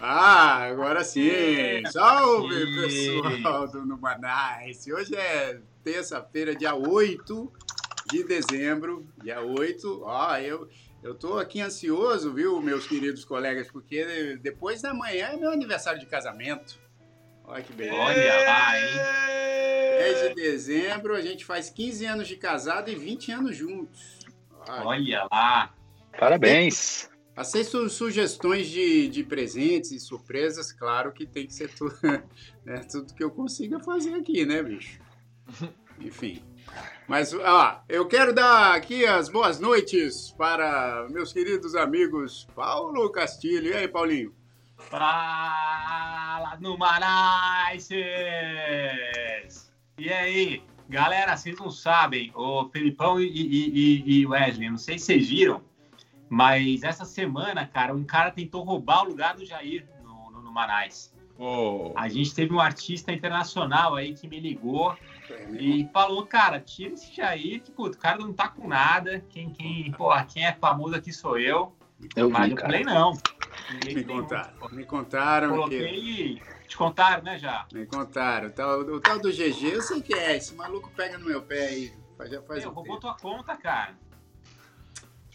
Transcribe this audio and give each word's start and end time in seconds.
Ah, 0.00 0.62
agora 0.62 1.04
sim! 1.04 1.82
Salve, 1.90 2.64
pessoal 2.74 3.68
do 3.68 3.84
Numanice! 3.84 4.92
Hoje 4.92 5.14
é 5.14 5.60
terça-feira, 5.82 6.54
dia 6.54 6.74
8 6.74 7.52
de 8.08 8.24
dezembro. 8.24 9.06
Dia 9.22 9.40
8. 9.40 10.02
Ó, 10.02 10.36
eu, 10.36 10.68
eu 11.02 11.14
tô 11.14 11.38
aqui 11.38 11.60
ansioso, 11.60 12.32
viu, 12.32 12.60
meus 12.60 12.86
queridos 12.86 13.24
colegas, 13.24 13.70
porque 13.70 14.36
depois 14.42 14.82
da 14.82 14.92
manhã 14.92 15.28
é 15.32 15.36
meu 15.36 15.50
aniversário 15.50 16.00
de 16.00 16.06
casamento. 16.06 16.78
Olha 17.44 17.62
que 17.62 17.72
beleza. 17.72 17.96
Olha 17.96 18.44
lá, 18.44 18.78
hein? 18.78 18.88
10 19.98 20.28
de 20.28 20.34
dezembro, 20.34 21.14
a 21.14 21.20
gente 21.20 21.44
faz 21.44 21.70
15 21.70 22.04
anos 22.04 22.28
de 22.28 22.36
casado 22.36 22.90
e 22.90 22.94
20 22.94 23.32
anos 23.32 23.56
juntos. 23.56 24.18
Olha. 24.68 24.86
Olha 24.86 25.28
lá. 25.30 25.74
Parabéns. 26.18 27.08
Aceito 27.34 27.88
sugestões 27.88 28.68
de, 28.68 29.08
de 29.08 29.22
presentes 29.22 29.92
e 29.92 30.00
surpresas, 30.00 30.72
claro 30.72 31.12
que 31.12 31.24
tem 31.24 31.46
que 31.46 31.54
ser 31.54 31.72
tudo, 31.72 31.96
né, 32.66 32.80
tudo 32.90 33.14
que 33.14 33.22
eu 33.22 33.30
consiga 33.30 33.78
fazer 33.78 34.12
aqui, 34.14 34.44
né, 34.44 34.60
bicho? 34.60 35.00
Enfim. 36.00 36.42
Mas, 37.06 37.32
ó, 37.32 37.82
eu 37.88 38.06
quero 38.06 38.34
dar 38.34 38.74
aqui 38.74 39.06
as 39.06 39.28
boas 39.28 39.58
noites 39.58 40.32
para 40.36 41.06
meus 41.10 41.32
queridos 41.32 41.74
amigos 41.74 42.46
Paulo 42.54 43.10
Castilho. 43.10 43.68
E 43.68 43.72
aí, 43.74 43.88
Paulinho? 43.88 44.34
Fala 44.76 46.56
no 46.60 46.76
Marais! 46.76 47.88
E 49.98 50.12
aí, 50.12 50.62
galera, 50.88 51.36
vocês 51.36 51.58
não 51.58 51.70
sabem, 51.70 52.30
o 52.34 52.68
Felipão 52.68 53.20
e, 53.20 53.26
e, 53.26 54.20
e 54.20 54.26
Wesley, 54.26 54.70
não 54.70 54.78
sei 54.78 54.98
se 54.98 55.06
vocês 55.06 55.28
viram, 55.28 55.62
mas 56.28 56.82
essa 56.82 57.04
semana, 57.04 57.66
cara, 57.66 57.94
um 57.94 58.04
cara 58.04 58.30
tentou 58.30 58.62
roubar 58.62 59.04
o 59.04 59.08
lugar 59.08 59.34
do 59.34 59.44
Jair 59.44 59.88
no, 60.02 60.30
no. 60.30 60.52
Oh. 61.38 61.92
A 61.96 62.08
gente 62.08 62.34
teve 62.34 62.52
um 62.52 62.60
artista 62.60 63.12
internacional 63.12 63.94
aí 63.94 64.12
que 64.14 64.26
me 64.26 64.40
ligou 64.40 64.96
e 65.58 65.88
falou, 65.92 66.26
cara, 66.26 66.60
tira 66.60 66.94
esse 66.94 67.14
Jair, 67.14 67.62
que 67.62 67.70
puto, 67.70 67.96
o 67.96 68.00
cara 68.00 68.18
não 68.18 68.32
tá 68.32 68.48
com 68.48 68.66
nada. 68.68 69.24
Quem, 69.28 69.50
quem, 69.50 69.90
porra, 69.92 70.24
quem 70.24 70.46
é 70.46 70.52
famoso 70.52 70.94
aqui 70.94 71.12
sou 71.12 71.38
eu. 71.38 71.72
Eu 72.14 72.30
Mas 72.30 72.46
vi, 72.46 72.50
eu 72.52 72.56
cara. 72.56 72.68
falei, 72.68 72.84
não. 72.84 73.18
Ninguém 73.72 73.94
Me 73.96 74.04
contaram. 74.04 74.52
Me 74.70 74.84
contaram 74.84 75.48
que. 75.50 75.54
Coloquei. 75.56 76.42
Te 76.68 76.76
contaram, 76.76 77.22
né, 77.22 77.38
já? 77.38 77.66
Me 77.72 77.86
contaram. 77.86 78.48
O 78.48 78.50
tal, 78.50 78.80
o 78.80 79.00
tal 79.00 79.18
do 79.18 79.30
GG, 79.30 79.64
eu 79.72 79.82
sei 79.82 80.00
que 80.02 80.14
é. 80.14 80.36
Esse 80.36 80.54
maluco 80.54 80.90
pega 80.94 81.18
no 81.18 81.26
meu 81.26 81.42
pé 81.42 81.66
aí. 81.68 81.92
Já 82.26 82.42
faz 82.42 82.60
Meu, 82.62 82.70
um 82.70 82.74
roubou 82.74 82.98
tempo. 82.98 83.00
tua 83.00 83.14
conta, 83.14 83.56
cara. 83.56 83.94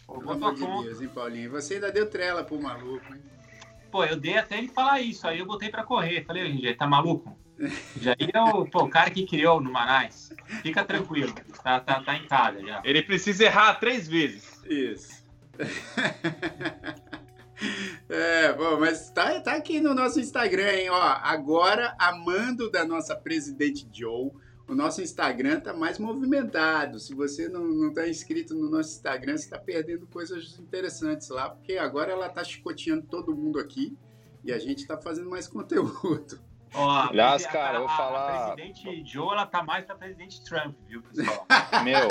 Pelo 0.06 0.18
Roubou 0.18 0.32
amor 0.34 0.54
tua 0.54 0.54
de 0.54 0.60
conta. 0.60 0.88
Deus, 0.88 1.00
hein, 1.00 1.08
Paulinho? 1.08 1.50
Você 1.50 1.74
ainda 1.74 1.90
deu 1.92 2.08
trela 2.08 2.44
pro 2.44 2.60
maluco, 2.60 3.12
hein? 3.14 3.22
Pô, 3.90 4.04
eu 4.04 4.16
dei 4.16 4.36
até 4.36 4.58
ele 4.58 4.68
falar 4.68 5.00
isso, 5.00 5.26
aí 5.26 5.38
eu 5.38 5.46
botei 5.46 5.70
pra 5.70 5.82
correr. 5.84 6.24
Falei, 6.24 6.44
RG, 6.44 6.74
tá 6.74 6.86
maluco? 6.86 7.36
Jair 8.00 8.30
é 8.34 8.40
o, 8.40 8.66
pô, 8.66 8.84
o 8.84 8.90
cara 8.90 9.10
que 9.10 9.26
criou 9.26 9.60
no 9.60 9.72
Manais. 9.72 10.32
Fica 10.62 10.84
tranquilo, 10.84 11.32
tá, 11.62 11.80
tá, 11.80 12.02
tá 12.02 12.16
em 12.16 12.26
casa 12.26 12.60
já. 12.60 12.82
Ele 12.84 13.02
precisa 13.02 13.44
errar 13.44 13.74
três 13.74 14.08
vezes. 14.08 14.62
Isso. 14.64 15.24
É, 18.08 18.52
bom, 18.52 18.78
mas 18.78 19.10
tá, 19.10 19.40
tá 19.40 19.54
aqui 19.54 19.80
no 19.80 19.94
nosso 19.94 20.20
Instagram, 20.20 20.70
hein? 20.70 20.90
Ó, 20.90 21.00
agora, 21.00 21.94
amando 21.98 22.70
da 22.70 22.84
nossa 22.84 23.16
presidente 23.16 23.88
Joe, 23.92 24.30
o 24.68 24.74
nosso 24.74 25.02
Instagram 25.02 25.60
tá 25.60 25.72
mais 25.72 25.98
movimentado. 25.98 26.98
Se 26.98 27.14
você 27.14 27.48
não, 27.48 27.64
não 27.66 27.92
tá 27.92 28.08
inscrito 28.08 28.54
no 28.54 28.68
nosso 28.68 28.90
Instagram, 28.96 29.36
você 29.36 29.48
tá 29.48 29.58
perdendo 29.58 30.06
coisas 30.06 30.58
interessantes 30.58 31.28
lá, 31.28 31.50
porque 31.50 31.76
agora 31.76 32.12
ela 32.12 32.28
tá 32.28 32.42
chicoteando 32.42 33.06
todo 33.06 33.34
mundo 33.34 33.58
aqui 33.58 33.96
e 34.42 34.52
a 34.52 34.58
gente 34.58 34.86
tá 34.86 34.98
fazendo 34.98 35.30
mais 35.30 35.46
conteúdo. 35.48 36.40
Ó, 36.74 37.08
Aliás, 37.08 37.46
cara, 37.46 37.70
a- 37.78 37.80
eu 37.80 37.86
vou 37.86 37.96
falar- 37.96 38.50
A 38.50 38.54
presidente 38.54 39.04
Joe, 39.12 39.28
ela 39.32 39.46
tá 39.46 39.62
mais 39.62 39.84
pra 39.84 39.94
presidente 39.94 40.42
Trump, 40.44 40.74
viu, 40.88 41.02
pessoal? 41.02 41.46
Meu, 41.84 42.08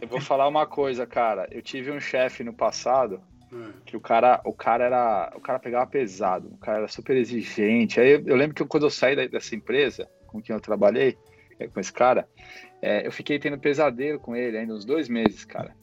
eu 0.00 0.08
vou 0.08 0.20
falar 0.20 0.48
uma 0.48 0.66
coisa, 0.66 1.06
cara. 1.06 1.46
Eu 1.50 1.60
tive 1.62 1.90
um 1.90 2.00
chefe 2.00 2.42
no 2.42 2.52
passado 2.54 3.22
Hum. 3.52 3.72
que 3.84 3.96
o 3.96 4.00
cara, 4.00 4.40
o 4.44 4.52
cara 4.52 4.84
era, 4.84 5.32
o 5.36 5.40
cara 5.40 5.58
pegava 5.58 5.86
pesado, 5.86 6.48
o 6.52 6.56
cara 6.58 6.78
era 6.78 6.88
super 6.88 7.16
exigente. 7.16 8.00
Aí 8.00 8.10
eu, 8.12 8.22
eu 8.26 8.36
lembro 8.36 8.54
que 8.54 8.64
quando 8.64 8.84
eu 8.86 8.90
saí 8.90 9.14
da- 9.14 9.26
dessa 9.26 9.54
empresa 9.54 10.08
com 10.26 10.40
quem 10.42 10.54
eu 10.54 10.60
trabalhei, 10.60 11.16
é, 11.58 11.68
com 11.68 11.78
esse 11.78 11.92
cara, 11.92 12.28
é, 12.82 13.06
eu 13.06 13.12
fiquei 13.12 13.38
tendo 13.38 13.58
pesadelo 13.58 14.18
com 14.18 14.34
ele 14.34 14.58
ainda 14.58 14.74
uns 14.74 14.84
dois 14.84 15.08
meses, 15.08 15.44
cara. 15.44 15.74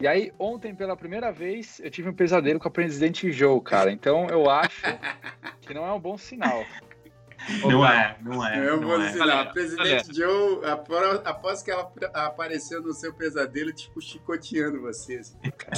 E 0.00 0.06
aí 0.08 0.32
ontem 0.38 0.74
pela 0.74 0.96
primeira 0.96 1.30
vez 1.30 1.80
eu 1.80 1.90
tive 1.90 2.08
um 2.08 2.14
pesadelo 2.14 2.58
com 2.58 2.66
a 2.68 2.70
presidente 2.70 3.30
Joe, 3.30 3.60
cara. 3.62 3.92
Então 3.92 4.26
eu 4.28 4.50
acho 4.50 4.82
que 5.62 5.72
não 5.72 5.86
é 5.86 5.92
um 5.92 6.00
bom 6.00 6.18
sinal. 6.18 6.66
Não 7.62 7.86
é, 7.86 8.16
não 8.22 8.46
é. 8.46 8.68
Eu 8.68 8.80
não 8.80 8.88
vou 8.88 9.00
é. 9.00 9.06
dizer, 9.06 9.22
a 9.22 9.24
Olha, 9.24 9.44
presidente 9.52 10.14
Joe, 10.14 10.64
apro- 10.64 11.20
após 11.24 11.62
que 11.62 11.70
ela 11.70 11.90
apareceu 12.14 12.80
no 12.82 12.92
seu 12.92 13.12
pesadelo, 13.12 13.72
tipo, 13.72 14.00
chicoteando 14.00 14.80
vocês. 14.80 15.36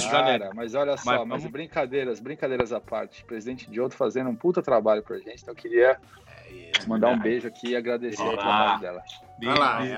Cara, 0.09 0.51
mas 0.53 0.73
olha 0.75 0.95
só, 0.97 1.25
Mas 1.25 1.43
mas, 1.43 1.51
brincadeiras, 1.51 2.19
brincadeiras 2.19 2.71
à 2.71 2.79
parte. 2.79 3.23
Presidente 3.25 3.67
Joe 3.71 3.89
tá 3.89 3.95
fazendo 3.97 4.29
um 4.29 4.35
puta 4.35 4.61
trabalho 4.61 5.03
pra 5.03 5.17
gente, 5.17 5.41
então 5.41 5.53
eu 5.53 5.55
queria 5.55 5.99
mandar 6.87 7.09
um 7.09 7.19
beijo 7.19 7.47
aqui 7.47 7.69
e 7.69 7.75
agradecer 7.75 8.21
o 8.21 8.25
Olá. 8.25 8.37
trabalho 8.37 8.81
dela. 8.81 9.03
Olha 9.39 9.53
lá, 9.59 9.85
é, 9.85 9.97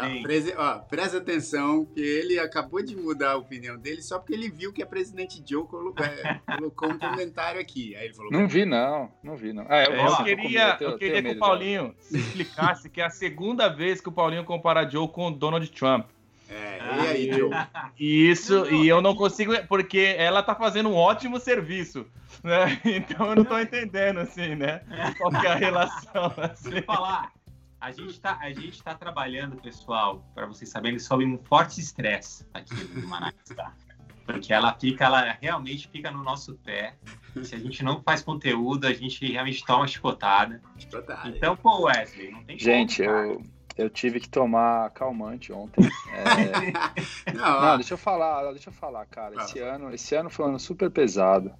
ó, 0.57 0.79
presta 0.79 1.17
atenção 1.17 1.85
que 1.85 2.01
ele 2.01 2.37
acabou 2.37 2.83
de 2.83 2.93
mudar 2.95 3.31
a 3.31 3.37
opinião 3.37 3.77
dele 3.77 4.01
só 4.01 4.19
porque 4.19 4.33
ele 4.33 4.49
viu 4.49 4.73
que 4.73 4.83
a 4.83 4.85
presidente 4.85 5.41
Joe 5.47 5.65
colo- 5.65 5.93
é, 5.97 6.39
colocou 6.57 6.89
um 6.89 6.99
comentário 6.99 7.59
aqui. 7.61 7.95
Aí 7.95 8.05
ele 8.05 8.13
falou: 8.13 8.31
Não 8.33 8.47
vi, 8.49 8.65
não. 8.65 9.09
Não 9.23 9.37
vi, 9.37 9.53
não. 9.53 9.65
Ah, 9.69 9.83
Eu, 9.83 10.17
queria, 10.17 10.35
comer, 10.35 10.77
tenho- 10.77 10.91
eu 10.91 10.97
queria 10.97 11.23
que 11.23 11.31
o. 11.31 11.39
Paulinho 11.39 11.95
se 12.01 12.17
explicasse 12.17 12.89
que 12.89 12.99
é 12.99 13.05
a 13.05 13.09
segunda 13.09 13.69
vez 13.69 14.01
que 14.01 14.09
o 14.09 14.11
Paulinho 14.11 14.43
compara 14.43 14.85
Joe 14.89 15.07
com 15.07 15.27
o 15.27 15.31
Donald 15.31 15.65
Trump. 15.71 16.07
É, 16.49 16.79
e 16.79 17.07
aí, 17.07 17.31
Joe? 17.31 17.49
E 17.97 18.29
isso, 18.31 18.55
Não, 18.55 18.65
não, 18.65 18.83
e 18.83 18.87
eu 18.89 19.01
não 19.01 19.15
consigo, 19.15 19.53
porque 19.67 20.15
ela 20.17 20.41
tá 20.43 20.53
fazendo 20.55 20.89
um 20.89 20.95
ótimo 20.95 21.39
serviço, 21.39 22.05
né? 22.43 22.79
Então 22.85 23.27
eu 23.27 23.35
não 23.37 23.45
tô 23.45 23.59
entendendo, 23.59 24.19
assim, 24.19 24.55
né? 24.55 24.81
Qual 25.17 25.31
que 25.31 25.45
é 25.45 25.51
a 25.51 25.55
relação, 25.55 26.33
assim. 26.37 26.81
Falar. 26.81 27.31
A 27.81 27.91
gente, 27.91 28.19
tá, 28.19 28.37
a 28.41 28.51
gente 28.51 28.83
tá 28.83 28.93
trabalhando, 28.93 29.55
pessoal, 29.55 30.25
para 30.35 30.45
vocês 30.45 30.69
saberem, 30.69 30.99
sob 30.99 31.25
um 31.25 31.37
forte 31.37 31.79
estresse 31.79 32.45
aqui 32.53 32.75
no 32.93 33.07
Manaus, 33.07 33.33
tá? 33.55 33.73
Porque 34.25 34.53
ela 34.53 34.73
fica, 34.73 35.05
ela 35.05 35.37
realmente 35.41 35.87
fica 35.87 36.11
no 36.11 36.21
nosso 36.21 36.55
pé. 36.57 36.95
Se 37.41 37.55
a 37.55 37.57
gente 37.57 37.83
não 37.83 38.03
faz 38.03 38.21
conteúdo, 38.21 38.85
a 38.85 38.93
gente 38.93 39.25
realmente 39.31 39.65
toma 39.65 39.87
chicotada. 39.87 40.61
Tá, 41.07 41.23
Então, 41.25 41.55
pô, 41.55 41.85
Wesley, 41.85 42.31
não 42.31 42.43
tem 42.43 42.59
Gente, 42.59 43.01
como, 43.01 43.15
eu, 43.15 43.43
eu 43.77 43.89
tive 43.89 44.19
que 44.19 44.29
tomar 44.29 44.89
calmante 44.91 45.53
ontem. 45.53 45.89
É, 46.11 47.31
Não, 47.33 47.77
deixa 47.77 47.93
eu 47.93 47.97
falar, 47.97 48.51
deixa 48.51 48.69
eu 48.69 48.73
falar, 48.73 49.05
cara. 49.05 49.35
Esse 49.37 49.59
ano, 49.59 49.93
esse 49.93 50.13
ano 50.15 50.29
foi 50.29 50.45
um 50.45 50.49
ano 50.49 50.59
super 50.59 50.91
pesado. 50.91 51.51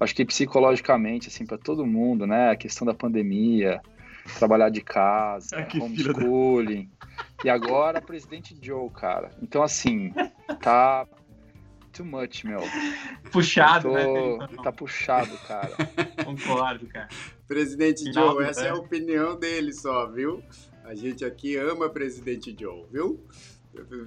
Acho 0.00 0.14
que 0.14 0.24
psicologicamente, 0.24 1.28
assim, 1.28 1.44
para 1.44 1.58
todo 1.58 1.84
mundo, 1.86 2.26
né? 2.26 2.50
A 2.50 2.56
questão 2.56 2.86
da 2.86 2.94
pandemia, 2.94 3.80
trabalhar 4.38 4.70
de 4.70 4.80
casa, 4.80 5.56
Ah, 5.58 5.66
filho 5.70 5.80
da- 5.80 6.20
homeschooling. 6.20 6.90
E 7.44 7.50
agora, 7.50 8.00
presidente 8.00 8.56
Joe, 8.60 8.88
cara. 8.90 9.30
Então, 9.42 9.62
assim, 9.62 10.12
tá 10.62 11.06
too 11.92 12.06
much, 12.06 12.44
meu. 12.44 12.60
Puxado, 13.30 13.90
né? 13.90 14.04
tô- 14.06 14.38
Felipão? 14.38 14.64
Tá 14.64 14.72
puxado, 14.72 15.36
cara. 15.46 15.76
Concordo, 16.24 16.86
cara. 16.88 17.08
presidente 17.46 18.04
Final 18.04 18.34
Joe, 18.36 18.44
essa 18.46 18.66
é 18.66 18.70
a 18.70 18.74
opinião 18.74 19.38
dele 19.38 19.72
só, 19.72 20.06
viu? 20.06 20.42
A 20.84 20.94
gente 20.94 21.24
aqui 21.24 21.56
ama 21.56 21.86
o 21.86 21.90
presidente 21.90 22.56
Joe, 22.58 22.86
viu? 22.90 23.22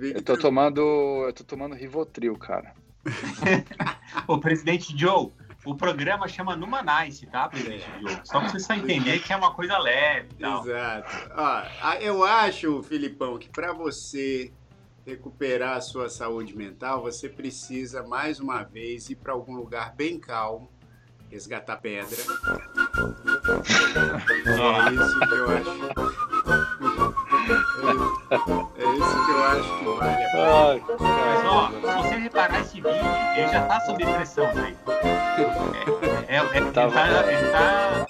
Eu 0.02 0.22
tô 0.22 0.36
tomando, 0.38 0.82
eu 1.26 1.34
tô 1.34 1.44
tomando 1.44 1.76
Rivotril, 1.76 2.36
cara. 2.38 2.74
Ô, 4.28 4.38
presidente 4.40 4.98
Joe, 4.98 5.32
o 5.66 5.76
programa 5.76 6.28
chama 6.28 6.56
Numanice, 6.56 7.26
tá, 7.28 7.48
presidente 7.48 7.86
Joe? 8.02 8.20
Só 8.24 8.40
pra 8.40 8.50
você 8.50 8.74
entender 8.74 9.20
que 9.20 9.32
é 9.32 9.36
uma 9.36 9.54
coisa 9.54 9.78
leve 9.78 10.30
e 10.32 10.42
tal. 10.42 10.66
Exato. 10.66 11.32
Ó, 11.36 11.94
eu 12.02 12.24
acho, 12.24 12.84
Filipão, 12.84 13.38
que 13.38 13.50
para 13.50 13.72
você 13.74 14.52
recuperar 15.06 15.78
a 15.78 15.82
sua 15.82 16.10
saúde 16.10 16.56
mental, 16.56 17.02
você 17.02 17.30
precisa 17.30 18.04
mais 18.04 18.40
uma 18.40 18.64
vez 18.64 19.10
ir 19.10 19.16
para 19.16 19.34
algum 19.34 19.56
lugar 19.56 19.94
bem 19.96 20.20
calmo, 20.20 20.70
resgatar 21.30 21.78
pedra. 21.78 22.18
É 23.46 24.94
isso 24.94 25.20
que 25.20 25.36
eu 25.36 25.46
acho. 25.52 26.93
É 27.84 28.84
isso 28.96 29.26
que 29.26 29.32
eu 29.32 29.44
acho 29.44 29.80
que 29.80 29.86
vale 29.86 30.24
a 30.24 30.30
pena. 30.30 30.98
Mas, 31.00 31.46
ó, 31.46 31.70
se 31.72 32.08
você 32.08 32.16
reparar 32.16 32.62
esse 32.62 32.76
vídeo, 32.76 32.90
ele 33.36 33.48
já 33.50 33.66
tá 33.68 33.80
sob 33.82 34.06
pressão, 34.06 34.54
né? 34.56 34.76
É, 36.28 36.36
é, 36.36 36.38
é, 36.38 36.58
ele, 36.58 36.72
Tá 36.72 36.84
ele 36.86 37.52
tá 37.52 38.06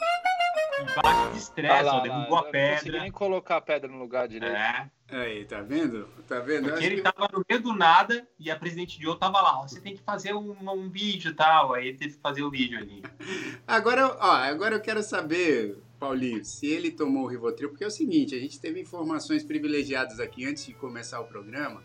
embaixo 0.99 1.31
de 1.31 1.37
estresse, 1.37 1.83
lá, 1.83 1.95
ó, 1.95 1.99
derrubou 2.01 2.35
lá, 2.35 2.41
a 2.41 2.43
eu 2.43 2.51
Não 2.53 2.69
consegui 2.73 2.83
pedra. 2.85 3.01
nem 3.01 3.11
colocar 3.11 3.57
a 3.57 3.61
pedra 3.61 3.89
no 3.91 3.97
lugar 3.97 4.27
direito. 4.27 4.55
É, 4.55 4.89
Aí, 5.11 5.45
tá 5.45 5.61
vendo? 5.61 6.07
Tá 6.27 6.39
vendo? 6.39 6.69
Porque 6.69 6.83
ele 6.85 6.95
que- 6.97 7.01
tava 7.03 7.29
no 7.31 7.43
meio 7.47 7.61
do 7.61 7.73
nada 7.75 8.27
e 8.39 8.49
a 8.49 8.55
presidente 8.55 8.99
Joe 9.01 9.17
tava 9.17 9.41
lá, 9.41 9.59
ó, 9.59 9.67
você 9.67 9.79
tem 9.79 9.95
que 9.95 10.01
fazer 10.01 10.33
um, 10.33 10.55
um 10.71 10.89
vídeo 10.89 11.31
e 11.31 11.35
tal. 11.35 11.73
Aí 11.73 11.87
ele 11.89 11.97
teve 11.97 12.13
que 12.15 12.19
fazer 12.21 12.41
o 12.41 12.49
vídeo 12.49 12.79
ali. 12.79 13.03
Agora, 13.67 14.15
ó, 14.19 14.31
agora 14.31 14.75
eu 14.75 14.81
quero 14.81 15.03
saber, 15.03 15.77
Paulinho, 16.07 16.43
se 16.43 16.67
ele 16.67 16.91
tomou 16.91 17.23
o 17.23 17.27
Rivotril, 17.27 17.69
porque 17.69 17.83
é 17.85 17.87
o 17.87 17.91
seguinte, 17.91 18.35
a 18.35 18.39
gente 18.39 18.59
teve 18.59 18.77
informações 18.81 19.41
privilegiadas 19.41 20.19
aqui 20.19 20.45
antes 20.45 20.65
de 20.65 20.73
começar 20.73 21.21
o 21.21 21.25
programa, 21.25 21.81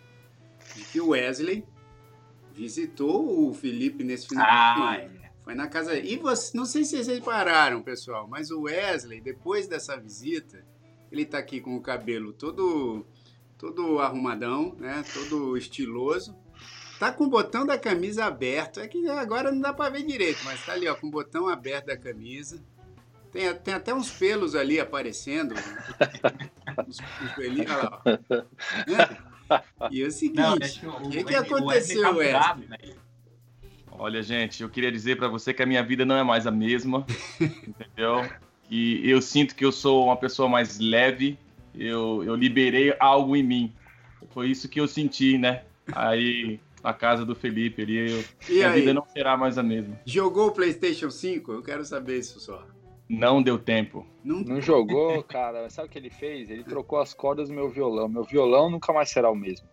de 0.74 0.82
que 0.82 1.00
o 1.00 1.10
Wesley 1.10 1.64
visitou 2.52 3.48
o 3.48 3.54
Felipe 3.54 4.02
nesse 4.02 4.26
final 4.26 4.44
de 4.44 4.50
Ah, 4.52 4.74
semana. 4.74 5.24
é. 5.24 5.28
Foi 5.44 5.54
na 5.54 5.68
casa. 5.68 5.96
E 5.96 6.16
você, 6.16 6.56
não 6.56 6.64
sei 6.66 6.82
se 6.84 6.90
vocês 6.90 7.06
repararam, 7.06 7.80
pessoal, 7.80 8.26
mas 8.28 8.50
o 8.50 8.62
Wesley, 8.62 9.20
depois 9.20 9.68
dessa 9.68 9.96
visita, 9.96 10.66
ele 11.12 11.24
tá 11.24 11.38
aqui 11.38 11.60
com 11.60 11.76
o 11.76 11.80
cabelo 11.80 12.32
todo, 12.32 13.06
todo 13.56 14.00
arrumadão, 14.00 14.74
né? 14.80 15.04
Todo 15.14 15.56
estiloso. 15.56 16.36
Tá 16.98 17.12
com 17.12 17.24
o 17.24 17.30
botão 17.30 17.64
da 17.64 17.78
camisa 17.78 18.24
aberto. 18.24 18.80
É 18.80 18.88
que 18.88 19.08
agora 19.08 19.52
não 19.52 19.60
dá 19.60 19.72
pra 19.72 19.88
ver 19.88 20.02
direito, 20.04 20.40
mas 20.44 20.66
tá 20.66 20.72
ali, 20.72 20.88
ó, 20.88 20.96
com 20.96 21.06
o 21.06 21.10
botão 21.10 21.46
aberto 21.48 21.86
da 21.86 21.96
camisa. 21.96 22.60
Tem, 23.38 23.54
tem 23.54 23.72
até 23.74 23.94
uns 23.94 24.10
pelos 24.10 24.56
ali 24.56 24.80
aparecendo. 24.80 25.54
Uns, 26.88 26.98
uns 27.00 27.32
pelinhos, 27.36 27.70
olha 27.70 27.78
lá, 27.84 28.02
ó. 28.04 28.10
Né? 28.90 29.18
E 29.90 30.02
é 30.02 30.06
o 30.06 30.10
seguinte, 30.10 30.36
Não, 30.42 30.58
que 30.58 30.86
o, 30.86 30.90
o 30.90 31.10
que, 31.10 31.24
que 31.24 31.34
o- 31.34 31.38
o 31.38 31.56
aconteceu, 31.56 32.16
Wesley? 32.16 32.68
né? 32.68 32.76
Olha, 33.92 34.22
gente, 34.22 34.62
eu 34.62 34.68
queria 34.68 34.92
dizer 34.92 35.16
pra 35.16 35.26
você 35.28 35.54
que 35.54 35.62
a 35.62 35.66
minha 35.66 35.82
vida 35.82 36.04
não 36.04 36.16
é 36.16 36.22
mais 36.22 36.46
a 36.46 36.50
mesma, 36.50 37.06
entendeu? 37.40 38.28
E 38.70 39.08
eu 39.08 39.22
sinto 39.22 39.54
que 39.54 39.64
eu 39.64 39.72
sou 39.72 40.04
uma 40.06 40.16
pessoa 40.16 40.48
mais 40.48 40.78
leve, 40.78 41.38
eu, 41.74 42.22
eu 42.24 42.34
liberei 42.34 42.94
algo 43.00 43.34
em 43.36 43.42
mim. 43.42 43.72
Foi 44.30 44.48
isso 44.50 44.68
que 44.68 44.78
eu 44.80 44.86
senti, 44.88 45.38
né? 45.38 45.62
Aí, 45.92 46.60
na 46.84 46.92
casa 46.92 47.24
do 47.24 47.34
Felipe, 47.34 47.82
ali, 47.82 48.10
eu, 48.10 48.24
E 48.48 48.54
minha 48.54 48.70
aí, 48.70 48.80
vida 48.80 48.92
não 48.92 49.06
será 49.06 49.36
mais 49.36 49.56
a 49.56 49.62
mesma. 49.62 49.98
jogou 50.04 50.48
o 50.48 50.52
PlayStation 50.52 51.10
5? 51.10 51.52
Eu 51.52 51.62
quero 51.62 51.84
saber 51.84 52.18
isso 52.18 52.38
só. 52.40 52.62
Não 53.08 53.42
deu 53.42 53.58
tempo. 53.58 54.06
Não 54.22 54.40
Não 54.40 54.60
jogou, 54.60 55.22
cara. 55.22 55.70
Sabe 55.70 55.88
o 55.88 55.90
que 55.90 55.98
ele 55.98 56.10
fez? 56.10 56.50
Ele 56.50 56.62
trocou 56.62 57.00
as 57.00 57.14
cordas 57.14 57.48
do 57.48 57.54
meu 57.54 57.70
violão. 57.70 58.08
Meu 58.08 58.22
violão 58.22 58.68
nunca 58.68 58.92
mais 58.92 59.08
será 59.08 59.30
o 59.30 59.34
mesmo. 59.34 59.66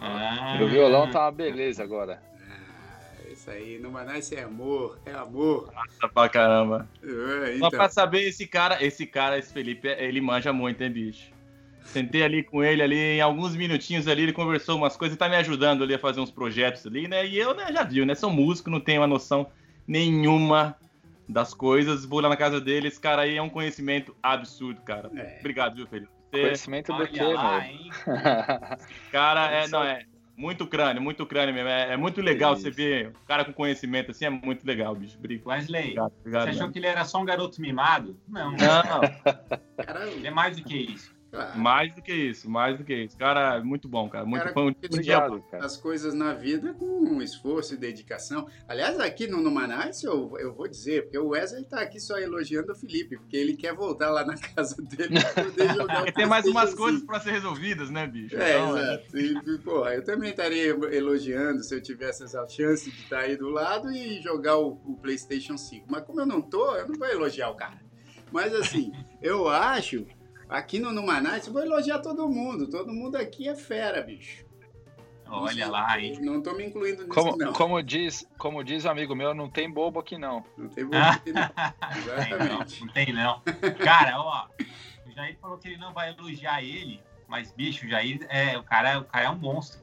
Ah, 0.00 0.56
Meu 0.58 0.68
violão 0.68 1.10
tá 1.10 1.24
uma 1.26 1.30
beleza 1.30 1.82
agora. 1.82 2.22
Ah, 2.48 3.30
Isso 3.30 3.50
aí, 3.50 3.78
no 3.78 3.90
Manaus 3.90 4.32
é 4.32 4.42
amor, 4.42 4.98
é 5.04 5.12
amor. 5.12 5.70
Tá 6.00 6.08
pra 6.08 6.28
caramba. 6.30 6.88
É, 7.02 7.58
Só 7.58 7.66
então, 7.66 7.70
pra 7.70 7.88
saber, 7.90 8.22
esse 8.22 8.46
cara, 8.46 8.82
esse 8.82 9.04
cara, 9.04 9.38
esse 9.38 9.52
Felipe, 9.52 9.88
ele 9.88 10.22
manja 10.22 10.54
muito, 10.54 10.82
hein, 10.82 10.90
bicho? 10.90 11.30
Sentei 11.84 12.22
ali 12.22 12.42
com 12.42 12.62
ele 12.64 12.82
ali, 12.82 12.96
em 12.96 13.20
alguns 13.20 13.54
minutinhos 13.54 14.08
ali, 14.08 14.22
ele 14.22 14.32
conversou 14.32 14.76
umas 14.76 14.96
coisas, 14.96 15.18
tá 15.18 15.28
me 15.28 15.36
ajudando 15.36 15.82
ali 15.82 15.94
a 15.94 15.98
fazer 15.98 16.20
uns 16.20 16.30
projetos 16.30 16.86
ali, 16.86 17.06
né? 17.06 17.26
E 17.26 17.36
eu, 17.36 17.54
né, 17.54 17.70
já 17.72 17.82
viu, 17.82 18.06
né? 18.06 18.14
Sou 18.14 18.30
músico, 18.30 18.70
não 18.70 18.80
tenho 18.80 19.00
uma 19.00 19.06
noção 19.06 19.50
nenhuma 19.86 20.76
das 21.30 21.54
coisas. 21.54 22.04
Vou 22.04 22.20
lá 22.20 22.28
na 22.28 22.36
casa 22.36 22.60
dele, 22.60 22.88
esse 22.88 23.00
cara 23.00 23.22
aí 23.22 23.36
é 23.36 23.42
um 23.42 23.48
conhecimento 23.48 24.14
absurdo, 24.22 24.80
cara. 24.82 25.10
É. 25.14 25.38
Obrigado, 25.40 25.76
viu, 25.76 25.86
Felipe? 25.86 26.10
Você, 26.30 26.42
Conhecimento 26.42 26.92
do 26.92 27.08
quê, 27.08 27.22
lá, 27.22 27.66
cara, 29.10 29.50
é, 29.50 29.66
não, 29.66 29.82
é 29.82 30.04
muito 30.36 30.64
crânio, 30.66 31.02
muito 31.02 31.26
crânio 31.26 31.52
mesmo. 31.52 31.68
É, 31.68 31.92
é 31.92 31.96
muito 31.96 32.20
legal 32.20 32.54
Isso. 32.54 32.62
você 32.62 32.70
ver 32.70 33.08
o 33.08 33.26
cara 33.26 33.44
com 33.44 33.52
conhecimento 33.52 34.12
assim, 34.12 34.26
é 34.26 34.30
muito 34.30 34.64
legal, 34.64 34.94
bicho. 34.94 35.18
Obrigado, 35.18 35.48
Wesley, 35.48 35.80
obrigado. 35.80 36.12
você 36.12 36.18
obrigado 36.20 36.48
achou 36.48 36.70
que 36.70 36.78
ele 36.78 36.86
era 36.86 37.04
só 37.04 37.20
um 37.20 37.24
garoto 37.24 37.60
mimado? 37.60 38.16
Não, 38.28 38.52
Não, 38.52 38.56
cara, 39.84 40.08
ele 40.08 40.26
é 40.26 40.30
mais 40.30 40.56
do 40.56 40.62
que 40.62 40.76
isso. 40.76 41.12
Claro, 41.30 41.58
mais 41.58 41.94
do 41.94 42.02
que 42.02 42.12
isso, 42.12 42.50
mais 42.50 42.76
do 42.76 42.84
que 42.84 42.94
isso. 42.94 43.16
Cara, 43.16 43.56
é 43.56 43.62
muito 43.62 43.88
bom, 43.88 44.08
cara. 44.08 44.24
Muito 44.24 44.42
Cara, 44.42 44.54
bom. 44.54 44.70
Dia 44.70 44.88
Obrigado, 44.90 45.42
cara. 45.50 45.64
as 45.64 45.76
coisas 45.76 46.14
na 46.14 46.32
vida 46.34 46.74
com 46.74 47.20
esforço 47.22 47.74
e 47.74 47.76
dedicação. 47.76 48.46
Aliás, 48.68 48.98
aqui 49.00 49.26
no, 49.26 49.40
no 49.40 49.50
Manaus, 49.50 50.02
eu, 50.04 50.36
eu 50.38 50.52
vou 50.54 50.68
dizer, 50.68 51.02
porque 51.04 51.18
o 51.18 51.28
Wesley 51.28 51.64
tá 51.64 51.80
aqui 51.80 52.00
só 52.00 52.18
elogiando 52.18 52.72
o 52.72 52.74
Felipe, 52.74 53.16
porque 53.16 53.36
ele 53.36 53.54
quer 53.54 53.74
voltar 53.74 54.10
lá 54.10 54.24
na 54.24 54.36
casa 54.36 54.80
dele 54.82 55.20
pra 55.20 55.44
poder 55.44 55.68
jogar 55.74 56.12
tem 56.12 56.26
mais 56.26 56.44
umas 56.46 56.74
PlayStation 56.74 56.76
coisas 56.76 57.00
5. 57.00 57.06
pra 57.06 57.20
ser 57.20 57.30
resolvidas, 57.32 57.90
né, 57.90 58.06
bicho? 58.06 58.36
É, 58.36 58.56
Então, 58.58 58.78
exato. 58.78 59.18
E, 59.18 59.58
porra, 59.58 59.94
eu 59.94 60.04
também 60.04 60.30
estaria 60.30 60.66
elogiando 60.92 61.62
se 61.62 61.74
eu 61.74 61.82
tivesse 61.82 62.24
essa 62.24 62.46
chance 62.48 62.90
de 62.90 63.02
estar 63.02 63.20
aí 63.20 63.36
do 63.36 63.48
lado 63.48 63.90
e 63.90 64.20
jogar 64.22 64.56
o, 64.58 64.72
o 64.84 64.96
PlayStation 65.00 65.56
5. 65.56 65.86
Mas 65.88 66.04
como 66.04 66.20
eu 66.20 66.26
não 66.26 66.40
tô, 66.40 66.74
eu 66.76 66.88
não 66.88 66.94
vou 66.98 67.06
elogiar 67.08 67.50
o 67.50 67.54
cara. 67.54 67.80
Mas 68.32 68.54
assim, 68.54 68.92
eu 69.20 69.48
acho, 69.48 70.06
aqui 70.50 70.78
no 70.78 70.92
Numanais, 70.92 71.46
eu 71.46 71.52
vou 71.52 71.62
elogiar 71.62 72.00
todo 72.00 72.28
mundo. 72.28 72.68
Todo 72.68 72.92
mundo 72.92 73.16
aqui 73.16 73.48
é 73.48 73.54
fera, 73.54 74.02
bicho. 74.02 74.44
Olha 75.32 75.68
lá, 75.68 75.98
hein? 76.00 76.18
Não 76.20 76.42
tô 76.42 76.52
me 76.54 76.66
incluindo 76.66 77.04
nisso, 77.04 77.14
Como, 77.14 77.36
não. 77.36 77.52
como, 77.52 77.80
diz, 77.80 78.26
como 78.36 78.64
diz 78.64 78.84
um 78.84 78.90
amigo 78.90 79.14
meu, 79.14 79.32
não 79.32 79.48
tem 79.48 79.70
bobo 79.70 80.00
aqui 80.00 80.18
não. 80.18 80.44
Não 80.58 80.68
tem 80.68 80.84
bobo 80.84 80.96
aqui, 80.96 81.32
não. 81.32 81.48
Tem 82.24 82.34
não, 82.34 82.36
Exatamente. 82.36 82.80
não 82.84 82.92
tem 82.92 83.12
não. 83.12 83.40
Cara, 83.78 84.20
ó, 84.20 84.48
o 85.06 85.12
Jair 85.12 85.38
falou 85.40 85.56
que 85.56 85.68
ele 85.68 85.76
não 85.76 85.92
vai 85.92 86.10
elogiar 86.10 86.64
ele, 86.64 87.00
mas, 87.28 87.52
bicho, 87.52 87.86
o 87.86 87.88
Jair 87.88 88.26
é, 88.28 88.58
o 88.58 88.64
cara, 88.64 88.98
o 88.98 89.04
cara 89.04 89.26
é 89.26 89.30
um 89.30 89.38
monstro. 89.38 89.80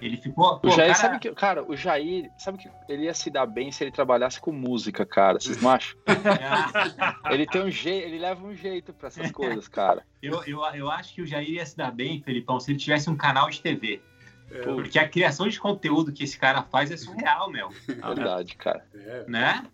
Ele 0.00 0.16
ficou. 0.16 0.58
Pô, 0.60 0.68
O 0.68 0.70
Jair, 0.70 0.92
cara, 0.94 0.94
sabe 0.94 1.18
que. 1.18 1.30
Cara, 1.34 1.62
o 1.64 1.76
Jair, 1.76 2.30
sabe 2.38 2.58
que 2.58 2.70
ele 2.88 3.04
ia 3.04 3.14
se 3.14 3.30
dar 3.30 3.46
bem 3.46 3.70
se 3.70 3.84
ele 3.84 3.90
trabalhasse 3.92 4.40
com 4.40 4.52
música, 4.52 5.04
cara. 5.04 5.38
Vocês 5.40 5.60
não 5.60 5.70
acham? 5.70 5.96
Ele 7.30 7.46
tem 7.46 7.62
um 7.62 7.70
jeito, 7.70 8.06
ele 8.06 8.18
leva 8.18 8.44
um 8.44 8.54
jeito 8.54 8.92
pra 8.92 9.08
essas 9.08 9.30
coisas, 9.30 9.68
cara. 9.68 10.02
eu, 10.22 10.42
eu, 10.44 10.60
eu 10.74 10.90
acho 10.90 11.14
que 11.14 11.22
o 11.22 11.26
Jair 11.26 11.48
ia 11.50 11.64
se 11.66 11.76
dar 11.76 11.90
bem, 11.90 12.20
Felipão, 12.22 12.58
se 12.60 12.70
ele 12.70 12.78
tivesse 12.78 13.08
um 13.08 13.16
canal 13.16 13.48
de 13.50 13.60
TV. 13.60 14.02
É, 14.50 14.60
Porque 14.62 14.98
a 14.98 15.08
criação 15.08 15.48
de 15.48 15.58
conteúdo 15.58 16.12
que 16.12 16.24
esse 16.24 16.38
cara 16.38 16.62
faz 16.62 16.90
é 16.90 16.96
surreal, 16.96 17.50
meu. 17.50 17.70
Verdade, 17.86 18.54
cara. 18.56 18.84
é, 18.94 19.24
Né? 19.26 19.64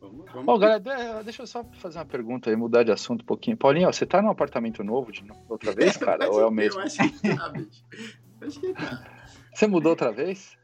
vamos, 0.00 0.24
vamos. 0.30 0.46
Bom, 0.46 0.58
galera, 0.58 0.78
de- 0.78 1.24
deixa 1.24 1.42
eu 1.42 1.46
só 1.46 1.64
fazer 1.80 1.98
uma 1.98 2.04
pergunta 2.04 2.48
aí, 2.48 2.54
mudar 2.54 2.84
de 2.84 2.92
assunto 2.92 3.22
um 3.22 3.26
pouquinho. 3.26 3.56
Paulinho, 3.56 3.88
ó, 3.88 3.92
você 3.92 4.06
tá 4.06 4.22
num 4.22 4.30
apartamento 4.30 4.84
novo 4.84 5.10
de 5.10 5.24
novo, 5.24 5.40
outra 5.48 5.72
vez, 5.72 5.96
cara? 5.98 6.30
ou 6.30 6.40
é 6.40 6.46
o 6.46 6.50
mesmo? 6.52 6.80
Eu 6.80 6.86
acho 6.86 6.98
que 7.20 7.36
tá, 7.36 7.48
bicho. 7.48 7.84
Acho 8.40 8.60
que 8.60 8.72
tá. 8.74 9.04
Você 9.58 9.66
mudou 9.66 9.90
outra 9.90 10.12
vez? 10.12 10.56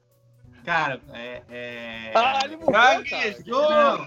Cara, 0.65 1.01
é. 1.13 1.43
é... 1.51 2.13
Ah, 2.15 2.43
ele 2.45 2.55
mudou. 2.55 2.73
Gaguejou! 2.73 4.07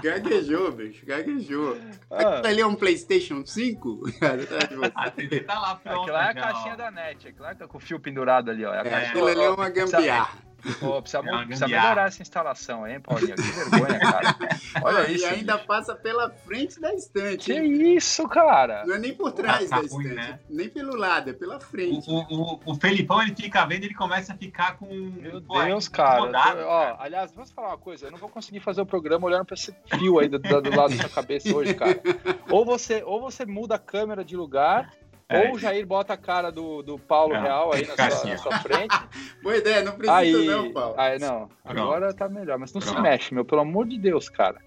Gaguejou, 0.00 0.70
bicho. 0.70 1.04
Gaguejou. 1.04 1.76
Ah, 2.08 2.20
Aquilo 2.20 2.46
ali 2.46 2.60
é 2.60 2.66
um 2.66 2.76
PlayStation 2.76 3.44
5? 3.44 4.12
Cara, 4.20 4.46
tá 4.46 4.58
de 4.58 4.76
você. 4.76 4.92
a 4.94 5.10
TV 5.10 5.40
tá 5.40 5.58
lá 5.58 5.74
pronta. 5.74 5.98
aquilo 5.98 6.12
lá 6.12 6.26
é 6.26 6.30
a 6.30 6.34
caixinha 6.34 6.76
da 6.76 6.90
net, 6.92 7.26
aquilo 7.26 7.42
lá 7.42 7.54
tá 7.56 7.66
com 7.66 7.76
o 7.76 7.80
fio 7.80 7.98
pendurado 7.98 8.52
ali, 8.52 8.64
ó. 8.64 8.72
É 8.72 8.82
a 8.82 8.84
É, 8.84 9.06
aquilo 9.08 9.26
ali 9.26 9.42
é 9.42 9.50
uma 9.50 9.68
gambiarra. 9.68 10.38
Pô, 10.78 11.00
precisa, 11.00 11.22
É 11.24 11.44
precisa 11.44 11.68
melhorar 11.68 12.08
essa 12.08 12.22
instalação 12.22 12.86
hein, 12.86 13.00
Paulinho? 13.00 13.34
Que 13.36 13.42
vergonha, 13.42 13.98
cara. 13.98 14.36
Olha 14.82 15.08
e 15.10 15.14
isso. 15.16 15.26
ainda 15.26 15.54
bicho. 15.54 15.66
passa 15.66 15.94
pela 15.94 16.30
frente 16.30 16.80
da 16.80 16.92
estante. 16.94 17.44
Que 17.46 17.52
hein? 17.58 17.96
isso, 17.96 18.28
cara? 18.28 18.84
Não 18.86 18.94
é 18.94 18.98
nem 18.98 19.14
por 19.14 19.32
trás 19.32 19.68
Tá 19.68 19.80
da 19.80 19.88
ruim, 19.88 20.04
estante, 20.06 20.14
né? 20.14 20.40
nem 20.48 20.68
pelo 20.68 20.96
lado, 20.96 21.30
é 21.30 21.32
pela 21.32 21.58
frente. 21.60 22.08
O, 22.10 22.14
o, 22.14 22.54
o, 22.54 22.60
o 22.66 22.74
Felipão, 22.76 23.22
ele 23.22 23.34
fica 23.34 23.64
vendo, 23.66 23.84
ele 23.84 23.94
começa 23.94 24.32
a 24.32 24.36
ficar 24.36 24.76
com. 24.78 24.86
Meu 24.86 25.40
pô, 25.42 25.62
Deus, 25.62 25.88
cara. 25.88 26.10
tô- 26.10 26.26
incomodado, 26.28 26.60
ó, 26.64 26.96
aliás, 26.98 27.32
vamos 27.32 27.50
falar 27.50 27.68
uma 27.68 27.78
coisa. 27.78 28.06
Eu 28.06 28.10
não 28.10 28.18
vou 28.18 28.28
conseguir 28.28 28.60
fazer 28.60 28.80
o 28.80 28.86
programa 28.86 29.26
olhando 29.26 29.44
pra 29.44 29.54
esse 29.54 29.74
fio 29.86 30.18
aí 30.18 30.28
do, 30.28 30.38
do- 30.38 30.60
do 30.62 30.76
lado 30.76 30.94
da 30.96 31.02
sua 31.02 31.08
cabeça 31.10 31.54
hoje, 31.54 31.74
cara. 31.74 32.00
Ou 32.50 32.64
você, 32.64 33.02
ou 33.04 33.20
você 33.20 33.46
muda 33.46 33.76
a 33.76 33.78
câmera 33.78 34.24
de 34.24 34.36
lugar, 34.36 34.92
É. 35.30 35.48
ou 35.48 35.54
o 35.54 35.58
Jair 35.58 35.86
bota 35.86 36.12
a 36.12 36.16
cara 36.16 36.50
do, 36.50 36.82
do 36.82 36.98
Paulo 36.98 37.32
Não, 37.34 37.40
Real 37.42 37.72
aí 37.72 37.86
na 37.86 37.94
sua, 37.94 38.06
assim, 38.06 38.28
na 38.30 38.34
ó. 38.34 38.38
sua 38.38 38.58
frente. 38.58 38.98
Boa 39.42 39.56
ideia, 39.56 39.82
não 39.82 39.92
precisa 39.92 40.16
Aí, 40.18 40.32
não, 40.46 40.72
Paulo. 40.72 40.94
aí 40.98 41.18
não. 41.20 41.48
Pronto. 41.62 41.80
Agora 41.80 42.12
tá 42.12 42.28
melhor, 42.28 42.58
mas 42.58 42.72
não 42.72 42.80
se 42.80 42.88
Pronto. 42.88 43.02
mexe, 43.02 43.32
meu, 43.32 43.44
pelo 43.44 43.60
amor 43.60 43.86
de 43.86 43.96
Deus, 43.98 44.28
cara. 44.28 44.56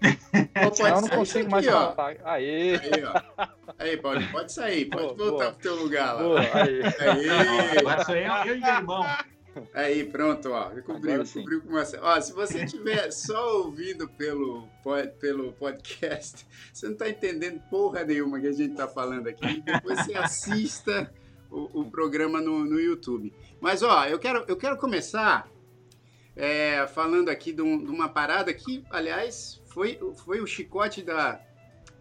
Pô, 0.64 0.74
Senão 0.74 0.96
eu 0.96 1.00
não 1.02 1.08
consigo 1.08 1.50
mais 1.50 1.68
aqui, 1.68 1.76
ó. 1.76 1.92
falar. 1.92 2.14
Aí, 2.24 2.74
Aí, 2.76 3.04
ó. 3.04 3.44
Aí, 3.78 3.96
Paulinho, 3.96 4.30
pode 4.32 4.52
sair, 4.52 4.84
pode 4.86 5.02
Boa, 5.02 5.14
voltar 5.16 5.44
boa. 5.44 5.52
pro 5.52 5.62
teu 5.62 5.74
lugar 5.76 6.12
lá. 6.14 6.22
boa, 6.22 6.40
aí. 6.40 6.82
Aí, 7.00 7.78
Agora 7.78 8.04
sou 8.04 8.14
eu, 8.16 8.32
eu 8.46 8.56
e 8.56 8.60
meu 8.60 8.74
irmão. 8.74 9.06
Aí, 9.72 10.04
pronto, 10.04 10.50
ó. 10.50 10.70
Cobriu, 10.82 11.22
cobriu 11.40 11.60
com 11.62 11.68
uma... 11.68 11.82
Ó, 12.02 12.20
se 12.20 12.32
você 12.32 12.64
estiver 12.64 13.10
só 13.10 13.58
ouvindo 13.62 14.08
pelo, 14.08 14.68
pelo 15.20 15.52
podcast, 15.52 16.46
você 16.72 16.88
não 16.88 16.96
tá 16.96 17.08
entendendo 17.08 17.60
porra 17.70 18.04
nenhuma 18.04 18.40
que 18.40 18.46
a 18.46 18.52
gente 18.52 18.74
tá 18.74 18.86
falando 18.88 19.28
aqui. 19.28 19.60
Depois 19.62 20.00
você 20.04 20.14
assista 20.14 21.12
o, 21.50 21.80
o 21.82 21.90
programa 21.90 22.40
no, 22.40 22.64
no 22.64 22.80
YouTube. 22.80 23.32
Mas, 23.60 23.82
ó, 23.82 24.04
eu 24.06 24.18
quero, 24.18 24.44
eu 24.48 24.56
quero 24.56 24.76
começar 24.76 25.48
é, 26.36 26.86
falando 26.88 27.28
aqui 27.28 27.52
de, 27.52 27.62
um- 27.62 27.84
de 27.84 27.90
uma 27.90 28.08
parada 28.08 28.52
que, 28.52 28.84
aliás, 28.90 29.62
foi, 29.66 29.98
foi 30.24 30.40
o 30.40 30.46
chicote 30.46 31.02
da 31.02 31.40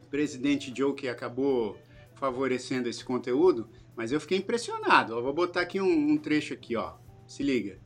presidente 0.09 0.73
Joe 0.75 0.93
que 0.93 1.07
acabou 1.07 1.77
favorecendo 2.15 2.87
esse 2.87 3.03
conteúdo, 3.03 3.67
Mas 3.95 4.11
eu 4.11 4.19
fiquei 4.19 4.37
impressionado. 4.37 5.13
Eu 5.13 5.23
vou 5.23 5.33
botar 5.33 5.61
aqui 5.61 5.79
um, 5.79 6.11
um 6.11 6.17
trecho 6.17 6.53
aqui, 6.53 6.75
ó. 6.75 6.93
Se 7.33 7.41
liga. 7.41 7.79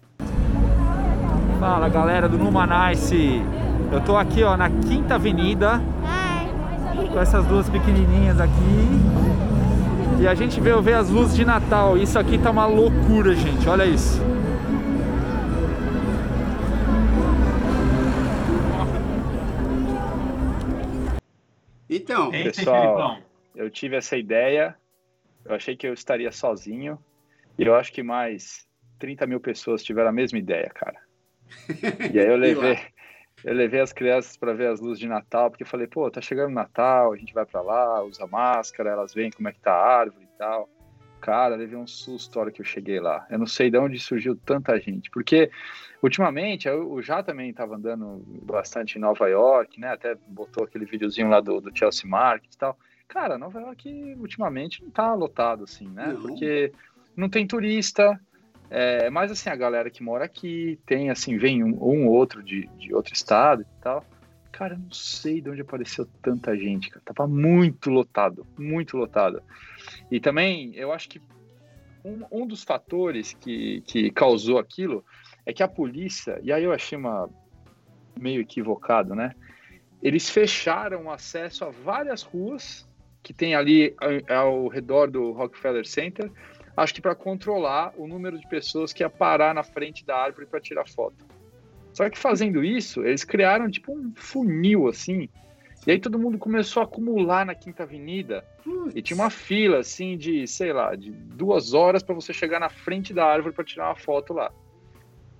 Fala 1.58 1.88
galera 1.88 2.27
do 2.27 2.38
Numanice. 2.38 3.42
Eu 3.89 4.04
tô 4.04 4.18
aqui 4.18 4.44
ó 4.44 4.58
na 4.58 4.70
Quinta 4.70 5.16
Avenida 5.16 5.82
com 7.13 7.18
essas 7.18 7.46
duas 7.46 7.70
pequenininhas 7.70 8.42
aqui. 8.42 8.51
E 10.22 10.27
a 10.27 10.36
gente 10.36 10.60
veio 10.60 10.82
ver 10.82 10.96
as 10.96 11.10
luzes 11.10 11.34
de 11.34 11.46
Natal. 11.46 11.98
Isso 11.98 12.20
aqui 12.20 12.38
tá 12.38 12.51
uma 12.51 12.66
loucura, 12.66 13.34
gente. 13.36 13.70
Olha 13.70 13.86
isso. 13.86 14.20
Então, 21.89 22.32
Pessoal. 22.32 23.20
Eu 23.56 23.70
tive 23.70 23.96
essa 23.96 24.18
ideia, 24.18 24.75
eu 25.46 25.56
achei 25.56 25.77
que 25.77 25.88
eu 25.88 25.94
estaria 25.94 26.34
sozinho, 26.34 27.00
e 27.58 27.63
eu 27.63 27.75
acho 27.75 27.94
que 27.94 28.04
mais 28.04 28.67
30 28.98 29.25
mil 29.27 29.39
pessoas 29.39 29.84
tiveram 29.84 30.10
a 30.10 30.13
mesma 30.13 30.38
ideia, 30.38 30.70
cara. 30.74 30.98
E 32.13 32.20
aí 32.20 32.27
eu 32.27 32.36
levei, 32.36 32.77
eu 33.44 33.54
levei 33.54 33.80
as 33.80 33.94
crianças 33.94 34.36
para 34.36 34.54
ver 34.54 34.68
as 34.68 34.80
luzes 34.80 35.00
de 35.00 35.08
Natal, 35.08 35.50
porque 35.50 35.63
falei, 35.63 35.88
pô, 35.88 36.10
tá 36.10 36.22
chegando 36.22 36.54
Natal, 36.54 37.13
a 37.13 37.18
gente 37.18 37.34
vai 37.34 37.46
para 37.46 37.62
lá, 37.62 38.04
usa 38.04 38.27
máscara, 38.27 38.89
elas 38.89 39.13
veem 39.13 39.32
como 39.32 39.48
é 39.48 39.54
que 39.54 39.60
tá 39.60 39.74
a 39.74 40.00
árvore 40.00 40.25
e 40.25 40.38
tal. 40.38 40.70
Cara, 41.20 41.56
levei 41.56 41.77
um 41.77 41.88
susto 41.88 42.38
a 42.38 42.44
hora 42.44 42.51
que 42.51 42.62
eu 42.62 42.66
cheguei 42.66 43.00
lá. 43.00 43.25
Eu 43.30 43.39
não 43.39 43.48
sei 43.48 43.72
de 43.72 43.77
onde 43.77 44.00
surgiu 44.00 44.36
tanta 44.36 44.80
gente, 44.80 45.10
porque 45.10 45.50
ultimamente 46.01 46.68
eu, 46.68 47.01
já 47.01 47.24
também 47.24 47.50
estava 47.50 47.75
andando 47.75 48.24
bastante 48.44 48.98
em 48.98 49.01
Nova 49.01 49.27
York, 49.27 49.80
né? 49.80 49.89
Até 49.89 50.16
botou 50.27 50.63
aquele 50.63 50.86
videozinho 50.86 51.30
lá 51.30 51.39
do, 51.39 51.60
do 51.60 51.75
Chelsea 51.75 52.10
Market 52.10 52.54
e 52.54 52.58
tal. 52.58 52.77
Cara, 53.08 53.38
Nova 53.38 53.60
York 53.60 54.16
ultimamente 54.20 54.84
não 54.84 54.92
tá 54.92 55.13
lotado 55.13 55.63
assim, 55.63 55.88
né? 55.89 56.16
Porque 56.22 56.72
não 57.16 57.30
tem 57.30 57.48
turista, 57.48 58.20
é, 58.70 59.10
mas 59.10 59.32
assim, 59.32 59.50
a 59.50 59.56
galera 59.56 59.90
que 59.90 60.04
mora 60.04 60.26
aqui 60.26 60.80
tem, 60.86 61.10
assim, 61.10 61.38
vem 61.38 61.64
um, 61.64 61.82
um 61.82 62.08
outro 62.08 62.44
de, 62.44 62.68
de 62.78 62.94
outro 62.94 63.14
estado 63.14 63.62
e 63.62 63.82
tal. 63.82 64.04
Cara, 64.52 64.74
eu 64.74 64.80
não 64.80 64.92
sei 64.92 65.40
de 65.40 65.50
onde 65.50 65.62
apareceu 65.62 66.08
tanta 66.22 66.58
gente, 66.58 66.90
cara. 66.90 67.02
Tava 67.06 67.28
muito 67.28 67.90
lotado, 67.90 68.46
muito 68.58 68.98
lotado. 68.98 69.42
E 70.12 70.20
também, 70.20 70.74
eu 70.76 70.92
acho 70.92 71.08
que 71.08 71.22
um, 72.04 72.26
um 72.32 72.48
dos 72.48 72.64
fatores 72.64 73.34
que, 73.34 73.82
que 73.82 74.10
causou 74.12 74.58
aquilo 74.58 75.06
é 75.46 75.54
que 75.54 75.64
a 75.64 75.68
polícia, 75.68 76.40
e 76.44 76.52
aí 76.52 76.64
eu 76.64 76.74
achei 76.74 76.98
uma 76.98 77.30
meio 78.20 78.42
equivocado, 78.42 79.14
né? 79.14 79.34
Eles 80.02 80.30
fecharam 80.30 81.06
o 81.06 81.12
acesso 81.12 81.64
a 81.64 81.70
várias 81.70 82.22
ruas 82.24 82.88
que 83.24 83.34
tem 83.34 83.56
ali 83.56 83.96
ao, 84.28 84.38
ao 84.38 84.68
redor 84.68 85.10
do 85.10 85.32
Rockefeller 85.32 85.86
Center, 85.86 86.32
acho 86.77 86.93
que 86.93 87.01
para 87.01 87.15
controlar 87.15 87.93
o 87.98 88.07
número 88.07 88.39
de 88.39 88.48
pessoas 88.48 88.93
que 88.93 89.03
ia 89.03 89.10
parar 89.10 89.53
na 89.53 89.63
frente 89.63 90.05
da 90.05 90.15
árvore 90.15 90.46
para 90.46 90.62
tirar 90.62 90.88
foto. 90.88 91.25
Só 91.91 92.07
que 92.10 92.17
fazendo 92.17 92.63
isso, 92.63 93.03
eles 93.03 93.24
criaram 93.24 93.69
tipo 93.69 93.91
um 93.91 94.13
funil 94.15 94.88
assim, 94.88 95.27
e 95.88 95.91
aí 95.91 96.00
todo 96.00 96.19
mundo 96.19 96.38
começou 96.38 96.81
a 96.81 96.84
acumular 96.84 97.46
na 97.46 97.55
Quinta 97.55 97.84
Avenida 97.84 98.46
e 98.93 99.01
tinha 99.01 99.15
uma 99.15 99.29
fila 99.29 99.79
assim 99.79 100.17
de, 100.17 100.46
sei 100.46 100.74
lá, 100.74 100.93
de 100.96 101.12
duas 101.12 101.74
horas 101.74 102.03
para 102.03 102.13
você 102.13 102.34
chegar 102.34 102.60
na 102.60 102.69
frente 102.69 103.13
da 103.13 103.25
árvore 103.25 103.55
para 103.55 103.63
tirar 103.63 103.88
uma 103.88 103.96
foto 103.96 104.34
lá. 104.34 104.51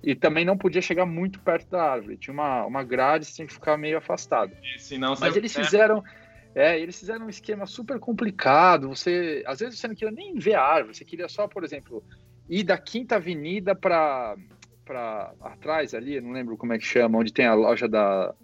E 0.02 0.14
também 0.14 0.44
não 0.44 0.56
podia 0.56 0.80
chegar 0.80 1.04
muito 1.04 1.38
perto 1.40 1.70
da 1.70 1.82
árvore. 1.82 2.16
Tinha 2.16 2.32
uma, 2.32 2.64
uma 2.64 2.82
grade, 2.82 3.26
você 3.26 3.34
tinha 3.34 3.46
que 3.46 3.52
ficar 3.52 3.76
meio 3.76 3.98
afastado. 3.98 4.52
Senão 4.78 5.14
Mas 5.20 5.36
eles 5.36 5.54
fizeram. 5.54 5.98
É, 5.98 6.27
eles 6.54 6.98
fizeram 6.98 7.26
um 7.26 7.30
esquema 7.30 7.66
super 7.66 7.98
complicado. 7.98 8.88
Você, 8.88 9.42
às 9.46 9.60
vezes 9.60 9.78
você 9.78 9.88
não 9.88 9.94
queria 9.94 10.12
nem 10.12 10.34
ver 10.34 10.54
a 10.54 10.62
árvore, 10.62 10.96
você 10.96 11.04
queria 11.04 11.28
só, 11.28 11.46
por 11.46 11.64
exemplo, 11.64 12.02
ir 12.48 12.64
da 12.64 12.76
Quinta 12.76 13.16
Avenida 13.16 13.74
para 13.74 14.36
para 14.84 15.34
atrás 15.42 15.92
ali, 15.92 16.18
não 16.18 16.32
lembro 16.32 16.56
como 16.56 16.72
é 16.72 16.78
que 16.78 16.84
chama, 16.86 17.18
onde 17.18 17.30
tem 17.30 17.44
a 17.44 17.52
loja 17.52 17.86
da, 17.86 18.34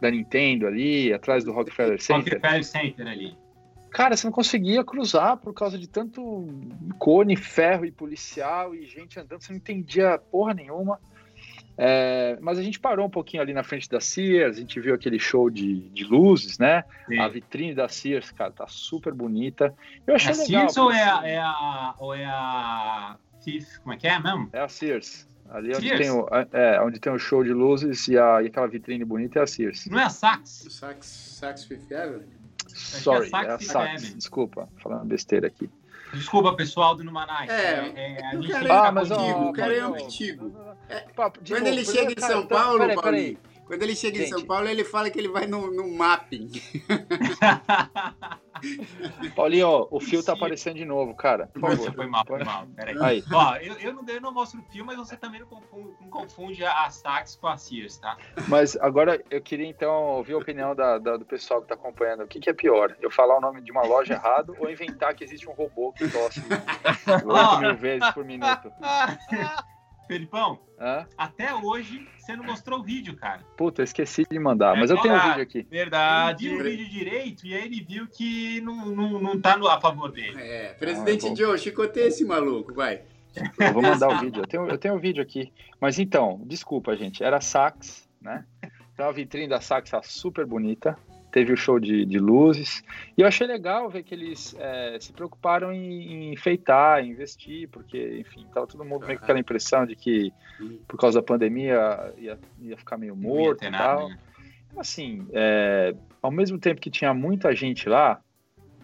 da 0.00 0.10
Nintendo 0.10 0.66
ali, 0.66 1.12
atrás 1.12 1.44
do 1.44 1.52
Rockefeller 1.52 2.00
Center. 2.00 2.32
Rockefeller 2.32 2.64
Center 2.64 3.06
ali. 3.06 3.36
Cara, 3.90 4.16
você 4.16 4.26
não 4.26 4.32
conseguia 4.32 4.82
cruzar 4.82 5.36
por 5.36 5.52
causa 5.52 5.78
de 5.78 5.86
tanto 5.86 6.48
cone, 6.98 7.36
ferro 7.36 7.84
e 7.84 7.92
policial 7.92 8.74
e 8.74 8.86
gente 8.86 9.20
andando, 9.20 9.42
você 9.42 9.52
não 9.52 9.58
entendia 9.58 10.18
porra 10.18 10.54
nenhuma. 10.54 10.98
É, 11.76 12.36
mas 12.40 12.58
a 12.58 12.62
gente 12.62 12.78
parou 12.78 13.06
um 13.06 13.10
pouquinho 13.10 13.42
ali 13.42 13.52
na 13.52 13.62
frente 13.62 13.88
da 13.88 14.00
Sears, 14.00 14.56
a 14.56 14.60
gente 14.60 14.78
viu 14.80 14.94
aquele 14.94 15.18
show 15.18 15.48
de, 15.48 15.80
de 15.90 16.04
luzes, 16.04 16.58
né? 16.58 16.84
Sim. 17.08 17.18
A 17.18 17.28
vitrine 17.28 17.74
da 17.74 17.88
Sears, 17.88 18.30
cara, 18.30 18.50
tá 18.50 18.66
super 18.68 19.12
bonita. 19.12 19.74
Eu 20.06 20.14
achei 20.14 20.32
É 20.32 20.36
legal. 20.36 20.46
Sears 20.46 20.76
ou 20.76 20.92
é, 20.92 21.02
a, 21.02 21.20
é 21.26 21.38
a. 21.38 21.94
Ou 21.98 22.14
é 22.14 22.24
a. 22.24 23.16
Thief, 23.42 23.78
como 23.78 23.94
é 23.94 23.96
que 23.96 24.06
é 24.06 24.18
mesmo? 24.18 24.48
É 24.52 24.60
a 24.60 24.68
Sears. 24.68 25.26
Ali 25.50 25.74
onde 25.74 25.88
Sears? 25.88 26.00
tem, 26.00 26.10
o, 26.10 26.28
é, 26.52 26.80
onde 26.80 27.00
tem 27.00 27.12
o 27.12 27.18
show 27.18 27.42
de 27.42 27.52
luzes 27.52 28.06
e, 28.08 28.16
a, 28.16 28.42
e 28.42 28.46
aquela 28.46 28.66
vitrine 28.66 29.04
bonita 29.04 29.40
é 29.40 29.42
a 29.42 29.46
Sears. 29.46 29.86
Não 29.86 29.98
é 29.98 30.04
a 30.04 30.10
Saks? 30.10 30.66
Sax, 30.70 31.06
Sax 31.06 31.64
Fifth 31.64 31.92
Avenue? 31.92 32.24
Sorry, 32.68 33.28
é 33.32 33.36
a 33.36 33.42
é 33.42 33.46
a 33.46 33.50
Saks 33.50 33.66
Saks. 33.66 34.02
Avenue. 34.02 34.14
Desculpa, 34.14 34.68
falando 34.78 35.04
besteira 35.04 35.48
aqui. 35.48 35.68
Desculpa, 36.12 36.54
pessoal 36.54 36.94
do 36.94 37.02
Numanais. 37.04 37.48
É, 37.50 38.20
a 38.32 38.36
o 38.38 38.42
gente 38.42 38.52
cara 38.52 38.64
tem 38.64 38.76
é 38.76 38.80
que 38.80 38.86
Ah, 38.86 38.92
mas, 38.92 39.08
contigo. 39.08 39.48
o 39.48 39.52
cara 39.52 39.74
é. 39.74 39.78
É, 40.88 41.06
de 41.40 41.52
Quando 41.52 41.66
ele 41.66 41.84
chega 41.84 42.12
em 42.12 42.14
cara, 42.14 42.32
São 42.32 42.42
então, 42.42 42.58
Paulo, 42.58 42.78
peraí, 42.80 42.96
Paulinho, 42.96 43.38
peraí. 43.38 43.51
Quando 43.66 43.82
ele 43.82 43.94
chega 43.96 44.22
em 44.22 44.26
São 44.26 44.38
Gente. 44.38 44.46
Paulo, 44.48 44.68
ele 44.68 44.84
fala 44.84 45.10
que 45.10 45.18
ele 45.18 45.28
vai 45.28 45.46
no, 45.46 45.70
no 45.70 45.88
mapping. 45.96 46.50
Paulinho, 49.34 49.88
o 49.90 49.98
fio 50.00 50.22
tá 50.22 50.34
aparecendo 50.34 50.76
de 50.76 50.84
novo, 50.84 51.14
cara. 51.14 51.50
Favor. 51.60 51.92
foi 51.94 52.06
mal, 52.06 52.24
foi 52.26 52.44
mal. 52.44 52.66
Peraí. 52.76 52.96
Aí. 53.00 53.24
Ó, 53.32 53.56
eu, 53.56 53.74
eu, 53.78 53.92
não, 53.94 54.04
eu 54.06 54.20
não 54.20 54.32
mostro 54.32 54.60
o 54.60 54.62
filme, 54.70 54.94
mas 54.94 54.96
você 54.96 55.16
também 55.16 55.40
não 55.40 55.46
confunde, 55.48 55.94
não 56.00 56.08
confunde 56.08 56.64
a, 56.64 56.84
a 56.84 56.90
Saks 56.90 57.34
com 57.36 57.48
a 57.48 57.56
Sears, 57.56 57.96
tá? 57.98 58.16
Mas 58.48 58.76
agora 58.76 59.20
eu 59.30 59.40
queria 59.40 59.66
então 59.66 59.92
ouvir 60.10 60.34
a 60.34 60.38
opinião 60.38 60.74
da, 60.76 60.98
da- 60.98 61.16
do 61.16 61.24
pessoal 61.24 61.60
que 61.60 61.68
tá 61.68 61.74
acompanhando. 61.74 62.22
O 62.22 62.28
que, 62.28 62.38
que 62.38 62.50
é 62.50 62.54
pior? 62.54 62.96
Eu 63.00 63.10
falar 63.10 63.38
o 63.38 63.40
nome 63.40 63.62
de 63.62 63.72
uma 63.72 63.82
loja 63.82 64.14
errado 64.14 64.54
ou 64.60 64.70
inventar 64.70 65.12
que 65.14 65.24
existe 65.24 65.48
um 65.48 65.52
robô 65.52 65.92
que 65.92 66.08
tosse 66.08 66.40
8 67.26 67.58
mil 67.60 67.76
vezes 67.76 68.08
por 68.10 68.24
minuto? 68.24 68.70
Felipão, 70.06 70.58
Hã? 70.78 71.06
até 71.16 71.54
hoje 71.54 72.06
você 72.18 72.36
não 72.36 72.44
mostrou 72.44 72.80
o 72.80 72.82
vídeo, 72.82 73.16
cara. 73.16 73.40
Puta, 73.56 73.80
eu 73.82 73.84
esqueci 73.84 74.24
de 74.30 74.38
mandar, 74.38 74.76
É 74.76 74.80
mas 74.80 74.90
eu 74.90 74.96
tenho 75.00 75.14
um 75.14 75.16
verdade. 75.18 75.38
vídeo 75.38 75.42
aqui. 75.42 75.58
Ele 75.58 75.68
Verdade. 75.70 76.48
viu 76.48 76.58
o 76.60 76.62
vídeo 76.62 76.88
direito 76.88 77.46
e 77.46 77.54
aí 77.54 77.64
ele 77.64 77.80
viu 77.82 78.06
que 78.06 78.60
não, 78.60 78.86
não, 78.86 79.20
não 79.20 79.40
tá 79.40 79.56
no, 79.56 79.66
a 79.68 79.80
favor 79.80 80.10
dele. 80.12 80.36
É, 80.40 80.74
presidente 80.74 81.26
Ah. 81.28 81.34
Joe, 81.34 81.58
chicoteia 81.58 82.06
esse 82.08 82.24
maluco, 82.24 82.74
vai. 82.74 83.02
Eu 83.58 83.72
vou 83.72 83.82
mandar 83.82 84.08
o 84.08 84.18
vídeo. 84.18 84.42
Eu 84.42 84.46
tenho, 84.46 84.68
eu 84.68 84.78
tenho 84.78 84.94
o 84.94 84.98
vídeo 85.00 85.22
aqui. 85.22 85.50
Mas 85.80 85.98
então, 85.98 86.40
desculpa, 86.44 86.94
gente. 86.96 87.24
Era 87.24 87.40
Sax, 87.40 88.06
né? 88.20 88.44
Então 88.92 89.08
a 89.08 89.12
vitrine 89.12 89.48
da 89.48 89.60
Sax 89.60 89.90
tá 89.90 90.02
super 90.02 90.44
bonita. 90.44 90.98
Teve 91.32 91.52
o 91.52 91.56
show 91.56 91.80
de, 91.80 92.04
de 92.04 92.18
luzes. 92.18 92.84
E 93.16 93.22
eu 93.22 93.26
achei 93.26 93.46
legal 93.46 93.88
ver 93.88 94.02
que 94.02 94.14
eles 94.14 94.54
é, 94.58 94.98
se 95.00 95.12
preocuparam 95.12 95.72
em, 95.72 96.12
em 96.12 96.32
enfeitar, 96.32 97.02
em 97.02 97.10
investir, 97.10 97.68
porque, 97.70 98.20
enfim, 98.20 98.46
tava 98.52 98.66
todo 98.66 98.84
mundo 98.84 99.06
meio 99.06 99.18
com 99.18 99.24
aquela 99.24 99.38
impressão 99.38 99.86
de 99.86 99.96
que, 99.96 100.30
por 100.86 100.98
causa 101.00 101.20
da 101.20 101.26
pandemia, 101.26 102.12
ia, 102.18 102.38
ia 102.60 102.76
ficar 102.76 102.98
meio 102.98 103.16
morto 103.16 103.64
e 103.64 103.70
nada, 103.70 104.00
tal. 104.00 104.08
né? 104.10 104.18
Assim, 104.76 105.26
é, 105.32 105.94
ao 106.20 106.30
mesmo 106.30 106.58
tempo 106.58 106.80
que 106.80 106.90
tinha 106.90 107.14
muita 107.14 107.54
gente 107.54 107.88
lá, 107.88 108.20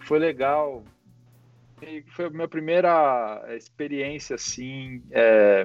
foi 0.01 0.19
legal. 0.19 0.83
Foi 2.09 2.25
a 2.25 2.31
minha 2.31 2.49
primeira 2.49 3.45
experiência, 3.57 4.37
assim, 4.37 5.03
é, 5.11 5.65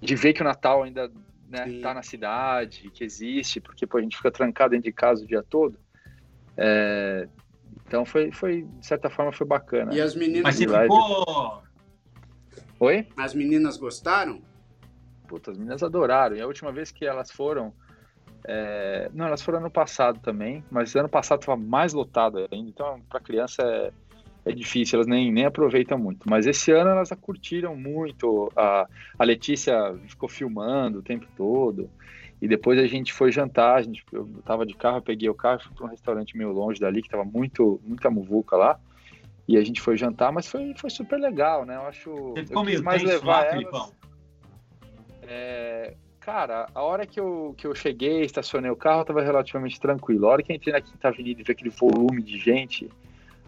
de 0.00 0.14
ver 0.14 0.32
que 0.34 0.42
o 0.42 0.44
Natal 0.44 0.82
ainda 0.82 1.10
né, 1.52 1.66
Sim. 1.66 1.80
tá 1.82 1.92
na 1.92 2.02
cidade, 2.02 2.90
que 2.90 3.04
existe, 3.04 3.60
porque 3.60 3.86
pô, 3.86 3.98
a 3.98 4.00
gente 4.00 4.16
fica 4.16 4.30
trancado 4.30 4.70
dentro 4.70 4.84
de 4.84 4.92
casa 4.92 5.22
o 5.22 5.26
dia 5.26 5.42
todo. 5.42 5.78
É, 6.56 7.28
então 7.86 8.06
foi, 8.06 8.32
foi, 8.32 8.62
de 8.62 8.86
certa 8.86 9.10
forma, 9.10 9.30
foi 9.32 9.46
bacana. 9.46 9.94
E 9.94 10.00
as 10.00 10.14
meninas, 10.14 10.44
Mas 10.44 10.56
você 10.56 10.66
ficou. 10.66 11.62
Oi? 12.80 13.06
as 13.16 13.34
meninas 13.34 13.76
gostaram? 13.76 14.42
Puta, 15.28 15.50
as 15.50 15.58
meninas 15.58 15.82
adoraram. 15.82 16.34
E 16.36 16.40
a 16.40 16.46
última 16.46 16.72
vez 16.72 16.90
que 16.90 17.04
elas 17.04 17.30
foram. 17.30 17.72
é, 18.44 19.10
Não, 19.12 19.26
elas 19.26 19.42
foram 19.42 19.58
ano 19.58 19.70
passado 19.70 20.20
também, 20.20 20.64
mas 20.70 20.96
ano 20.96 21.08
passado 21.08 21.40
estava 21.40 21.60
mais 21.60 21.92
lotado 21.92 22.48
ainda. 22.50 22.70
Então, 22.70 23.00
para 23.10 23.20
criança 23.20 23.62
é, 23.62 23.92
é 24.44 24.52
difícil, 24.52 24.96
elas 24.96 25.06
nem, 25.06 25.30
nem 25.30 25.44
aproveitam 25.44 25.98
muito. 25.98 26.28
Mas 26.28 26.46
esse 26.46 26.72
ano 26.72 26.90
elas 26.90 27.12
a 27.12 27.16
curtiram 27.16 27.76
muito. 27.76 28.50
A, 28.56 28.88
a 29.18 29.24
Letícia 29.24 29.94
ficou 30.08 30.28
filmando 30.28 30.98
o 30.98 31.02
tempo 31.02 31.26
todo. 31.36 31.88
E 32.40 32.48
depois 32.48 32.78
a 32.78 32.86
gente 32.88 33.12
foi 33.12 33.30
jantar. 33.30 33.76
A 33.76 33.82
gente, 33.82 34.04
eu 34.12 34.28
tava 34.44 34.66
de 34.66 34.74
carro, 34.74 35.00
peguei 35.00 35.28
o 35.28 35.34
carro 35.34 35.62
fui 35.62 35.74
para 35.74 35.86
um 35.86 35.90
restaurante 35.90 36.36
meio 36.36 36.50
longe 36.50 36.80
dali, 36.80 37.00
que 37.00 37.08
tava 37.08 37.24
muito, 37.24 37.80
muita 37.84 38.10
muvuca 38.10 38.56
lá. 38.56 38.80
E 39.46 39.56
a 39.56 39.62
gente 39.62 39.80
foi 39.80 39.96
jantar, 39.96 40.32
mas 40.32 40.48
foi, 40.48 40.74
foi 40.76 40.90
super 40.90 41.20
legal, 41.20 41.64
né? 41.64 41.76
Eu 41.76 41.82
acho. 41.82 42.10
Você 42.10 42.46
ficou 42.46 42.64
meio 42.64 42.82
mais 42.82 43.00
tenso 43.00 43.14
levar 43.14 43.26
lá, 43.26 43.40
elas. 43.42 43.52
Felipão? 43.52 43.92
É, 45.22 45.94
cara, 46.18 46.66
a 46.74 46.82
hora 46.82 47.06
que 47.06 47.20
eu, 47.20 47.54
que 47.56 47.66
eu 47.66 47.74
cheguei, 47.76 48.22
estacionei 48.22 48.70
o 48.70 48.76
carro, 48.76 49.04
tava 49.04 49.22
relativamente 49.22 49.80
tranquilo. 49.80 50.26
A 50.26 50.30
hora 50.30 50.42
que 50.42 50.50
eu 50.50 50.56
entrei 50.56 50.72
na 50.72 50.80
Quinta 50.80 51.08
Avenida 51.08 51.40
e 51.40 51.44
vi 51.44 51.52
aquele 51.52 51.70
volume 51.70 52.22
de 52.22 52.38
gente, 52.38 52.88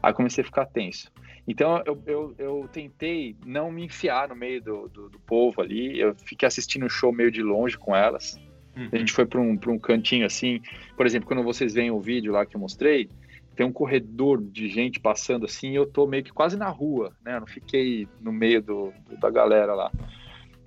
aí 0.05 0.13
comecei 0.13 0.43
a 0.43 0.45
ficar 0.45 0.67
tenso. 0.67 1.11
Então 1.47 1.83
eu, 1.85 2.03
eu, 2.07 2.35
eu, 2.39 2.69
tentei 2.73 3.37
não 3.45 3.71
me 3.71 3.85
enfiar 3.85 4.29
no 4.29 4.37
meio 4.37 4.63
do, 4.63 4.89
do, 4.89 5.09
do, 5.11 5.19
povo 5.21 5.61
ali. 5.61 6.01
Eu 6.01 6.15
fiquei 6.15 6.47
assistindo 6.47 6.87
o 6.87 6.91
show 6.91 7.13
meio 7.13 7.31
de 7.31 7.43
longe 7.43 7.77
com 7.77 7.95
elas. 7.95 8.39
Uhum. 8.77 8.89
A 8.93 8.97
gente 8.97 9.13
foi 9.13 9.27
para 9.27 9.41
um, 9.41 9.59
um 9.67 9.79
cantinho 9.79 10.25
assim. 10.27 10.61
Por 10.97 11.07
exemplo, 11.07 11.29
quando 11.29 11.43
vocês 11.43 11.75
veem 11.75 11.91
o 11.91 12.01
vídeo 12.01 12.33
lá 12.33 12.47
que 12.47 12.57
eu 12.57 12.61
mostrei, 12.61 13.09
tem 13.55 13.65
um 13.65 13.73
corredor 13.73 14.43
de 14.43 14.69
gente 14.69 14.99
passando 14.99 15.45
assim. 15.45 15.73
E 15.73 15.75
eu 15.75 15.87
tô 15.87 16.07
meio 16.07 16.25
que 16.25 16.33
quase 16.33 16.57
na 16.57 16.69
rua, 16.69 17.13
né? 17.25 17.37
Eu 17.37 17.41
não 17.41 17.47
fiquei 17.47 18.09
no 18.21 18.33
meio 18.33 18.63
do, 18.63 18.93
da 19.21 19.31
galera 19.31 19.75
lá. 19.75 19.93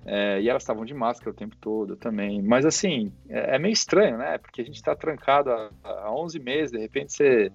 É, 0.06 0.40
e 0.40 0.48
elas 0.48 0.62
estavam 0.62 0.86
de 0.86 0.94
máscara 0.94 1.30
o 1.30 1.34
tempo 1.34 1.56
todo 1.60 1.96
também. 1.96 2.40
Mas 2.40 2.64
assim, 2.64 3.12
é, 3.28 3.56
é 3.56 3.58
meio 3.58 3.72
estranho, 3.72 4.16
né? 4.16 4.38
Porque 4.38 4.62
a 4.62 4.64
gente 4.64 4.76
está 4.76 4.94
trancado 4.94 5.50
há, 5.50 5.70
há 5.82 6.14
11 6.14 6.38
meses, 6.38 6.70
de 6.70 6.78
repente 6.78 7.12
você 7.12 7.52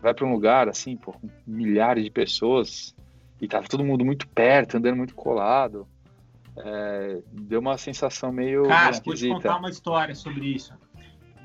vai 0.00 0.14
para 0.14 0.26
um 0.26 0.32
lugar 0.32 0.68
assim, 0.68 0.96
por 0.96 1.16
milhares 1.46 2.04
de 2.04 2.10
pessoas 2.10 2.94
e 3.40 3.48
tava 3.48 3.68
todo 3.68 3.84
mundo 3.84 4.04
muito 4.04 4.26
perto, 4.28 4.76
andando 4.76 4.96
muito 4.96 5.14
colado. 5.14 5.86
É, 6.56 7.20
deu 7.32 7.60
uma 7.60 7.76
sensação 7.76 8.32
meio 8.32 8.62
Cara, 8.64 8.90
esquisita. 8.90 9.28
vou 9.28 9.38
te 9.38 9.42
contar 9.42 9.58
uma 9.58 9.70
história 9.70 10.14
sobre 10.14 10.46
isso. 10.46 10.72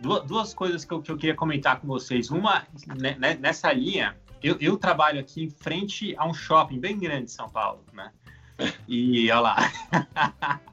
Duas, 0.02 0.24
duas 0.24 0.54
coisas 0.54 0.86
que 0.86 0.94
eu, 0.94 1.02
que 1.02 1.12
eu, 1.12 1.18
queria 1.18 1.36
comentar 1.36 1.80
com 1.80 1.88
vocês. 1.88 2.30
Uma, 2.30 2.64
né, 2.98 3.18
né, 3.20 3.36
nessa 3.36 3.74
linha, 3.74 4.16
eu, 4.42 4.56
eu, 4.62 4.78
trabalho 4.78 5.20
aqui 5.20 5.44
em 5.44 5.50
frente 5.50 6.16
a 6.18 6.26
um 6.26 6.34
shopping 6.34 6.80
bem 6.80 6.98
grande 6.98 7.26
de 7.26 7.32
São 7.32 7.50
Paulo, 7.50 7.84
né? 7.92 8.12
E 8.88 9.30
olha 9.32 9.40
lá. 9.42 9.58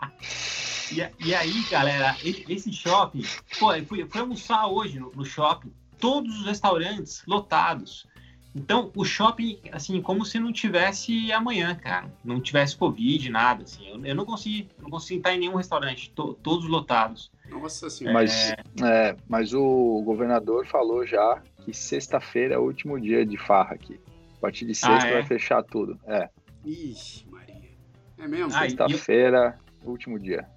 e, 0.92 1.26
e, 1.26 1.34
aí, 1.34 1.64
galera, 1.70 2.14
esse 2.22 2.72
shopping, 2.72 3.22
pô, 3.58 3.72
eu 3.72 3.84
fui, 3.84 4.02
eu 4.02 4.08
fui 4.08 4.20
almoçar 4.20 4.66
hoje 4.66 5.00
no, 5.00 5.10
no 5.10 5.24
shopping 5.24 5.72
todos 5.98 6.40
os 6.40 6.46
restaurantes 6.46 7.22
lotados. 7.26 8.06
Então, 8.56 8.90
o 8.96 9.04
shopping, 9.04 9.60
assim, 9.70 10.00
como 10.00 10.24
se 10.24 10.38
não 10.38 10.50
tivesse 10.50 11.30
amanhã, 11.30 11.74
cara. 11.74 12.10
Não 12.24 12.40
tivesse 12.40 12.74
Covid, 12.74 13.28
nada, 13.28 13.64
assim. 13.64 13.86
Eu, 13.86 14.02
eu 14.02 14.14
não 14.14 14.24
consegui, 14.24 14.66
não 14.80 14.88
consegui 14.88 15.18
estar 15.18 15.34
em 15.34 15.40
nenhum 15.40 15.56
restaurante, 15.56 16.10
to, 16.12 16.32
todos 16.42 16.66
lotados. 16.66 17.30
Nossa 17.50 17.90
senhora. 17.90 18.14
Mas, 18.14 18.52
é... 18.52 18.56
É, 18.82 19.16
mas 19.28 19.52
o 19.52 20.02
governador 20.02 20.66
falou 20.66 21.06
já 21.06 21.42
que 21.64 21.74
sexta-feira 21.74 22.54
é 22.54 22.58
o 22.58 22.62
último 22.62 22.98
dia 22.98 23.26
de 23.26 23.36
farra 23.36 23.74
aqui. 23.74 24.00
A 24.38 24.40
partir 24.40 24.64
de 24.64 24.74
sexta 24.74 25.06
ah, 25.06 25.10
é? 25.10 25.12
vai 25.12 25.24
fechar 25.24 25.62
tudo. 25.62 26.00
É. 26.06 26.30
Ixi, 26.64 27.26
Maria. 27.30 27.70
É 28.16 28.26
mesmo? 28.26 28.52
Ah, 28.54 28.60
Sexta-feira, 28.60 29.58
eu... 29.82 29.90
último 29.90 30.18
dia. 30.18 30.48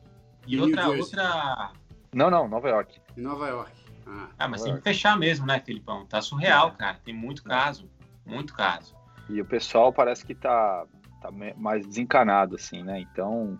E, 0.48 0.56
e 0.56 0.62
outra, 0.62 0.88
outra... 0.88 1.72
Não, 2.14 2.30
não, 2.30 2.48
Nova 2.48 2.70
York. 2.70 3.00
Nova 3.18 3.48
York. 3.48 3.79
Ah, 4.10 4.30
ah 4.40 4.48
mas 4.48 4.64
tem 4.64 4.76
que 4.76 4.82
fechar 4.82 5.18
mesmo, 5.18 5.46
né, 5.46 5.60
Felipão? 5.60 6.06
Tá 6.06 6.22
surreal, 6.22 6.70
é. 6.70 6.72
cara. 6.72 7.00
Tem 7.04 7.14
muito 7.14 7.44
caso. 7.44 7.90
Muito 8.26 8.54
caso. 8.54 8.96
E 9.30 9.40
o 9.40 9.46
pessoal 9.46 9.94
parece 9.94 10.26
que 10.26 10.34
tá, 10.34 10.86
tá 11.22 11.30
mais 11.56 11.86
desencanado, 11.86 12.56
assim, 12.56 12.84
né? 12.84 13.00
Então, 13.00 13.58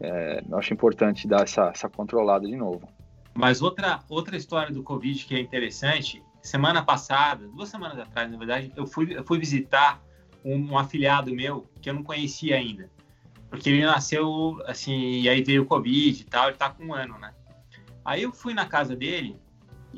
é, 0.00 0.42
eu 0.48 0.58
acho 0.58 0.72
importante 0.72 1.28
dar 1.28 1.42
essa, 1.42 1.68
essa 1.68 1.88
controlada 1.88 2.46
de 2.46 2.56
novo. 2.56 2.88
Mas 3.34 3.60
outra, 3.60 4.00
outra 4.08 4.36
história 4.36 4.72
do 4.72 4.82
Covid 4.82 5.24
que 5.24 5.34
é 5.34 5.40
interessante, 5.40 6.22
semana 6.42 6.82
passada, 6.82 7.46
duas 7.48 7.68
semanas 7.68 7.98
atrás, 7.98 8.30
na 8.30 8.38
verdade, 8.38 8.72
eu 8.74 8.86
fui, 8.86 9.16
eu 9.16 9.24
fui 9.24 9.38
visitar 9.38 10.00
um, 10.44 10.72
um 10.72 10.78
afiliado 10.78 11.34
meu 11.34 11.70
que 11.80 11.90
eu 11.90 11.94
não 11.94 12.02
conhecia 12.02 12.56
ainda. 12.56 12.90
Porque 13.50 13.68
ele 13.70 13.84
nasceu, 13.84 14.60
assim, 14.66 15.20
e 15.20 15.28
aí 15.28 15.42
veio 15.42 15.62
o 15.62 15.66
Covid 15.66 16.20
e 16.20 16.24
tal, 16.24 16.48
ele 16.48 16.56
tá 16.56 16.70
com 16.70 16.86
um 16.86 16.94
ano, 16.94 17.18
né? 17.18 17.32
Aí 18.04 18.22
eu 18.22 18.32
fui 18.32 18.54
na 18.54 18.66
casa 18.66 18.96
dele, 18.96 19.36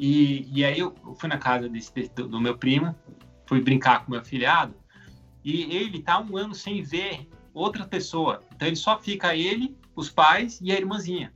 e, 0.03 0.49
e 0.51 0.65
aí 0.65 0.79
eu 0.79 0.95
fui 1.19 1.29
na 1.29 1.37
casa 1.37 1.69
desse, 1.69 1.93
do, 2.15 2.27
do, 2.27 2.41
meu 2.41 2.57
primo, 2.57 2.97
fui 3.45 3.61
brincar 3.61 4.03
com 4.03 4.13
meu 4.13 4.25
filhado, 4.25 4.75
e 5.45 5.77
ele 5.77 6.01
tá 6.01 6.19
um 6.19 6.39
ano 6.39 6.55
sem 6.55 6.83
ver 6.83 7.29
outra 7.53 7.85
pessoa. 7.87 8.43
Então 8.55 8.67
ele 8.67 8.77
só 8.77 8.99
fica 8.99 9.37
ele, 9.37 9.77
os 9.95 10.09
pais 10.09 10.59
e 10.63 10.73
a 10.73 10.79
irmãzinha. 10.79 11.35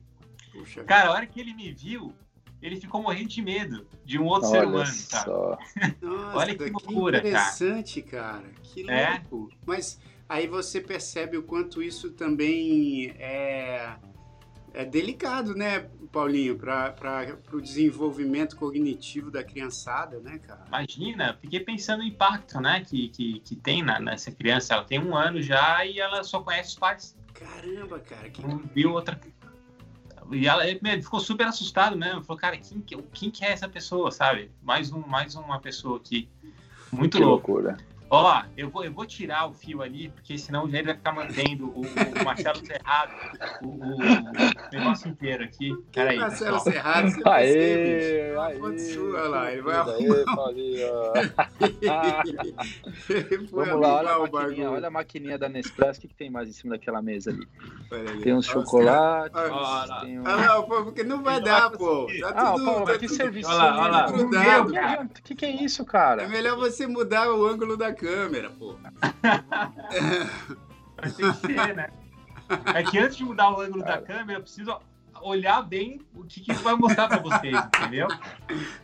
Puxa. 0.50 0.82
Cara, 0.84 1.10
a 1.10 1.12
hora 1.12 1.26
que 1.26 1.38
ele 1.38 1.52
me 1.52 1.72
viu, 1.72 2.14
ele 2.62 2.80
ficou 2.80 3.02
morrendo 3.02 3.28
de 3.28 3.42
medo 3.42 3.86
de 4.02 4.18
um 4.18 4.24
outro 4.24 4.48
Olha 4.48 4.60
ser 4.60 4.66
humano, 4.66 4.86
sabe? 4.86 5.30
Nossa, 6.00 6.38
Olha 6.38 6.54
que 6.54 6.70
loucura, 6.70 7.20
que 7.20 7.28
interessante, 7.28 8.00
cara. 8.00 8.32
cara. 8.32 8.54
Que 8.62 8.90
é? 8.90 9.22
louco. 9.30 9.52
É? 9.52 9.56
Mas 9.66 10.00
aí 10.26 10.46
você 10.46 10.80
percebe 10.80 11.36
o 11.36 11.42
quanto 11.42 11.82
isso 11.82 12.12
também 12.12 13.10
é 13.18 13.94
é 14.74 14.84
delicado, 14.84 15.54
né, 15.54 15.88
Paulinho, 16.10 16.58
para 16.58 17.38
o 17.52 17.60
desenvolvimento 17.60 18.56
cognitivo 18.56 19.30
da 19.30 19.42
criançada, 19.44 20.18
né, 20.18 20.38
cara? 20.38 20.64
Imagina, 20.66 21.38
fiquei 21.40 21.60
pensando 21.60 22.00
no 22.00 22.04
impacto, 22.04 22.60
né, 22.60 22.84
que, 22.84 23.08
que, 23.08 23.40
que 23.40 23.54
tem 23.54 23.82
na, 23.82 24.00
nessa 24.00 24.32
criança. 24.32 24.74
Ela 24.74 24.84
tem 24.84 24.98
um 24.98 25.16
ano 25.16 25.40
já 25.40 25.86
e 25.86 26.00
ela 26.00 26.24
só 26.24 26.40
conhece 26.40 26.70
os 26.70 26.74
pais. 26.74 27.16
Caramba, 27.32 28.00
cara. 28.00 28.28
Que... 28.28 28.42
Não 28.42 28.58
viu 28.58 28.92
outra. 28.92 29.18
E 30.32 30.46
ela 30.46 30.66
ele 30.66 30.80
ficou 31.02 31.20
super 31.20 31.46
assustado 31.46 31.96
mesmo. 31.96 32.24
Falou, 32.24 32.40
cara, 32.40 32.56
quem, 32.56 32.80
quem 33.12 33.30
que 33.30 33.44
é 33.44 33.52
essa 33.52 33.68
pessoa, 33.68 34.10
sabe? 34.10 34.50
Mais, 34.62 34.90
um, 34.90 35.06
mais 35.06 35.36
uma 35.36 35.60
pessoa 35.60 35.98
aqui. 35.98 36.28
Muito 36.90 37.16
que 37.16 37.22
louco. 37.22 37.52
loucura. 37.52 37.76
Ó, 38.14 38.42
eu 38.56 38.70
vou, 38.70 38.84
eu 38.84 38.92
vou 38.92 39.04
tirar 39.04 39.48
o 39.48 39.52
fio 39.52 39.82
ali, 39.82 40.08
porque 40.08 40.38
senão 40.38 40.68
ele 40.68 40.84
vai 40.84 40.94
ficar 40.94 41.10
mantendo 41.10 41.66
o, 41.66 41.80
o 41.80 42.24
Marcelo 42.24 42.64
Serrado, 42.64 43.12
o, 43.60 43.66
o, 43.66 43.98
negócio 44.72 45.08
inteiro 45.08 45.42
aqui. 45.42 45.76
Peraí. 45.92 46.16
Marcelo 46.16 46.60
Serrado, 46.60 47.10
você 47.10 47.20
vai 47.22 47.48
ser, 47.48 48.38
aê, 48.38 48.60
Olha 48.60 49.28
lá, 49.28 49.52
ele 49.52 49.62
vai 49.62 49.74
arrumar. 49.74 49.94
Vamos 53.50 53.80
lá, 53.80 53.96
olha 53.96 54.10
a, 54.10 54.20
maquininha, 54.20 54.70
olha 54.70 54.86
a 54.86 54.90
maquininha 54.90 55.36
da 55.36 55.48
Nespresso, 55.48 55.98
o 55.98 56.02
que, 56.02 56.08
que 56.08 56.14
tem 56.14 56.30
mais 56.30 56.48
em 56.48 56.52
cima 56.52 56.74
daquela 56.74 57.02
mesa 57.02 57.32
ali? 57.32 57.48
Tem 58.22 58.32
uns 58.32 58.46
chocolates. 58.46 59.36
Olha, 59.36 60.02
tem 60.02 60.20
um... 60.20 60.22
ah, 60.24 60.36
não, 60.36 60.62
pô, 60.62 60.84
porque 60.84 61.02
não 61.02 61.20
vai 61.20 61.40
dar, 61.40 61.68
pô. 61.70 62.06
Tá 62.20 62.28
ah, 62.28 62.52
tudo, 62.52 62.64
Paulo, 62.64 62.86
tá 62.86 62.96
que 62.96 63.08
serviço 63.08 63.50
grudado. 64.12 64.72
O 65.02 65.08
que, 65.22 65.34
que 65.34 65.44
é 65.44 65.50
isso, 65.50 65.84
cara? 65.84 66.22
É 66.22 66.28
melhor 66.28 66.56
você 66.56 66.86
mudar 66.86 67.28
o 67.32 67.44
ângulo 67.44 67.76
da 67.76 67.92
câmera 67.92 68.03
câmera, 68.04 68.50
pô. 68.50 68.76
Vai 70.96 71.10
ter 71.10 71.32
que 71.32 71.38
ser, 71.40 71.74
né? 71.74 71.90
É 72.74 72.82
que 72.82 72.98
antes 72.98 73.16
de 73.16 73.24
mudar 73.24 73.50
o 73.50 73.60
ângulo 73.62 73.82
da 73.82 74.02
câmera, 74.02 74.38
eu 74.38 74.42
preciso 74.42 74.78
olhar 75.22 75.62
bem 75.62 76.00
o 76.14 76.24
que, 76.24 76.40
que 76.40 76.52
vai 76.54 76.74
mostrar 76.74 77.08
para 77.08 77.18
vocês, 77.18 77.56
entendeu? 77.66 78.08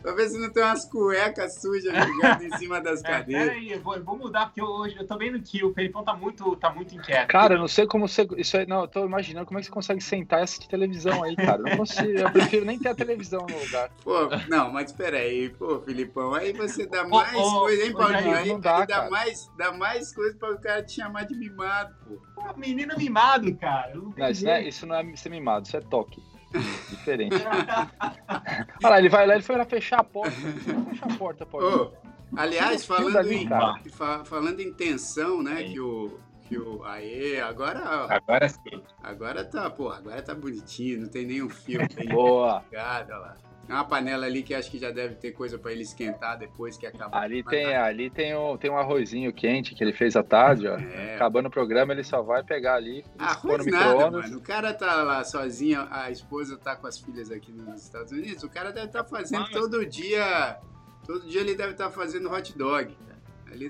pra 0.01 0.13
ver 0.13 0.29
se 0.29 0.37
não 0.39 0.51
tem 0.51 0.63
umas 0.63 0.85
cuecas 0.85 1.59
sujas 1.61 1.93
ligadas 1.93 2.41
em 2.41 2.57
cima 2.57 2.81
das 2.81 3.03
é, 3.03 3.07
cadeiras. 3.07 3.47
Peraí, 3.49 3.71
eu 3.71 3.81
vou, 3.81 3.95
eu 3.95 4.03
vou 4.03 4.17
mudar, 4.17 4.47
porque 4.47 4.61
hoje 4.61 4.95
eu 4.97 5.07
tô 5.07 5.17
vendo 5.17 5.39
que 5.41 5.63
o 5.63 5.73
Felipão 5.73 6.03
tá 6.03 6.13
muito, 6.13 6.55
tá 6.55 6.71
muito 6.71 6.95
inquieto. 6.95 7.27
Cara, 7.27 7.55
eu 7.55 7.59
não 7.59 7.67
sei 7.67 7.85
como 7.87 8.07
você. 8.07 8.27
Isso 8.37 8.57
aí, 8.57 8.65
não, 8.65 8.81
eu 8.81 8.87
tô 8.87 9.05
imaginando 9.05 9.45
como 9.45 9.59
é 9.59 9.61
que 9.61 9.67
você 9.67 9.73
consegue 9.73 10.01
sentar 10.01 10.39
e 10.39 10.43
assistir 10.43 10.67
televisão 10.67 11.23
aí, 11.23 11.35
cara. 11.35 11.57
Não 11.57 11.77
consigo, 11.77 12.19
eu 12.19 12.31
prefiro 12.31 12.65
nem 12.65 12.79
ter 12.79 12.89
a 12.89 12.95
televisão 12.95 13.45
no 13.47 13.59
lugar. 13.59 13.89
Pô, 14.03 14.29
não, 14.47 14.71
mas 14.71 14.91
peraí, 14.91 15.49
pô, 15.49 15.79
Filipão, 15.81 16.33
aí 16.33 16.53
você 16.53 16.85
dá 16.85 17.07
mais 17.07 17.33
oh, 17.35 17.61
coisa, 17.61 17.85
hein, 17.85 17.93
Paulinho? 17.93 18.35
Aí, 18.35 18.61
dá, 18.61 18.79
aí 18.79 18.87
dá, 18.87 19.09
mais, 19.09 19.51
dá 19.57 19.71
mais 19.71 20.13
coisa 20.13 20.37
para 20.37 20.53
o 20.53 20.59
cara 20.59 20.83
te 20.83 20.93
chamar 20.93 21.25
de 21.25 21.35
mimado, 21.35 21.95
pô. 22.05 22.30
Pô, 22.41 22.57
menino 22.57 22.95
mimado, 22.97 23.53
cara. 23.55 23.93
Não, 23.95 24.13
não 24.17 24.29
isso, 24.29 24.45
não 24.45 24.51
é, 24.51 24.67
isso 24.67 24.85
não 24.85 24.95
é 24.95 25.15
ser 25.15 25.29
mimado, 25.29 25.65
isso 25.65 25.77
é 25.77 25.81
toque. 25.81 26.21
Diferente. 26.89 27.35
Olha 28.83 28.89
lá, 28.89 28.99
ele 28.99 29.09
vai 29.09 29.25
lá, 29.25 29.35
ele 29.35 29.43
foi 29.43 29.55
lá 29.57 29.65
fechar 29.65 29.99
a 29.99 30.03
porta. 30.03 30.31
Fechar 30.31 31.11
a 31.11 31.17
porta, 31.17 31.45
pode. 31.45 31.65
Oh, 31.65 31.91
aliás, 32.35 32.85
falando, 32.85 33.17
ali, 33.17 33.43
em, 33.45 33.89
fa 33.89 34.25
falando 34.25 34.59
em 34.59 34.73
tensão, 34.73 35.41
né, 35.41 35.63
que 35.63 35.79
o, 35.79 36.19
que 36.47 36.57
o. 36.57 36.83
Aê, 36.83 37.39
agora. 37.39 37.79
Agora 38.13 38.49
sim. 38.49 38.83
Agora 39.01 39.45
tá, 39.45 39.69
pô, 39.69 39.89
agora 39.89 40.21
tá 40.21 40.35
bonitinho, 40.35 41.01
não 41.01 41.07
tem 41.07 41.25
nenhum 41.25 41.49
fio. 41.49 41.79
Boa. 42.11 42.57
Obrigado, 42.57 43.11
olha 43.11 43.17
lá. 43.17 43.37
Tem 43.65 43.75
uma 43.75 43.85
panela 43.85 44.25
ali 44.25 44.43
que 44.43 44.53
acho 44.53 44.69
que 44.69 44.77
já 44.77 44.91
deve 44.91 45.15
ter 45.15 45.31
coisa 45.31 45.57
para 45.57 45.71
ele 45.71 45.83
esquentar 45.83 46.37
depois 46.37 46.77
que 46.77 46.85
acabar. 46.85 47.21
Ali 47.21 47.43
tem, 47.43 47.75
ali 47.75 48.09
tem 48.09 48.35
um, 48.35 48.57
tem 48.57 48.69
um 48.69 48.77
arrozinho 48.77 49.31
quente 49.31 49.73
que 49.73 49.83
ele 49.83 49.93
fez 49.93 50.15
à 50.15 50.23
tarde, 50.23 50.67
ó. 50.67 50.77
É. 50.77 51.15
Acabando 51.15 51.47
o 51.47 51.51
programa, 51.51 51.93
ele 51.93 52.03
só 52.03 52.21
vai 52.21 52.43
pegar 52.43 52.75
ali, 52.75 53.05
Arroz 53.17 53.65
no 53.65 53.71
nada, 53.71 54.11
mano. 54.11 54.37
O 54.37 54.41
cara 54.41 54.73
tá 54.73 55.03
lá 55.03 55.23
sozinho, 55.23 55.87
a 55.89 56.11
esposa 56.11 56.57
tá 56.57 56.75
com 56.75 56.87
as 56.87 56.99
filhas 56.99 57.31
aqui 57.31 57.51
nos 57.51 57.83
Estados 57.83 58.11
Unidos. 58.11 58.43
O 58.43 58.49
cara 58.49 58.71
deve 58.71 58.87
estar 58.87 59.03
tá 59.03 59.09
fazendo 59.09 59.41
Mas... 59.41 59.51
todo 59.51 59.85
dia. 59.85 60.57
Todo 61.05 61.27
dia 61.27 61.41
ele 61.41 61.55
deve 61.55 61.71
estar 61.71 61.85
tá 61.85 61.91
fazendo 61.91 62.31
hot 62.31 62.57
dog. 62.57 62.95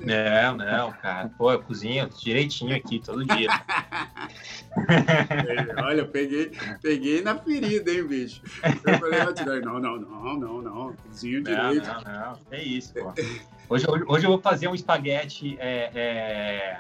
Não, 0.06 0.58
não, 0.58 0.92
cara. 0.94 1.30
Pô, 1.38 1.52
eu 1.52 1.62
cozinho 1.62 2.10
direitinho 2.10 2.76
aqui 2.76 3.00
todo 3.00 3.26
dia. 3.26 3.50
Olha, 5.84 6.02
eu 6.02 6.08
peguei, 6.08 6.52
peguei 6.82 7.22
na 7.22 7.38
ferida, 7.38 7.92
hein, 7.92 8.04
bicho. 8.06 8.42
Eu 8.64 9.00
falei. 9.00 9.62
Não, 9.62 9.80
não, 9.80 9.98
não, 10.00 10.40
não, 10.40 10.62
não. 10.62 10.94
Cozinho 10.94 11.44
direito. 11.44 11.88
Não, 11.88 12.02
não, 12.02 12.40
É 12.52 12.64
isso, 12.64 12.94
pô. 12.94 13.14
Hoje, 13.70 13.86
hoje 14.06 14.26
eu 14.26 14.32
vou 14.32 14.42
fazer 14.42 14.68
um 14.68 14.76
espaguete 14.76 15.56
é, 15.58 15.92
é, 15.96 16.80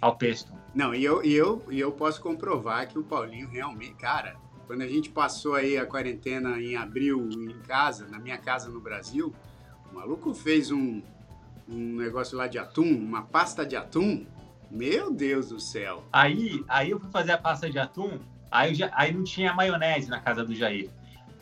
ao 0.00 0.16
pesto. 0.16 0.50
Não, 0.74 0.94
e 0.94 1.04
eu, 1.04 1.22
e, 1.22 1.34
eu, 1.34 1.62
e 1.70 1.78
eu 1.78 1.92
posso 1.92 2.18
comprovar 2.22 2.88
que 2.88 2.98
o 2.98 3.04
Paulinho 3.04 3.46
realmente, 3.46 3.96
cara, 3.96 4.34
quando 4.66 4.80
a 4.80 4.86
gente 4.86 5.10
passou 5.10 5.54
aí 5.54 5.76
a 5.76 5.84
quarentena 5.84 6.58
em 6.58 6.76
abril 6.76 7.28
em 7.30 7.58
casa, 7.68 8.08
na 8.08 8.18
minha 8.18 8.38
casa 8.38 8.70
no 8.70 8.80
Brasil, 8.80 9.34
o 9.92 9.94
maluco 9.94 10.32
fez 10.32 10.70
um, 10.70 11.02
um 11.68 11.96
negócio 11.96 12.36
lá 12.36 12.46
de 12.46 12.58
atum, 12.58 12.84
uma 12.84 13.22
pasta 13.22 13.64
de 13.64 13.76
atum. 13.76 14.26
Meu 14.70 15.12
Deus 15.12 15.48
do 15.48 15.60
céu. 15.60 16.04
Aí, 16.12 16.64
aí 16.68 16.90
eu 16.90 16.98
fui 16.98 17.10
fazer 17.10 17.32
a 17.32 17.38
pasta 17.38 17.70
de 17.70 17.78
atum, 17.78 18.18
aí, 18.50 18.74
já, 18.74 18.90
aí 18.92 19.12
não 19.12 19.22
tinha 19.22 19.52
maionese 19.54 20.08
na 20.10 20.20
casa 20.20 20.44
do 20.44 20.54
Jair. 20.54 20.90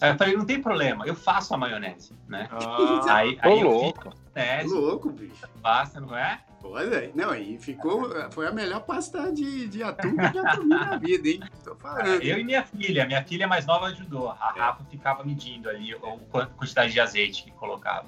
Aí 0.00 0.10
eu 0.10 0.18
falei, 0.18 0.36
não 0.36 0.44
tem 0.44 0.60
problema, 0.60 1.06
eu 1.06 1.14
faço 1.14 1.54
a 1.54 1.56
maionese, 1.56 2.12
né? 2.28 2.48
Ah, 2.50 3.04
aí, 3.14 3.38
aí 3.40 3.60
eu 3.60 3.68
louco. 3.70 4.10
fiz 4.10 4.20
maionese, 4.34 4.74
Louco, 4.74 5.10
bicho. 5.10 5.48
pasta, 5.62 6.00
não 6.00 6.16
é? 6.16 6.40
Olha, 6.64 7.10
não, 7.14 7.30
aí 7.30 7.58
ficou. 7.58 8.08
Foi 8.30 8.46
a 8.46 8.52
melhor 8.52 8.80
pasta 8.80 9.32
de, 9.32 9.66
de 9.66 9.82
atum 9.82 10.16
que 10.16 10.38
eu 10.38 10.42
já 10.42 10.56
comi 10.56 10.68
na 10.68 10.96
vida, 10.96 11.28
hein? 11.28 11.40
Tô 11.64 11.74
falando. 11.74 12.22
Eu 12.22 12.38
e 12.38 12.44
minha 12.44 12.62
filha, 12.62 13.04
minha 13.04 13.24
filha 13.24 13.48
mais 13.48 13.66
nova 13.66 13.86
ajudou. 13.86 14.30
A 14.30 14.52
Rafa 14.52 14.84
ficava 14.84 15.24
medindo 15.24 15.68
ali 15.68 15.94
o 15.94 16.20
a 16.38 16.46
quantidade 16.46 16.92
de 16.92 17.00
azeite 17.00 17.44
que 17.44 17.50
colocava. 17.52 18.06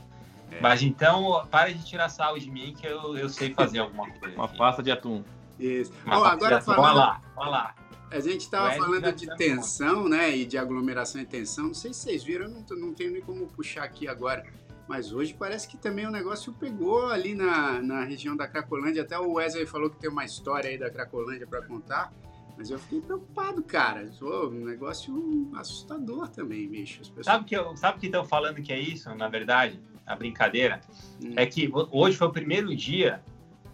É. 0.56 0.60
Mas 0.60 0.82
então, 0.82 1.46
para 1.50 1.72
de 1.72 1.84
tirar 1.84 2.08
sal 2.08 2.38
de 2.38 2.50
mim 2.50 2.74
que 2.78 2.86
eu, 2.86 3.16
eu 3.16 3.28
sei 3.28 3.52
fazer 3.54 3.78
alguma 3.80 4.08
coisa. 4.10 4.34
Uma 4.36 4.48
pasta 4.48 4.82
de 4.82 4.90
atum. 4.90 5.22
Isso. 5.58 5.92
Ó, 6.06 6.24
agora 6.24 6.60
falando. 6.60 6.84
Olha 6.84 6.92
lá, 6.94 7.20
olha 7.36 7.50
lá. 7.50 7.74
A 8.10 8.20
gente 8.20 8.48
tava 8.48 8.66
Wesley 8.68 8.84
falando 8.84 9.12
de 9.16 9.36
tensão, 9.36 10.08
né? 10.08 10.36
E 10.36 10.44
de 10.46 10.56
aglomeração 10.56 11.20
e 11.20 11.26
tensão. 11.26 11.66
Não 11.68 11.74
sei 11.74 11.92
se 11.92 12.00
vocês 12.00 12.22
viram, 12.22 12.44
eu 12.46 12.50
não, 12.52 12.62
tô- 12.62 12.76
não 12.76 12.92
tenho 12.94 13.12
nem 13.12 13.22
como 13.22 13.46
puxar 13.48 13.82
aqui 13.84 14.06
agora. 14.06 14.44
Mas 14.86 15.12
hoje 15.12 15.34
parece 15.36 15.66
que 15.66 15.76
também 15.76 16.06
o 16.06 16.10
negócio 16.10 16.52
pegou 16.52 17.06
ali 17.08 17.34
na, 17.34 17.80
na 17.82 18.04
região 18.04 18.36
da 18.36 18.46
Cracolândia. 18.46 19.02
Até 19.02 19.18
o 19.18 19.32
Wesley 19.32 19.66
falou 19.66 19.88
que 19.90 19.96
tem 19.96 20.10
uma 20.10 20.24
história 20.24 20.68
aí 20.70 20.78
da 20.78 20.90
Cracolândia 20.90 21.46
para 21.46 21.62
contar. 21.62 22.12
Mas 22.56 22.70
eu 22.70 22.78
fiquei 22.78 23.00
preocupado, 23.00 23.62
cara. 23.64 24.08
Pô, 24.20 24.46
um 24.48 24.64
negócio 24.64 25.50
assustador 25.56 26.28
também, 26.28 26.68
bicho. 26.68 27.00
As 27.00 27.08
pessoas... 27.08 27.26
Sabe 27.26 27.44
que 27.46 27.56
eu- 27.56 27.76
sabe 27.76 27.98
que 27.98 28.06
estão 28.06 28.24
falando 28.24 28.62
que 28.62 28.72
é 28.72 28.78
isso, 28.78 29.12
na 29.14 29.28
verdade? 29.28 29.80
A 30.06 30.14
brincadeira? 30.16 30.80
Hum. 31.22 31.32
É 31.36 31.46
que 31.46 31.68
ho- 31.68 31.88
hoje 31.90 32.16
foi 32.16 32.26
o 32.28 32.32
primeiro 32.32 32.74
dia 32.76 33.22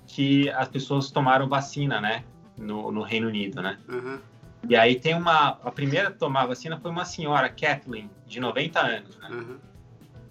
que 0.07 0.49
as 0.51 0.69
pessoas 0.69 1.11
tomaram 1.11 1.49
vacina, 1.49 2.01
né? 2.01 2.25
No, 2.57 2.91
no 2.93 3.03
Reino 3.03 3.29
Unido, 3.29 3.63
né? 3.63 3.79
Aham. 3.89 4.21
E 4.69 4.77
aí 4.77 4.99
tem 5.01 5.15
uma. 5.15 5.59
A 5.65 5.71
primeira 5.71 6.09
a 6.09 6.11
tomar 6.13 6.47
vacina 6.47 6.79
foi 6.79 6.91
uma 6.91 7.05
senhora, 7.05 7.49
Kathleen, 7.49 8.11
de 8.27 8.39
90 8.41 8.81
anos, 8.81 9.17
né? 9.19 9.29
aham. 9.31 9.59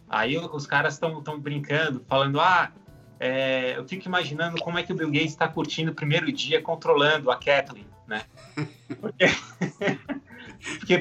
Aí 0.08 0.38
os 0.38 0.66
caras 0.66 0.94
estão 0.96 1.22
brincando, 1.40 2.04
falando, 2.08 2.40
ah, 2.40 2.72
é, 3.20 3.78
eu 3.78 3.88
fico 3.88 4.08
imaginando 4.08 4.60
como 4.62 4.78
é 4.80 4.84
que 4.84 4.92
o 4.92 4.96
Bill 4.96 5.12
Gates 5.12 5.30
está 5.32 5.48
curtindo 5.48 5.92
o 5.92 5.96
primeiro 5.96 6.32
dia 6.32 6.62
controlando 6.62 7.30
a 7.30 7.36
Kathleen, 7.36 7.86
né? 8.08 8.24
Porque, 9.00 9.26
porque 10.80 10.98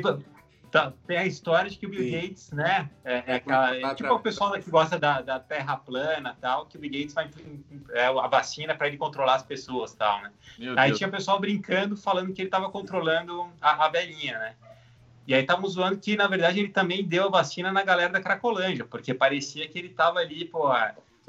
tá- 0.70 0.92
tem 1.06 1.18
a 1.18 1.26
história 1.26 1.70
de 1.70 1.76
que 1.76 1.86
o 1.86 1.88
Bill 1.88 2.02
Sim. 2.02 2.10
Gates, 2.10 2.50
né, 2.52 2.90
é, 3.04 3.24
é 3.26 3.34
aquela, 3.36 3.76
é 3.76 3.94
tipo 3.94 4.08
pra- 4.08 4.14
o 4.14 4.20
pessoal 4.20 4.52
que 4.52 4.70
gosta 4.70 4.98
da, 4.98 5.20
da 5.20 5.40
terra 5.40 5.76
plana 5.76 6.36
tal, 6.40 6.66
que 6.66 6.76
o 6.76 6.80
Bill 6.80 6.90
Gates 6.92 7.14
vai 7.14 7.30
é, 7.90 8.06
a 8.06 8.26
vacina 8.26 8.74
para 8.74 8.86
ele 8.88 8.96
controlar 8.96 9.36
as 9.36 9.42
pessoas 9.42 9.94
tal, 9.94 10.20
né? 10.22 10.30
Meu 10.58 10.78
Aí 10.78 10.88
Deus. 10.88 10.98
tinha 10.98 11.10
pessoal 11.10 11.38
brincando, 11.40 11.96
falando 11.96 12.32
que 12.32 12.42
ele 12.42 12.48
estava 12.48 12.70
controlando 12.70 13.50
a, 13.60 13.86
a 13.86 13.88
velhinha, 13.88 14.38
né? 14.38 14.54
E 15.26 15.34
aí 15.34 15.42
estavam 15.42 15.68
zoando 15.68 15.98
que, 15.98 16.16
na 16.16 16.26
verdade, 16.26 16.58
ele 16.58 16.70
também 16.70 17.04
deu 17.04 17.26
a 17.26 17.30
vacina 17.30 17.70
na 17.70 17.82
galera 17.82 18.10
da 18.12 18.20
Cracolândia, 18.20 18.84
porque 18.86 19.12
parecia 19.12 19.68
que 19.68 19.78
ele 19.78 19.90
tava 19.90 20.20
ali, 20.20 20.46
pô, 20.46 20.72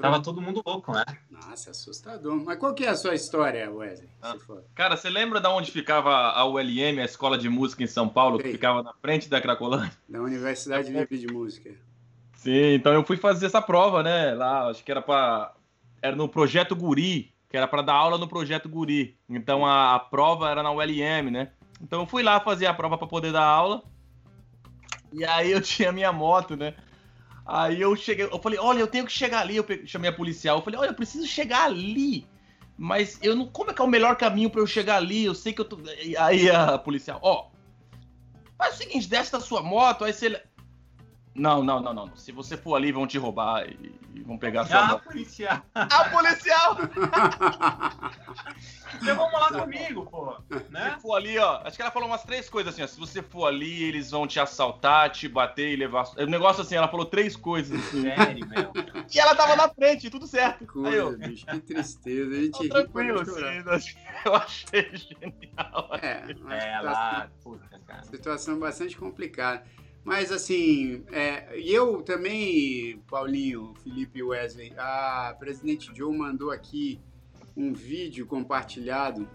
tava 0.01 0.21
todo 0.21 0.41
mundo 0.41 0.61
louco, 0.65 0.91
né? 0.93 1.03
Nossa, 1.29 1.71
assustador. 1.71 2.35
Mas 2.43 2.57
qual 2.57 2.73
que 2.73 2.85
é 2.85 2.89
a 2.89 2.95
sua 2.95 3.15
história, 3.15 3.71
Wesley? 3.71 4.09
Ah. 4.21 4.35
Se? 4.37 4.45
Cara, 4.75 4.97
você 4.97 5.09
lembra 5.09 5.39
da 5.39 5.53
onde 5.53 5.71
ficava 5.71 6.11
a 6.11 6.45
ULM, 6.45 6.99
a 6.99 7.05
escola 7.05 7.37
de 7.37 7.49
música 7.49 7.83
em 7.83 7.87
São 7.87 8.07
Paulo, 8.07 8.37
que 8.37 8.43
Sei. 8.43 8.51
ficava 8.53 8.83
na 8.83 8.93
frente 8.93 9.29
da 9.29 9.41
Cracolândia? 9.41 9.91
Da 10.07 10.21
Universidade 10.21 10.91
Livre 10.91 11.17
de 11.17 11.27
Música. 11.27 11.71
Sim, 12.35 12.73
então 12.73 12.93
eu 12.93 13.03
fui 13.03 13.17
fazer 13.17 13.47
essa 13.47 13.61
prova, 13.61 14.01
né? 14.01 14.33
Lá, 14.33 14.69
acho 14.69 14.83
que 14.83 14.91
era 14.91 15.01
para 15.01 15.53
era 16.01 16.15
no 16.15 16.29
projeto 16.29 16.75
Guri, 16.75 17.33
que 17.49 17.57
era 17.57 17.67
para 17.67 17.81
dar 17.81 17.93
aula 17.93 18.17
no 18.17 18.27
projeto 18.27 18.69
Guri. 18.69 19.17
Então 19.27 19.65
a, 19.65 19.95
a 19.95 19.99
prova 19.99 20.49
era 20.49 20.63
na 20.63 20.71
ULM, 20.71 21.29
né? 21.31 21.51
Então 21.81 22.01
eu 22.01 22.05
fui 22.05 22.23
lá 22.23 22.39
fazer 22.39 22.65
a 22.65 22.73
prova 22.73 22.97
para 22.97 23.07
poder 23.07 23.31
dar 23.31 23.43
aula. 23.43 23.83
E 25.11 25.25
aí 25.25 25.51
eu 25.51 25.61
tinha 25.61 25.91
minha 25.91 26.11
moto, 26.11 26.55
né? 26.55 26.75
Aí 27.51 27.81
eu 27.81 27.95
cheguei, 27.95 28.25
eu 28.25 28.39
falei, 28.39 28.59
olha, 28.59 28.79
eu 28.79 28.87
tenho 28.87 29.05
que 29.05 29.11
chegar 29.11 29.39
ali. 29.39 29.55
Eu 29.55 29.65
chamei 29.85 30.09
a 30.09 30.13
policial, 30.13 30.57
eu 30.57 30.63
falei, 30.63 30.79
olha, 30.79 30.89
eu 30.89 30.95
preciso 30.95 31.25
chegar 31.25 31.63
ali. 31.63 32.27
Mas 32.77 33.17
eu 33.23 33.35
não. 33.35 33.47
Como 33.47 33.71
é 33.71 33.73
que 33.73 33.81
é 33.81 33.83
o 33.83 33.89
melhor 33.89 34.15
caminho 34.15 34.49
para 34.51 34.61
eu 34.61 34.67
chegar 34.67 34.97
ali? 34.97 35.25
Eu 35.25 35.33
sei 35.33 35.51
que 35.51 35.59
eu 35.59 35.65
tô. 35.65 35.79
Aí 36.19 36.49
a 36.49 36.77
policial, 36.77 37.19
ó. 37.23 37.49
Faz 38.55 38.75
o 38.75 38.77
seguinte, 38.77 39.09
desce 39.09 39.31
da 39.31 39.39
sua 39.39 39.63
moto, 39.63 40.05
aí 40.05 40.13
você. 40.13 40.41
Não, 41.35 41.63
não, 41.63 41.79
não, 41.81 41.93
não. 41.93 42.15
Se 42.17 42.31
você 42.31 42.57
for 42.57 42.75
ali, 42.75 42.91
vão 42.91 43.07
te 43.07 43.17
roubar 43.17 43.65
e, 43.69 43.95
e 44.15 44.21
vão 44.21 44.37
pegar 44.37 44.61
a 44.61 44.65
sua 44.65 44.79
Ah, 44.91 44.99
policial! 44.99 45.61
Ah, 45.75 46.09
policial! 46.09 46.77
Então 49.01 49.15
vamos 49.15 49.33
lá 49.39 49.61
comigo, 49.61 50.05
pô! 50.09 50.35
Se 50.51 50.71
Né? 50.71 50.97
for 51.01 51.15
ali, 51.15 51.37
ó. 51.37 51.61
Acho 51.63 51.75
que 51.75 51.81
ela 51.81 51.91
falou 51.91 52.07
umas 52.09 52.23
três 52.23 52.49
coisas 52.49 52.73
assim, 52.73 52.81
ó. 52.83 52.87
Se 52.87 52.99
você 52.99 53.21
for 53.21 53.45
ali, 53.45 53.83
eles 53.83 54.09
vão 54.09 54.25
te 54.25 54.39
assaltar, 54.39 55.11
te 55.11 55.27
bater 55.27 55.71
e 55.71 55.75
levar. 55.75 56.05
Um 56.17 56.25
negócio 56.25 56.63
assim, 56.63 56.75
ela 56.75 56.87
falou 56.87 57.05
três 57.05 57.35
coisas 57.35 57.79
assim. 57.79 58.01
Sério, 58.01 58.47
meu. 58.47 58.71
E 59.13 59.19
ela 59.19 59.35
tava 59.35 59.55
na 59.55 59.69
frente, 59.69 60.09
tudo 60.09 60.25
certo. 60.25 60.65
Coisa, 60.65 60.89
Aí 60.89 60.95
eu. 60.97 61.17
bicho, 61.17 61.45
que 61.45 61.59
tristeza. 61.61 62.31
A 62.35 62.41
gente 62.41 62.67
tranquilo, 62.69 63.21
assim. 63.21 63.95
Eu 64.25 64.35
achei 64.35 64.91
genial. 64.97 65.89
É, 66.01 66.07
É, 66.11 66.27
situação- 66.27 66.83
lá, 66.83 67.29
puta, 67.43 67.79
cara. 67.85 68.03
situação 68.03 68.59
bastante 68.59 68.97
complicada. 68.97 69.63
Mas 70.03 70.31
assim, 70.31 71.03
é, 71.11 71.59
e 71.59 71.71
eu 71.73 72.01
também, 72.01 73.01
Paulinho, 73.09 73.73
Felipe 73.83 74.23
Wesley, 74.23 74.73
a 74.77 75.35
presidente 75.37 75.91
Joe 75.93 76.15
mandou 76.17 76.51
aqui 76.51 76.99
um 77.55 77.73
vídeo 77.73 78.25
compartilhado 78.25 79.27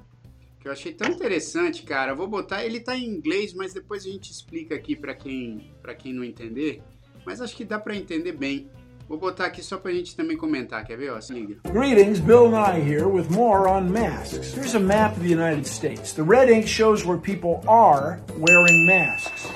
que 0.58 0.68
eu 0.68 0.72
achei 0.72 0.94
tão 0.94 1.10
interessante, 1.10 1.82
cara. 1.82 2.14
Vou 2.14 2.26
botar, 2.26 2.64
ele 2.64 2.80
tá 2.80 2.96
em 2.96 3.04
inglês, 3.04 3.52
mas 3.52 3.74
depois 3.74 4.06
a 4.06 4.08
gente 4.08 4.32
explica 4.32 4.74
aqui 4.74 4.96
para 4.96 5.14
quem, 5.14 5.70
para 5.82 5.94
quem 5.94 6.12
não 6.14 6.24
entender. 6.24 6.82
Mas 7.26 7.40
acho 7.42 7.54
que 7.54 7.64
dá 7.64 7.78
para 7.78 7.94
entender 7.94 8.32
bem. 8.32 8.70
Vou 9.06 9.18
botar 9.18 9.44
aqui 9.44 9.62
só 9.62 9.76
pra 9.76 9.92
gente 9.92 10.16
também 10.16 10.34
comentar, 10.34 10.82
quer 10.82 10.96
ver? 10.96 11.10
Ó, 11.10 11.20
se 11.20 11.34
liga. 11.34 11.56
Greetings, 11.70 12.18
Bill 12.18 12.48
Nye 12.48 12.80
here 12.80 13.06
with 13.06 13.28
more 13.28 13.68
on 13.68 13.90
masks. 13.90 14.54
Here's 14.54 14.74
a 14.74 14.80
map 14.80 15.12
of 15.12 15.20
the 15.20 15.28
United 15.28 15.66
States. 15.66 16.14
The 16.14 16.22
red 16.22 16.50
ink 16.50 16.66
shows 16.66 17.04
where 17.04 17.18
people 17.18 17.60
are 17.68 18.18
wearing 18.38 18.86
masks. 18.86 19.46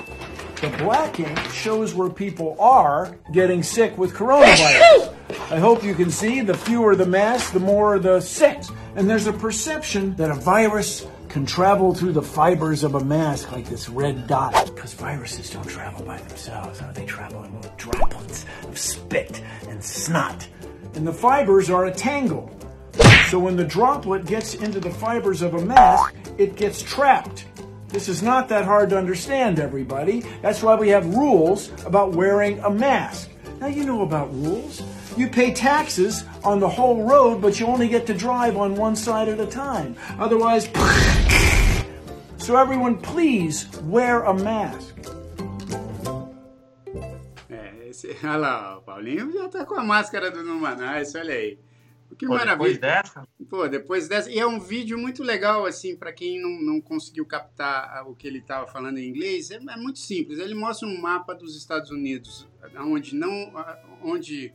The 0.61 0.69
black 0.77 1.21
ink 1.21 1.39
shows 1.51 1.93
where 1.93 2.09
people 2.09 2.57
are 2.59 3.15
getting 3.31 3.63
sick 3.63 3.97
with 3.97 4.13
coronavirus. 4.13 5.13
I 5.51 5.57
hope 5.57 5.85
you 5.85 5.95
can 5.95 6.11
see 6.11 6.41
the 6.41 6.53
fewer 6.53 6.97
the 6.97 7.05
masks, 7.05 7.51
the 7.51 7.61
more 7.61 7.97
the 7.97 8.19
sick. 8.19 8.61
And 8.97 9.09
there's 9.09 9.27
a 9.27 9.31
perception 9.31 10.15
that 10.15 10.29
a 10.29 10.33
virus 10.33 11.07
can 11.29 11.45
travel 11.45 11.93
through 11.93 12.11
the 12.11 12.21
fibers 12.21 12.83
of 12.83 12.95
a 12.95 13.03
mask 13.03 13.53
like 13.53 13.69
this 13.69 13.87
red 13.87 14.27
dot. 14.27 14.71
Because 14.75 14.93
viruses 14.93 15.49
don't 15.49 15.67
travel 15.67 16.05
by 16.05 16.17
themselves, 16.17 16.81
they 16.93 17.05
travel 17.05 17.43
in 17.45 17.55
little 17.55 17.73
droplets 17.77 18.45
of 18.63 18.77
spit 18.77 19.41
and 19.69 19.81
snot. 19.81 20.45
And 20.95 21.07
the 21.07 21.13
fibers 21.13 21.69
are 21.69 21.85
a 21.85 21.91
tangle. 21.93 22.53
So 23.27 23.39
when 23.39 23.55
the 23.55 23.63
droplet 23.63 24.25
gets 24.25 24.55
into 24.55 24.81
the 24.81 24.89
fibers 24.89 25.41
of 25.41 25.53
a 25.53 25.61
mask, 25.61 26.15
it 26.37 26.57
gets 26.57 26.81
trapped. 26.81 27.45
This 27.89 28.07
is 28.07 28.21
not 28.21 28.49
that 28.49 28.65
hard 28.65 28.91
to 28.91 28.97
understand, 28.97 29.59
everybody. 29.59 30.19
That's 30.43 30.61
why 30.61 30.75
we 30.75 30.89
have 30.89 31.15
rules 31.15 31.71
about 31.87 32.13
wearing 32.13 32.59
a 32.59 32.69
mask. 32.69 33.31
Now, 33.59 33.65
you 33.65 33.83
know 33.83 34.03
about 34.03 34.31
rules. 34.31 34.83
You 35.17 35.27
pay 35.27 35.51
taxes 35.51 36.23
on 36.43 36.59
the 36.59 36.69
whole 36.69 37.03
road, 37.03 37.41
but 37.41 37.59
you 37.59 37.65
only 37.65 37.87
get 37.87 38.05
to 38.05 38.13
drive 38.13 38.57
on 38.57 38.75
one 38.75 38.95
side 38.95 39.27
at 39.27 39.39
a 39.39 39.47
time. 39.47 39.95
Otherwise, 40.19 40.65
so 42.37 42.55
everyone, 42.55 42.97
please 42.97 43.67
wear 43.81 44.21
a 44.21 44.35
mask. 44.35 44.95
Olha 48.23 48.37
lá, 48.37 48.77
o 48.77 48.81
Paulinho 48.81 49.31
já 49.31 49.49
tá 49.49 49.65
com 49.65 49.75
a 49.75 49.83
máscara 49.83 50.29
do 50.29 50.43
Numanais, 50.43 51.15
olha 51.15 51.33
aí. 51.33 51.57
Que 52.17 52.25
Pô, 52.25 52.33
maravilha. 52.33 52.57
depois 52.57 52.77
dessa, 52.77 53.27
Pô, 53.49 53.67
depois 53.67 54.07
dessa. 54.07 54.31
E 54.31 54.39
é 54.39 54.45
um 54.45 54.59
vídeo 54.59 54.97
muito 54.97 55.23
legal, 55.23 55.65
assim, 55.65 55.95
para 55.95 56.11
quem 56.11 56.41
não, 56.41 56.61
não 56.61 56.81
conseguiu 56.81 57.25
captar 57.25 58.05
o 58.07 58.15
que 58.15 58.27
ele 58.27 58.39
estava 58.39 58.67
falando 58.67 58.97
em 58.97 59.07
inglês. 59.07 59.51
É, 59.51 59.55
é 59.55 59.77
muito 59.77 59.99
simples. 59.99 60.39
Ele 60.39 60.55
mostra 60.55 60.87
um 60.87 60.99
mapa 60.99 61.33
dos 61.33 61.55
Estados 61.55 61.91
Unidos, 61.91 62.47
onde 62.77 63.15
não. 63.15 63.53
onde 64.01 64.53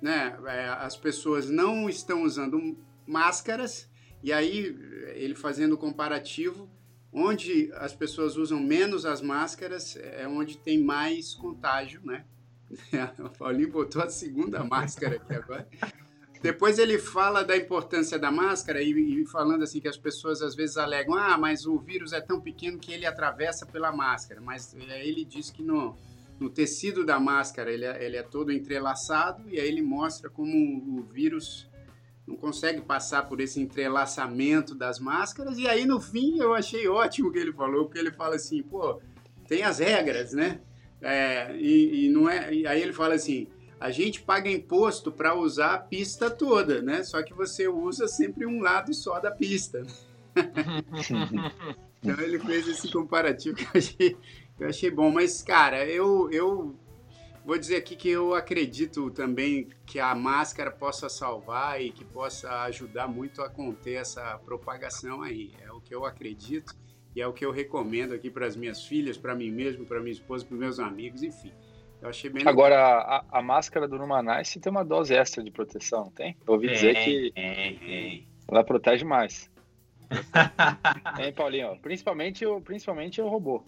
né, 0.00 0.36
é, 0.46 0.68
as 0.68 0.96
pessoas 0.96 1.48
não 1.48 1.88
estão 1.88 2.22
usando 2.22 2.76
máscaras, 3.06 3.88
e 4.22 4.32
aí 4.32 4.76
ele 5.14 5.34
fazendo 5.34 5.74
o 5.74 5.78
comparativo, 5.78 6.68
onde 7.12 7.70
as 7.74 7.94
pessoas 7.94 8.36
usam 8.36 8.60
menos 8.60 9.06
as 9.06 9.22
máscaras 9.22 9.96
é 9.96 10.26
onde 10.28 10.58
tem 10.58 10.82
mais 10.82 11.34
contágio, 11.34 12.00
né? 12.04 12.24
O 13.20 13.30
Paulinho 13.30 13.70
botou 13.70 14.02
a 14.02 14.10
segunda 14.10 14.64
máscara 14.64 15.16
aqui 15.16 15.32
agora. 15.32 15.68
Depois 16.42 16.78
ele 16.78 16.98
fala 16.98 17.42
da 17.42 17.56
importância 17.56 18.18
da 18.18 18.30
máscara 18.30 18.82
e, 18.82 18.90
e, 18.90 19.26
falando 19.26 19.62
assim 19.62 19.80
que 19.80 19.88
as 19.88 19.96
pessoas 19.96 20.42
às 20.42 20.54
vezes 20.54 20.76
alegam, 20.76 21.14
ah, 21.14 21.36
mas 21.38 21.66
o 21.66 21.78
vírus 21.78 22.12
é 22.12 22.20
tão 22.20 22.40
pequeno 22.40 22.78
que 22.78 22.92
ele 22.92 23.06
atravessa 23.06 23.66
pela 23.66 23.90
máscara. 23.90 24.40
Mas 24.40 24.74
ele 24.74 25.24
diz 25.24 25.50
que 25.50 25.62
no, 25.62 25.96
no 26.38 26.50
tecido 26.50 27.04
da 27.04 27.18
máscara 27.18 27.72
ele 27.72 27.84
é, 27.84 28.04
ele 28.04 28.16
é 28.16 28.22
todo 28.22 28.52
entrelaçado 28.52 29.48
e 29.48 29.58
aí 29.58 29.66
ele 29.66 29.82
mostra 29.82 30.28
como 30.28 30.98
o 30.98 31.02
vírus 31.02 31.68
não 32.26 32.36
consegue 32.36 32.80
passar 32.80 33.28
por 33.28 33.40
esse 33.40 33.60
entrelaçamento 33.60 34.74
das 34.74 34.98
máscaras. 34.98 35.58
E 35.58 35.68
aí, 35.68 35.86
no 35.86 36.00
fim, 36.00 36.38
eu 36.38 36.54
achei 36.54 36.88
ótimo 36.88 37.28
o 37.28 37.32
que 37.32 37.38
ele 37.38 37.52
falou, 37.52 37.84
porque 37.84 37.98
ele 37.98 38.10
fala 38.10 38.34
assim, 38.34 38.62
pô, 38.62 39.00
tem 39.46 39.62
as 39.62 39.78
regras, 39.78 40.32
né? 40.32 40.60
É, 41.00 41.56
e, 41.56 42.06
e, 42.06 42.08
não 42.08 42.28
é, 42.28 42.52
e 42.52 42.66
aí 42.66 42.82
ele 42.82 42.92
fala 42.92 43.14
assim, 43.14 43.46
a 43.78 43.90
gente 43.90 44.22
paga 44.22 44.50
imposto 44.50 45.12
para 45.12 45.34
usar 45.34 45.74
a 45.74 45.78
pista 45.78 46.30
toda, 46.30 46.80
né? 46.80 47.02
Só 47.02 47.22
que 47.22 47.34
você 47.34 47.68
usa 47.68 48.08
sempre 48.08 48.46
um 48.46 48.60
lado 48.60 48.94
só 48.94 49.18
da 49.20 49.30
pista. 49.30 49.82
então 52.02 52.20
ele 52.20 52.38
fez 52.38 52.68
esse 52.68 52.90
comparativo 52.90 53.56
que 53.56 53.64
eu 53.64 53.70
achei, 53.74 54.16
eu 54.60 54.68
achei 54.68 54.90
bom. 54.90 55.10
Mas, 55.10 55.42
cara, 55.42 55.84
eu, 55.86 56.30
eu 56.30 56.74
Vou 57.46 57.56
dizer 57.56 57.76
aqui 57.76 57.94
que 57.94 58.08
eu 58.08 58.34
acredito 58.34 59.08
também 59.08 59.68
que 59.86 60.00
a 60.00 60.12
máscara 60.16 60.68
possa 60.68 61.08
salvar 61.08 61.80
e 61.80 61.92
que 61.92 62.04
possa 62.04 62.50
ajudar 62.62 63.06
muito 63.06 63.40
a 63.40 63.48
conter 63.48 64.00
essa 64.00 64.36
propagação 64.38 65.22
aí. 65.22 65.52
É 65.62 65.70
o 65.70 65.80
que 65.80 65.94
eu 65.94 66.04
acredito 66.04 66.74
e 67.14 67.20
é 67.20 67.26
o 67.26 67.32
que 67.32 67.46
eu 67.46 67.52
recomendo 67.52 68.12
aqui 68.12 68.32
para 68.32 68.46
as 68.46 68.56
minhas 68.56 68.84
filhas, 68.84 69.16
para 69.16 69.32
mim 69.32 69.52
mesmo, 69.52 69.86
para 69.86 70.00
minha 70.00 70.12
esposa, 70.12 70.44
para 70.44 70.56
meus 70.56 70.80
amigos, 70.80 71.22
enfim. 71.22 71.52
Eu 72.06 72.10
achei 72.10 72.30
bem 72.30 72.46
Agora, 72.46 72.78
a, 72.78 73.24
a, 73.32 73.42
máscara 73.42 73.88
do 73.88 73.98
Numanice 73.98 74.60
tem 74.60 74.70
uma 74.70 74.84
dose 74.84 75.12
extra 75.12 75.42
de 75.42 75.50
proteção, 75.50 76.08
tem? 76.14 76.36
Eu 76.46 76.54
ouvi 76.54 76.68
dizer 76.68 76.94
que 76.94 78.24
ela 78.46 78.62
protege 78.62 79.04
mais. 79.04 79.50
hein, 81.18 81.32
Paulinho? 81.32 81.76
Principalmente, 81.82 82.44
principalmente 82.62 83.20
o 83.20 83.28
robô. 83.28 83.64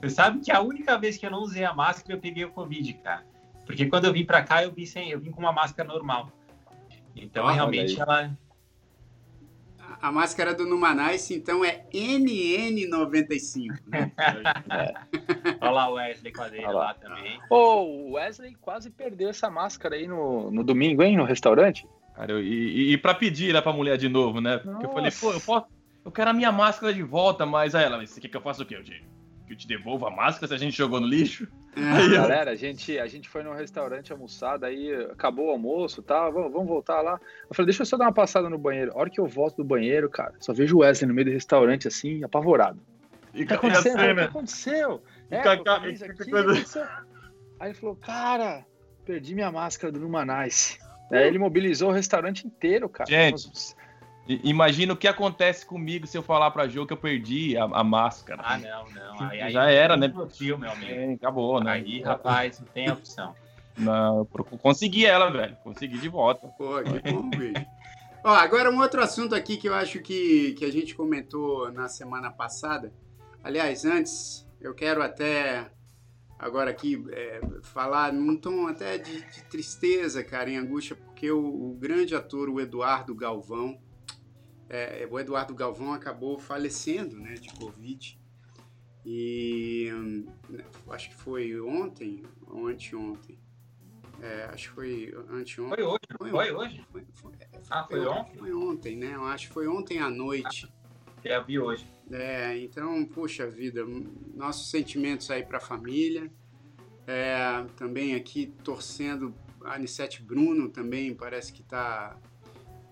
Você 0.00 0.10
sabe 0.10 0.38
que 0.44 0.52
a 0.52 0.60
única 0.60 0.96
vez 0.96 1.16
que 1.16 1.26
eu 1.26 1.30
não 1.32 1.40
usei 1.40 1.64
a 1.64 1.74
máscara 1.74 2.14
eu 2.14 2.20
peguei 2.20 2.44
o 2.44 2.52
Covid, 2.52 2.92
cara. 2.94 3.24
Porque 3.66 3.86
quando 3.86 4.04
eu 4.04 4.12
vim 4.12 4.24
para 4.24 4.44
cá 4.44 4.62
eu 4.62 4.70
vim 4.70 4.86
sem, 4.86 5.10
eu 5.10 5.18
vim 5.18 5.32
com 5.32 5.40
uma 5.40 5.52
máscara 5.52 5.88
normal. 5.88 6.30
Então 7.16 7.48
ah, 7.48 7.52
realmente 7.52 8.00
ela 8.00 8.30
a 10.02 10.10
máscara 10.10 10.52
do 10.52 10.66
Numanice, 10.66 11.32
então, 11.32 11.64
é 11.64 11.84
NN95, 11.94 13.68
né? 13.86 14.10
Olha 15.60 15.70
lá 15.70 15.88
o 15.88 15.94
Wesley 15.94 16.32
com 16.32 16.42
a 16.42 16.48
dele 16.48 16.66
lá. 16.66 16.92
também. 16.94 17.38
Ô, 17.48 17.54
oh, 17.54 17.84
o 17.84 18.12
Wesley 18.14 18.56
quase 18.60 18.90
perdeu 18.90 19.28
essa 19.28 19.48
máscara 19.48 19.94
aí 19.94 20.08
no, 20.08 20.50
no 20.50 20.64
domingo, 20.64 21.04
hein, 21.04 21.16
no 21.16 21.22
restaurante. 21.22 21.86
Cara, 22.16 22.32
eu, 22.32 22.42
e, 22.42 22.92
e 22.92 22.98
pra 22.98 23.14
pedir 23.14 23.54
lá 23.54 23.62
pra 23.62 23.72
mulher 23.72 23.96
de 23.96 24.08
novo, 24.08 24.40
né? 24.40 24.58
Porque 24.58 24.72
Nossa. 24.72 24.86
eu 24.86 24.92
falei, 24.92 25.12
pô, 25.12 25.30
eu, 25.30 25.40
posso, 25.40 25.66
eu 26.04 26.10
quero 26.10 26.30
a 26.30 26.34
minha 26.34 26.50
máscara 26.50 26.92
de 26.92 27.04
volta, 27.04 27.46
mas 27.46 27.76
aí 27.76 27.84
ela, 27.84 27.96
mas 27.96 28.10
você 28.10 28.20
quer 28.20 28.26
que 28.26 28.36
eu 28.36 28.42
faça 28.42 28.64
o 28.64 28.66
quê, 28.66 28.82
Diego? 28.82 29.06
Que 29.52 29.54
eu 29.54 29.58
te 29.58 29.68
devolva 29.68 30.08
a 30.08 30.10
máscara 30.10 30.48
se 30.48 30.54
a 30.54 30.56
gente 30.56 30.76
jogou 30.76 31.00
no 31.00 31.06
lixo? 31.06 31.46
É. 31.76 31.80
Aí, 31.80 32.10
Galera, 32.10 32.50
a 32.50 32.54
gente, 32.54 32.98
a 32.98 33.06
gente 33.06 33.28
foi 33.28 33.42
num 33.42 33.54
restaurante 33.54 34.12
almoçar, 34.12 34.58
daí 34.58 34.94
acabou 35.10 35.48
o 35.48 35.50
almoço, 35.50 36.02
tá? 36.02 36.28
Vamos, 36.30 36.52
vamos 36.52 36.68
voltar 36.68 37.00
lá. 37.00 37.20
Eu 37.48 37.54
falei, 37.54 37.66
deixa 37.66 37.82
eu 37.82 37.86
só 37.86 37.96
dar 37.96 38.06
uma 38.06 38.12
passada 38.12 38.48
no 38.48 38.58
banheiro. 38.58 38.92
A 38.94 38.98
hora 38.98 39.10
que 39.10 39.20
eu 39.20 39.26
volto 39.26 39.56
do 39.56 39.64
banheiro, 39.64 40.08
cara, 40.08 40.34
só 40.40 40.52
vejo 40.52 40.76
o 40.76 40.80
Wesley 40.80 41.08
no 41.08 41.14
meio 41.14 41.26
do 41.26 41.32
restaurante, 41.32 41.88
assim, 41.88 42.22
apavorado. 42.24 42.80
E 43.34 43.44
o 43.44 43.46
que 43.46 43.54
aconteceu? 43.54 43.94
O 43.94 43.96
que 43.96 44.20
aconteceu? 44.20 45.00
É, 45.30 45.40
aconteceu? 45.40 46.86
Aí 47.60 47.70
ele 47.70 47.74
falou, 47.74 47.96
cara, 47.96 48.66
perdi 49.04 49.34
minha 49.34 49.50
máscara 49.50 49.92
do 49.92 50.00
Numanice. 50.00 50.78
Aí 51.10 51.26
ele 51.26 51.38
mobilizou 51.38 51.90
o 51.90 51.92
restaurante 51.92 52.46
inteiro, 52.46 52.88
cara. 52.88 53.08
Gente, 53.08 53.50
Imagina 54.26 54.92
o 54.92 54.96
que 54.96 55.08
acontece 55.08 55.66
comigo 55.66 56.06
se 56.06 56.16
eu 56.16 56.22
falar 56.22 56.50
pra 56.52 56.68
Jo 56.68 56.86
que 56.86 56.92
eu 56.92 56.96
perdi 56.96 57.56
a, 57.56 57.64
a 57.64 57.82
máscara. 57.82 58.40
Ah, 58.44 58.56
não, 58.56 58.84
não. 58.90 59.28
Aí, 59.28 59.40
aí 59.40 59.52
Já 59.52 59.68
era, 59.68 59.96
né? 59.96 60.12
Fio, 60.30 60.56
meu 60.56 60.70
amigo. 60.70 60.92
É, 60.92 61.12
acabou, 61.14 61.62
né? 61.62 61.72
Aí, 61.72 62.00
rapaz, 62.02 62.60
não 62.60 62.68
tem 62.68 62.90
opção. 62.90 63.34
Não, 63.76 64.24
consegui 64.60 65.04
ela, 65.06 65.30
velho. 65.30 65.56
Consegui 65.64 65.98
de 65.98 66.08
volta. 66.08 66.46
Pô, 66.58 66.80
que 66.82 67.12
bom, 67.12 67.30
bicho. 67.30 67.66
Ó, 68.24 68.30
agora 68.30 68.70
um 68.70 68.80
outro 68.80 69.02
assunto 69.02 69.34
aqui 69.34 69.56
que 69.56 69.68
eu 69.68 69.74
acho 69.74 69.98
que, 70.00 70.52
que 70.52 70.64
a 70.64 70.70
gente 70.70 70.94
comentou 70.94 71.72
na 71.72 71.88
semana 71.88 72.30
passada. 72.30 72.92
Aliás, 73.42 73.84
antes, 73.84 74.46
eu 74.60 74.72
quero 74.72 75.02
até 75.02 75.68
agora 76.38 76.70
aqui 76.70 77.04
é, 77.10 77.40
falar 77.62 78.12
num 78.12 78.36
tom 78.36 78.68
até 78.68 78.98
de, 78.98 79.22
de, 79.22 79.42
tristeza, 79.44 80.22
cara, 80.22 80.48
em 80.48 80.56
angústia, 80.56 80.94
porque 80.94 81.32
o, 81.32 81.70
o 81.70 81.76
grande 81.80 82.14
ator, 82.14 82.48
o 82.48 82.60
Eduardo 82.60 83.12
Galvão, 83.12 83.80
é, 84.72 85.06
o 85.08 85.20
Eduardo 85.20 85.54
Galvão 85.54 85.92
acabou 85.92 86.38
falecendo 86.38 87.20
né, 87.20 87.34
de 87.34 87.50
Covid. 87.50 88.18
E 89.04 89.90
hum, 89.92 90.26
acho 90.88 91.10
que 91.10 91.16
foi 91.16 91.60
ontem 91.60 92.22
ou 92.46 92.68
anteontem. 92.68 93.38
É, 94.22 94.44
acho 94.44 94.70
que 94.70 94.74
foi 94.74 95.14
anteontem. 95.28 95.76
Foi 95.76 95.82
hoje, 95.82 96.00
foi, 96.16 96.30
foi 96.30 96.52
hoje? 96.52 96.86
Foi, 96.90 97.06
foi, 97.12 97.32
é, 97.38 97.48
ah, 97.68 97.84
foi, 97.86 98.06
ontem? 98.06 98.38
Foi 98.38 98.52
ontem, 98.54 98.96
né? 98.96 99.14
Eu 99.14 99.24
acho 99.24 99.48
que 99.48 99.52
foi 99.52 99.68
ontem 99.68 99.98
à 99.98 100.08
noite. 100.08 100.72
Ah, 101.18 101.28
eu 101.28 101.44
vi 101.44 101.58
hoje. 101.58 101.86
É, 102.10 102.56
então, 102.58 103.04
puxa 103.04 103.46
vida, 103.46 103.84
nossos 104.34 104.70
sentimentos 104.70 105.30
aí 105.30 105.44
para 105.44 105.58
a 105.58 105.60
família. 105.60 106.32
É, 107.06 107.66
também 107.76 108.14
aqui 108.14 108.46
torcendo 108.64 109.34
a 109.64 109.74
Anissete 109.74 110.22
Bruno 110.22 110.70
também 110.70 111.14
parece 111.14 111.52
que 111.52 111.60
está 111.60 112.16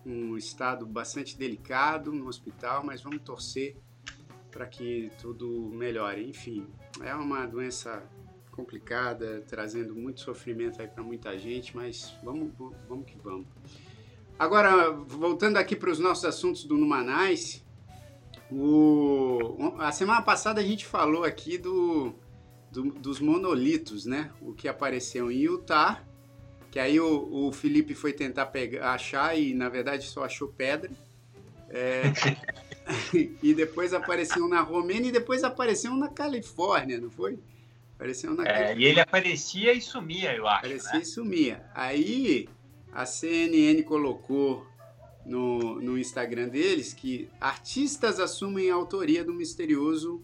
um 0.04 0.36
estado 0.36 0.86
bastante 0.86 1.36
delicado 1.36 2.12
no 2.12 2.26
hospital, 2.26 2.84
mas 2.84 3.02
vamos 3.02 3.20
torcer 3.22 3.76
para 4.50 4.66
que 4.66 5.10
tudo 5.20 5.70
melhore. 5.72 6.28
Enfim, 6.28 6.66
é 7.02 7.14
uma 7.14 7.46
doença 7.46 8.02
complicada, 8.50 9.42
trazendo 9.46 9.94
muito 9.94 10.20
sofrimento 10.20 10.80
aí 10.80 10.88
para 10.88 11.02
muita 11.02 11.38
gente, 11.38 11.76
mas 11.76 12.14
vamos, 12.22 12.52
vamos 12.88 13.06
que 13.06 13.16
vamos. 13.18 13.46
Agora, 14.38 14.90
voltando 14.90 15.56
aqui 15.56 15.76
para 15.76 15.90
os 15.90 15.98
nossos 15.98 16.24
assuntos 16.24 16.64
do 16.64 16.76
Numanais, 16.76 17.64
o, 18.50 19.74
a 19.78 19.92
semana 19.92 20.22
passada 20.22 20.60
a 20.60 20.64
gente 20.64 20.86
falou 20.86 21.24
aqui 21.24 21.58
do, 21.58 22.14
do, 22.70 22.84
dos 22.92 23.20
monolitos, 23.20 24.06
né? 24.06 24.32
O 24.40 24.52
que 24.52 24.66
apareceu 24.66 25.30
em 25.30 25.40
Utah 25.40 26.04
que 26.70 26.78
aí 26.78 27.00
o, 27.00 27.48
o 27.48 27.52
Felipe 27.52 27.94
foi 27.94 28.12
tentar 28.12 28.46
pegar, 28.46 28.92
achar 28.92 29.38
e 29.38 29.52
na 29.54 29.68
verdade 29.68 30.06
só 30.06 30.24
achou 30.24 30.48
pedra. 30.48 30.90
É, 31.68 32.02
e 33.42 33.54
depois 33.54 33.94
apareceu 33.94 34.48
na 34.48 34.60
Romênia 34.60 35.08
e 35.08 35.12
depois 35.12 35.44
apareceu 35.44 35.94
na 35.94 36.08
Califórnia, 36.08 37.00
não 37.00 37.10
foi? 37.10 37.38
Apareceu 37.94 38.34
na 38.34 38.46
é, 38.46 38.76
E 38.76 38.84
ele 38.84 39.00
aparecia 39.00 39.72
e 39.72 39.80
sumia, 39.80 40.34
eu 40.34 40.46
acho. 40.48 40.58
Aparecia 40.58 40.92
né? 40.94 41.00
e 41.00 41.04
sumia. 41.04 41.64
Aí 41.74 42.48
a 42.92 43.04
CNN 43.04 43.82
colocou 43.82 44.66
no, 45.24 45.80
no 45.80 45.98
Instagram 45.98 46.48
deles 46.48 46.94
que 46.94 47.28
artistas 47.40 48.18
assumem 48.18 48.70
a 48.70 48.74
autoria 48.74 49.22
do 49.22 49.32
misterioso 49.32 50.22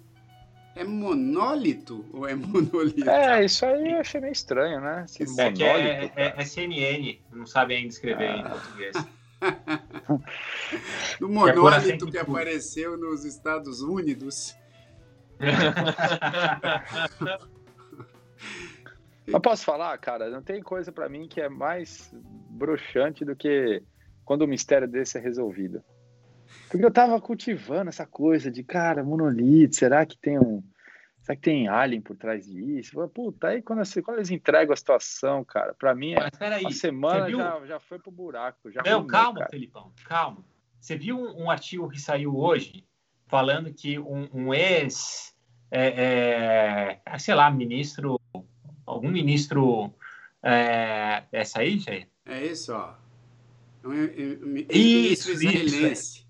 é 0.77 0.85
monólito 0.85 2.05
ou 2.13 2.29
é 2.29 2.35
monolito? 2.37 3.09
É, 3.09 3.43
isso 3.45 3.65
aí 3.65 3.93
eu 3.93 4.01
achei 4.01 4.21
meio 4.21 4.33
estranho, 4.33 4.81
né? 4.81 5.07
Esse 5.09 5.23
é, 5.41 5.51
monólito, 5.51 5.67
é, 5.67 6.13
é, 6.17 6.35
é, 6.37 6.45
CNN, 6.45 7.19
não 7.33 7.47
sabe 7.47 7.75
ainda 7.75 7.89
escrever 7.89 8.29
ah. 8.29 8.37
em 8.37 8.45
português. 8.45 8.97
Do 11.21 11.29
monólito 11.29 12.11
que 12.11 12.19
apareceu 12.19 12.97
nos 12.97 13.25
Estados 13.25 13.81
Unidos. 13.81 14.57
Eu 19.27 19.41
posso 19.41 19.65
falar, 19.65 19.99
cara, 19.99 20.31
não 20.31 20.41
tem 20.41 20.63
coisa 20.63 20.93
para 20.93 21.09
mim 21.09 21.27
que 21.27 21.41
é 21.41 21.49
mais 21.49 22.15
bruxante 22.49 23.25
do 23.25 23.35
que 23.35 23.83
quando 24.25 24.43
o 24.43 24.47
mistério 24.47 24.87
desse 24.87 25.19
é 25.19 25.21
resolvido. 25.21 25.83
Porque 26.69 26.85
eu 26.85 26.91
tava 26.91 27.21
cultivando 27.21 27.89
essa 27.89 28.07
coisa 28.07 28.51
de, 28.51 28.63
cara, 28.63 29.03
monolito, 29.05 29.77
será 29.77 30.05
que 30.05 30.19
tem 30.19 30.39
um. 30.39 30.63
Será 31.21 31.35
que 31.35 31.43
tem 31.43 31.67
alien 31.67 32.01
por 32.01 32.17
trás 32.17 32.47
disso? 32.47 33.09
Puta, 33.09 33.49
aí 33.49 33.61
quando, 33.61 33.83
quando 34.05 34.19
eles 34.19 34.31
entregam 34.31 34.73
a 34.73 34.77
situação, 34.77 35.45
cara, 35.45 35.75
pra 35.75 35.93
mim 35.93 36.13
é, 36.13 36.19
a 36.65 36.71
semana 36.71 37.29
já, 37.29 37.67
já 37.67 37.81
foi 37.81 37.99
pro 37.99 38.13
buraco. 38.13 38.71
Já 38.71 38.81
Não, 38.85 39.05
calma, 39.07 39.41
cara. 39.41 39.51
Felipão, 39.51 39.93
calma. 40.05 40.45
Você 40.81 40.97
viu 40.97 41.19
um, 41.19 41.45
um, 41.45 41.51
artigo 41.51 41.89
que 41.89 42.01
saiu 42.01 42.37
hoje 42.37 42.87
falando 43.27 43.75
que 43.75 43.99
um, 43.99 44.29
um 44.33 44.55
ex, 44.55 45.35
é, 45.69 47.01
é, 47.05 47.19
sei 47.19 47.35
lá, 47.35 47.51
ministro, 47.51 48.21
algum 48.87 49.11
ministro, 49.11 49.93
é, 50.41 51.25
essa 51.33 51.59
aí, 51.59 51.79
Jair? 51.81 52.09
É 52.25 52.47
isso, 52.47 52.73
ó. 52.73 52.95
Isso, 54.71 55.33
isso 55.33 56.26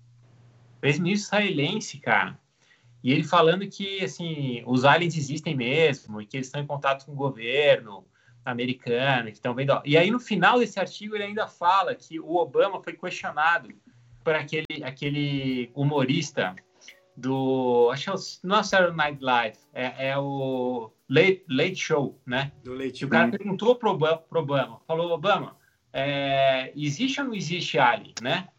ex-ministro 0.81 1.37
israelense, 1.37 1.97
cara. 1.99 2.39
E 3.03 3.11
ele 3.11 3.23
falando 3.23 3.67
que, 3.67 4.03
assim, 4.03 4.63
os 4.65 4.83
aliens 4.83 5.15
existem 5.15 5.55
mesmo 5.55 6.21
e 6.21 6.25
que 6.25 6.37
eles 6.37 6.47
estão 6.47 6.61
em 6.61 6.67
contato 6.67 7.05
com 7.05 7.13
o 7.13 7.15
governo 7.15 8.05
americano, 8.43 9.27
que 9.27 9.33
estão 9.33 9.53
vendo... 9.53 9.79
E 9.85 9.97
aí, 9.97 10.09
no 10.09 10.19
final 10.19 10.59
desse 10.59 10.79
artigo, 10.79 11.15
ele 11.15 11.25
ainda 11.25 11.47
fala 11.47 11.93
que 11.93 12.19
o 12.19 12.35
Obama 12.35 12.81
foi 12.81 12.93
questionado 12.93 13.69
por 14.23 14.35
aquele, 14.35 14.83
aquele 14.83 15.71
humorista 15.75 16.55
do... 17.15 17.89
Acho 17.91 18.03
que 18.03 18.09
é 18.09 18.13
o, 18.13 18.17
não 18.43 18.57
é 18.57 18.59
o 18.59 18.63
Saturday 18.63 18.95
Night 18.95 19.23
Live, 19.23 19.57
é, 19.73 20.09
é 20.09 20.17
o 20.17 20.91
Late, 21.09 21.45
Late 21.49 21.75
Show, 21.75 22.19
né? 22.25 22.51
Do 22.63 22.73
Late 22.73 23.03
E 23.03 23.05
o 23.05 23.09
cara 23.09 23.29
perguntou 23.29 23.75
pro 23.75 23.91
Obama, 23.91 24.17
pro 24.17 24.41
Obama 24.41 24.79
falou, 24.85 25.11
Obama, 25.11 25.55
é, 25.93 26.71
existe 26.75 27.21
ou 27.21 27.27
não 27.27 27.33
existe 27.33 27.79
alien, 27.79 28.13
né? 28.21 28.49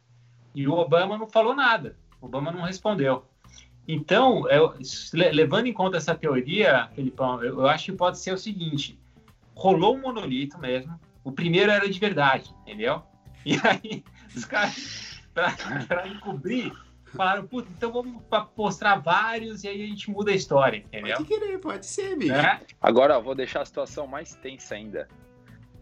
E 0.54 0.66
o 0.66 0.72
Obama 0.72 1.18
não 1.18 1.28
falou 1.28 1.54
nada. 1.54 1.96
Obama 2.20 2.50
não 2.50 2.62
respondeu. 2.62 3.24
Então, 3.86 4.48
eu, 4.50 4.74
levando 5.12 5.66
em 5.66 5.72
conta 5.72 5.96
essa 5.96 6.14
teoria, 6.14 6.88
Felipão, 6.94 7.42
eu, 7.42 7.60
eu, 7.60 7.66
acho 7.66 7.86
que 7.86 7.92
pode 7.92 8.18
ser 8.18 8.32
o 8.32 8.38
seguinte: 8.38 8.98
rolou 9.54 9.96
um 9.96 10.02
monolito 10.02 10.58
mesmo. 10.58 10.98
O 11.24 11.32
primeiro 11.32 11.70
era 11.70 11.88
de 11.88 11.98
verdade, 11.98 12.54
entendeu? 12.62 13.02
E 13.46 13.54
aí, 13.64 14.04
os 14.36 14.44
caras, 14.44 15.22
para 15.32 16.06
encobrir, 16.06 16.72
falaram, 17.16 17.46
puta, 17.46 17.68
então 17.74 17.90
vamos 17.90 18.22
mostrar 18.56 18.96
vários 18.96 19.64
e 19.64 19.68
aí 19.68 19.82
a 19.82 19.86
gente 19.86 20.10
muda 20.10 20.32
a 20.32 20.34
história, 20.34 20.78
entendeu? 20.78 21.16
Pode 21.16 21.28
querer, 21.28 21.58
pode 21.58 21.86
ser, 21.86 22.16
bicho. 22.16 22.32
É? 22.32 22.60
Agora, 22.80 23.16
ó, 23.16 23.20
vou 23.20 23.34
deixar 23.34 23.62
a 23.62 23.64
situação 23.64 24.06
mais 24.06 24.34
tensa 24.34 24.74
ainda. 24.74 25.08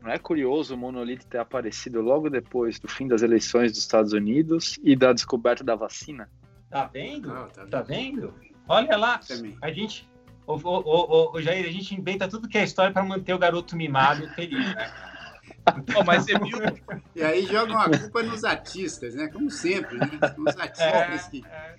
Não 0.06 0.12
é 0.12 0.18
curioso 0.20 0.72
o 0.72 0.78
monolito 0.78 1.26
ter 1.26 1.38
aparecido 1.38 2.00
logo 2.00 2.30
depois 2.30 2.78
do 2.78 2.86
fim 2.86 3.08
das 3.08 3.22
eleições 3.22 3.72
dos 3.72 3.80
Estados 3.80 4.12
Unidos 4.12 4.78
e 4.84 4.94
da 4.94 5.12
descoberta 5.12 5.64
da 5.64 5.74
vacina? 5.74 6.30
Tá 6.70 6.86
vendo? 6.86 7.28
Oh, 7.28 7.46
tá, 7.46 7.66
tá, 7.66 7.82
vendo? 7.82 8.32
Olha 8.68 8.96
lá, 8.96 9.18
a 9.60 9.70
gente, 9.72 10.08
o, 10.46 10.54
o, 10.54 10.60
o, 10.62 11.32
o, 11.32 11.42
Jair, 11.42 11.66
a 11.66 11.72
gente 11.72 11.92
inventa 11.92 12.28
tudo 12.28 12.48
que 12.48 12.56
é 12.56 12.62
história 12.62 12.92
para 12.92 13.02
manter 13.02 13.34
o 13.34 13.38
garoto 13.38 13.74
mimado 13.74 14.28
feliz, 14.34 14.64
né? 14.76 14.92
Pô, 15.92 16.04
mas 16.04 16.22
você 16.24 16.38
viu? 16.38 16.56
E 17.16 17.24
aí 17.24 17.44
jogam 17.44 17.76
a 17.76 17.90
culpa 17.90 18.22
nos 18.22 18.44
artistas, 18.44 19.16
né? 19.16 19.26
Como 19.26 19.50
sempre, 19.50 19.98
né? 19.98 20.08
Nos 20.38 20.56
artistas 20.56 21.26
é, 21.26 21.30
que. 21.30 21.44
É, 21.44 21.74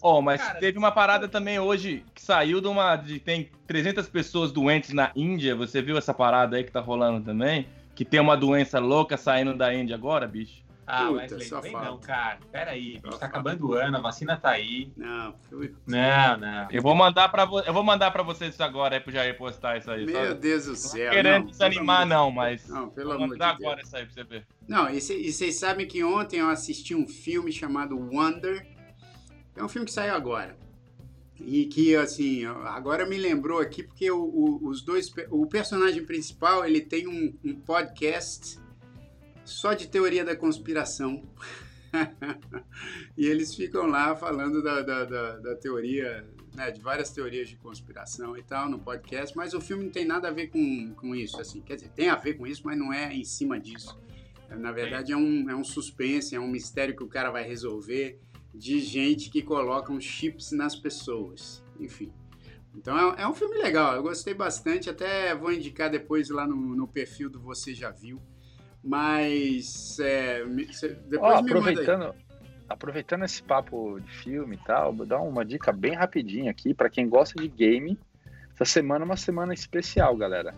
oh, 0.00 0.20
mas 0.20 0.40
cara, 0.40 0.58
teve 0.58 0.78
uma 0.78 0.92
parada 0.92 1.28
também 1.28 1.58
hoje 1.58 2.04
que 2.14 2.22
saiu 2.22 2.60
de 2.60 2.68
uma. 2.68 2.96
De, 2.96 3.18
tem 3.18 3.50
300 3.66 4.08
pessoas 4.08 4.52
doentes 4.52 4.92
na 4.92 5.10
Índia. 5.14 5.54
Você 5.54 5.82
viu 5.82 5.96
essa 5.96 6.14
parada 6.14 6.56
aí 6.56 6.64
que 6.64 6.72
tá 6.72 6.80
rolando 6.80 7.24
também? 7.24 7.66
Que 7.94 8.04
tem 8.04 8.20
uma 8.20 8.36
doença 8.36 8.78
louca 8.78 9.16
saindo 9.16 9.54
da 9.54 9.74
Índia 9.74 9.94
agora, 9.96 10.26
bicho? 10.26 10.68
Ah, 10.90 11.08
Puta, 11.08 11.34
Wesley, 11.34 11.50
não 11.50 11.60
vem 11.60 11.72
não, 11.72 11.98
cara. 11.98 12.38
Pera 12.50 12.70
aí, 12.70 12.98
a 13.04 13.10
gente 13.10 13.20
tá 13.20 13.26
acabando 13.26 13.68
o 13.68 13.74
ano, 13.74 13.98
a 13.98 14.00
vacina 14.00 14.38
tá 14.38 14.52
aí. 14.52 14.90
Não, 14.96 15.34
não, 15.86 16.38
não. 16.38 16.68
Eu 16.70 16.80
vou 16.80 16.94
mandar 16.94 17.28
para 17.28 17.42
eu 17.66 17.74
vou 17.74 17.84
mandar 17.84 18.10
para 18.10 18.22
vocês 18.22 18.54
isso 18.54 18.62
agora 18.62 18.96
aí 18.96 19.00
pro 19.00 19.12
Jair 19.12 19.36
postar 19.36 19.76
isso 19.76 19.90
aí. 19.90 20.06
Meu 20.06 20.34
Deus 20.34 20.64
do 20.64 20.74
céu. 20.74 21.04
Não 21.04 21.12
querendo 21.12 21.42
não, 21.42 21.50
desanimar 21.50 22.06
não, 22.06 22.30
mas 22.30 22.66
Não, 22.66 22.88
pelo 22.88 23.12
amor 23.12 23.28
de 23.28 23.38
Deus. 23.38 23.50
agora 23.50 23.82
isso 23.82 23.94
aí 23.94 24.06
pra 24.06 24.14
você 24.14 24.24
ver. 24.24 24.46
Não, 24.66 24.88
e 24.88 24.98
vocês 24.98 25.58
sabem 25.58 25.86
que 25.86 26.02
ontem 26.02 26.40
eu 26.40 26.48
assisti 26.48 26.94
um 26.94 27.06
filme 27.06 27.52
chamado 27.52 27.94
Wonder. 27.94 28.66
É 29.58 29.64
um 29.64 29.68
filme 29.68 29.84
que 29.84 29.92
saiu 29.92 30.14
agora. 30.14 30.56
E 31.40 31.66
que, 31.66 31.96
assim, 31.96 32.44
agora 32.44 33.04
me 33.06 33.16
lembrou 33.16 33.60
aqui 33.60 33.82
porque 33.82 34.10
o, 34.10 34.22
o, 34.22 34.68
os 34.68 34.82
dois... 34.82 35.12
O 35.30 35.46
personagem 35.46 36.04
principal, 36.04 36.64
ele 36.64 36.80
tem 36.80 37.08
um, 37.08 37.36
um 37.44 37.60
podcast 37.60 38.58
só 39.44 39.72
de 39.72 39.88
teoria 39.88 40.24
da 40.24 40.36
conspiração. 40.36 41.22
e 43.16 43.26
eles 43.26 43.54
ficam 43.54 43.86
lá 43.86 44.14
falando 44.14 44.62
da, 44.62 44.82
da, 44.82 45.04
da, 45.04 45.36
da 45.38 45.56
teoria, 45.56 46.24
né, 46.54 46.70
de 46.70 46.80
várias 46.80 47.10
teorias 47.10 47.48
de 47.48 47.56
conspiração 47.56 48.36
e 48.36 48.42
tal 48.42 48.68
no 48.68 48.78
podcast, 48.78 49.36
mas 49.36 49.54
o 49.54 49.60
filme 49.60 49.84
não 49.84 49.90
tem 49.90 50.04
nada 50.04 50.28
a 50.28 50.30
ver 50.30 50.48
com, 50.48 50.94
com 50.94 51.14
isso, 51.14 51.40
assim, 51.40 51.60
quer 51.62 51.76
dizer, 51.76 51.88
tem 51.90 52.10
a 52.10 52.16
ver 52.16 52.34
com 52.34 52.46
isso, 52.46 52.62
mas 52.64 52.78
não 52.78 52.92
é 52.92 53.12
em 53.12 53.24
cima 53.24 53.58
disso. 53.58 53.98
Na 54.50 54.72
verdade, 54.72 55.12
é 55.12 55.16
um, 55.16 55.50
é 55.50 55.54
um 55.54 55.64
suspense, 55.64 56.34
é 56.34 56.40
um 56.40 56.48
mistério 56.48 56.96
que 56.96 57.02
o 57.02 57.08
cara 57.08 57.30
vai 57.30 57.42
resolver 57.42 58.18
de 58.58 58.80
gente 58.80 59.30
que 59.30 59.40
coloca 59.40 59.92
uns 59.92 60.02
chips 60.02 60.50
nas 60.50 60.74
pessoas, 60.74 61.64
enfim. 61.78 62.12
Então 62.74 63.12
é, 63.12 63.22
é 63.22 63.28
um 63.28 63.34
filme 63.34 63.56
legal, 63.56 63.94
eu 63.94 64.02
gostei 64.02 64.34
bastante, 64.34 64.90
até 64.90 65.34
vou 65.34 65.52
indicar 65.52 65.88
depois 65.88 66.28
lá 66.28 66.46
no, 66.46 66.56
no 66.56 66.86
perfil 66.86 67.30
do 67.30 67.40
Você 67.40 67.72
Já 67.72 67.90
Viu, 67.90 68.20
mas 68.82 69.98
é, 70.00 70.44
depois 71.08 71.34
oh, 71.34 71.38
aproveitando, 71.38 72.14
aproveitando 72.68 73.24
esse 73.24 73.42
papo 73.42 74.00
de 74.00 74.10
filme 74.10 74.56
e 74.56 74.64
tal, 74.64 74.92
vou 74.92 75.06
dar 75.06 75.20
uma 75.20 75.44
dica 75.44 75.72
bem 75.72 75.94
rapidinha 75.94 76.50
aqui 76.50 76.74
para 76.74 76.90
quem 76.90 77.08
gosta 77.08 77.40
de 77.40 77.48
game. 77.48 77.98
Essa 78.54 78.64
semana 78.64 79.04
é 79.04 79.06
uma 79.06 79.16
semana 79.16 79.54
especial, 79.54 80.16
galera. 80.16 80.52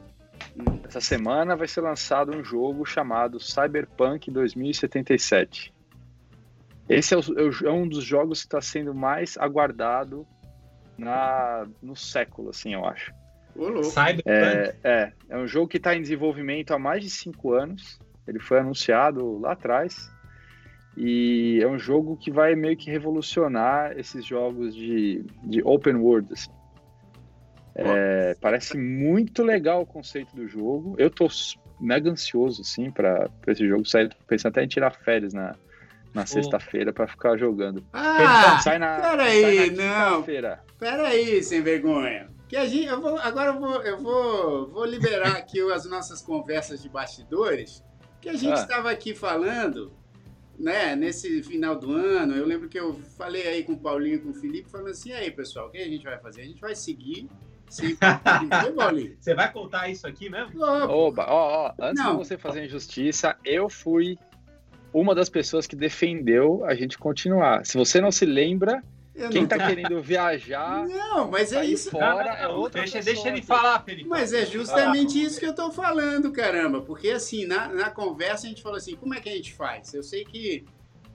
Hum. 0.57 0.81
Essa 0.85 1.03
semana 1.03 1.55
vai 1.55 1.69
ser 1.69 1.83
lançado 1.83 2.35
um 2.35 2.43
jogo 2.43 2.87
chamado 2.87 3.39
Cyberpunk 3.39 4.31
2077. 4.31 5.73
Esse 6.90 7.14
é, 7.14 7.16
o, 7.16 7.22
é, 7.66 7.70
um 7.70 7.88
dos 7.88 8.05
jogos 8.05 8.40
que 8.40 8.46
está 8.46 8.61
sendo 8.61 8.92
mais 8.94 9.37
aguardado 9.38 10.26
na, 10.98 11.66
no 11.81 11.94
século, 11.94 12.50
assim, 12.50 12.74
eu 12.74 12.85
acho. 12.85 13.12
Cyberpunk? 13.85 14.24
É, 14.26 14.76
é, 14.83 15.12
é 15.29 15.38
um 15.38 15.46
jogo 15.46 15.68
que 15.68 15.76
está 15.76 15.94
em 15.94 16.03
desenvolvimento 16.03 16.72
há 16.72 16.79
mais 16.79 17.03
de 17.03 17.11
cinco 17.11 17.53
anos. 17.53 17.98
Ele 18.26 18.38
foi 18.38 18.59
anunciado 18.59 19.38
lá 19.38 19.53
atrás 19.53 20.11
e 20.96 21.61
é 21.62 21.66
um 21.66 21.79
jogo 21.79 22.16
que 22.16 22.31
vai 22.31 22.55
meio 22.55 22.76
que 22.76 22.90
revolucionar 22.90 23.98
esses 23.98 24.24
jogos 24.24 24.74
de, 24.74 25.24
de 25.44 25.62
open 25.62 25.96
world. 25.96 26.33
Assim. 26.33 26.50
É, 27.74 28.37
parece 28.40 28.76
muito 28.76 29.42
legal 29.42 29.83
o 29.83 29.87
conceito 29.87 30.35
do 30.35 30.46
jogo. 30.46 30.94
Eu 30.98 31.11
tô 31.11 31.29
mega 31.81 32.11
ansioso 32.11 32.62
assim 32.62 32.90
para 32.90 33.31
esse 33.46 33.66
jogo 33.66 33.85
sair. 33.87 34.14
Pensando 34.26 34.53
até 34.53 34.64
em 34.64 34.68
tirar 34.68 34.90
férias 34.90 35.33
na, 35.33 35.57
na 36.12 36.27
sexta-feira 36.27 36.92
para 36.92 37.07
ficar 37.07 37.37
jogando. 37.37 37.85
Ah, 37.92 38.59
sai 38.61 38.79
na, 38.79 39.01
peraí, 39.01 39.70
não. 39.70 40.25
Peraí, 40.79 41.42
sem 41.42 41.62
vergonha. 41.62 42.29
Que 42.49 42.57
a 42.57 42.66
gente, 42.66 42.87
eu 42.87 43.01
vou, 43.01 43.16
agora 43.18 43.51
eu 43.51 43.61
vou, 43.61 43.83
eu 43.83 43.99
vou, 43.99 44.68
vou 44.68 44.85
liberar 44.85 45.37
aqui 45.37 45.61
as 45.73 45.85
nossas 45.85 46.20
conversas 46.20 46.83
de 46.83 46.88
bastidores 46.88 47.85
que 48.20 48.29
a 48.29 48.35
gente 48.35 48.59
estava 48.59 48.90
ah. 48.90 48.92
aqui 48.92 49.14
falando, 49.14 49.92
né, 50.59 50.94
nesse 50.94 51.42
final 51.42 51.77
do 51.77 51.92
ano, 51.92 52.35
eu 52.35 52.44
lembro 52.44 52.68
que 52.68 52.79
eu 52.79 53.01
falei 53.16 53.46
aí 53.46 53.62
com 53.62 53.73
o 53.73 53.79
Paulinho 53.79 54.16
e 54.16 54.18
com 54.18 54.31
o 54.31 54.35
Felipe, 54.35 54.68
falando 54.68 54.90
assim, 54.90 55.12
aí 55.12 55.31
pessoal, 55.31 55.68
o 55.68 55.70
que 55.70 55.79
a 55.79 55.88
gente 55.88 56.05
vai 56.05 56.18
fazer? 56.18 56.42
A 56.42 56.44
gente 56.44 56.61
vai 56.61 56.75
seguir 56.75 57.29
Sim, 57.70 57.96
Você 59.20 59.33
vai 59.33 59.53
contar 59.53 59.88
isso 59.88 60.05
aqui 60.05 60.29
mesmo? 60.29 60.61
Oba, 60.61 61.25
ó, 61.29 61.66
ó, 61.66 61.75
antes 61.79 62.03
Não. 62.03 62.12
de 62.12 62.18
você 62.18 62.37
fazer 62.37 62.64
injustiça, 62.64 63.37
eu 63.44 63.70
fui 63.70 64.18
uma 64.92 65.14
das 65.14 65.29
pessoas 65.29 65.66
que 65.66 65.76
defendeu 65.76 66.64
a 66.64 66.74
gente 66.74 66.98
continuar. 66.98 67.64
Se 67.64 67.76
você 67.76 68.00
não 68.00 68.11
se 68.11 68.26
lembra, 68.26 68.83
eu 69.14 69.29
Quem 69.29 69.46
tá 69.46 69.59
querendo 69.59 70.00
viajar. 70.00 70.87
Não, 70.87 71.31
mas 71.31 71.53
é 71.53 71.64
isso. 71.64 71.90
Fora 71.90 72.31
é 72.31 72.48
outra 72.48 72.83
deixa, 72.83 73.03
deixa 73.03 73.29
ele 73.29 73.42
falar, 73.42 73.83
Felipe. 73.83 74.09
Mas 74.09 74.33
é 74.33 74.46
justamente 74.46 75.18
ah. 75.18 75.22
isso 75.22 75.38
que 75.38 75.44
eu 75.44 75.55
tô 75.55 75.70
falando, 75.70 76.33
caramba. 76.33 76.81
Porque 76.81 77.11
assim, 77.11 77.44
na, 77.44 77.68
na 77.68 77.90
conversa 77.90 78.46
a 78.46 78.48
gente 78.48 78.62
falou 78.62 78.79
assim: 78.79 78.96
como 78.96 79.14
é 79.14 79.20
que 79.20 79.29
a 79.29 79.33
gente 79.33 79.53
faz? 79.53 79.92
Eu 79.92 80.03
sei 80.03 80.24
que 80.24 80.64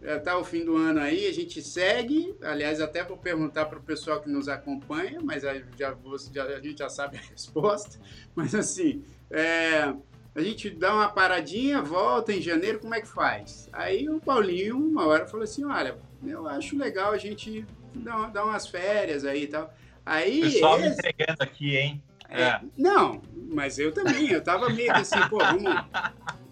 é, 0.04 0.20
tá 0.20 0.38
o 0.38 0.44
fim 0.44 0.64
do 0.64 0.76
ano 0.76 1.00
aí, 1.00 1.26
a 1.26 1.34
gente 1.34 1.62
segue. 1.64 2.36
Aliás, 2.44 2.80
até 2.80 3.04
vou 3.04 3.18
perguntar 3.18 3.66
para 3.66 3.80
o 3.80 3.82
pessoal 3.82 4.22
que 4.22 4.30
nos 4.30 4.48
acompanha, 4.48 5.20
mas 5.24 5.42
já, 5.42 5.56
já, 5.76 5.96
a 5.96 6.60
gente 6.60 6.78
já 6.78 6.90
sabe 6.90 7.18
a 7.18 7.22
resposta. 7.32 8.00
Mas 8.36 8.54
assim, 8.54 9.04
é, 9.32 9.92
a 10.36 10.42
gente 10.42 10.70
dá 10.70 10.94
uma 10.94 11.08
paradinha, 11.08 11.82
volta 11.82 12.34
em 12.34 12.42
janeiro, 12.42 12.80
como 12.80 12.94
é 12.94 13.00
que 13.00 13.08
faz? 13.08 13.70
Aí 13.72 14.10
o 14.10 14.20
Paulinho, 14.20 14.78
uma 14.78 15.08
hora, 15.08 15.26
falou 15.26 15.46
assim: 15.46 15.64
olha, 15.64 15.98
eu 16.26 16.46
acho 16.48 16.78
legal 16.78 17.14
a 17.14 17.18
gente 17.18 17.66
dar, 17.96 18.30
dar 18.32 18.44
umas 18.44 18.68
férias 18.68 19.24
aí 19.24 19.44
e 19.44 19.48
tal. 19.48 19.74
Aí, 20.06 20.42
Pessoal 20.42 20.78
esse... 20.78 20.90
me 20.90 20.94
entregando 20.94 21.42
aqui, 21.42 21.78
hein? 21.78 22.04
É. 22.28 22.42
É, 22.42 22.62
não, 22.78 23.22
mas 23.34 23.80
eu 23.80 23.94
também, 23.94 24.30
eu 24.30 24.44
tava 24.44 24.70
meio 24.70 24.94
que 24.94 25.00
assim, 25.00 25.20
pô, 25.30 25.38
vamos, 25.38 25.74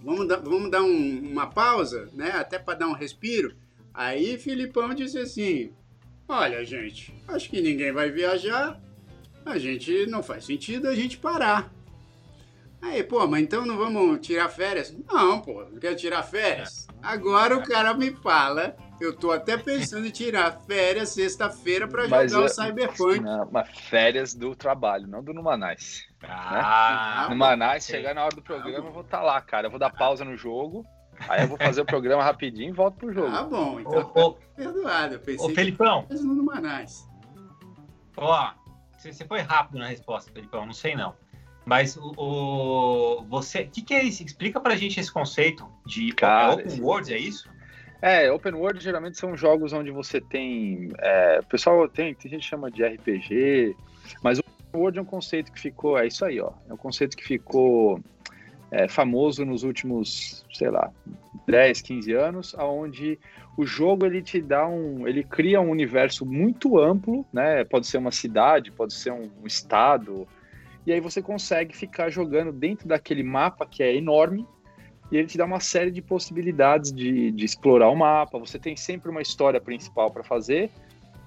vamos 0.02 0.28
dar, 0.28 0.38
vamos 0.38 0.72
dar 0.72 0.82
um, 0.82 1.32
uma 1.32 1.48
pausa, 1.48 2.10
né? 2.14 2.32
Até 2.32 2.58
para 2.58 2.80
dar 2.80 2.88
um 2.88 2.94
respiro. 2.94 3.54
Aí 3.94 4.38
Filipão 4.38 4.94
disse 4.94 5.20
assim: 5.20 5.74
Olha, 6.26 6.64
gente, 6.64 7.14
acho 7.28 7.50
que 7.50 7.62
ninguém 7.62 7.92
vai 7.92 8.10
viajar, 8.10 8.80
a 9.46 9.58
gente 9.58 10.06
não 10.06 10.24
faz 10.24 10.46
sentido 10.46 10.88
a 10.88 10.96
gente 10.96 11.18
parar. 11.18 11.70
Aí, 12.84 13.04
pô, 13.04 13.26
mas 13.26 13.42
então 13.42 13.66
não 13.66 13.78
vamos 13.78 14.20
tirar 14.20 14.50
férias? 14.50 14.96
Não, 15.08 15.42
pô, 15.42 15.64
não 15.72 15.80
quero 15.80 15.96
tirar 15.96 16.22
férias. 16.22 16.88
É. 16.90 16.94
Agora 17.02 17.58
o 17.58 17.64
cara 17.64 17.94
me 17.94 18.12
fala 18.12 18.76
eu 19.04 19.14
tô 19.14 19.32
até 19.32 19.58
pensando 19.58 20.08
em 20.08 20.12
tirar 20.12 20.52
férias 20.66 21.10
sexta-feira 21.10 21.88
para 21.88 22.04
jogar 22.04 22.30
eu, 22.30 22.46
o 22.46 22.50
Cyberpunk. 22.50 23.20
Não, 23.20 23.50
mas 23.52 23.70
férias 23.70 24.34
do 24.34 24.56
trabalho, 24.56 25.08
não 25.08 25.24
do 25.24 25.34
Numanais. 25.34 26.08
Ah, 26.22 27.24
né? 27.24 27.30
No 27.30 27.36
Manais, 27.36 27.86
chegar 27.86 28.16
na 28.16 28.24
hora 28.24 28.36
do 28.36 28.42
programa, 28.42 28.88
eu 28.88 28.94
vou 28.94 29.02
estar 29.02 29.18
tá 29.18 29.24
lá, 29.24 29.42
cara. 29.42 29.68
Eu 29.68 29.72
vou 29.72 29.80
dar 29.80 29.92
pausa 29.92 30.24
no 30.24 30.38
jogo. 30.38 30.86
Aí 31.28 31.42
eu 31.42 31.48
vou 31.48 31.58
fazer 31.58 31.82
o 31.82 31.86
programa 31.86 32.24
rapidinho 32.24 32.70
e 32.70 32.74
volto 32.74 32.96
pro 32.96 33.14
jogo. 33.14 33.36
Ah, 33.36 33.44
bom, 33.44 33.80
então 33.80 34.12
ô, 34.16 34.22
ô, 34.22 34.34
perdoado. 34.56 35.16
Eu 35.16 35.20
pensei 35.20 35.52
ô, 35.52 35.54
Felipão. 35.54 36.04
que 36.04 36.16
no 36.16 36.44
Manais. 36.44 37.08
Ó, 38.16 38.52
você 38.98 39.26
foi 39.26 39.42
rápido 39.42 39.80
na 39.80 39.88
resposta, 39.88 40.32
Felipão, 40.32 40.66
não 40.66 40.74
sei 40.74 40.96
não. 40.96 41.14
Mas 41.66 41.96
o, 41.96 42.14
o 42.18 43.24
você, 43.26 43.62
o 43.62 43.70
que, 43.70 43.82
que 43.82 43.94
é 43.94 44.04
isso? 44.04 44.24
Explica 44.24 44.60
pra 44.60 44.76
gente 44.76 45.00
esse 45.00 45.12
conceito 45.12 45.68
de 45.86 46.12
Cara, 46.12 46.54
open 46.54 46.82
world, 46.82 47.14
é 47.14 47.18
isso? 47.18 47.50
É, 48.02 48.30
open 48.32 48.54
world 48.54 48.84
geralmente 48.84 49.18
são 49.18 49.36
jogos 49.36 49.72
onde 49.72 49.90
você 49.90 50.20
tem. 50.20 50.90
É, 51.00 51.40
o 51.42 51.46
pessoal 51.46 51.88
tem, 51.88 52.14
tem 52.14 52.32
gente 52.32 52.42
que 52.42 52.48
chama 52.48 52.70
de 52.70 52.84
RPG, 52.84 53.76
mas 54.22 54.40
o 54.40 54.42
open 54.42 54.82
world 54.82 55.00
é 55.00 55.02
um 55.02 55.06
conceito 55.06 55.52
que 55.54 55.60
ficou. 55.60 55.98
É 55.98 56.08
isso 56.08 56.26
aí, 56.26 56.40
ó. 56.42 56.52
É 56.70 56.74
um 56.74 56.78
conceito 56.78 57.16
que 57.16 57.24
ficou 57.24 58.02
é, 58.70 58.88
famoso 58.88 59.46
nos 59.46 59.64
últimos, 59.64 60.44
sei 60.52 60.70
lá, 60.70 60.92
10, 61.48 61.82
15 61.82 62.12
anos, 62.12 62.56
aonde 62.58 63.20
o 63.56 63.66
jogo 63.66 64.06
ele 64.06 64.22
te 64.22 64.42
dá 64.42 64.68
um, 64.68 65.08
ele 65.08 65.24
cria 65.24 65.62
um 65.62 65.70
universo 65.70 66.26
muito 66.26 66.80
amplo, 66.80 67.26
né? 67.32 67.64
Pode 67.64 67.88
ser 67.88 68.00
uma 68.00 68.12
cidade, 68.12 68.72
pode 68.72 68.94
ser 68.94 69.14
um 69.14 69.30
estado, 69.46 70.28
e 70.86 70.92
aí 70.92 71.00
você 71.00 71.22
consegue 71.22 71.76
ficar 71.76 72.10
jogando 72.10 72.52
dentro 72.52 72.88
daquele 72.88 73.24
mapa 73.24 73.66
que 73.66 73.82
é 73.82 73.96
enorme 73.96 74.46
e 75.12 75.18
ele 75.18 75.28
te 75.28 75.38
dá 75.38 75.46
uma 75.46 75.60
série 75.60 75.92
de 75.92 76.02
possibilidades 76.02 76.92
de, 76.92 77.32
de 77.32 77.46
explorar 77.46 77.90
o 77.90 77.96
mapa. 77.96 78.40
Você 78.40 78.58
tem 78.58 78.76
sempre 78.76 79.10
uma 79.10 79.22
história 79.22 79.62
principal 79.62 80.10
para 80.12 80.24
fazer, 80.24 80.72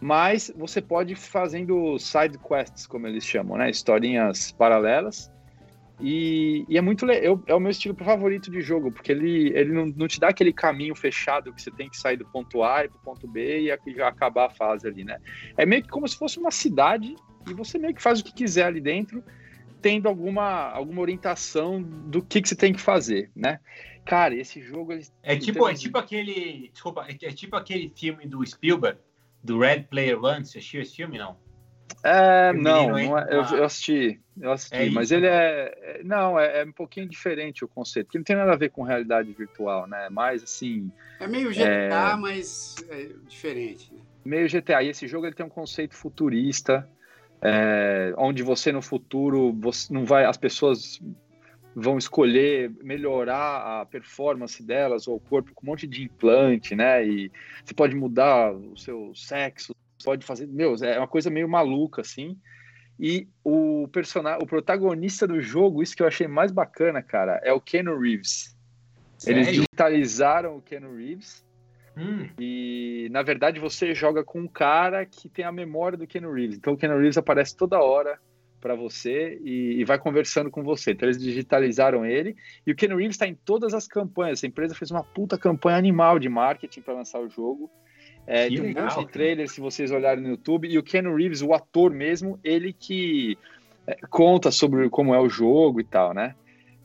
mas 0.00 0.52
você 0.56 0.82
pode 0.82 1.12
ir 1.12 1.16
fazendo 1.16 1.98
side 1.98 2.38
quests, 2.38 2.86
como 2.86 3.06
eles 3.06 3.24
chamam, 3.24 3.56
né? 3.56 3.70
Historinhas 3.70 4.52
paralelas. 4.52 5.30
E, 6.00 6.66
e 6.68 6.76
é 6.76 6.80
muito 6.82 7.10
eu, 7.10 7.42
é 7.46 7.54
o 7.54 7.60
meu 7.60 7.70
estilo 7.70 7.94
favorito 7.94 8.50
de 8.50 8.60
jogo, 8.60 8.92
porque 8.92 9.12
ele, 9.12 9.50
ele 9.56 9.72
não, 9.72 9.86
não 9.86 10.06
te 10.06 10.20
dá 10.20 10.28
aquele 10.28 10.52
caminho 10.52 10.94
fechado 10.94 11.52
que 11.54 11.62
você 11.62 11.70
tem 11.70 11.88
que 11.88 11.96
sair 11.96 12.18
do 12.18 12.26
ponto 12.26 12.62
A 12.62 12.84
e 12.84 12.88
pro 12.88 12.98
ponto 12.98 13.26
B 13.26 13.60
e 13.60 13.94
já 13.94 14.08
acabar 14.08 14.46
a 14.46 14.50
fase 14.50 14.86
ali, 14.86 15.04
né? 15.04 15.18
É 15.56 15.64
meio 15.64 15.82
que 15.82 15.88
como 15.88 16.06
se 16.06 16.18
fosse 16.18 16.38
uma 16.38 16.50
cidade 16.50 17.14
e 17.48 17.54
você 17.54 17.78
meio 17.78 17.94
que 17.94 18.02
faz 18.02 18.20
o 18.20 18.24
que 18.24 18.34
quiser 18.34 18.64
ali 18.64 18.80
dentro 18.80 19.24
tendo 19.86 20.08
alguma, 20.08 20.68
alguma 20.72 21.00
orientação 21.00 21.80
do 21.80 22.20
que, 22.20 22.42
que 22.42 22.48
você 22.48 22.56
tem 22.56 22.72
que 22.72 22.80
fazer, 22.80 23.30
né? 23.36 23.60
Cara, 24.04 24.34
esse 24.34 24.60
jogo... 24.60 24.92
é 25.22 25.36
tipo, 25.36 25.68
é 25.68 25.74
tipo 25.74 25.96
aquele... 25.96 26.70
Desculpa, 26.72 27.06
é, 27.08 27.12
é 27.24 27.30
tipo 27.30 27.54
aquele 27.54 27.92
filme 27.94 28.26
do 28.26 28.44
Spielberg, 28.44 28.98
do 29.44 29.60
Red 29.60 29.84
Player 29.84 30.20
One. 30.20 30.44
Você 30.44 30.58
assistiu 30.58 30.82
esse 30.82 30.96
filme, 30.96 31.18
não? 31.18 31.36
É, 32.02 32.52
não, 32.52 32.88
não 32.88 33.16
é, 33.16 33.28
eu, 33.30 33.42
eu, 33.58 33.64
assisti, 33.64 34.20
eu 34.40 34.50
assisti, 34.50 34.74
é 34.74 34.90
mas 34.90 35.12
ele 35.12 35.26
é, 35.26 35.72
é 35.80 36.00
não, 36.02 36.36
é, 36.36 36.62
é, 36.62 36.64
um 36.64 36.72
pouquinho 36.72 37.08
diferente 37.08 37.64
o 37.64 37.68
conceito, 37.68 38.10
que 38.10 38.18
não 38.18 38.24
tem 38.24 38.34
nada 38.34 38.52
a 38.52 38.56
ver 38.56 38.70
com 38.70 38.82
realidade 38.82 39.32
virtual, 39.32 39.86
né? 39.86 40.08
Mais 40.10 40.42
assim. 40.42 40.90
É 41.20 41.28
meio 41.28 41.50
GTA, 41.50 42.12
é 42.12 42.16
mas 42.16 42.74
é 42.90 43.10
diferente. 43.28 43.94
Né? 43.94 44.00
Meio 44.24 44.48
GTA. 44.48 44.82
E 44.82 44.88
esse 44.88 45.06
jogo 45.06 45.26
ele 45.26 45.34
tem 45.36 45.46
um 45.46 45.48
conceito 45.48 45.94
futurista, 45.94 46.88
é, 47.42 48.14
onde 48.16 48.42
você 48.42 48.72
no 48.72 48.82
futuro 48.82 49.52
você 49.52 49.92
não 49.92 50.04
vai, 50.04 50.24
as 50.24 50.36
pessoas 50.36 51.00
vão 51.74 51.98
escolher 51.98 52.72
melhorar 52.82 53.80
a 53.80 53.86
performance 53.86 54.62
delas 54.62 55.06
ou 55.06 55.16
o 55.16 55.20
corpo 55.20 55.52
com 55.54 55.66
um 55.66 55.70
monte 55.70 55.86
de 55.86 56.04
implante, 56.04 56.74
né? 56.74 57.06
E 57.06 57.30
você 57.62 57.74
pode 57.74 57.94
mudar 57.94 58.52
o 58.52 58.76
seu 58.78 59.14
sexo, 59.14 59.74
pode 60.02 60.24
fazer, 60.24 60.46
meu, 60.46 60.74
é 60.82 60.98
uma 60.98 61.06
coisa 61.06 61.28
meio 61.28 61.48
maluca 61.48 62.00
assim. 62.00 62.38
E 62.98 63.28
o 63.44 63.86
personagem, 63.88 64.42
o 64.42 64.46
protagonista 64.46 65.26
do 65.26 65.38
jogo, 65.38 65.82
isso 65.82 65.94
que 65.94 66.02
eu 66.02 66.06
achei 66.06 66.26
mais 66.26 66.50
bacana, 66.50 67.02
cara, 67.02 67.38
é 67.44 67.52
o 67.52 67.60
Keanu 67.60 67.98
Reeves. 67.98 68.56
Sério? 69.18 69.40
Eles 69.40 69.52
digitalizaram 69.52 70.56
o 70.56 70.62
Keanu 70.62 70.96
Reeves 70.96 71.45
Hum. 71.96 72.28
E 72.38 73.08
na 73.10 73.22
verdade 73.22 73.58
você 73.58 73.94
joga 73.94 74.22
com 74.22 74.40
um 74.40 74.48
cara 74.48 75.06
que 75.06 75.28
tem 75.28 75.44
a 75.44 75.52
memória 75.52 75.96
do 75.96 76.06
Keanu 76.06 76.32
Reeves. 76.32 76.56
Então 76.56 76.74
o 76.74 76.76
Keanu 76.76 76.98
Reeves 76.98 77.16
aparece 77.16 77.56
toda 77.56 77.80
hora 77.80 78.18
para 78.60 78.74
você 78.74 79.38
e, 79.44 79.80
e, 79.80 79.84
vai 79.84 79.98
conversando 79.98 80.50
com 80.50 80.62
você. 80.62 80.92
Então 80.92 81.08
eles 81.08 81.20
digitalizaram 81.20 82.04
ele 82.04 82.36
e 82.66 82.72
o 82.72 82.76
Keanu 82.76 82.96
Reeves 82.96 83.14
está 83.14 83.26
em 83.26 83.34
todas 83.34 83.72
as 83.72 83.86
campanhas. 83.86 84.42
A 84.42 84.46
empresa 84.46 84.74
fez 84.74 84.90
uma 84.90 85.02
puta 85.02 85.38
campanha 85.38 85.78
animal 85.78 86.18
de 86.18 86.28
marketing 86.28 86.82
para 86.82 86.94
lançar 86.94 87.20
o 87.20 87.28
jogo. 87.28 87.70
É, 88.26 88.48
tem 88.48 88.60
um 88.60 88.82
monte 88.82 88.98
de 88.98 89.06
trailer 89.06 89.48
se 89.48 89.60
vocês 89.60 89.90
olharem 89.90 90.22
no 90.22 90.30
YouTube. 90.30 90.68
E 90.68 90.76
o 90.78 90.82
Keanu 90.82 91.14
Reeves, 91.14 91.42
o 91.42 91.54
ator 91.54 91.92
mesmo, 91.92 92.40
ele 92.42 92.72
que 92.72 93.38
é, 93.86 93.96
conta 94.10 94.50
sobre 94.50 94.90
como 94.90 95.14
é 95.14 95.20
o 95.20 95.28
jogo 95.28 95.80
e 95.80 95.84
tal, 95.84 96.12
né? 96.12 96.34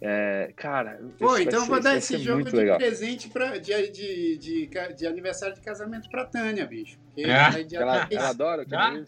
É, 0.04 0.52
cara, 0.56 1.00
Pô, 1.20 1.38
então 1.38 1.62
ser, 1.62 1.68
vou 1.68 1.80
dar 1.80 1.96
esse 1.96 2.18
jogo 2.18 2.44
de 2.44 2.56
legal. 2.56 2.78
presente 2.80 3.30
pra, 3.30 3.60
de, 3.60 3.92
de, 3.92 4.38
de, 4.38 4.70
de, 4.98 5.08
aniversário 5.08 5.54
de 5.54 5.62
casamento 5.62 6.10
pra 6.10 6.26
Tânia, 6.26 6.66
bicho. 6.66 6.98
É. 7.16 7.30
Ela, 7.76 8.08
ela, 8.10 8.30
adora 8.30 8.64
o 8.64 8.76
ah? 8.76 9.04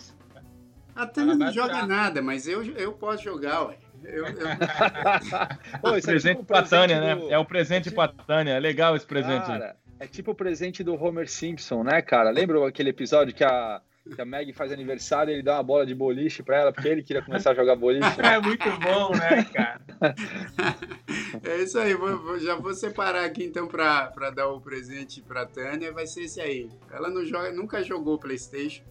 A 0.95 1.07
Tânia 1.07 1.33
não 1.33 1.51
joga 1.51 1.87
nada, 1.87 2.21
mas 2.21 2.47
eu, 2.47 2.63
eu 2.75 2.93
posso 2.93 3.23
jogar, 3.23 3.65
ué. 3.69 3.77
Eu, 4.03 4.25
eu... 4.27 4.33
Pô, 5.81 5.95
esse 5.95 6.05
presente 6.05 6.33
é 6.33 6.35
tipo 6.35 6.45
pra 6.45 6.61
Tânia, 6.61 7.01
né? 7.01 7.15
do... 7.15 7.25
né? 7.25 7.33
É 7.33 7.39
o 7.39 7.45
presente 7.45 7.89
pra 7.89 8.07
Tânia. 8.07 8.51
É 8.51 8.59
legal 8.59 8.95
esse 8.95 9.05
presente. 9.05 9.47
Cara, 9.47 9.75
é 9.99 10.05
tipo 10.05 10.31
o 10.31 10.35
presente 10.35 10.83
do 10.83 10.93
Homer 10.93 11.27
Simpson, 11.27 11.83
né, 11.83 12.03
cara? 12.03 12.29
Lembra 12.29 12.67
aquele 12.67 12.89
episódio 12.89 13.33
que 13.33 13.43
a 13.43 13.81
que 14.09 14.21
a 14.21 14.25
Meg 14.25 14.51
faz 14.53 14.71
aniversário 14.71 15.31
e 15.31 15.35
ele 15.35 15.43
dá 15.43 15.55
uma 15.55 15.63
bola 15.63 15.85
de 15.85 15.95
boliche 15.95 16.43
para 16.43 16.57
ela, 16.57 16.73
porque 16.73 16.87
ele 16.87 17.03
queria 17.03 17.21
começar 17.21 17.51
a 17.51 17.55
jogar 17.55 17.75
boliche. 17.75 18.03
É 18.23 18.39
muito 18.39 18.69
bom, 18.79 19.11
né, 19.15 19.43
cara? 19.45 19.81
É 21.43 21.63
isso 21.63 21.79
aí, 21.79 21.93
vou, 21.93 22.17
vou, 22.19 22.39
já 22.39 22.55
vou 22.55 22.73
separar 22.73 23.25
aqui 23.25 23.43
então 23.43 23.67
para 23.67 24.29
dar 24.35 24.47
o 24.49 24.61
presente 24.61 25.21
para 25.21 25.45
Tânia, 25.45 25.91
vai 25.91 26.05
ser 26.05 26.23
esse 26.23 26.39
aí. 26.39 26.69
Ela 26.91 27.09
não 27.09 27.25
joga, 27.25 27.51
nunca 27.51 27.83
jogou 27.83 28.19
PlayStation. 28.19 28.83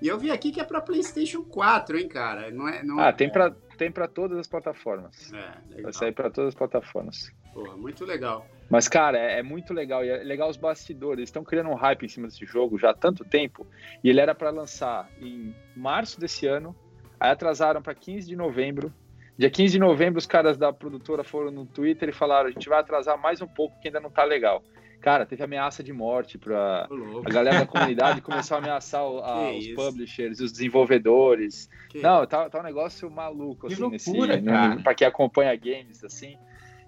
E 0.00 0.06
eu 0.06 0.18
vi 0.18 0.30
aqui 0.30 0.52
que 0.52 0.60
é 0.60 0.64
para 0.64 0.80
PlayStation 0.80 1.42
4, 1.42 1.98
hein, 1.98 2.08
cara? 2.08 2.50
Não 2.50 2.68
é, 2.68 2.82
não 2.82 3.00
ah, 3.00 3.08
é... 3.08 3.12
tem 3.12 3.30
para 3.30 3.54
tem 3.78 3.92
para 3.92 4.08
todas 4.08 4.36
as 4.38 4.46
plataformas. 4.46 5.32
É, 5.32 5.36
legal. 5.68 5.82
Vai 5.84 5.92
sair 5.92 6.12
para 6.12 6.28
todas 6.28 6.48
as 6.48 6.54
plataformas. 6.54 7.30
Porra, 7.58 7.76
muito 7.76 8.04
legal. 8.04 8.46
Mas, 8.70 8.86
cara, 8.86 9.18
é, 9.18 9.38
é, 9.38 9.42
muito 9.42 9.72
legal. 9.74 10.04
E 10.04 10.08
é 10.08 10.18
legal 10.18 10.48
os 10.48 10.56
bastidores. 10.56 11.18
Eles 11.18 11.28
estão 11.28 11.42
criando 11.42 11.70
um 11.70 11.74
hype 11.74 12.04
em 12.04 12.08
cima 12.08 12.28
desse 12.28 12.44
jogo 12.44 12.78
já 12.78 12.90
há 12.90 12.94
tanto 12.94 13.24
tempo. 13.24 13.66
E 14.04 14.08
ele 14.08 14.20
era 14.20 14.34
para 14.34 14.50
lançar 14.50 15.10
em 15.20 15.54
março 15.74 16.20
desse 16.20 16.46
ano. 16.46 16.76
Aí 17.18 17.30
atrasaram 17.30 17.82
para 17.82 17.94
15 17.94 18.28
de 18.28 18.36
novembro. 18.36 18.92
Dia 19.36 19.50
15 19.50 19.72
de 19.72 19.78
novembro, 19.78 20.18
os 20.18 20.26
caras 20.26 20.56
da 20.56 20.72
produtora 20.72 21.24
foram 21.24 21.50
no 21.50 21.66
Twitter 21.66 22.08
e 22.08 22.12
falaram: 22.12 22.48
a 22.48 22.52
gente 22.52 22.68
vai 22.68 22.78
atrasar 22.78 23.20
mais 23.20 23.40
um 23.40 23.46
pouco, 23.46 23.80
que 23.80 23.88
ainda 23.88 24.00
não 24.00 24.10
tá 24.10 24.24
legal. 24.24 24.62
Cara, 25.00 25.24
teve 25.24 25.44
ameaça 25.44 25.82
de 25.82 25.92
morte 25.92 26.36
para 26.36 26.88
a 27.24 27.30
galera 27.30 27.60
da 27.60 27.66
comunidade 27.70 28.20
começou 28.20 28.56
a 28.56 28.58
ameaçar 28.58 29.04
o, 29.04 29.20
a, 29.20 29.52
os 29.52 29.68
publishers, 29.68 30.40
os 30.40 30.50
desenvolvedores. 30.50 31.70
Que 31.88 32.00
não, 32.00 32.26
tá, 32.26 32.50
tá 32.50 32.58
um 32.58 32.64
negócio 32.64 33.08
maluco, 33.08 33.68
assim, 33.68 33.80
loucura, 33.80 34.40
nesse, 34.40 34.82
para 34.82 34.94
quem 34.94 35.06
acompanha 35.06 35.54
games, 35.54 36.02
assim. 36.02 36.36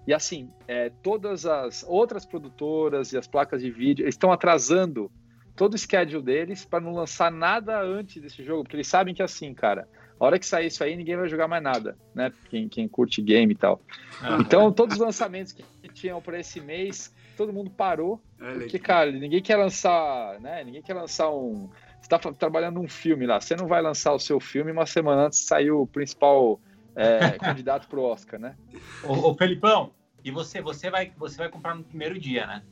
E 0.07 0.13
assim, 0.13 0.49
é, 0.67 0.91
todas 1.01 1.45
as 1.45 1.83
outras 1.87 2.25
produtoras 2.25 3.13
e 3.13 3.17
as 3.17 3.27
placas 3.27 3.61
de 3.61 3.69
vídeo 3.69 4.07
estão 4.07 4.31
atrasando 4.31 5.11
todo 5.55 5.75
o 5.75 5.77
schedule 5.77 6.23
deles 6.23 6.65
para 6.65 6.79
não 6.79 6.93
lançar 6.93 7.31
nada 7.31 7.79
antes 7.81 8.21
desse 8.21 8.43
jogo, 8.43 8.63
porque 8.63 8.75
eles 8.75 8.87
sabem 8.87 9.13
que 9.13 9.21
assim, 9.21 9.53
cara, 9.53 9.87
a 10.19 10.25
hora 10.25 10.37
que 10.37 10.45
sair 10.45 10.67
isso 10.67 10.83
aí, 10.83 10.95
ninguém 10.95 11.17
vai 11.17 11.27
jogar 11.27 11.47
mais 11.47 11.63
nada, 11.63 11.97
né? 12.13 12.31
Quem, 12.49 12.69
quem 12.69 12.87
curte 12.87 13.23
game 13.23 13.53
e 13.53 13.57
tal. 13.57 13.81
Ah. 14.21 14.37
Então, 14.39 14.71
todos 14.71 14.97
os 14.97 15.01
lançamentos 15.01 15.51
que 15.51 15.63
tinham 15.93 16.21
para 16.21 16.39
esse 16.39 16.61
mês, 16.61 17.11
todo 17.35 17.51
mundo 17.51 17.71
parou, 17.71 18.21
é 18.39 18.53
porque, 18.53 18.77
cara, 18.77 19.11
ninguém 19.11 19.41
quer 19.41 19.55
lançar, 19.55 20.39
né? 20.39 20.63
Ninguém 20.63 20.83
quer 20.83 20.93
lançar 20.93 21.31
um. 21.31 21.69
Você 21.99 22.07
tá 22.07 22.19
trabalhando 22.33 22.79
um 22.79 22.87
filme 22.87 23.25
lá, 23.25 23.41
você 23.41 23.55
não 23.55 23.67
vai 23.67 23.81
lançar 23.81 24.13
o 24.13 24.19
seu 24.19 24.39
filme 24.39 24.71
uma 24.71 24.85
semana 24.85 25.25
antes 25.25 25.39
de 25.39 25.45
sair 25.45 25.71
o 25.71 25.87
principal 25.87 26.59
é, 26.95 27.31
candidato 27.31 27.87
pro 27.87 28.01
Oscar, 28.01 28.39
né? 28.39 28.55
Ô, 29.03 29.29
ô, 29.29 29.35
Felipão, 29.35 29.91
e 30.23 30.31
você, 30.31 30.61
você 30.61 30.89
vai, 30.89 31.11
você 31.17 31.37
vai 31.37 31.49
comprar 31.49 31.75
no 31.75 31.83
primeiro 31.83 32.19
dia, 32.19 32.45
né? 32.45 32.63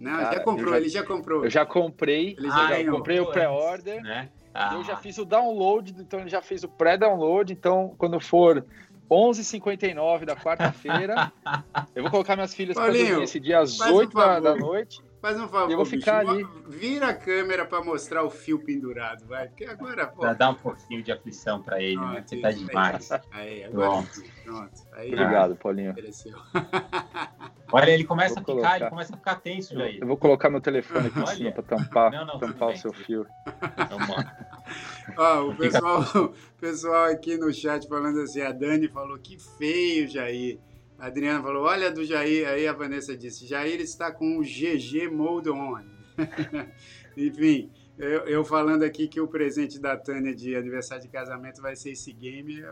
Não, 0.00 0.12
Cara, 0.12 0.36
já 0.36 0.44
comprou, 0.44 0.70
já, 0.70 0.76
ele 0.76 0.88
já 0.88 1.02
comprou. 1.02 1.44
Eu 1.44 1.50
já 1.50 1.66
comprei, 1.66 2.36
ele 2.38 2.48
já, 2.48 2.66
ah, 2.66 2.82
já 2.82 2.90
comprei 2.90 3.20
o 3.20 3.26
pré-order. 3.26 4.02
Né? 4.02 4.28
Ah. 4.54 4.74
Eu 4.74 4.84
já 4.84 4.96
fiz 4.96 5.18
o 5.18 5.24
download, 5.24 5.94
então 5.98 6.20
ele 6.20 6.28
já 6.28 6.40
fez 6.40 6.62
o 6.62 6.68
pré-download, 6.68 7.52
então 7.52 7.94
quando 7.98 8.20
for 8.20 8.64
11h59 9.10 10.24
da 10.24 10.36
quarta-feira, 10.36 11.32
eu 11.94 12.02
vou 12.02 12.10
colocar 12.10 12.36
minhas 12.36 12.54
filhas 12.54 12.76
para 12.76 12.92
dormir 12.92 13.22
esse 13.22 13.40
dia 13.40 13.58
às 13.60 13.80
8 13.80 14.10
um 14.16 14.20
da, 14.20 14.40
da 14.40 14.54
noite. 14.56 15.02
Faz 15.20 15.38
um 15.40 15.48
favor, 15.48 15.70
eu 15.70 15.76
vou 15.76 15.84
ficar 15.84 16.24
bicho, 16.24 16.32
ali. 16.32 16.46
Vira 16.68 17.08
a 17.08 17.14
câmera 17.14 17.66
para 17.66 17.82
mostrar 17.82 18.22
o 18.22 18.30
fio 18.30 18.58
pendurado, 18.60 19.26
vai. 19.26 19.48
Porque 19.48 19.64
agora, 19.64 20.06
pô. 20.06 20.20
Pra 20.20 20.32
dar 20.32 20.50
um 20.50 20.54
pouquinho 20.54 21.02
de 21.02 21.10
aflição 21.10 21.60
para 21.60 21.82
ele, 21.82 21.96
né? 21.96 22.22
Você 22.24 22.36
tá 22.36 22.50
demais. 22.52 23.10
Aí, 23.32 23.64
agora. 23.64 23.90
Pronto. 23.90 24.22
Pronto. 24.44 24.82
Aí, 24.92 25.12
Obrigado, 25.12 25.56
Paulinho. 25.56 25.94
Olha, 27.70 27.90
ele 27.90 28.04
começa 28.04 28.40
a 28.40 28.44
ficar, 28.44 28.80
ele 28.80 28.90
começa 28.90 29.14
a 29.14 29.16
ficar 29.16 29.34
tenso, 29.36 29.74
Jair. 29.74 29.98
Eu 30.00 30.06
vou 30.06 30.16
colocar 30.16 30.48
meu 30.48 30.60
telefone 30.60 31.08
aqui 31.08 31.20
em 31.20 31.26
cima 31.26 31.52
para 31.52 31.62
tampar, 31.64 32.12
não, 32.12 32.24
não, 32.24 32.38
tampar 32.38 32.70
o 32.70 32.76
seu 32.76 32.92
fio. 32.92 33.26
Então, 33.46 33.98
Ó, 35.16 35.48
o 35.48 35.56
pessoal, 35.56 36.32
pessoal 36.60 37.04
aqui 37.06 37.36
no 37.36 37.52
chat 37.52 37.86
falando 37.88 38.20
assim, 38.20 38.40
a 38.40 38.52
Dani 38.52 38.88
falou 38.88 39.18
que 39.18 39.38
feio, 39.58 40.08
Jair. 40.08 40.58
A 40.98 41.06
Adriana 41.06 41.42
falou: 41.42 41.64
Olha 41.64 41.90
do 41.90 42.04
Jair. 42.04 42.48
Aí 42.48 42.66
a 42.66 42.72
Vanessa 42.72 43.16
disse: 43.16 43.46
Jair 43.46 43.80
está 43.80 44.10
com 44.10 44.38
o 44.38 44.42
GG 44.42 45.08
Mode 45.10 45.50
On. 45.50 45.80
Enfim, 47.16 47.70
eu, 47.98 48.26
eu, 48.26 48.44
falando 48.44 48.84
aqui 48.84 49.08
que 49.08 49.20
o 49.20 49.26
presente 49.26 49.80
da 49.80 49.96
Tânia 49.96 50.34
de 50.34 50.54
aniversário 50.54 51.02
de 51.02 51.08
casamento 51.08 51.60
vai 51.60 51.74
ser 51.74 51.90
esse 51.90 52.12
game, 52.12 52.62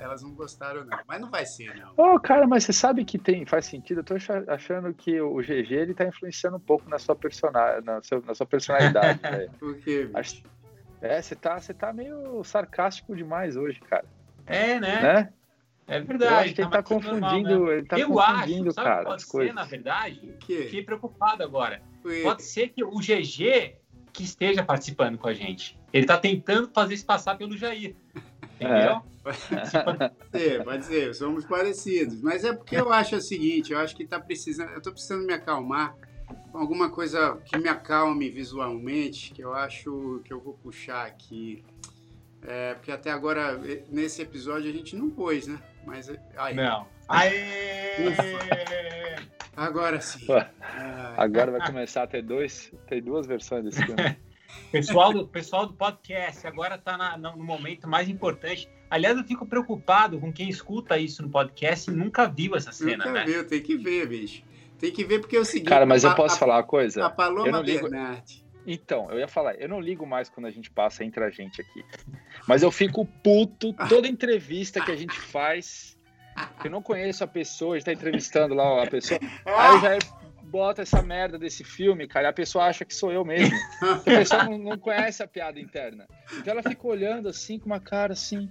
elas 0.00 0.22
não 0.22 0.34
gostaram, 0.34 0.84
não. 0.84 0.98
Mas 1.06 1.20
não 1.20 1.30
vai 1.30 1.44
ser, 1.44 1.74
não. 1.76 1.92
Oh, 1.96 2.18
cara, 2.20 2.46
mas 2.46 2.64
você 2.64 2.72
sabe 2.72 3.04
que 3.04 3.18
tem, 3.18 3.44
faz 3.44 3.66
sentido. 3.66 4.00
Eu 4.00 4.04
tô 4.04 4.14
achando 4.48 4.94
que 4.94 5.20
o 5.20 5.38
GG 5.38 5.72
ele 5.72 5.94
tá 5.94 6.04
influenciando 6.04 6.56
um 6.56 6.60
pouco 6.60 6.88
na 6.88 6.98
sua, 6.98 7.16
persona, 7.16 7.80
na 7.80 8.00
sua, 8.02 8.20
na 8.24 8.34
sua 8.34 8.46
personalidade. 8.46 9.20
Por 9.58 9.76
quê? 9.78 10.08
Acho, 10.14 10.42
é, 11.00 11.20
você 11.20 11.34
tá, 11.34 11.58
você 11.58 11.74
tá 11.74 11.92
meio 11.92 12.42
sarcástico 12.44 13.16
demais 13.16 13.56
hoje, 13.56 13.80
cara. 13.80 14.04
É, 14.46 14.78
né? 14.78 15.02
né? 15.02 15.32
É 15.86 16.00
verdade. 16.00 16.32
Eu 16.32 16.38
acho 16.38 16.54
que 16.54 16.60
ele 16.62 16.70
tá 16.70 16.82
confundindo, 16.82 17.48
normal, 17.50 17.72
ele 17.72 17.86
tá 17.86 17.98
eu 17.98 18.08
confundindo, 18.08 18.68
acho, 18.68 18.72
sabe 18.72 18.88
cara. 18.88 19.04
Pode 19.04 19.14
as 19.16 19.22
ser, 19.22 19.30
coisas. 19.30 19.54
na 19.54 19.64
verdade. 19.64 20.34
Que? 20.40 20.62
Fiquei 20.64 20.82
preocupado 20.82 21.42
agora. 21.42 21.80
Pode 22.22 22.42
ser 22.42 22.68
que 22.70 22.82
o 22.82 22.98
GG 22.98 23.76
que 24.16 24.24
esteja 24.24 24.64
participando 24.64 25.18
com 25.18 25.28
a 25.28 25.34
gente. 25.34 25.78
Ele 25.92 26.06
tá 26.06 26.16
tentando 26.16 26.70
fazer 26.72 26.94
isso 26.94 27.04
passar 27.04 27.36
pelo 27.36 27.56
Jair. 27.56 27.94
Entendeu? 28.54 29.02
Pode 29.22 29.38
ser, 30.30 30.64
pode 30.64 30.84
ser, 30.84 31.14
somos 31.14 31.44
parecidos. 31.44 32.22
Mas 32.22 32.44
é 32.44 32.52
porque 32.52 32.76
eu 32.76 32.92
acho 32.92 33.16
o 33.16 33.20
seguinte, 33.20 33.72
eu 33.72 33.78
acho 33.80 33.96
que 33.96 34.06
tá 34.06 34.20
precisando, 34.20 34.70
eu 34.70 34.80
tô 34.80 34.92
precisando 34.92 35.26
me 35.26 35.32
acalmar 35.32 35.96
com 36.52 36.58
alguma 36.58 36.88
coisa 36.88 37.36
que 37.44 37.58
me 37.58 37.68
acalme 37.68 38.30
visualmente, 38.30 39.32
que 39.32 39.42
eu 39.42 39.52
acho 39.52 40.22
que 40.24 40.32
eu 40.32 40.40
vou 40.40 40.54
puxar 40.54 41.06
aqui. 41.06 41.64
É, 42.40 42.74
porque 42.74 42.92
até 42.92 43.10
agora, 43.10 43.60
nesse 43.90 44.22
episódio, 44.22 44.70
a 44.70 44.72
gente 44.72 44.94
não 44.94 45.10
pôs, 45.10 45.48
né? 45.48 45.60
Mas 45.86 46.08
eh, 46.08 46.18
aí, 46.36 46.54
Não. 46.54 46.86
Aê! 47.08 48.06
agora 49.56 50.00
sim. 50.00 50.30
Ué, 50.30 50.50
Ah, 50.60 51.14
Agora 51.16 51.52
vai 51.52 51.66
começar 51.66 52.02
a 52.02 52.06
ter, 52.06 52.22
dois, 52.22 52.72
ter 52.86 53.00
duas 53.00 53.26
versões 53.26 53.64
desse 53.64 53.84
filme. 53.84 54.16
Pessoal 54.72 55.12
do, 55.12 55.26
pessoal 55.28 55.66
do 55.66 55.74
podcast 55.74 56.46
agora 56.46 56.76
está 56.76 57.16
no 57.18 57.36
momento 57.36 57.86
mais 57.86 58.08
importante. 58.08 58.68
Aliás, 58.90 59.16
eu 59.16 59.24
fico 59.24 59.44
preocupado 59.46 60.18
com 60.18 60.32
quem 60.32 60.48
escuta 60.48 60.96
isso 60.98 61.22
no 61.22 61.28
podcast 61.28 61.90
e 61.90 61.94
nunca 61.94 62.26
viu 62.26 62.56
essa 62.56 62.72
cena, 62.72 63.04
nunca 63.04 63.12
né? 63.12 63.24
viu, 63.24 63.46
tem 63.46 63.60
que 63.62 63.76
ver, 63.76 64.08
bicho. 64.08 64.42
Tem 64.78 64.90
que 64.92 65.04
ver 65.04 65.20
porque 65.20 65.36
é 65.36 65.40
o 65.40 65.44
seguinte... 65.44 65.68
Cara, 65.68 65.84
mas 65.84 66.04
eu 66.04 66.10
a- 66.10 66.14
posso 66.14 66.36
a, 66.36 66.38
falar 66.38 66.54
uma 66.54 66.60
A 66.60 66.64
coisa? 66.64 67.00
Eu 67.02 67.10
Paloma 67.10 67.50
não 67.50 67.62
ligo- 67.62 67.88
Bernardi. 67.90 68.45
Então, 68.66 69.10
eu 69.10 69.18
ia 69.18 69.28
falar, 69.28 69.54
eu 69.54 69.68
não 69.68 69.80
ligo 69.80 70.04
mais 70.04 70.28
quando 70.28 70.46
a 70.46 70.50
gente 70.50 70.70
passa 70.70 71.04
entre 71.04 71.22
a 71.22 71.30
gente 71.30 71.60
aqui. 71.60 71.84
Mas 72.48 72.62
eu 72.62 72.72
fico 72.72 73.06
puto 73.22 73.72
toda 73.88 74.08
entrevista 74.08 74.80
que 74.84 74.90
a 74.90 74.96
gente 74.96 75.18
faz. 75.18 75.96
Eu 76.64 76.70
não 76.70 76.82
conheço 76.82 77.22
a 77.22 77.26
pessoa, 77.26 77.76
a 77.76 77.78
gente 77.78 77.86
tá 77.86 77.92
entrevistando 77.92 78.54
lá 78.54 78.82
a 78.82 78.86
pessoa. 78.86 79.20
Aí 79.44 79.80
já 79.80 80.25
bota 80.56 80.80
essa 80.80 81.02
merda 81.02 81.38
desse 81.38 81.62
filme, 81.62 82.08
cara, 82.08 82.28
e 82.28 82.30
a 82.30 82.32
pessoa 82.32 82.64
acha 82.64 82.82
que 82.82 82.94
sou 82.94 83.12
eu 83.12 83.22
mesmo. 83.26 83.54
A 83.82 83.96
pessoa 83.98 84.44
não, 84.44 84.56
não 84.56 84.78
conhece 84.78 85.22
a 85.22 85.28
piada 85.28 85.60
interna. 85.60 86.06
Então 86.38 86.50
ela 86.50 86.62
fica 86.62 86.86
olhando 86.86 87.28
assim, 87.28 87.58
com 87.58 87.66
uma 87.66 87.78
cara 87.78 88.14
assim. 88.14 88.48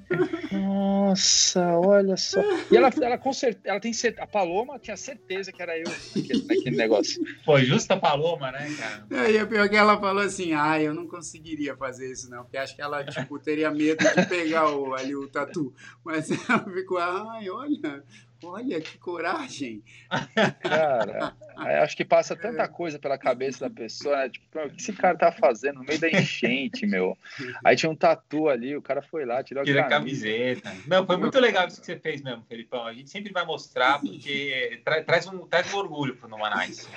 Nossa, 0.51 1.79
olha 1.79 2.15
só. 2.15 2.39
E 2.71 2.77
ela, 2.77 2.91
ela 3.01 3.17
com 3.17 3.33
certeza, 3.33 3.67
ela 3.67 3.79
tem 3.79 3.91
certeza. 3.91 4.23
A 4.23 4.27
Paloma 4.27 4.77
tinha 4.77 4.95
certeza 4.95 5.51
que 5.51 5.59
era 5.59 5.75
eu 5.75 5.85
naquele, 6.15 6.43
naquele 6.43 6.77
negócio. 6.77 7.23
Foi 7.43 7.65
justa 7.65 7.97
Paloma, 7.97 8.51
né, 8.51 8.67
cara? 8.77 9.23
Aí 9.23 9.41
o 9.41 9.47
pior 9.47 9.67
que 9.67 9.75
ela 9.75 9.99
falou 9.99 10.21
assim, 10.21 10.53
ah, 10.53 10.79
eu 10.79 10.93
não 10.93 11.07
conseguiria 11.07 11.75
fazer 11.75 12.11
isso 12.11 12.29
não, 12.29 12.43
porque 12.43 12.57
acho 12.57 12.75
que 12.75 12.83
ela, 12.83 13.03
tipo, 13.03 13.39
teria 13.39 13.71
medo 13.71 14.05
de 14.13 14.25
pegar 14.27 14.69
o, 14.69 14.93
ali 14.93 15.15
o 15.15 15.27
tatu. 15.27 15.73
Mas 16.03 16.29
ela 16.47 16.63
ficou, 16.71 16.99
ai, 16.99 17.49
olha, 17.49 18.03
olha 18.43 18.79
que 18.79 18.99
coragem. 18.99 19.83
Cara, 20.61 21.35
acho 21.57 21.95
que 21.97 22.03
passa 22.05 22.35
tanta 22.35 22.67
coisa 22.67 22.97
pela 22.99 23.17
cabeça 23.17 23.67
da 23.67 23.69
pessoa, 23.73 24.17
né? 24.17 24.29
Tipo, 24.29 24.59
o 24.59 24.69
que 24.69 24.81
esse 24.81 24.93
cara 24.93 25.17
tá 25.17 25.31
fazendo 25.31 25.75
no 25.79 25.83
meio 25.83 25.99
da 25.99 26.09
enchente, 26.09 26.85
meu? 26.85 27.17
Aí 27.63 27.75
tinha 27.75 27.89
um 27.89 27.95
tatu 27.95 28.49
ali, 28.49 28.75
o 28.75 28.81
cara 28.81 29.01
foi 29.01 29.25
lá, 29.25 29.43
tirou 29.43 29.61
a 29.61 29.65
Tira 29.65 29.81
a 29.81 29.89
camisa. 29.89 30.25
camiseta. 30.27 30.75
Não, 30.87 31.05
foi 31.05 31.17
muito 31.17 31.39
legal 31.39 31.67
isso 31.67 31.79
que 31.79 31.85
você 31.85 31.97
fez 31.97 32.21
mesmo, 32.21 32.43
Felipão. 32.47 32.85
A 32.85 32.93
gente 32.93 33.09
sempre 33.09 33.31
vai 33.31 33.45
mostrar, 33.45 33.99
porque 33.99 34.81
tra- 34.83 35.03
traz, 35.03 35.27
um, 35.27 35.39
traz 35.47 35.73
um 35.73 35.77
orgulho 35.77 36.15
pro 36.15 36.27
Numanais. 36.27 36.87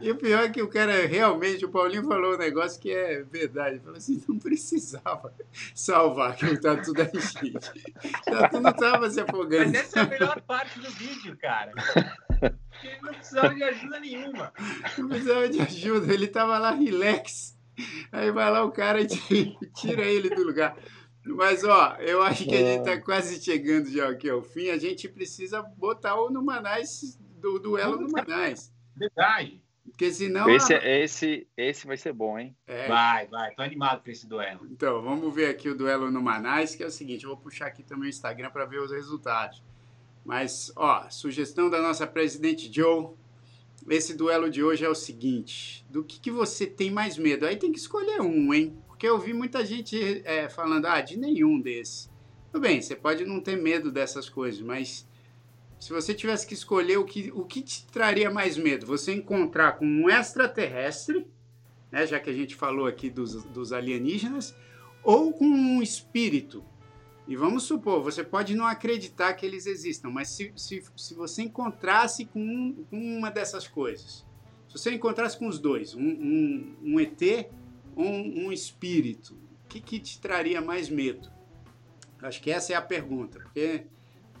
E 0.00 0.10
o 0.10 0.16
pior 0.16 0.44
é 0.44 0.48
que 0.48 0.62
o 0.62 0.68
cara 0.68 1.06
realmente, 1.06 1.64
o 1.64 1.68
Paulinho 1.68 2.06
falou 2.06 2.34
um 2.34 2.38
negócio 2.38 2.80
que 2.80 2.90
é 2.92 3.22
verdade. 3.22 3.76
Ele 3.76 3.80
falou 3.80 3.96
assim, 3.96 4.22
não 4.28 4.38
precisava 4.38 5.32
salvar 5.74 6.36
que 6.36 6.46
o 6.46 6.60
tatu 6.60 6.92
da 6.92 7.04
enchente. 7.04 7.70
O 8.28 8.30
tatu 8.30 8.60
não 8.60 8.72
tava 8.72 9.08
se 9.10 9.20
afogando. 9.20 9.70
Mas 9.70 9.74
essa 9.74 10.00
é 10.00 10.02
a 10.02 10.06
melhor 10.06 10.40
parte 10.42 10.78
do 10.80 10.90
vídeo, 10.90 11.36
cara. 11.36 11.72
Porque 12.50 12.86
Ele 12.86 13.00
não 13.02 13.14
precisava 13.14 13.54
de 13.54 13.62
ajuda 13.62 14.00
nenhuma. 14.00 14.52
Não 14.98 15.08
precisava 15.08 15.48
de 15.48 15.60
ajuda, 15.60 16.12
ele 16.12 16.26
tava 16.28 16.58
lá 16.58 16.70
relax. 16.72 17.56
Aí 18.10 18.30
vai 18.30 18.50
lá 18.50 18.64
o 18.64 18.70
cara 18.72 19.00
e 19.00 19.06
ti- 19.06 19.56
tira 19.76 20.02
ele 20.02 20.28
do 20.30 20.42
lugar. 20.42 20.76
Mas, 21.24 21.62
ó, 21.64 21.96
eu 22.00 22.20
acho 22.22 22.44
que 22.44 22.54
a 22.54 22.58
gente 22.58 22.84
tá 22.84 23.00
quase 23.00 23.40
chegando 23.42 23.88
já 23.90 24.08
aqui 24.10 24.28
ao 24.28 24.42
fim. 24.42 24.70
A 24.70 24.76
gente 24.78 25.08
precisa 25.08 25.62
botar 25.62 26.16
o 26.16 26.28
Numanais, 26.30 27.16
do 27.40 27.58
duelo 27.60 28.00
Numanais. 28.00 28.72
Verdade. 28.96 29.62
Porque 29.84 30.10
senão... 30.12 30.48
Esse, 30.50 30.74
a- 30.74 30.78
é- 30.78 31.02
esse, 31.04 31.46
esse 31.56 31.86
vai 31.86 31.96
ser 31.96 32.12
bom, 32.12 32.38
hein? 32.38 32.56
É, 32.66 32.88
Vai, 32.88 33.26
vai. 33.28 33.54
Tô 33.54 33.62
animado 33.62 34.02
pra 34.02 34.10
esse 34.12 34.26
duelo. 34.26 34.66
Então, 34.70 35.00
vamos 35.02 35.32
ver 35.34 35.46
aqui 35.50 35.68
o 35.68 35.76
duelo 35.76 36.10
Numanais, 36.10 36.74
que 36.74 36.82
é 36.82 36.86
o 36.86 36.90
seguinte, 36.90 37.22
eu 37.24 37.30
vou 37.30 37.38
puxar 37.38 37.66
aqui 37.66 37.82
também 37.84 38.06
o 38.06 38.10
Instagram 38.10 38.50
para 38.50 38.64
ver 38.64 38.80
os 38.80 38.90
resultados. 38.90 39.62
Mas, 40.24 40.72
ó, 40.76 41.08
sugestão 41.10 41.68
da 41.68 41.80
nossa 41.80 42.06
presidente 42.06 42.72
Joe, 42.72 43.10
esse 43.88 44.14
duelo 44.14 44.48
de 44.48 44.62
hoje 44.62 44.84
é 44.84 44.88
o 44.88 44.94
seguinte, 44.94 45.84
do 45.90 46.04
que, 46.04 46.20
que 46.20 46.30
você 46.30 46.66
tem 46.66 46.90
mais 46.90 47.18
medo? 47.18 47.44
Aí 47.44 47.56
tem 47.56 47.72
que 47.72 47.78
escolher 47.78 48.20
um, 48.20 48.54
hein? 48.54 48.76
Porque 48.86 49.06
eu 49.06 49.18
vi 49.18 49.32
muita 49.32 49.66
gente 49.66 50.22
é, 50.24 50.48
falando, 50.48 50.86
ah, 50.86 51.00
de 51.00 51.16
nenhum 51.16 51.60
desses. 51.60 52.08
Tudo 52.52 52.62
bem, 52.62 52.80
você 52.80 52.94
pode 52.94 53.24
não 53.24 53.40
ter 53.40 53.56
medo 53.56 53.90
dessas 53.90 54.28
coisas, 54.28 54.60
mas 54.60 55.08
se 55.80 55.92
você 55.92 56.14
tivesse 56.14 56.46
que 56.46 56.54
escolher 56.54 56.98
o 56.98 57.04
que, 57.04 57.32
o 57.34 57.44
que 57.44 57.60
te 57.60 57.84
traria 57.86 58.30
mais 58.30 58.56
medo, 58.56 58.86
você 58.86 59.12
encontrar 59.12 59.72
com 59.72 59.84
um 59.84 60.08
extraterrestre, 60.08 61.26
né, 61.90 62.06
já 62.06 62.20
que 62.20 62.30
a 62.30 62.32
gente 62.32 62.54
falou 62.54 62.86
aqui 62.86 63.10
dos, 63.10 63.42
dos 63.46 63.72
alienígenas, 63.72 64.54
ou 65.02 65.32
com 65.32 65.44
um 65.44 65.82
espírito. 65.82 66.64
E 67.26 67.36
vamos 67.36 67.62
supor, 67.62 68.02
você 68.02 68.24
pode 68.24 68.54
não 68.54 68.66
acreditar 68.66 69.32
que 69.34 69.46
eles 69.46 69.66
existam, 69.66 70.10
mas 70.10 70.28
se, 70.28 70.52
se, 70.56 70.82
se 70.96 71.14
você 71.14 71.42
encontrasse 71.42 72.24
com, 72.24 72.40
um- 72.40 72.84
com 72.90 72.98
uma 72.98 73.30
dessas 73.30 73.66
coisas, 73.68 74.26
se 74.68 74.78
você 74.78 74.92
encontrasse 74.92 75.38
com 75.38 75.46
os 75.46 75.58
dois, 75.58 75.94
um, 75.94 76.02
um, 76.02 76.76
um 76.82 77.00
ET 77.00 77.48
ou 77.94 78.04
um, 78.04 78.46
um 78.46 78.52
espírito, 78.52 79.34
o 79.64 79.68
que, 79.68 79.80
que 79.80 80.00
te 80.00 80.20
traria 80.20 80.60
mais 80.60 80.88
medo? 80.88 81.30
Acho 82.20 82.40
que 82.42 82.50
essa 82.50 82.72
é 82.72 82.76
a 82.76 82.82
pergunta, 82.82 83.38
porque 83.40 83.84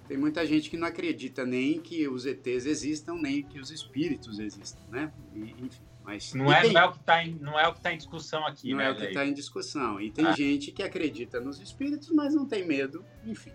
tem 0.08 0.16
muita 0.16 0.44
gente 0.46 0.68
que 0.68 0.76
não 0.76 0.86
acredita 0.86 1.44
nem 1.46 1.80
que 1.80 2.08
os 2.08 2.26
ETs 2.26 2.66
existam, 2.66 3.14
nem 3.14 3.42
que 3.42 3.60
os 3.60 3.70
espíritos 3.70 4.38
existam, 4.38 4.82
né? 4.90 5.12
E, 5.34 5.40
enfim, 5.64 5.82
mas 6.04 6.34
Não 6.34 6.52
é, 6.52 6.62
tem- 6.62 6.72
não 6.72 6.80
é 6.80 6.84
o 6.86 6.92
que 6.92 6.98
tá 7.00 7.24
em, 7.24 7.34
não 7.40 7.58
é 7.60 7.68
o 7.68 7.74
que 7.74 7.80
tá 7.80 7.92
em 7.92 7.96
discussão 7.96 8.46
aqui, 8.46 8.70
não 8.70 8.78
né, 8.78 8.86
é 8.86 8.90
o 8.90 8.96
que 8.96 9.04
está 9.04 9.24
em 9.24 9.32
discussão. 9.32 10.00
E 10.00 10.10
tem 10.10 10.26
Ah. 10.26 10.32
gente 10.32 10.70
que 10.72 10.82
acredita 10.82 11.40
nos 11.40 11.60
espíritos, 11.60 12.10
mas 12.10 12.34
não 12.34 12.46
tem 12.46 12.66
medo, 12.66 13.04
enfim. 13.26 13.52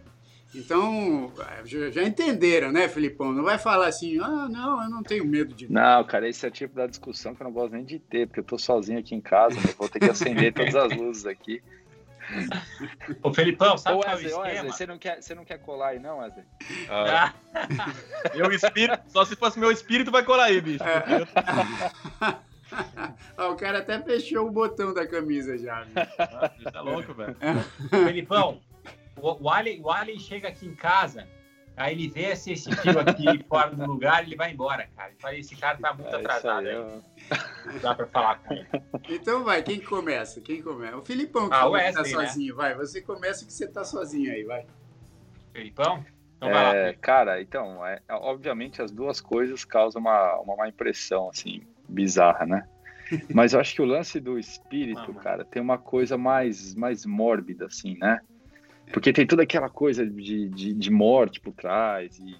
Então, 0.56 1.32
já, 1.66 1.92
já 1.92 2.04
entenderam, 2.04 2.72
né, 2.72 2.88
Filipão? 2.88 3.34
Não 3.34 3.44
vai 3.44 3.58
falar 3.60 3.88
assim, 3.88 4.18
ah, 4.20 4.48
não, 4.50 4.82
eu 4.82 4.90
não 4.90 5.04
tenho 5.04 5.26
medo 5.26 5.54
de 5.54 5.72
Não, 5.72 6.04
cara, 6.06 6.28
esse 6.28 6.46
é 6.46 6.50
o 6.50 6.52
tipo 6.52 6.74
da 6.74 6.88
discussão 6.88 7.36
que 7.36 7.42
eu 7.42 7.46
não 7.46 7.52
gosto 7.52 7.74
nem 7.74 7.84
de 7.84 8.00
ter, 8.00 8.28
porque 8.28 8.40
eu 8.40 8.44
tô 8.46 8.58
sozinho 8.58 8.98
aqui 8.98 9.14
em 9.14 9.20
casa, 9.22 9.56
né? 9.60 9.74
vou 9.78 9.90
ter 9.90 10.00
que 10.00 10.10
acender 10.10 10.54
todas 10.54 10.74
as 10.76 10.96
luzes 10.96 11.26
aqui. 11.26 11.62
Ô, 13.24 13.34
Felipão, 13.34 13.78
sabe 13.78 13.98
Ô, 13.98 14.02
qual 14.02 14.12
é 14.12 14.16
o 14.18 14.28
esquema? 14.28 14.72
você 14.72 14.86
não, 14.86 14.98
quer, 14.98 15.22
você 15.22 15.34
não 15.34 15.46
quer 15.46 15.60
colar 15.60 15.90
aí, 15.90 16.00
não, 16.00 16.20
Wesley? 16.20 16.46
Ah, 16.90 17.34
meu 18.36 18.52
espírito, 18.52 19.02
só 19.08 19.24
se 19.26 19.36
fosse 19.36 19.60
meu 19.60 19.72
espírito 19.72 20.12
vai 20.12 20.24
colar 20.24 20.46
aí, 20.46 20.60
bicho. 20.60 20.84
ah, 23.38 23.48
o 23.48 23.56
cara 23.56 23.80
até 23.80 24.02
fechou 24.02 24.48
o 24.48 24.52
botão 24.52 24.94
da 24.94 25.08
camisa 25.08 25.58
já. 25.58 25.86
Ah, 26.18 26.52
Tá 26.72 26.82
louco, 26.82 27.14
velho. 27.14 27.36
Felipão, 27.90 28.62
o, 29.22 29.46
o, 29.46 29.50
Alien, 29.50 29.82
o 29.82 29.90
Alien 29.90 30.20
chega 30.20 30.50
aqui 30.50 30.66
em 30.66 30.76
casa, 30.76 31.28
aí 31.78 31.94
ele 31.94 32.10
vê 32.10 32.32
esse, 32.32 32.52
esse 32.52 32.70
fio 32.76 33.00
aqui 33.00 33.42
fora 33.48 33.74
do 33.74 33.86
lugar 33.86 34.24
ele 34.26 34.36
vai 34.36 34.52
embora, 34.52 34.88
cara. 34.96 35.12
Ele 35.12 35.20
fala, 35.20 35.36
esse 35.36 35.56
cara 35.56 35.78
tá 35.78 35.94
muito 35.94 36.14
É 36.14 36.18
atrasado 36.20 36.68
aí, 36.68 36.74
eu- 36.76 37.02
não 37.66 37.80
dá 37.80 37.96
pra 37.96 38.08
falar 38.08 38.40
com 38.40 38.54
ele. 38.54 38.68
Então 39.10 39.44
vai, 39.44 39.62
quem 39.64 39.80
começa? 39.80 40.42
Quem 40.42 40.62
começa? 40.62 40.98
O 40.98 41.02
Filipão 41.02 41.48
que 41.50 41.56
Ah, 41.56 41.60
tá 41.60 41.70
Wesley, 41.70 42.16
né? 42.16 42.26
sozinho, 42.26 42.56
vai. 42.56 42.76
Você 42.76 43.02
começa 43.02 43.46
que 43.46 43.54
você 43.54 43.68
tá 43.68 43.84
sozinho 43.84 44.32
aí, 44.32 44.44
vai. 44.44 44.66
Felipão? 45.54 46.04
Então 46.38 46.50
vai 46.50 46.64
lá. 46.64 46.76
É, 46.76 46.84
Felipe. 46.86 47.00
cara, 47.02 47.42
então, 47.42 47.86
é, 47.86 48.00
obviamente 48.10 48.82
as 48.82 48.92
duas 48.92 49.20
coisas 49.22 49.66
causam 49.66 50.02
uma, 50.02 50.40
uma 50.40 50.56
má 50.56 50.68
impressão, 50.70 51.30
assim, 51.30 51.62
bizarra, 51.88 52.46
né? 52.46 52.68
Mas 53.34 53.54
eu 53.54 53.60
acho 53.60 53.74
que 53.74 53.82
o 53.82 53.86
lance 53.86 54.20
do 54.20 54.38
espírito, 54.38 55.14
cara, 55.16 55.44
tem 55.46 55.62
uma 55.62 55.78
coisa 55.78 56.18
mais, 56.18 56.76
mais 56.76 57.06
mórbida, 57.06 57.66
assim, 57.66 57.98
né? 57.98 58.20
Porque 58.92 59.12
tem 59.14 59.28
toda 59.28 59.44
aquela 59.44 59.70
coisa 59.70 60.06
de, 60.06 60.50
de, 60.50 60.74
de 60.74 60.92
morte 60.92 61.40
por 61.40 61.54
trás 61.54 62.18
e, 62.20 62.36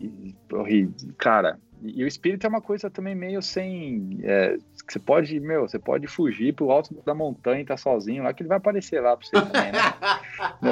e, 0.00 0.34
e, 0.68 1.12
cara, 1.16 1.58
e, 1.82 2.02
o 2.02 2.06
espírito 2.06 2.46
é 2.46 2.48
uma 2.48 2.60
coisa 2.60 2.88
também 2.88 3.14
meio 3.14 3.42
sem, 3.42 4.18
é, 4.22 4.56
você 4.88 4.98
pode, 4.98 5.38
meu, 5.38 5.68
você 5.68 5.78
pode 5.78 6.06
fugir 6.06 6.54
pro 6.54 6.70
alto 6.70 6.94
da 7.04 7.14
montanha 7.14 7.60
e 7.60 7.64
tá 7.64 7.76
sozinho 7.76 8.22
lá, 8.22 8.32
que 8.32 8.42
ele 8.42 8.48
vai 8.48 8.56
aparecer 8.56 9.00
lá 9.00 9.16
pra 9.16 9.26
você 9.26 9.32
também, 9.32 9.72
né? 9.72 9.80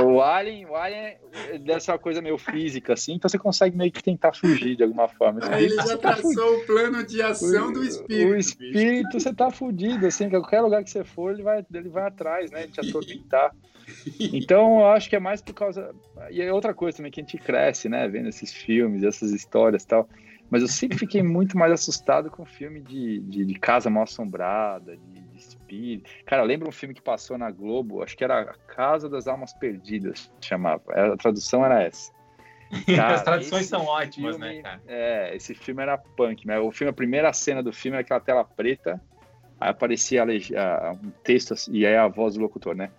O 0.05 0.21
Alien, 0.23 0.67
o 0.67 0.75
Alien 0.75 1.17
é 1.51 1.59
dessa 1.59 1.99
coisa 1.99 2.23
meio 2.23 2.39
física, 2.39 2.95
assim, 2.95 3.15
então 3.15 3.29
você 3.29 3.39
consegue 3.39 3.77
meio 3.77 3.93
que 3.93 4.03
tentar 4.03 4.33
fugir 4.33 4.75
de 4.77 4.83
alguma 4.83 5.07
forma. 5.07 5.41
O 5.41 5.55
Aí 5.55 5.65
ele 5.67 5.77
já 5.77 5.99
tá 5.99 6.15
traçou 6.15 6.57
o 6.57 6.67
plano 6.67 7.05
de 7.05 7.21
ação 7.21 7.73
do 7.73 7.81
fudido. 7.81 7.85
espírito. 7.85 8.33
O 8.33 8.37
bicho. 8.37 8.49
espírito, 8.49 9.21
você 9.21 9.35
tá 9.35 9.51
fudido, 9.51 10.07
assim, 10.07 10.25
que 10.25 10.39
qualquer 10.39 10.63
lugar 10.63 10.83
que 10.83 10.91
você 10.91 11.05
for, 11.05 11.33
ele 11.33 11.43
vai, 11.43 11.65
ele 11.73 11.89
vai 11.89 12.07
atrás, 12.07 12.51
né? 12.51 12.65
Ele 12.65 12.73
te 12.73 12.81
atormentar. 12.89 13.53
Então, 14.33 14.81
eu 14.81 14.87
acho 14.89 15.09
que 15.11 15.17
é 15.17 15.21
mais 15.21 15.41
por 15.43 15.55
causa. 15.55 15.95
E 16.31 16.41
é 16.41 16.53
outra 16.53 16.73
coisa 16.75 16.97
também 16.97 17.11
que 17.13 17.21
a 17.21 17.23
gente 17.25 17.39
cresce, 17.39 17.89
né? 17.89 18.09
Vendo 18.09 18.29
esses 18.29 18.53
filmes, 18.53 19.03
essas 19.03 19.31
histórias 19.31 19.83
e 19.83 19.87
tal. 19.87 20.09
Mas 20.51 20.61
eu 20.63 20.69
sempre 20.69 20.99
fiquei 20.99 21.23
muito 21.23 21.57
mais 21.57 21.73
assustado 21.73 22.31
com 22.31 22.45
filme 22.45 22.81
de, 22.81 23.21
de, 23.21 23.45
de 23.45 23.55
casa 23.55 23.89
mal 23.89 24.03
assombrada, 24.03 24.97
de, 24.97 25.21
de 25.21 25.37
espírito. 25.39 26.11
Cara, 26.27 26.43
lembra 26.43 26.69
um 26.69 26.73
filme 26.73 26.95
que 26.95 27.01
passou 27.01 27.39
na 27.39 27.51
Globo? 27.51 28.03
Acho 28.03 28.15
que 28.17 28.23
era 28.25 28.41
A 28.43 28.55
Casa 28.75 29.09
das 29.09 29.27
Almas 29.27 29.55
Perdidas, 29.55 30.31
chamava. 30.43 30.83
A 30.89 31.17
tradução 31.17 31.65
era 31.65 31.83
essa. 31.83 32.13
Cara, 32.95 33.15
As 33.15 33.23
traduções 33.23 33.67
são 33.67 33.85
ótimas, 33.85 34.39
né, 34.39 34.61
cara? 34.63 34.83
É, 34.87 35.35
esse 35.37 35.55
filme 35.55 35.83
era 35.83 35.97
punk, 35.99 36.47
mas 36.47 36.59
o 36.63 36.71
filme, 36.71 36.91
a 36.91 36.95
primeira 36.95 37.33
cena 37.33 37.63
do 37.63 37.73
filme 37.73 37.97
era 37.97 38.03
aquela 38.03 38.21
tela 38.21 38.45
preta, 38.45 39.01
aí 39.61 39.71
aparecia 39.71 40.23
a 40.23 40.27
a- 40.27 40.93
um 40.93 41.11
texto 41.23 41.55
assim, 41.55 41.73
e 41.73 41.87
aí 41.87 41.97
a 41.97 42.09
voz 42.09 42.35
do 42.35 42.41
locutor, 42.41 42.75
né? 42.75 42.91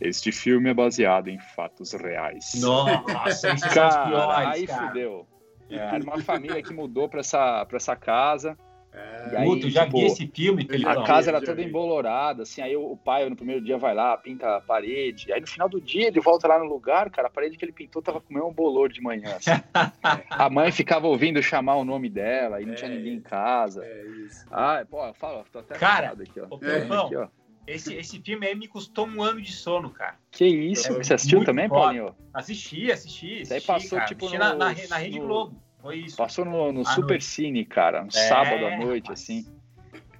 Este 0.00 0.32
filme 0.32 0.70
é 0.70 0.74
baseado 0.74 1.28
em 1.28 1.38
fatos 1.38 1.92
reais. 1.92 2.52
Nossa, 2.60 3.52
os 3.54 3.60
Cara, 3.62 4.06
piores, 4.06 4.48
aí 4.48 4.66
cara. 4.66 4.86
fudeu. 4.88 5.26
É, 5.68 5.76
era 5.76 6.02
uma 6.02 6.18
família 6.20 6.62
que 6.62 6.72
mudou 6.72 7.08
pra 7.08 7.20
essa, 7.20 7.64
pra 7.66 7.76
essa 7.76 7.94
casa. 7.94 8.56
É, 8.92 9.36
aí, 9.36 9.46
eu 9.62 9.70
já 9.70 9.84
tipo, 9.84 9.98
vi 9.98 10.06
esse 10.06 10.26
filme. 10.26 10.66
A 10.84 11.04
casa 11.04 11.30
era 11.30 11.38
toda 11.40 11.54
vi. 11.54 11.64
embolorada, 11.68 12.42
assim, 12.42 12.60
aí 12.60 12.74
o 12.76 12.96
pai 12.96 13.28
no 13.30 13.36
primeiro 13.36 13.62
dia 13.62 13.78
vai 13.78 13.94
lá, 13.94 14.16
pinta 14.16 14.56
a 14.56 14.60
parede, 14.60 15.32
aí 15.32 15.40
no 15.40 15.46
final 15.46 15.68
do 15.68 15.80
dia 15.80 16.08
ele 16.08 16.18
volta 16.18 16.48
lá 16.48 16.58
no 16.58 16.64
lugar, 16.64 17.08
cara, 17.08 17.28
a 17.28 17.30
parede 17.30 17.56
que 17.56 17.64
ele 17.64 17.70
pintou 17.72 18.02
tava 18.02 18.20
com 18.20 18.30
o 18.30 18.34
mesmo 18.34 18.50
bolor 18.50 18.88
de 18.88 19.00
manhã. 19.00 19.36
assim. 19.36 19.52
a 20.28 20.50
mãe 20.50 20.72
ficava 20.72 21.06
ouvindo 21.06 21.40
chamar 21.40 21.76
o 21.76 21.84
nome 21.84 22.08
dela 22.10 22.60
e 22.60 22.66
não 22.66 22.74
tinha 22.74 22.90
É. 22.90 22.94
ninguém 22.96 23.14
em 23.14 23.20
casa. 23.20 23.84
é 23.84 24.02
isso. 24.26 24.44
Ah, 24.50 24.84
pô, 24.90 25.14
fala, 25.14 25.44
tô 25.52 25.60
até 25.60 25.76
Cara, 25.78 26.08
aqui, 26.20 26.40
ó. 26.40 26.46
ô, 26.50 26.58
Felipão, 26.58 27.06
aqui, 27.06 27.16
ó. 27.16 27.28
Esse, 27.66 27.94
esse 27.94 28.20
filme 28.20 28.46
aí 28.46 28.54
me 28.54 28.66
custou 28.66 29.06
um 29.06 29.22
ano 29.22 29.40
de 29.40 29.52
sono, 29.52 29.90
cara. 29.90 30.16
Que 30.30 30.46
isso? 30.46 30.88
É 30.92 30.92
Você 31.04 31.14
assistiu 31.14 31.44
também, 31.44 31.68
foda. 31.68 31.80
Paulinho? 31.82 32.16
Assisti, 32.34 32.90
assisti. 32.90 33.42
Isso 33.42 33.52
aí 33.52 33.58
assisti, 33.58 33.66
passou, 33.66 33.98
cara. 33.98 34.08
tipo, 34.08 34.24
Assisti 34.26 34.38
no- 34.38 34.44
na, 34.44 34.54
na, 34.72 34.88
na 34.88 34.96
Rede 34.96 35.18
no- 35.18 35.26
Globo. 35.26 35.62
Foi 35.80 35.96
isso. 35.98 36.16
Passou 36.16 36.44
no, 36.44 36.72
no 36.72 36.84
Super 36.84 37.14
no- 37.14 37.20
Cine, 37.20 37.64
cara, 37.64 38.02
um 38.02 38.08
É, 38.08 38.10
sábado 38.10 38.66
à 38.66 38.76
noite, 38.76 39.04
rapaz. 39.04 39.20
assim. 39.20 39.46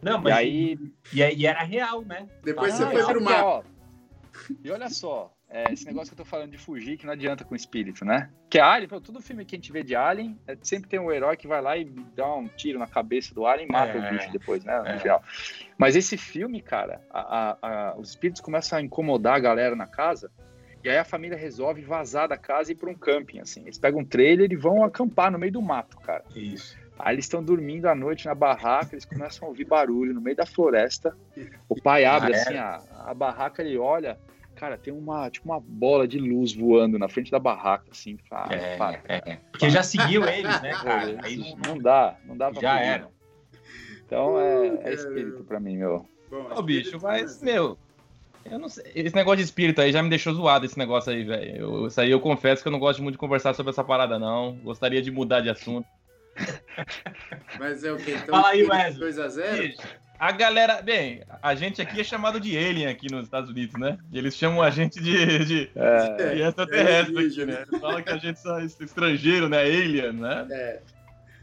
Não, 0.00 0.18
E 0.20 0.22
mas 0.22 0.32
aí, 0.34 0.78
e, 1.12 1.20
e 1.20 1.46
era 1.46 1.62
real, 1.62 2.02
né? 2.02 2.26
Depois 2.42 2.72
Ah, 2.74 2.76
você 2.76 2.86
foi 2.92 3.02
não, 3.02 3.08
pro 3.10 3.22
mar. 3.22 3.62
E 4.64 4.70
olha 4.70 4.88
só, 4.88 5.32
é, 5.50 5.72
esse 5.72 5.84
negócio 5.84 6.14
que 6.14 6.20
eu 6.20 6.24
tô 6.24 6.30
falando 6.30 6.50
de 6.52 6.58
fugir, 6.58 6.96
que 6.96 7.04
não 7.04 7.12
adianta 7.12 7.44
com 7.44 7.54
espírito, 7.56 8.04
né? 8.04 8.30
Que 8.48 8.58
é 8.58 8.62
Alien, 8.62 8.88
pô, 8.88 9.00
todo 9.00 9.20
filme 9.20 9.44
que 9.44 9.56
a 9.56 9.58
gente 9.58 9.72
vê 9.72 9.82
de 9.82 9.96
Alien, 9.96 10.38
é, 10.46 10.56
sempre 10.62 10.88
tem 10.88 11.00
um 11.00 11.10
herói 11.10 11.36
que 11.36 11.48
vai 11.48 11.60
lá 11.60 11.76
e 11.76 11.84
dá 11.84 12.32
um 12.36 12.46
tiro 12.46 12.78
na 12.78 12.86
cabeça 12.86 13.34
do 13.34 13.44
Alien 13.46 13.68
e 13.68 13.72
mata 13.72 13.98
É. 13.98 13.98
o 13.98 14.10
bicho 14.12 14.30
depois, 14.32 14.64
né? 14.64 14.78
No 14.80 14.86
É. 14.86 14.98
final. 14.98 15.22
Mas 15.76 15.96
esse 15.96 16.16
filme, 16.16 16.60
cara, 16.62 17.00
a- 17.10 17.56
a- 17.60 17.68
a- 17.90 17.96
os 17.98 18.10
espíritos 18.10 18.40
começam 18.40 18.78
a 18.78 18.82
incomodar 18.82 19.34
a 19.34 19.40
galera 19.40 19.74
na 19.74 19.86
casa. 19.86 20.30
E 20.82 20.88
aí 20.88 20.96
a 20.96 21.04
família 21.04 21.36
resolve 21.36 21.82
vazar 21.82 22.26
da 22.28 22.38
casa 22.38 22.70
e 22.70 22.74
ir 22.74 22.76
pra 22.78 22.88
um 22.88 22.94
camping, 22.94 23.40
assim. 23.40 23.62
Eles 23.62 23.76
pegam 23.76 24.00
um 24.00 24.04
trailer 24.04 24.50
e 24.50 24.56
vão 24.56 24.82
acampar 24.84 25.30
no 25.30 25.38
meio 25.38 25.52
do 25.52 25.60
mato, 25.60 25.98
cara. 26.00 26.24
Isso. 26.34 26.78
Aí 26.98 27.14
eles 27.14 27.24
estão 27.26 27.42
dormindo 27.42 27.86
à 27.86 27.94
noite 27.94 28.26
na 28.26 28.34
barraca, 28.34 28.90
eles 28.94 29.04
começam 29.04 29.46
a 29.46 29.50
ouvir 29.50 29.64
barulho 29.64 30.14
no 30.14 30.20
meio 30.20 30.36
da 30.36 30.46
floresta. 30.46 31.14
O 31.68 31.74
pai 31.80 32.04
abre 32.04 32.32
Ah, 32.34 32.36
é? 32.36 32.40
assim 32.40 32.56
a, 32.56 32.82
a 33.10 33.14
barraca, 33.14 33.62
ele 33.62 33.76
olha, 33.78 34.18
cara, 34.60 34.76
tem 34.76 34.92
uma 34.92 35.30
tipo 35.30 35.48
uma 35.48 35.58
bola 35.58 36.06
de 36.06 36.18
luz 36.18 36.52
voando 36.52 36.98
na 36.98 37.08
frente 37.08 37.30
da 37.30 37.38
barraca, 37.38 37.86
assim. 37.90 38.18
Fala, 38.28 38.52
É, 38.54 38.76
para. 38.76 39.00
é, 39.08 39.22
é. 39.32 39.36
Porque 39.50 39.70
já 39.70 39.82
seguiu 39.82 40.22
eles, 40.28 40.60
né, 40.60 40.70
Pô, 40.76 40.84
cara? 40.84 41.18
Aí 41.22 41.36
não, 41.36 41.56
não 41.74 41.78
dá, 41.78 42.16
não 42.26 42.36
dá 42.36 42.50
pra 42.50 42.60
Já 42.60 42.72
fugir, 42.76 42.88
era. 42.90 43.02
não. 43.04 43.10
Então 44.06 44.40
é, 44.40 44.66
é 44.66 44.76
cara. 44.76 44.94
espírito 44.94 45.44
pra 45.44 45.58
mim, 45.58 45.76
meu. 45.78 46.06
Bom, 46.30 46.50
Ô, 46.54 46.62
bicho, 46.62 46.98
mas, 47.02 47.40
meu. 47.40 47.78
Eu 48.44 48.58
não 48.58 48.68
sei. 48.68 48.84
Esse 48.94 49.14
negócio 49.14 49.38
de 49.38 49.42
espírito 49.44 49.80
aí 49.80 49.92
já 49.92 50.02
me 50.02 50.08
deixou 50.10 50.32
zoado, 50.34 50.64
esse 50.66 50.78
negócio 50.78 51.12
aí, 51.12 51.24
velho. 51.24 51.56
Eu- 51.56 51.86
Isso 51.86 52.00
aí 52.00 52.10
eu 52.10 52.20
confesso 52.20 52.62
que 52.62 52.68
eu 52.68 52.72
não 52.72 52.78
gosto 52.78 53.02
muito 53.02 53.14
de 53.14 53.18
conversar 53.18 53.54
sobre 53.54 53.70
essa 53.70 53.84
parada, 53.84 54.18
não. 54.18 54.56
Gostaria 54.56 55.00
de 55.02 55.10
mudar 55.10 55.40
de 55.40 55.50
assunto. 55.50 55.86
Mas 57.58 57.84
é 57.84 57.92
o 57.92 57.96
que? 57.96 58.12
Então, 58.12 58.34
Fala 58.34 58.48
aí, 58.50 58.62
Wesley. 58.62 59.12
2x0? 59.12 59.80
A 60.20 60.32
galera. 60.32 60.82
Bem, 60.82 61.22
a 61.42 61.54
gente 61.54 61.80
aqui 61.80 61.98
é 61.98 62.04
chamado 62.04 62.38
de 62.38 62.54
alien 62.56 62.88
aqui 62.88 63.10
nos 63.10 63.24
Estados 63.24 63.48
Unidos, 63.48 63.80
né? 63.80 63.96
Eles 64.12 64.36
chamam 64.36 64.60
a 64.60 64.68
gente 64.68 65.00
de, 65.02 65.44
de, 65.46 65.70
É, 65.74 66.34
de 66.34 66.42
extraterrestre 66.42 67.00
aqui, 67.00 67.16
alienígena. 67.16 67.52
né? 67.72 67.78
Falam 67.80 68.02
que 68.02 68.10
a 68.10 68.18
gente 68.18 68.38
é 68.46 68.64
estrangeiro, 68.84 69.48
né? 69.48 69.62
Alien, 69.62 70.12
né? 70.12 70.46
É. 70.50 70.80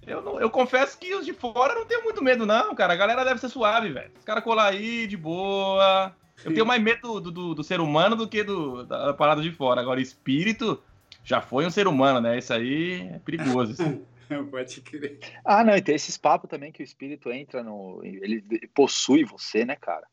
Eu, 0.06 0.22
não- 0.22 0.40
eu 0.40 0.50
confesso 0.52 0.96
que 1.00 1.16
os 1.16 1.26
de 1.26 1.34
fora 1.34 1.74
não 1.74 1.86
tenho 1.88 2.04
muito 2.04 2.24
medo, 2.24 2.46
não, 2.46 2.76
cara. 2.76 2.94
A 2.94 2.96
galera 2.96 3.26
deve 3.26 3.40
ser 3.42 3.50
suave, 3.50 3.90
velho. 3.90 4.12
Os 4.20 4.24
caras 4.24 4.44
colar 4.44 4.68
aí 4.68 5.08
de 5.08 5.18
boa. 5.18 6.14
Eu 6.46 6.54
tenho 6.54 6.66
mais 6.66 6.80
medo 6.82 7.20
do, 7.20 7.32
do, 7.32 7.56
do 7.56 7.64
ser 7.64 7.80
humano 7.82 8.16
do 8.16 8.28
que 8.28 8.44
do, 8.44 8.84
da 8.86 9.12
parada 9.12 9.42
de 9.42 9.52
fora. 9.52 9.82
Agora, 9.82 10.00
espírito 10.00 10.80
já 11.24 11.42
foi 11.42 11.66
um 11.66 11.72
ser 11.72 11.88
humano, 11.88 12.22
né? 12.22 12.38
Isso 12.38 12.54
aí 12.54 13.10
é 13.16 13.20
perigoso. 13.26 13.72
assim. 13.74 14.02
Pode 14.52 14.82
crer. 14.82 15.20
Ah, 15.44 15.64
não, 15.64 15.76
e 15.76 15.82
tem 15.82 15.96
esses 15.96 16.18
papos 16.18 16.50
também 16.50 16.72
que 16.72 16.82
o 16.82 16.86
espírito 16.86 17.32
entra 17.32 17.64
no. 17.64 18.02
Ele 18.04 18.42
possui 18.74 19.24
você, 19.24 19.66
né, 19.66 19.76
cara? 19.76 20.08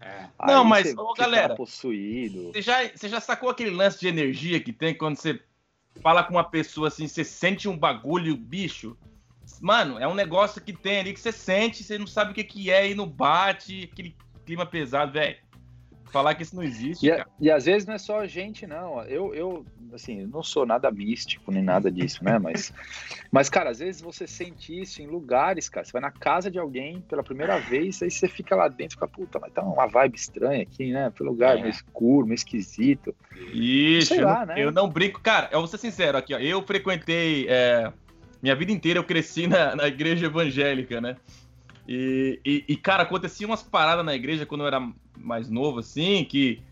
É. 0.00 0.28
Não, 0.46 0.62
Aí 0.62 0.68
mas, 0.68 0.86
você 0.92 1.00
ô, 1.00 1.12
galera, 1.12 1.54
possuído. 1.54 2.52
Você 2.52 2.62
já, 2.62 2.88
você 2.88 3.08
já 3.08 3.20
sacou 3.20 3.50
aquele 3.50 3.70
lance 3.70 3.98
de 3.98 4.08
energia 4.08 4.60
que 4.60 4.72
tem 4.72 4.96
quando 4.96 5.16
você 5.16 5.40
fala 6.00 6.22
com 6.22 6.34
uma 6.34 6.44
pessoa 6.44 6.88
assim, 6.88 7.08
você 7.08 7.24
sente 7.24 7.68
um 7.68 7.76
bagulho, 7.76 8.36
bicho? 8.36 8.96
Mano, 9.60 9.98
é 9.98 10.06
um 10.06 10.14
negócio 10.14 10.60
que 10.62 10.72
tem 10.72 11.00
ali 11.00 11.12
que 11.12 11.20
você 11.20 11.32
sente, 11.32 11.82
você 11.82 11.98
não 11.98 12.06
sabe 12.06 12.30
o 12.30 12.34
que, 12.34 12.44
que 12.44 12.70
é 12.70 12.90
e 12.90 12.94
não 12.94 13.08
bate, 13.08 13.90
aquele 13.92 14.16
clima 14.46 14.64
pesado, 14.64 15.12
velho. 15.12 15.36
Falar 16.12 16.34
que 16.34 16.42
isso 16.42 16.56
não 16.56 16.62
existe, 16.62 17.06
E, 17.06 17.10
a- 17.12 17.26
e 17.40 17.50
às 17.50 17.64
vezes 17.66 17.86
não 17.86 17.94
é 17.94 17.98
só 17.98 18.20
a 18.20 18.26
gente, 18.26 18.66
não. 18.66 19.02
Eu, 19.04 19.34
eu, 19.34 19.66
assim, 19.92 20.26
não 20.26 20.42
sou 20.42 20.64
nada 20.66 20.90
místico 20.90 21.50
nem 21.52 21.62
nada 21.62 21.90
disso, 21.90 22.22
né? 22.24 22.38
Mas, 22.38 22.72
mas, 23.30 23.48
cara, 23.50 23.70
às 23.70 23.78
vezes 23.78 24.00
você 24.00 24.26
sente 24.26 24.78
isso 24.80 25.02
em 25.02 25.06
lugares, 25.06 25.68
cara. 25.68 25.84
Você 25.84 25.92
vai 25.92 26.02
na 26.02 26.10
casa 26.10 26.50
de 26.50 26.58
alguém 26.58 27.00
pela 27.02 27.22
primeira 27.22 27.58
vez, 27.58 28.00
aí 28.02 28.10
você 28.10 28.26
fica 28.28 28.56
lá 28.56 28.68
dentro 28.68 28.86
e 28.86 28.94
fica, 28.94 29.08
puta, 29.08 29.38
mas 29.38 29.52
tá 29.52 29.62
uma 29.62 29.86
vibe 29.86 30.16
estranha 30.16 30.62
aqui, 30.62 30.90
né? 30.92 31.10
Pelo 31.16 31.30
lugar 31.30 31.56
É. 31.58 31.60
meio 31.60 31.70
escuro, 31.70 32.26
meio 32.26 32.34
esquisito. 32.36 33.14
Ixi, 33.52 34.06
Sei 34.06 34.20
eu, 34.20 34.24
lá, 34.26 34.40
não, 34.40 34.46
né? 34.46 34.54
eu 34.64 34.72
não 34.72 34.88
brinco. 34.88 35.20
Cara, 35.20 35.48
eu 35.52 35.58
vou 35.58 35.68
ser 35.68 35.78
sincero 35.78 36.18
aqui, 36.18 36.34
ó. 36.34 36.38
Eu 36.38 36.62
frequentei. 36.62 37.46
é, 37.48 37.92
minha 38.42 38.54
vida 38.54 38.70
inteira 38.72 38.98
eu 38.98 39.04
cresci 39.04 39.46
na, 39.46 39.74
na 39.74 39.86
igreja 39.88 40.26
evangélica, 40.26 41.00
né? 41.00 41.16
E, 41.88 42.38
e, 42.44 42.64
e, 42.68 42.76
cara, 42.76 43.02
acontecia 43.04 43.46
umas 43.46 43.62
paradas 43.62 44.04
na 44.04 44.14
igreja 44.14 44.44
quando 44.44 44.60
eu 44.60 44.66
era 44.66 44.80
mais 45.16 45.48
novo, 45.48 45.78
assim, 45.80 46.24
que. 46.24 46.62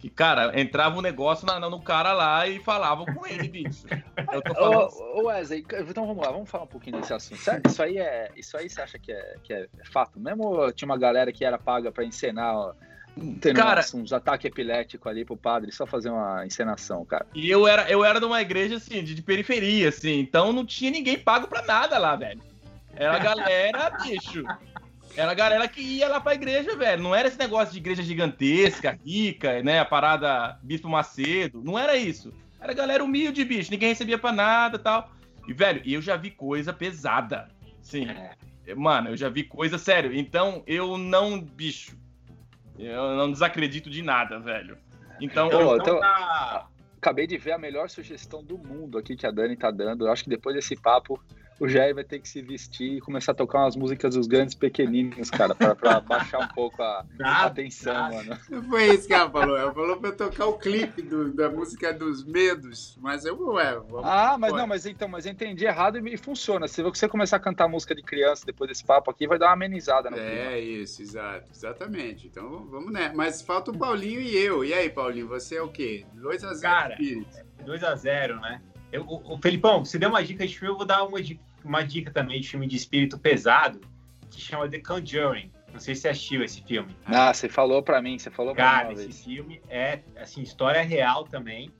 Que, 0.00 0.10
cara, 0.10 0.60
entrava 0.60 0.98
um 0.98 1.00
negócio 1.00 1.46
na- 1.46 1.60
no 1.60 1.80
cara 1.80 2.12
lá 2.12 2.44
e 2.48 2.58
falava 2.58 3.04
com 3.06 3.24
ele, 3.24 3.46
bicho. 3.46 3.86
Eu 4.32 4.42
tô 4.42 4.52
falando. 4.52 4.88
Ô, 4.94 5.20
ô, 5.20 5.26
Wesley, 5.28 5.64
então 5.88 6.04
vamos 6.08 6.24
lá, 6.26 6.32
vamos 6.32 6.50
falar 6.50 6.64
um 6.64 6.66
pouquinho 6.66 6.98
desse 7.00 7.14
assunto. 7.14 7.40
Sério, 7.40 7.62
Isso 7.64 7.80
aí, 7.80 7.98
é, 7.98 8.28
isso 8.36 8.56
aí 8.56 8.68
você 8.68 8.82
acha 8.82 8.98
que 8.98 9.12
é, 9.12 9.36
que 9.44 9.52
é 9.54 9.68
fato 9.92 10.18
mesmo? 10.18 10.42
Ou 10.44 10.72
tinha 10.72 10.86
uma 10.88 10.98
galera 10.98 11.30
que 11.30 11.44
era 11.44 11.56
paga 11.56 11.92
pra 11.92 12.04
encenar, 12.04 12.52
ó, 12.52 12.72
tendo 13.40 13.54
Cara- 13.54 13.78
uns, 13.78 13.94
uns 13.94 14.12
ataques 14.12 14.46
epiléticos 14.46 15.06
ali 15.06 15.24
pro 15.24 15.36
padre, 15.36 15.70
só 15.70 15.86
fazer 15.86 16.10
uma 16.10 16.44
encenação, 16.44 17.04
cara? 17.04 17.24
E 17.32 17.48
eu 17.48 17.68
era, 17.68 17.88
eu 17.88 18.04
era 18.04 18.18
de 18.18 18.26
uma 18.26 18.42
igreja, 18.42 18.78
assim, 18.78 19.04
de, 19.04 19.14
de 19.14 19.22
periferia, 19.22 19.88
assim, 19.90 20.18
então 20.18 20.52
não 20.52 20.66
tinha 20.66 20.90
ninguém 20.90 21.16
pago 21.16 21.46
pra 21.46 21.62
nada 21.62 21.96
lá, 21.96 22.16
velho. 22.16 22.40
Era 22.94 23.16
a 23.16 23.18
galera, 23.18 23.90
bicho. 24.02 24.44
Era 25.16 25.30
a 25.32 25.34
galera 25.34 25.68
que 25.68 25.80
ia 25.80 26.08
lá 26.08 26.20
pra 26.20 26.34
igreja, 26.34 26.74
velho. 26.76 27.02
Não 27.02 27.14
era 27.14 27.28
esse 27.28 27.38
negócio 27.38 27.72
de 27.72 27.78
igreja 27.78 28.02
gigantesca, 28.02 28.98
rica, 29.04 29.62
né? 29.62 29.78
A 29.80 29.84
parada 29.84 30.58
Bispo 30.62 30.88
Macedo. 30.88 31.62
Não 31.62 31.78
era 31.78 31.96
isso. 31.96 32.32
Era 32.60 32.72
galera 32.72 33.04
humilde, 33.04 33.44
bicho. 33.44 33.70
Ninguém 33.70 33.90
recebia 33.90 34.16
pra 34.18 34.32
nada 34.32 34.76
e 34.76 34.80
tal. 34.80 35.10
E, 35.46 35.52
velho, 35.52 35.82
eu 35.84 36.00
já 36.00 36.16
vi 36.16 36.30
coisa 36.30 36.72
pesada. 36.72 37.48
Sim. 37.82 38.06
Mano, 38.76 39.10
eu 39.10 39.16
já 39.16 39.28
vi 39.28 39.42
coisa 39.42 39.76
sério. 39.76 40.14
Então, 40.14 40.62
eu 40.66 40.96
não, 40.96 41.40
bicho. 41.40 41.96
Eu 42.78 43.16
não 43.16 43.30
desacredito 43.30 43.90
de 43.90 44.02
nada, 44.02 44.38
velho. 44.38 44.78
Então, 45.20 45.50
eu, 45.50 45.76
então- 45.76 46.00
tá- 46.00 46.68
Acabei 46.96 47.26
de 47.26 47.36
ver 47.36 47.50
a 47.50 47.58
melhor 47.58 47.90
sugestão 47.90 48.44
do 48.44 48.56
mundo 48.56 48.96
aqui 48.96 49.16
que 49.16 49.26
a 49.26 49.30
Dani 49.32 49.56
tá 49.56 49.72
dando. 49.72 50.06
Eu 50.06 50.12
acho 50.12 50.22
que 50.22 50.30
depois 50.30 50.54
desse 50.54 50.76
papo, 50.76 51.20
o 51.62 51.68
Jair 51.68 51.94
vai 51.94 52.04
ter 52.04 52.18
que 52.18 52.28
se 52.28 52.42
vestir 52.42 52.96
e 52.96 53.00
começar 53.00 53.32
a 53.32 53.34
tocar 53.34 53.60
umas 53.60 53.76
músicas 53.76 54.14
dos 54.14 54.26
grandes 54.26 54.54
pequeninos, 54.54 55.30
cara, 55.30 55.54
pra, 55.54 55.74
pra 55.74 56.00
baixar 56.00 56.38
um 56.40 56.48
pouco 56.48 56.82
a, 56.82 57.00
a 57.04 57.06
Dá, 57.16 57.42
atenção, 57.44 57.92
dá. 57.92 58.10
mano. 58.10 58.38
Não 58.50 58.62
foi 58.64 58.94
isso 58.94 59.06
que 59.06 59.14
ela 59.14 59.30
falou. 59.30 59.56
Ela 59.56 59.72
falou 59.72 59.96
pra 59.98 60.10
eu 60.10 60.16
tocar 60.16 60.46
o 60.46 60.58
clipe 60.58 61.02
do- 61.02 61.32
da 61.32 61.48
música 61.48 61.92
dos 61.92 62.24
medos. 62.24 62.98
Mas 63.00 63.24
eu, 63.24 63.38
ué, 63.52 63.74
vamos. 63.74 64.04
Ah, 64.04 64.36
mas 64.38 64.50
Pode. 64.50 64.60
não, 64.62 64.66
mas 64.68 64.86
então, 64.86 65.08
mas 65.08 65.24
eu 65.26 65.32
entendi 65.32 65.64
errado 65.64 65.98
e, 66.06 66.14
e 66.14 66.16
funciona. 66.16 66.66
Se 66.66 66.82
você 66.82 67.08
começar 67.08 67.36
a 67.36 67.40
cantar 67.40 67.68
música 67.68 67.94
de 67.94 68.02
criança 68.02 68.44
depois 68.44 68.68
desse 68.68 68.84
papo 68.84 69.10
aqui, 69.10 69.26
vai 69.28 69.38
dar 69.38 69.46
uma 69.46 69.52
amenizada 69.54 70.10
no 70.10 70.16
clima. 70.16 70.30
É 70.30 70.60
isso, 70.60 71.00
exato, 71.00 71.50
exatamente. 71.54 72.26
Então 72.26 72.66
vamos 72.66 72.92
né. 72.92 73.12
Mas 73.14 73.40
falta 73.40 73.70
o 73.70 73.78
Paulinho 73.78 74.20
e 74.20 74.36
eu. 74.36 74.64
E 74.64 74.74
aí, 74.74 74.90
Paulinho, 74.90 75.28
você 75.28 75.56
é 75.56 75.62
o 75.62 75.68
quê? 75.68 76.04
2x0 76.16 76.60
Cara, 76.60 76.92
Espírito. 76.94 77.36
2x0, 77.64 78.40
né? 78.40 78.60
Eu, 78.90 79.02
o, 79.04 79.34
o 79.34 79.38
Felipão, 79.40 79.84
você 79.84 79.98
deu 79.98 80.10
uma 80.10 80.22
dica 80.22 80.46
de 80.46 80.58
filme, 80.58 80.72
eu 80.74 80.76
vou 80.76 80.86
dar 80.86 81.02
uma 81.04 81.22
dica, 81.22 81.40
uma 81.64 81.82
dica 81.82 82.10
também 82.10 82.40
de 82.40 82.48
filme 82.48 82.66
de 82.66 82.76
espírito 82.76 83.18
pesado, 83.18 83.80
que 84.30 84.40
chama 84.40 84.68
The 84.68 84.78
Conjuring. 84.80 85.50
Não 85.72 85.80
sei 85.80 85.94
se 85.94 86.02
você 86.02 86.08
assistiu 86.10 86.44
esse 86.44 86.62
filme. 86.62 86.94
Ah, 87.06 87.32
você 87.32 87.48
falou 87.48 87.82
pra 87.82 88.02
mim, 88.02 88.18
você 88.18 88.30
falou 88.30 88.54
pra 88.54 88.64
Cara, 88.64 88.88
mim 88.88 88.94
uma 88.94 89.00
esse 89.00 89.04
vez. 89.06 89.24
filme 89.24 89.62
é, 89.68 90.00
assim, 90.16 90.42
história 90.42 90.82
real 90.82 91.24
também. 91.24 91.70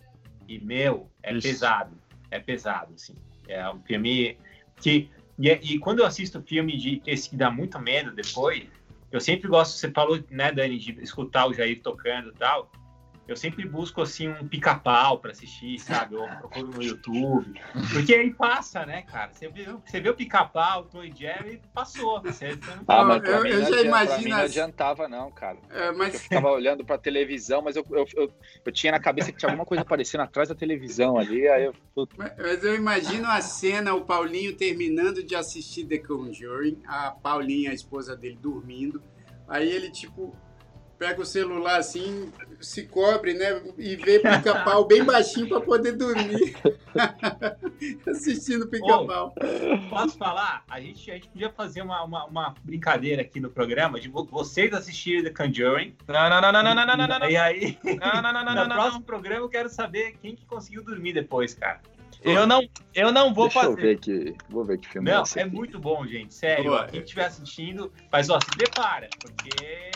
E, 0.48 0.58
meu, 0.58 1.10
é 1.22 1.32
Isso. 1.32 1.46
pesado. 1.46 1.98
É 2.30 2.38
pesado, 2.38 2.94
assim. 2.94 3.14
É 3.46 3.68
um 3.70 3.80
filme 3.82 4.38
que... 4.76 5.10
E, 5.38 5.48
e 5.48 5.78
quando 5.78 5.98
eu 5.98 6.06
assisto 6.06 6.42
filme 6.42 6.76
de 6.76 7.02
esse 7.06 7.28
que 7.30 7.36
dá 7.36 7.50
muito 7.50 7.78
medo 7.78 8.12
depois, 8.12 8.64
eu 9.10 9.20
sempre 9.20 9.48
gosto... 9.48 9.76
Você 9.76 9.90
falou, 9.90 10.22
né, 10.30 10.50
Dani, 10.50 10.78
de 10.78 10.92
escutar 11.02 11.46
o 11.46 11.52
Jair 11.52 11.82
tocando 11.82 12.30
e 12.30 12.34
tal. 12.34 12.72
Eu 13.26 13.36
sempre 13.36 13.64
busco, 13.64 14.02
assim, 14.02 14.28
um 14.28 14.48
pica-pau 14.48 15.18
pra 15.18 15.30
assistir, 15.30 15.78
sabe? 15.78 16.14
Eu 16.16 16.26
procuro 16.38 16.66
no 16.66 16.82
YouTube. 16.82 17.60
Porque 17.92 18.12
aí 18.14 18.34
passa, 18.34 18.84
né, 18.84 19.02
cara? 19.02 19.32
Você 19.32 19.48
vê, 19.48 19.64
você 19.84 20.00
vê 20.00 20.10
o 20.10 20.14
pica-pau, 20.14 20.82
o 20.82 20.84
Tom 20.86 21.04
e 21.04 21.12
Jerry, 21.14 21.62
passou. 21.72 22.20
Você, 22.20 22.56
você 22.56 22.74
não 22.74 22.82
Ah, 22.88 23.04
mas 23.04 23.20
pra 23.22 23.30
eu- 23.30 23.42
mim, 23.44 23.48
eu 23.50 23.60
não 23.60 23.68
já 23.68 23.76
adianta, 23.76 23.86
imagino 23.86 24.22
mim 24.24 24.30
não 24.30 24.36
adiantava, 24.38 25.08
não, 25.08 25.30
cara. 25.30 25.58
É, 25.70 25.88
Eu 25.88 25.96
mas 25.96 26.20
ficava 26.20 26.50
olhando 26.50 26.84
pra 26.84 26.98
televisão, 26.98 27.62
mas 27.62 27.76
eu, 27.76 27.86
eu, 27.90 28.04
eu, 28.16 28.32
eu 28.66 28.72
tinha 28.72 28.90
na 28.90 28.98
cabeça 28.98 29.30
que 29.30 29.38
tinha 29.38 29.48
alguma 29.50 29.64
coisa 29.64 29.82
aparecendo 29.82 30.22
atrás 30.22 30.48
da 30.48 30.54
televisão 30.56 31.16
ali, 31.16 31.46
aí 31.48 31.64
eu. 31.66 31.74
mas 32.18 32.64
eu 32.64 32.74
imagino 32.74 33.28
a 33.28 33.40
cena, 33.40 33.94
o 33.94 34.04
Paulinho 34.04 34.56
terminando 34.56 35.22
de 35.22 35.36
assistir 35.36 35.86
The 35.86 35.98
Conjuring, 35.98 36.82
a 36.86 37.12
Paulinha, 37.12 37.70
a 37.70 37.74
esposa 37.74 38.16
dele, 38.16 38.36
dormindo. 38.42 39.00
Aí 39.46 39.70
ele, 39.70 39.90
tipo, 39.90 40.34
pega 41.02 41.20
o 41.20 41.26
celular 41.26 41.80
assim, 41.80 42.32
se 42.60 42.84
cobre, 42.84 43.34
né? 43.34 43.60
E 43.76 43.96
vê 43.96 44.20
pica-pau 44.20 44.84
bem 44.84 45.02
baixinho 45.02 45.48
para 45.48 45.60
poder 45.60 45.96
dormir. 45.96 46.54
Assistindo 48.06 48.68
pica-pau. 48.68 49.34
Posso 49.90 50.16
falar? 50.16 50.62
A 50.70 50.80
gente, 50.80 51.10
a 51.10 51.14
gente 51.14 51.26
podia 51.26 51.50
fazer 51.50 51.82
uma, 51.82 52.04
uma, 52.04 52.24
uma, 52.26 52.54
brincadeira 52.62 53.22
aqui 53.22 53.40
no 53.40 53.50
programa 53.50 53.98
de 53.98 54.08
vocês 54.08 54.72
assistirem 54.72 55.24
The 55.24 55.30
Conjuring. 55.30 55.96
Não, 56.06 56.30
não, 56.30 56.40
não, 56.40 56.52
não, 56.52 56.62
não, 56.62 56.74
não, 56.74 56.96
não, 56.96 57.08
não. 57.08 57.18
não. 57.18 57.28
E 57.28 57.36
aí, 57.36 57.76
não, 57.82 58.22
não, 58.22 58.32
não, 58.32 58.44
não, 58.44 58.54
no 58.62 58.68
não, 58.68 58.76
próximo 58.76 59.00
não. 59.00 59.02
programa 59.02 59.40
eu 59.44 59.48
quero 59.48 59.68
saber 59.68 60.14
quem 60.22 60.36
que 60.36 60.46
conseguiu 60.46 60.84
dormir 60.84 61.14
depois, 61.14 61.52
cara. 61.52 61.80
Eu 62.22 62.46
não, 62.46 62.62
eu 62.94 63.10
não 63.10 63.34
vou 63.34 63.46
Deixa 63.46 63.60
fazer. 63.60 63.72
Eu 63.72 63.76
ver 63.76 63.96
aqui, 63.96 64.36
vou 64.48 64.64
ver 64.64 64.78
que 64.78 64.88
filme 64.88 65.10
não, 65.10 65.24
é. 65.24 65.24
Não, 65.24 65.42
é 65.42 65.44
muito 65.44 65.80
bom, 65.80 66.06
gente. 66.06 66.32
Sério. 66.32 66.70
Boa. 66.70 66.86
Quem 66.86 67.00
estiver 67.00 67.24
assistindo, 67.24 67.92
mas 68.12 68.30
ó, 68.30 68.38
se 68.38 68.56
prepara, 68.56 69.08
porque 69.18 69.90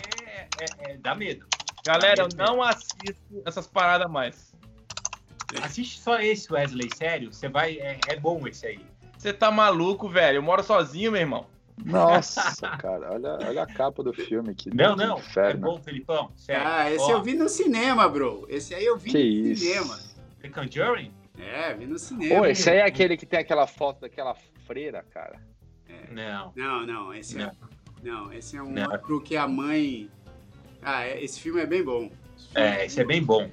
é, 0.59 0.93
é- 0.93 0.97
dá 0.99 1.15
medo. 1.15 1.47
Galera, 1.85 2.23
eu 2.23 2.29
não 2.37 2.63
assisto 2.63 3.43
essas 3.45 3.67
paradas 3.67 4.11
mais. 4.11 4.55
Assiste 5.63 6.01
só 6.01 6.21
esse, 6.21 6.53
Wesley, 6.53 6.89
sério. 6.97 7.33
Você 7.33 7.49
vai. 7.49 7.79
É, 7.79 7.99
é 8.09 8.17
bom 8.19 8.47
esse 8.49 8.67
aí. 8.67 8.81
Você 9.17 9.33
tá 9.33 9.51
maluco, 9.51 10.09
velho? 10.09 10.37
Eu 10.39 10.43
moro 10.43 10.63
sozinho, 10.63 11.13
meu 11.13 11.21
irmão. 11.21 11.47
Nossa, 11.85 12.71
cara, 12.79 13.13
olha, 13.13 13.39
olha 13.47 13.63
a 13.63 13.67
capa 13.67 14.03
do 14.03 14.13
filme 14.13 14.51
aqui. 14.51 14.75
Não, 14.75 14.97
não. 14.97 15.17
É 15.17 15.21
Inferno. 15.21 15.61
bom, 15.61 15.79
Felipão. 15.83 16.33
Sério. 16.37 16.67
Ah, 16.67 16.91
esse 16.91 17.05
Ó, 17.05 17.13
eu 17.13 17.23
vi 17.23 17.35
no 17.35 17.49
cinema, 17.49 18.09
bro. 18.09 18.47
Esse 18.49 18.75
aí 18.75 18.85
eu 18.85 18.97
vi 18.97 19.11
Que 19.11 19.19
no 19.19 19.49
isso. 19.53 19.65
cinema. 19.65 19.99
The 20.41 20.49
Conjuring? 20.49 21.13
É, 21.39 21.75
vi 21.75 21.87
no 21.87 21.99
cinema. 21.99 22.41
Pô, 22.41 22.47
esse 22.47 22.69
aí 22.71 22.79
é 22.79 22.85
aquele 22.87 23.17
que 23.17 23.27
tem 23.27 23.39
aquela 23.39 23.67
foto 23.67 24.01
daquela 24.01 24.35
freira, 24.67 25.05
cara. 25.13 25.39
Não. 26.11 26.53
Não, 26.57 26.87
não, 26.87 27.15
esse 27.15 27.41
é. 27.41 27.51
Não, 28.03 28.33
esse 28.33 28.57
é 28.57 28.63
um 28.63 28.71
Não. 28.71 28.91
outro 28.91 29.21
que 29.21 29.37
a 29.37 29.47
mãe. 29.47 30.11
Ah, 30.83 31.05
é- 31.05 31.23
esse 31.23 31.41
filme 31.41 31.61
é 31.61 31.67
bem 31.67 31.83
bom. 31.83 32.11
É, 32.55 32.85
esse 32.87 33.01
é 33.01 33.05
bem 33.05 33.23
bom. 33.23 33.51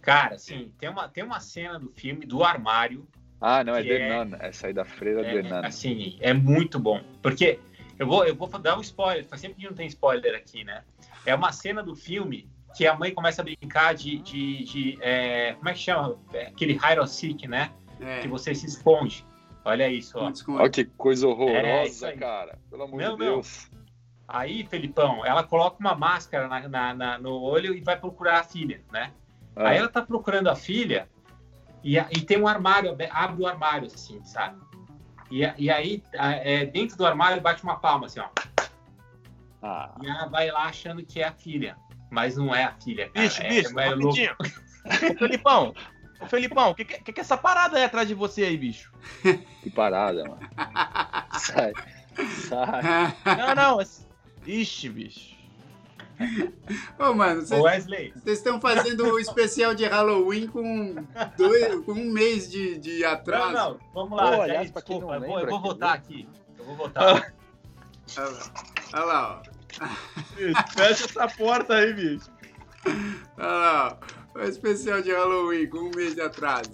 Cara, 0.00 0.34
assim, 0.34 0.72
tem 0.78 0.88
uma, 0.88 1.08
tem 1.08 1.22
uma 1.22 1.38
cena 1.40 1.78
do 1.78 1.90
filme 1.90 2.26
do 2.26 2.42
armário 2.42 3.06
Ah, 3.40 3.62
não, 3.64 3.74
é 3.74 3.82
Que 3.82 3.88
The 3.88 3.94
é- 4.08 4.24
Nun. 4.24 4.36
Essa 4.40 4.66
aí 4.68 4.72
da 4.72 4.84
freira 4.84 5.20
é, 5.26 5.36
É, 5.38 5.42
The 5.42 5.48
Nun. 5.48 5.66
assim, 5.66 6.16
é 6.20 6.32
muito 6.32 6.78
bom. 6.78 7.00
Porque 7.20 7.58
eu 7.98 8.06
vou, 8.06 8.24
eu 8.24 8.34
vou 8.34 8.48
dar 8.48 8.78
um 8.78 8.80
spoiler, 8.80 9.24
faz 9.26 9.40
sempre 9.40 9.60
que 9.60 9.66
não 9.66 9.74
tem 9.74 9.86
spoiler 9.88 10.34
aqui, 10.36 10.62
né? 10.64 10.82
É 11.26 11.34
uma 11.34 11.50
cena 11.52 11.82
do 11.82 11.94
filme 11.96 12.48
que 12.76 12.86
a 12.86 12.94
mãe 12.96 13.12
começa 13.12 13.42
a 13.42 13.44
brincar 13.44 13.94
de. 13.94 14.18
de, 14.18 14.64
de, 14.64 14.98
é, 15.00 15.54
como 15.54 15.68
é 15.68 15.72
que 15.72 15.78
chama? 15.80 16.18
É, 16.32 16.46
aquele 16.46 16.72
hide 16.74 17.00
and 17.00 17.06
seek, 17.06 17.46
né? 17.48 17.72
É, 18.00 18.20
Que 18.20 18.28
você 18.28 18.54
se 18.54 18.66
esconde. 18.66 19.24
Olha 19.64 19.88
isso, 19.88 20.18
ó. 20.18 20.32
Olha 20.48 20.70
que 20.70 20.84
coisa 20.84 21.26
É, 21.26 21.28
horrorosa, 21.28 22.12
cara. 22.16 22.58
Pelo 22.70 22.82
amor 22.84 23.00
Não, 23.00 23.16
de 23.16 23.24
não. 23.24 23.42
Aí, 24.32 24.64
Felipão, 24.66 25.24
ela 25.26 25.42
coloca 25.44 25.76
uma 25.78 25.94
máscara 25.94 26.48
na, 26.48 26.68
na- 26.68 26.94
na- 26.94 27.18
no 27.18 27.38
olho 27.40 27.74
e 27.74 27.80
vai 27.82 27.96
procurar 27.98 28.40
a 28.40 28.44
filha, 28.44 28.82
né? 28.90 29.12
Ah, 29.54 29.68
Aí 29.68 29.76
ela 29.78 29.88
tá 29.88 30.00
procurando 30.00 30.48
a 30.48 30.56
filha 30.56 31.06
e, 31.84 31.96
e 31.98 32.20
tem 32.22 32.40
um 32.40 32.46
armário, 32.48 32.96
abre 33.10 33.42
o 33.42 33.46
armário, 33.46 33.86
assim, 33.86 34.24
sabe? 34.24 34.58
E, 35.30 35.40
e 35.58 35.70
aí, 35.70 36.02
a- 36.18 36.32
é, 36.32 36.64
dentro 36.64 36.96
do 36.96 37.04
armário, 37.04 37.42
bate 37.42 37.62
uma 37.62 37.76
palma, 37.76 38.06
assim, 38.06 38.20
ó. 38.20 38.28
ah, 39.62 39.94
E 40.02 40.06
ela 40.08 40.26
vai 40.26 40.50
lá 40.50 40.64
achando 40.64 41.04
que 41.04 41.20
é 41.20 41.28
a 41.28 41.32
filha. 41.32 41.76
Mas 42.10 42.36
não 42.36 42.54
é 42.54 42.64
a 42.64 42.72
filha, 42.72 43.08
cara. 43.08 43.26
Bicho, 43.26 43.42
é, 43.42 43.48
bicho, 43.48 43.78
é 43.80 43.94
louco. 43.94 44.18
Ô, 44.84 45.14
Felipão, 45.18 45.74
ô, 46.20 46.26
Felipão, 46.26 46.70
o 46.70 46.74
que, 46.74 46.84
que, 46.84 46.98
que 47.04 47.12
que 47.12 47.20
é 47.20 47.22
essa 47.22 47.38
parada 47.38 47.78
aí 47.78 47.84
atrás 47.84 48.06
de 48.06 48.12
você 48.14 48.44
aí, 48.44 48.56
bicho? 48.56 48.92
que 49.62 49.70
parada, 49.70 50.22
mano. 50.24 50.40
Sai. 51.38 51.72
Sai. 52.48 52.82
Não, 53.38 53.54
não. 53.54 53.78
Ixi, 54.46 54.88
bicho. 54.88 55.32
Ô, 56.98 57.14
mano, 57.14 57.42
vocês 57.42 58.38
estão 58.38 58.60
fazendo 58.60 59.04
o 59.06 59.18
especial 59.18 59.74
de 59.74 59.84
Halloween 59.84 60.46
com, 60.46 60.94
dois, 61.36 61.84
com 61.84 61.92
um 61.92 62.10
mês 62.12 62.50
de, 62.50 62.78
de 62.78 63.00
não, 63.00 63.10
atraso. 63.10 63.52
não, 63.52 63.80
vamos 63.92 64.16
lá. 64.18 64.36
Pô, 64.36 64.42
aliás, 64.42 64.70
pra 64.70 64.82
quem 64.82 64.96
desculpa, 64.98 65.18
não 65.18 65.26
eu 65.26 65.30
vou, 65.30 65.40
eu 65.40 65.46
vou 65.48 65.60
votar 65.60 65.94
aqui. 65.94 66.28
Eu 66.58 66.64
vou 66.64 66.76
votar. 66.76 67.34
Olha 68.16 68.28
lá, 68.28 68.52
olha 68.92 69.04
lá, 69.04 69.42
ó. 69.42 69.86
Bicho, 70.36 70.72
Fecha 70.74 71.04
essa 71.06 71.28
porta 71.28 71.74
aí, 71.74 71.92
bicho. 71.94 72.30
Olha 73.38 73.46
lá, 73.46 73.98
ó. 74.34 74.38
O 74.38 74.42
especial 74.42 75.02
de 75.02 75.12
Halloween 75.12 75.66
com 75.68 75.78
um 75.78 75.90
mês 75.94 76.14
de 76.14 76.20
atraso. 76.20 76.70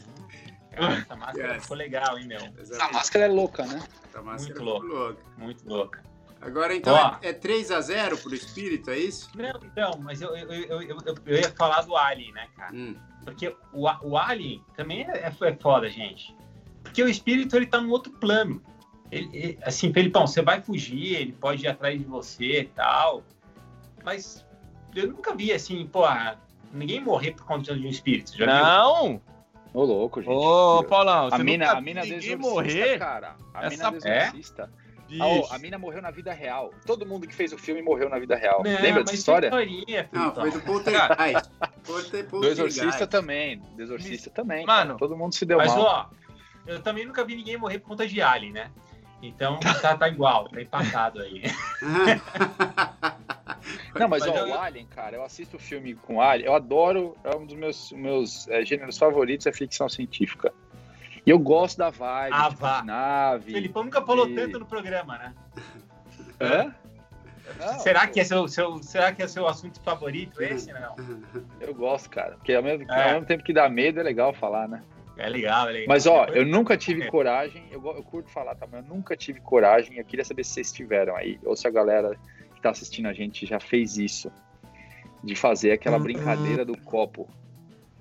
Cara, 0.73 0.95
essa 0.95 1.17
máscara 1.17 1.55
Yes. 1.55 1.63
ficou 1.63 1.77
legal, 1.77 2.19
hein, 2.19 2.27
meu? 2.27 2.41
Essa 2.59 2.89
máscara 2.93 3.25
é 3.25 3.29
louca, 3.29 3.65
né? 3.67 3.83
Essa 4.09 4.23
máscara 4.23 4.61
Muito 4.65 4.81
ficou 4.81 4.99
louca. 4.99 5.23
Muito 5.37 5.69
louca. 5.69 6.08
Agora, 6.41 6.75
então, 6.75 6.95
Ó. 6.95 7.17
é, 7.21 7.31
é 7.31 7.33
3x0 7.33 8.23
pro 8.23 8.35
espírito, 8.35 8.91
é 8.91 8.99
isso? 8.99 9.29
Não, 9.37 9.61
então, 9.65 9.99
mas 10.01 10.21
eu, 10.23 10.37
eu, 10.37 10.53
eu, 10.53 10.83
eu, 10.83 10.97
eu- 11.27 11.37
ia 11.37 11.51
falar 11.51 11.83
do 11.83 11.97
Alien, 11.97 12.33
né, 12.33 12.47
cara? 12.57 12.75
Hum. 12.75 12.95
Porque 13.25 13.55
o, 13.73 13.87
o 14.03 14.17
Alien 14.17 14.63
também 14.77 15.03
é, 15.03 15.33
é 15.41 15.55
foda, 15.57 15.89
gente. 15.91 16.35
Porque 16.83 17.03
o 17.03 17.09
espírito, 17.09 17.57
ele 17.57 17.67
tá 17.67 17.81
num 17.81 17.91
outro 17.91 18.13
plano. 18.13 18.63
Ele, 19.11 19.29
ele- 19.33 19.59
assim, 19.63 19.93
Felipão, 19.93 20.27
você 20.27 20.41
vai 20.41 20.61
fugir, 20.63 21.17
ele 21.17 21.33
pode 21.33 21.65
ir 21.65 21.69
atrás 21.69 21.99
de 21.99 22.05
você 22.05 22.61
e 22.61 22.65
tal. 22.67 23.23
Mas 24.05 24.47
eu 24.95 25.09
nunca 25.09 25.35
vi, 25.35 25.53
assim, 25.53 25.87
pô, 25.87 26.05
ninguém 26.73 27.01
morrer 27.01 27.33
por 27.33 27.45
conta 27.45 27.75
de 27.75 27.85
um 27.87 27.91
espírito. 27.91 28.37
Já 28.37 28.47
viu? 28.47 28.55
Não! 28.65 29.21
Ô, 29.75 29.85
louco, 29.85 30.23
gente. 30.23 30.31
Ô, 30.33 30.83
Paulão, 30.85 31.27
a 31.27 31.31
você 31.31 31.43
mina, 31.43 31.67
nunca 31.67 31.79
a 31.79 31.81
mina 31.81 32.03
viu 32.03 32.15
ninguém 32.17 32.37
morrer? 32.37 32.99
cara. 32.99 33.37
A 33.53 33.67
Essa- 33.67 33.91
mina 33.91 34.09
É? 34.09 34.31
Bicho. 35.09 35.23
A 35.55 35.59
mina 35.59 35.79
morreu 35.79 36.03
na 36.03 36.11
vida 36.11 36.33
real. 36.33 36.71
Todo 36.85 37.07
mundo 37.07 37.27
que 37.27 37.35
fez 37.35 37.53
o 37.53 37.59
filme 37.59 37.81
morreu 37.81 38.09
na 38.11 38.19
vida 38.19 38.37
real. 38.37 38.63
Não, 38.63 38.71
Lembra 38.81 39.03
dessa 39.03 39.15
história? 39.15 39.47
historinha, 39.47 40.09
Não, 40.13 40.35
foi 40.35 40.51
do 40.51 40.61
Poltergeist. 40.61 41.51
Polter- 41.85 42.27
Do 42.29 42.47
exorcista 42.47 43.07
também. 43.07 43.59
Do 43.75 43.83
exorcista 43.83 44.29
também. 44.31 44.67
Mano. 44.67 44.87
cara. 44.91 44.99
Todo 44.99 45.17
mundo 45.17 45.35
se 45.35 45.47
deu 45.47 45.57
Mas, 45.59 45.75
mal. 45.75 45.83
ó, 45.83 46.07
eu 46.67 46.83
também 46.83 47.07
nunca 47.07 47.25
vi 47.25 47.35
ninguém 47.37 47.57
morrer 47.57 47.79
por 47.79 47.89
conta 47.89 48.07
de 48.07 48.21
Alien, 48.21 48.53
né? 48.53 48.71
Então 49.23 49.59
tá, 49.83 49.97
tá 49.97 50.09
igual, 50.09 50.49
tá 50.51 50.61
empatado 50.61 51.21
aí. 51.21 51.43
Não, 53.99 54.09
mas, 54.09 54.25
Mas 54.25 54.31
ó, 54.31 54.37
eu- 54.37 54.49
o 54.51 54.55
Alien, 54.59 54.87
cara, 54.87 55.17
eu 55.17 55.23
assisto 55.25 55.57
o 55.57 55.59
filme 55.59 55.95
com 55.95 56.21
Alien, 56.21 56.47
eu 56.49 56.55
adoro, 56.55 57.17
é 57.25 57.35
um 57.37 57.45
dos 57.45 57.57
meus, 57.57 57.93
meus 57.93 58.47
é, 58.49 58.65
gêneros 58.65 58.97
favoritos, 58.97 59.47
é 59.47 59.53
ficção 59.53 59.89
científica. 59.89 60.53
E 61.29 61.31
eu 61.31 61.39
gosto 61.39 61.77
da 61.77 61.91
vibe, 61.91 62.33
Ah, 62.33 62.49
tipo, 62.49 62.61
vá. 62.63 62.81
de 62.81 62.87
nave. 62.87 63.51
O 63.51 63.55
Felipão 63.55 63.85
nunca 63.85 64.01
falou 64.01 64.27
e- 64.27 64.35
tanto 64.35 64.59
no 64.61 64.65
programa, 64.65 65.19
né? 65.19 65.35
Hã? 66.41 66.75
Não, 67.61 67.79
será, 67.81 68.07
que 68.07 68.19
é 68.19 68.25
seu, 68.25 68.49
seu, 68.49 68.83
será 68.83 69.13
que 69.13 69.23
é 69.23 69.29
seu 69.29 69.47
assunto 69.47 69.79
favorito 69.83 70.43
esse? 70.43 70.73
Não. 70.73 70.97
Eu 71.61 71.75
gosto, 71.75 72.09
cara. 72.09 72.37
Porque 72.37 72.55
ao 72.55 72.63
mesmo, 72.63 72.91
É. 72.91 73.05
ao 73.09 73.13
mesmo 73.13 73.27
tempo 73.27 73.45
que 73.45 73.53
dá 73.53 73.69
medo, 73.69 74.01
é 74.01 74.03
legal 74.03 74.33
falar, 74.33 74.67
né? 74.69 74.83
É 75.19 75.29
legal, 75.29 75.69
é 75.69 75.73
legal. 75.73 75.89
Mas, 75.89 76.07
ó, 76.07 76.21
Depois- 76.25 76.39
eu 76.39 76.47
nunca 76.47 76.79
tive 76.79 77.03
É. 77.03 77.11
coragem, 77.11 77.63
eu, 77.71 77.85
eu 77.85 78.03
curto 78.05 78.31
falar, 78.31 78.55
tá? 78.55 78.67
Mas 78.71 78.83
eu 78.83 78.89
nunca 78.95 79.15
tive 79.15 79.39
coragem, 79.39 79.99
eu 79.99 80.05
queria 80.07 80.25
saber 80.25 80.45
se 80.45 80.53
vocês 80.53 80.73
tiveram 80.73 81.15
aí, 81.15 81.39
ou 81.45 81.55
se 81.55 81.69
a 81.69 81.71
galera 81.71 82.17
que 82.55 82.63
tá 82.63 82.71
assistindo 82.71 83.05
a 83.07 83.13
gente 83.13 83.45
já 83.45 83.61
fez 83.61 83.99
isso, 83.99 84.33
de 85.23 85.35
fazer 85.35 85.73
aquela 85.73 85.99
brincadeira 85.99 86.65
do 86.65 86.75
copo. 86.79 87.29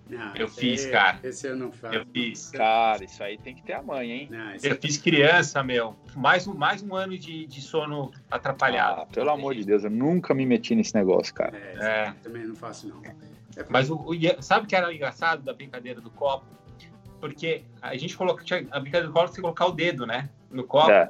Não, 0.10 0.36
Eu 0.36 0.47
fiz, 0.47 0.86
aí- 0.86 0.91
cara. 0.91 1.20
Esse 1.24 1.47
eu 1.47 1.55
não 1.55 1.72
faço. 1.72 1.95
Eu 1.95 2.05
fiz. 2.14 2.49
Cara, 2.51 3.03
isso 3.03 3.22
aí 3.24 3.38
tem 3.38 3.53
que 3.55 3.62
ter 3.64 3.74
a 3.74 3.82
mãe, 3.84 4.12
hein? 4.12 4.28
Não, 4.32 4.53
Eu 4.64 4.76
fiz 4.78 4.97
criança, 4.97 5.64
meu. 5.64 5.95
Mais 6.16 6.47
um, 6.47 6.53
mais 6.53 6.82
um 6.84 6.95
ano 6.95 7.18
de, 7.18 7.45
de 7.45 7.62
sono 7.62 8.12
atrapalhado. 8.30 9.01
Ah, 9.01 9.05
pelo 9.05 9.30
amor 9.30 9.55
de 9.55 9.64
Deus, 9.66 9.84
eu 9.84 9.89
nunca 9.89 10.34
me 10.34 10.45
meti 10.45 10.74
nesse 10.76 10.93
negócio, 10.95 11.34
cara. 11.34 11.58
É, 11.58 12.08
É. 12.08 12.14
também 12.24 12.45
não 12.45 12.55
faço, 12.55 12.88
não. 12.88 13.01
É 13.03 13.66
Mas 13.70 13.89
o, 13.89 13.95
o- 13.97 14.14
e 14.14 14.36
sabe 14.41 14.66
o 14.66 14.68
que 14.70 14.76
era 14.76 14.93
engraçado 14.93 15.41
da 15.41 15.53
brincadeira 15.53 15.99
do 15.99 16.10
copo? 16.12 16.45
Porque 17.20 17.64
a 17.82 17.95
gente 17.97 18.16
coloca, 18.16 18.43
tinha- 18.43 18.60
a 18.72 18.80
brincadeira 18.80 19.08
do 19.08 19.14
copo 19.14 19.28
você 19.28 19.41
colocar 19.41 19.66
o 19.66 19.72
dedo, 19.72 20.05
né? 20.05 20.30
No 20.51 20.64
copo. 20.64 20.91
É. 20.91 21.10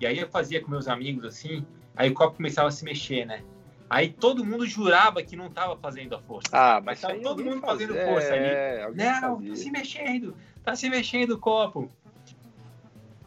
E 0.00 0.06
aí 0.06 0.18
eu 0.18 0.28
fazia 0.28 0.60
com 0.60 0.70
meus 0.70 0.88
amigos 0.88 1.24
assim, 1.24 1.64
Aí 1.96 2.10
o 2.10 2.14
copo 2.14 2.36
começava 2.38 2.66
a 2.66 2.70
se 2.72 2.84
mexer, 2.84 3.24
né? 3.24 3.44
Aí 3.88 4.08
todo 4.08 4.44
mundo 4.44 4.66
jurava 4.66 5.22
que 5.22 5.36
não 5.36 5.50
tava 5.50 5.76
fazendo 5.76 6.14
a 6.14 6.18
força. 6.20 6.48
Ah, 6.52 6.80
mas 6.84 6.84
mas 6.84 7.00
tava 7.02 7.20
todo 7.20 7.44
mundo 7.44 7.60
fazia, 7.60 7.86
fazendo 7.88 8.06
força 8.06 8.32
ali. 8.34 8.44
é, 8.44 8.82
alguém 8.82 9.06
Não, 9.06 9.36
fazia. 9.36 9.50
tá 9.50 9.56
se 9.56 9.70
mexendo, 9.70 10.36
tá 10.64 10.76
se 10.76 10.90
mexendo 10.90 11.30
o 11.32 11.38
copo. 11.38 11.90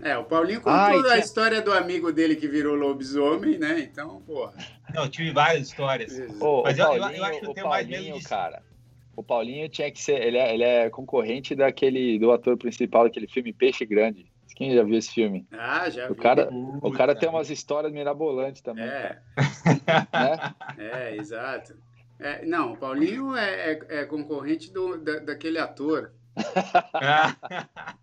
É, 0.01 0.16
o 0.18 0.24
Paulinho 0.24 0.62
contou 0.62 1.05
e 1.08 1.12
a 1.12 1.18
história 1.18 1.60
do 1.62 1.74
amigo 1.74 2.12
dele 2.12 2.36
que 2.36 2.47
virou 2.47 2.76
lobisomem, 2.76 3.58
né? 3.58 3.80
Então, 3.80 4.22
porra. 4.22 4.53
Não, 4.93 5.03
eu 5.05 5.10
tive 5.10 5.32
várias 5.32 5.70
histórias. 5.70 6.14
Ô, 6.39 6.62
Mas 6.64 6.78
o 6.78 6.82
eu- 6.82 6.88
eu- 6.88 6.93
eu 6.95 6.99
Paulinho, 7.01 7.24
acho 7.24 7.39
que 7.39 7.45
eu 7.45 7.49
o 7.49 7.53
tenho 7.53 7.68
mais 7.68 7.88
medo 7.88 7.95
Paulinho, 7.97 8.16
disso. 8.18 8.30
cara. 8.30 8.64
O 9.16 9.24
Paulinho 9.24 9.68
tinha 9.70 9.91
que 9.91 9.99
ser. 10.01 10.22
Ele 10.22 10.38
é, 10.38 10.53
ele 10.53 10.64
é 10.64 10.89
concorrente 10.91 11.55
daquele 11.55 12.20
do 12.20 12.32
ator 12.32 12.55
principal 12.58 13.05
daquele 13.05 13.28
filme 13.28 13.51
Peixe 13.51 13.86
Grande. 13.86 14.32
Quem 14.58 14.74
já 14.74 14.84
viu 14.84 14.97
esse 14.97 15.14
filme? 15.14 15.47
Ah, 15.51 15.88
já 15.89 16.10
O 16.10 16.16
vi. 16.16 16.20
cara, 16.22 16.49
o 16.82 16.91
cara 16.91 17.14
tem 17.16 17.30
umas 17.30 17.49
histórias 17.51 17.93
mirabolantes 17.93 18.62
também, 18.62 18.86
É, 18.86 19.20
né? 20.12 20.55
é, 20.80 21.16
exato. 21.16 21.76
É, 22.20 22.43
não, 22.43 22.74
o 22.74 22.78
Paulinho 22.78 23.36
é, 23.36 23.74
é- 23.74 23.80
é 24.01 24.05
concorrente 24.05 24.74
do, 24.74 24.97
da- 24.97 25.20
daquele 25.20 25.60
ator. 25.60 26.12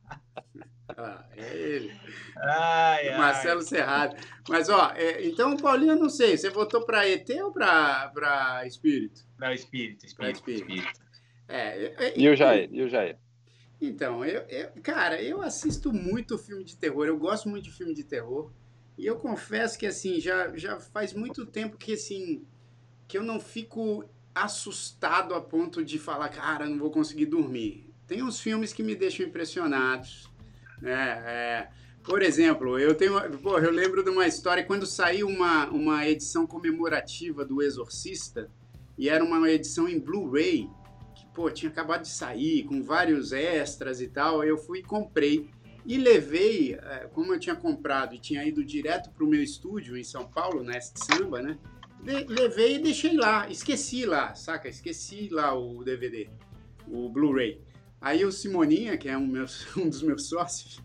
Ah, 0.97 1.25
é 1.37 1.57
ele. 1.57 1.93
ai, 2.37 3.09
ai. 3.09 3.19
Marcelo 3.19 3.63
Serrado. 3.63 4.15
Mas, 4.49 4.69
ó, 4.69 4.93
é, 4.95 5.27
então 5.27 5.55
o 5.55 5.61
Paulinho, 5.61 5.93
eu 5.93 5.97
não 5.99 6.09
sei, 6.11 6.37
você 6.37 6.51
votou 6.51 6.85
pra 6.85 7.09
ET 7.09 7.29
ou 7.43 7.51
pra, 7.53 8.11
pra 8.15 8.65
Espírito? 8.67 9.23
Não, 9.39 9.51
espírito, 9.53 10.05
espírito, 10.07 10.17
Pra 10.17 10.31
espírito. 10.31 10.71
espírito. 10.71 11.01
É, 11.49 11.85
é, 12.07 12.13
E 12.19 12.29
o 12.29 12.37
Jair? 12.37 12.69
E 12.71 12.83
o 12.83 12.89
Jair? 12.89 13.17
Então, 13.81 14.25
eu, 14.25 14.43
eu- 14.49 14.71
cara, 14.83 15.21
eu 15.23 15.43
assisto 15.43 15.93
muito 15.93 16.39
filme 16.39 16.65
de 16.65 16.77
terror, 16.77 17.07
eu 17.07 17.19
gosto 17.19 17.49
muito 17.49 17.65
de 17.65 17.73
filme 17.73 17.95
de 17.95 18.05
terror. 18.05 18.51
E 18.97 19.05
eu 19.07 19.17
confesso 19.17 19.79
que, 19.79 19.87
assim, 19.87 20.21
já, 20.21 20.57
já 20.57 20.79
faz 20.79 21.13
muito 21.13 21.45
tempo 21.45 21.77
que, 21.77 21.95
assim, 21.95 22.45
que 23.09 23.19
eu 23.19 23.23
não 23.25 23.41
fico 23.41 24.05
assustado 24.35 25.35
a 25.35 25.41
ponto 25.41 25.85
de 25.85 25.99
falar, 25.99 26.29
cara, 26.29 26.67
não 26.69 26.79
vou 26.79 26.91
conseguir 26.91 27.27
dormir. 27.27 27.93
Tem 28.07 28.23
uns 28.23 28.41
filmes 28.41 28.73
que 28.73 28.83
me 28.83 28.95
deixam 28.95 29.27
impressionados, 29.27 30.31
né? 30.81 31.23
É, 31.27 31.69
por 32.05 32.23
exemplo, 32.23 32.79
eu 32.79 32.95
tenho, 32.95 33.15
pô, 33.39 33.59
eu 33.59 33.71
lembro 33.71 34.05
de 34.05 34.11
uma 34.11 34.27
história 34.27 34.63
quando 34.65 34.87
saiu 34.87 35.27
uma, 35.27 35.67
uma 35.71 36.07
edição 36.07 36.47
comemorativa 36.47 37.45
do 37.45 37.63
Exorcista 37.63 38.51
e 38.99 39.09
era 39.09 39.25
uma 39.25 39.51
edição 39.51 39.89
em 39.89 39.99
Blu-ray 39.99 40.69
pô, 41.35 41.51
tinha 41.51 41.71
acabado 41.71 42.03
de 42.03 42.09
sair 42.09 42.63
com 42.65 42.83
vários 42.83 43.33
extras 43.33 44.01
e 44.01 44.09
tal. 44.09 44.45
Eu 44.45 44.57
fui 44.57 44.79
e 44.79 44.83
comprei 44.83 45.51
e 45.85 45.99
levei, 45.99 46.75
eh, 46.75 47.09
como 47.13 47.35
eu 47.35 47.39
tinha 47.39 47.55
comprado 47.55 48.15
e 48.15 48.19
tinha 48.19 48.45
ido 48.45 48.65
direto 48.65 49.11
para 49.11 49.25
o 49.25 49.29
meu 49.29 49.43
estúdio 49.43 49.97
em 49.97 50.05
São 50.05 50.25
Paulo, 50.27 50.63
na 50.63 50.77
Est 50.77 50.97
Samba, 50.97 51.43
né? 51.43 51.59
Le- 52.03 52.25
levei 52.25 52.77
e 52.77 52.79
deixei 52.79 53.15
lá, 53.17 53.49
esqueci 53.51 54.07
lá, 54.07 54.35
saca? 54.35 54.69
Esqueci 54.69 55.29
lá 55.31 55.55
o 55.55 55.83
DVD, 55.85 56.29
o 56.87 57.09
Blu-ray. 57.09 57.61
Aí 58.01 58.25
o 58.25 58.33
Simoninha, 58.33 58.97
que 58.97 59.09
é 59.09 59.17
um, 59.19 59.25
um 59.77 59.89
dos 59.89 60.03
meus 60.03 60.29
sócios, 60.29 60.81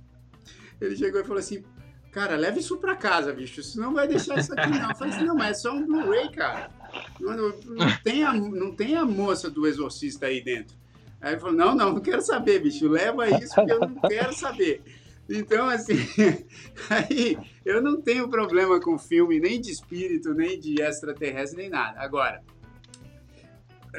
ele 0.81 0.95
chegou 0.95 1.21
e 1.21 1.23
falou 1.23 1.39
assim: 1.39 1.63
Cara, 2.11 2.35
leva 2.35 2.57
isso 2.57 2.77
pra 2.77 2.95
casa, 2.95 3.31
bicho, 3.31 3.61
senão 3.61 3.93
vai 3.93 4.07
deixar 4.07 4.37
isso 4.39 4.51
aqui 4.53 4.69
não. 4.69 4.89
Eu 4.89 4.95
falei 4.95 5.13
assim: 5.13 5.25
Não, 5.25 5.35
mas 5.35 5.57
é 5.57 5.61
só 5.61 5.73
um 5.73 5.85
Blu-ray, 5.85 6.29
cara. 6.31 6.71
Não- 7.19 7.35
não 7.65 7.97
tem 8.03 8.23
a, 8.23 8.33
não 8.33 8.75
tem 8.75 8.95
a 8.95 9.05
moça 9.05 9.49
do 9.49 9.67
exorcista 9.67 10.25
aí 10.25 10.43
dentro. 10.43 10.75
Aí 11.21 11.33
ele 11.33 11.39
falou: 11.39 11.55
Não, 11.55 11.75
não, 11.75 11.93
não 11.93 11.99
quero 12.01 12.21
saber, 12.21 12.59
bicho, 12.61 12.87
leva 12.87 13.27
isso 13.29 13.53
porque 13.53 13.71
eu 13.71 13.79
não 13.79 13.95
quero 14.01 14.33
saber. 14.33 14.81
Então, 15.29 15.69
assim, 15.69 15.93
aí 16.89 17.37
eu 17.63 17.79
não 17.83 18.01
tenho 18.01 18.27
problema 18.27 18.79
com 18.79 18.97
filme 18.97 19.39
nem 19.39 19.61
de 19.61 19.69
espírito, 19.69 20.33
nem 20.33 20.59
de 20.59 20.81
extraterrestre, 20.81 21.61
nem 21.61 21.69
nada. 21.69 21.99
Agora, 22.01 22.41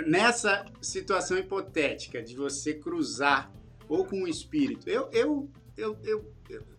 nessa 0.06 0.64
situação 0.80 1.38
hipotética 1.38 2.20
de 2.22 2.34
você 2.34 2.74
cruzar 2.74 3.50
ou 3.88 4.04
com 4.04 4.22
um 4.22 4.26
espírito, 4.26 4.88
eu, 4.88 5.08
eu, 5.12 5.48
eu, 5.76 5.96
eu, 6.04 6.32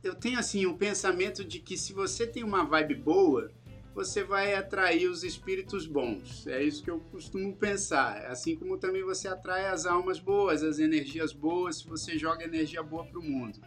eu, 0.04 0.16
tenho 0.16 0.40
assim 0.40 0.66
um 0.66 0.78
pensamento 0.78 1.44
de 1.44 1.60
que 1.60 1.78
se 1.78 1.94
você 1.94 2.28
tem 2.28 2.44
uma 2.44 2.64
vibe 2.64 2.96
boa, 2.96 3.52
você 3.94 4.24
vai 4.24 4.54
atrair 4.54 5.08
os 5.08 5.24
espíritos 5.24 5.86
bons. 5.86 6.48
É 6.48 6.64
isso 6.64 6.84
que 6.84 6.90
eu 6.90 7.00
costumo 7.12 7.56
pensar. 7.56 8.26
Assim 8.28 8.56
como 8.56 8.78
também 8.78 9.04
você 9.04 9.28
atrai 9.28 9.68
as 9.68 9.86
almas 9.86 10.20
boas, 10.20 10.64
as 10.64 10.80
energias 10.80 11.34
boas, 11.34 11.78
se 11.78 11.88
você 11.88 12.18
joga 12.18 12.44
energia 12.44 12.82
boa 12.82 13.06
para 13.06 13.20
o 13.20 13.24
mundo. 13.24 13.60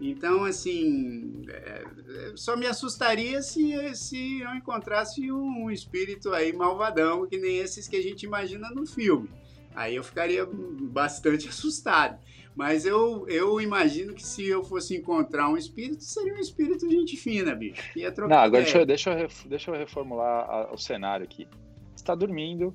Então, 0.00 0.44
assim, 0.44 1.42
é, 1.48 1.84
é, 2.08 2.32
só 2.36 2.56
me 2.56 2.66
assustaria 2.66 3.40
se, 3.40 3.94
se 3.94 4.40
eu 4.40 4.54
encontrasse 4.54 5.32
um 5.32 5.70
espírito 5.70 6.32
aí 6.32 6.52
malvadão, 6.52 7.26
que 7.26 7.38
nem 7.38 7.58
esses 7.58 7.88
que 7.88 7.96
a 7.96 8.02
gente 8.02 8.24
imagina 8.24 8.68
no 8.70 8.86
filme. 8.86 9.30
Aí 9.74 9.96
eu 9.96 10.04
ficaria 10.04 10.46
bastante 10.46 11.48
assustado. 11.48 12.18
Mas 12.56 12.86
eu, 12.86 13.28
eu 13.28 13.60
imagino 13.60 14.14
que 14.14 14.26
se 14.26 14.46
eu 14.48 14.64
fosse 14.64 14.96
encontrar 14.96 15.50
um 15.50 15.58
espírito, 15.58 16.02
seria 16.02 16.32
um 16.32 16.38
espírito 16.38 16.88
gente 16.90 17.14
fina, 17.14 17.54
bicho. 17.54 17.82
Ia 17.94 18.10
trocar 18.10 18.34
Não, 18.34 18.42
agora 18.42 18.62
deixa 18.62 18.78
eu, 18.78 18.86
deixa, 18.86 19.10
eu, 19.12 19.28
deixa 19.46 19.70
eu 19.70 19.74
reformular 19.76 20.48
a- 20.48 20.72
o 20.72 20.78
cenário 20.78 21.24
aqui. 21.24 21.46
Você 21.94 22.02
tá 22.02 22.14
dormindo, 22.14 22.74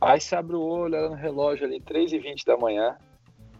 aí 0.00 0.18
você 0.18 0.34
abre 0.34 0.56
o 0.56 0.60
olho, 0.62 0.96
olha 0.96 1.10
no 1.10 1.14
relógio 1.14 1.66
ali, 1.66 1.78
3h20 1.78 2.44
da 2.46 2.56
manhã. 2.56 2.96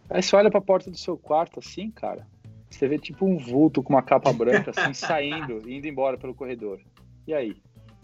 Aí 0.08 0.22
você 0.22 0.34
olha 0.34 0.50
pra 0.50 0.60
porta 0.60 0.90
do 0.90 0.96
seu 0.96 1.18
quarto 1.18 1.58
assim, 1.58 1.90
cara. 1.90 2.26
Você 2.70 2.88
vê 2.88 2.98
tipo 2.98 3.26
um 3.26 3.36
vulto 3.36 3.82
com 3.82 3.92
uma 3.92 4.02
capa 4.02 4.32
branca 4.32 4.70
assim, 4.70 4.94
saindo, 4.94 5.68
indo 5.68 5.86
embora 5.86 6.16
pelo 6.16 6.34
corredor. 6.34 6.80
E 7.26 7.34
aí? 7.34 7.56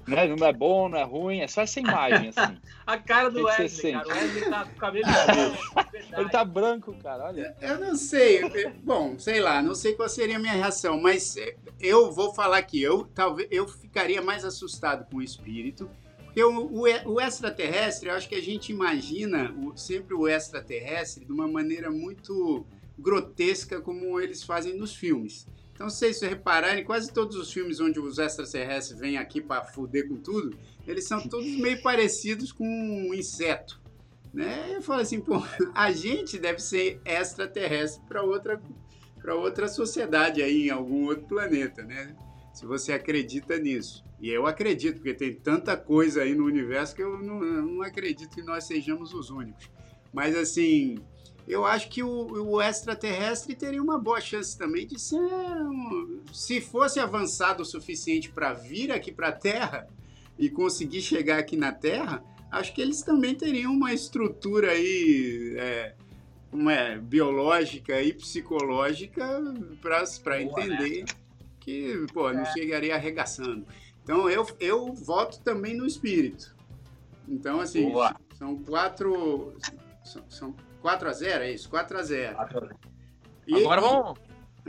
Não 0.08 0.16
é, 0.18 0.36
não 0.36 0.46
é 0.46 0.52
bom, 0.52 0.88
não 0.88 0.98
é 0.98 1.02
ruim, 1.04 1.40
é 1.40 1.46
só 1.48 1.62
essa 1.62 1.78
imagem, 1.80 2.28
assim. 2.28 2.56
A 2.86 2.96
cara 2.96 3.28
do 3.30 3.42
O 3.42 3.46
que 3.46 3.54
que 3.56 3.62
Wesley, 3.62 3.92
cara. 3.92 4.08
O 4.08 4.10
sente? 4.12 4.24
Wesley 4.24 4.50
tá 4.50 4.64
com 4.64 4.72
o 4.72 4.76
cabelo 4.76 5.04
branco, 5.04 5.90
verdade. 5.92 6.22
Ele 6.22 6.30
tá 6.30 6.44
branco, 6.44 6.94
cara, 7.02 7.24
olha. 7.24 7.56
Eu 7.60 7.78
não 7.78 7.94
sei. 7.94 8.40
Bom, 8.82 9.18
sei 9.18 9.40
lá, 9.40 9.60
não 9.62 9.74
sei 9.74 9.94
qual 9.94 10.08
seria 10.08 10.36
a 10.36 10.38
minha 10.38 10.54
reação, 10.54 10.98
mas 11.00 11.36
eu 11.78 12.10
vou 12.10 12.32
falar 12.34 12.62
que 12.62 12.80
eu 12.82 13.04
talvez 13.14 13.48
eu 13.52 13.68
ficaria 13.68 14.22
mais 14.22 14.44
assustado 14.44 15.04
com 15.10 15.18
o 15.18 15.22
espírito, 15.22 15.90
porque 16.24 16.42
o, 16.42 16.66
o, 16.66 16.82
o 17.14 17.20
extraterrestre, 17.20 18.08
eu 18.08 18.14
acho 18.14 18.28
que 18.28 18.34
a 18.34 18.42
gente 18.42 18.72
imagina 18.72 19.52
o- 19.58 19.76
sempre 19.76 20.14
o 20.14 20.26
extraterrestre 20.26 21.24
de 21.26 21.32
uma 21.32 21.46
maneira 21.46 21.90
muito 21.90 22.66
grotesca 22.98 23.80
como 23.80 24.18
eles 24.20 24.42
fazem 24.42 24.74
nos 24.76 24.94
filmes. 24.94 25.46
Então, 25.78 25.88
se 25.88 25.98
vocês 25.98 26.20
repararem, 26.22 26.82
quase 26.82 27.12
todos 27.12 27.36
os 27.36 27.52
filmes 27.52 27.78
onde 27.78 28.00
os 28.00 28.18
extraterrestres 28.18 28.98
vêm 28.98 29.16
aqui 29.16 29.40
para 29.40 29.64
fuder 29.64 30.08
com 30.08 30.16
tudo, 30.16 30.58
eles 30.84 31.06
são 31.06 31.20
todos 31.20 31.46
meio 31.56 31.80
parecidos 31.82 32.50
com 32.50 32.66
um 32.66 33.14
inseto. 33.14 33.80
Né? 34.34 34.74
Eu 34.74 34.82
falo 34.82 35.02
assim, 35.02 35.20
pô, 35.20 35.40
a 35.72 35.92
gente 35.92 36.36
deve 36.36 36.58
ser 36.58 37.00
extraterrestre 37.04 38.04
para 38.08 38.24
outra, 38.24 38.60
para 39.22 39.36
outra 39.36 39.68
sociedade 39.68 40.42
aí 40.42 40.66
em 40.66 40.70
algum 40.70 41.04
outro 41.04 41.28
planeta, 41.28 41.84
né? 41.84 42.12
Se 42.52 42.66
você 42.66 42.92
acredita 42.92 43.56
nisso. 43.56 44.04
E 44.20 44.30
eu 44.30 44.48
acredito, 44.48 44.96
porque 44.96 45.14
tem 45.14 45.32
tanta 45.32 45.76
coisa 45.76 46.22
aí 46.22 46.34
no 46.34 46.44
universo 46.44 46.92
que 46.92 47.04
eu 47.04 47.20
não, 47.20 47.44
eu 47.44 47.62
não 47.62 47.82
acredito 47.82 48.34
que 48.34 48.42
nós 48.42 48.64
sejamos 48.64 49.14
os 49.14 49.30
únicos. 49.30 49.70
Mas 50.12 50.36
assim, 50.36 50.98
eu 51.48 51.64
acho 51.64 51.88
que 51.88 52.02
o, 52.02 52.08
o 52.52 52.60
extraterrestre 52.62 53.54
teria 53.54 53.82
uma 53.82 53.98
boa 53.98 54.20
chance 54.20 54.56
também 54.56 54.86
de 54.86 54.98
ser. 55.00 55.16
um- 55.16 56.20
se 56.32 56.60
fosse 56.60 57.00
avançado 57.00 57.62
o 57.62 57.66
suficiente 57.66 58.30
para 58.30 58.52
vir 58.52 58.92
aqui 58.92 59.10
para 59.10 59.28
a 59.28 59.32
Terra 59.32 59.88
e 60.38 60.48
conseguir 60.50 61.00
chegar 61.00 61.38
aqui 61.38 61.56
na 61.56 61.72
Terra, 61.72 62.22
acho 62.50 62.72
que 62.74 62.80
eles 62.80 63.02
também 63.02 63.34
teriam 63.34 63.72
uma 63.72 63.92
estrutura 63.92 64.72
aí 64.72 65.54
é, 65.58 65.94
como 66.50 66.68
é, 66.70 66.98
biológica 66.98 68.00
e 68.02 68.12
psicológica 68.12 69.40
para 70.22 70.42
entender 70.42 71.04
que 71.60 72.06
pô, 72.12 72.32
não 72.32 72.44
chegaria 72.46 72.94
arregaçando. 72.94 73.66
Então 74.02 74.28
eu, 74.30 74.46
eu 74.60 74.92
voto 74.92 75.40
também 75.40 75.76
no 75.76 75.86
espírito. 75.86 76.56
Então, 77.28 77.60
assim, 77.60 77.90
Boa. 77.90 78.16
são 78.38 78.56
quatro. 78.56 79.54
São, 80.02 80.22
são 80.30 80.56
4 80.80 81.08
a 81.08 81.12
0 81.12 81.44
é 81.44 81.50
isso? 81.52 81.68
4 81.68 81.98
a 81.98 82.02
0 82.02 82.36
E- 83.46 83.54
Agora 83.64 83.80
vamos. 83.80 84.18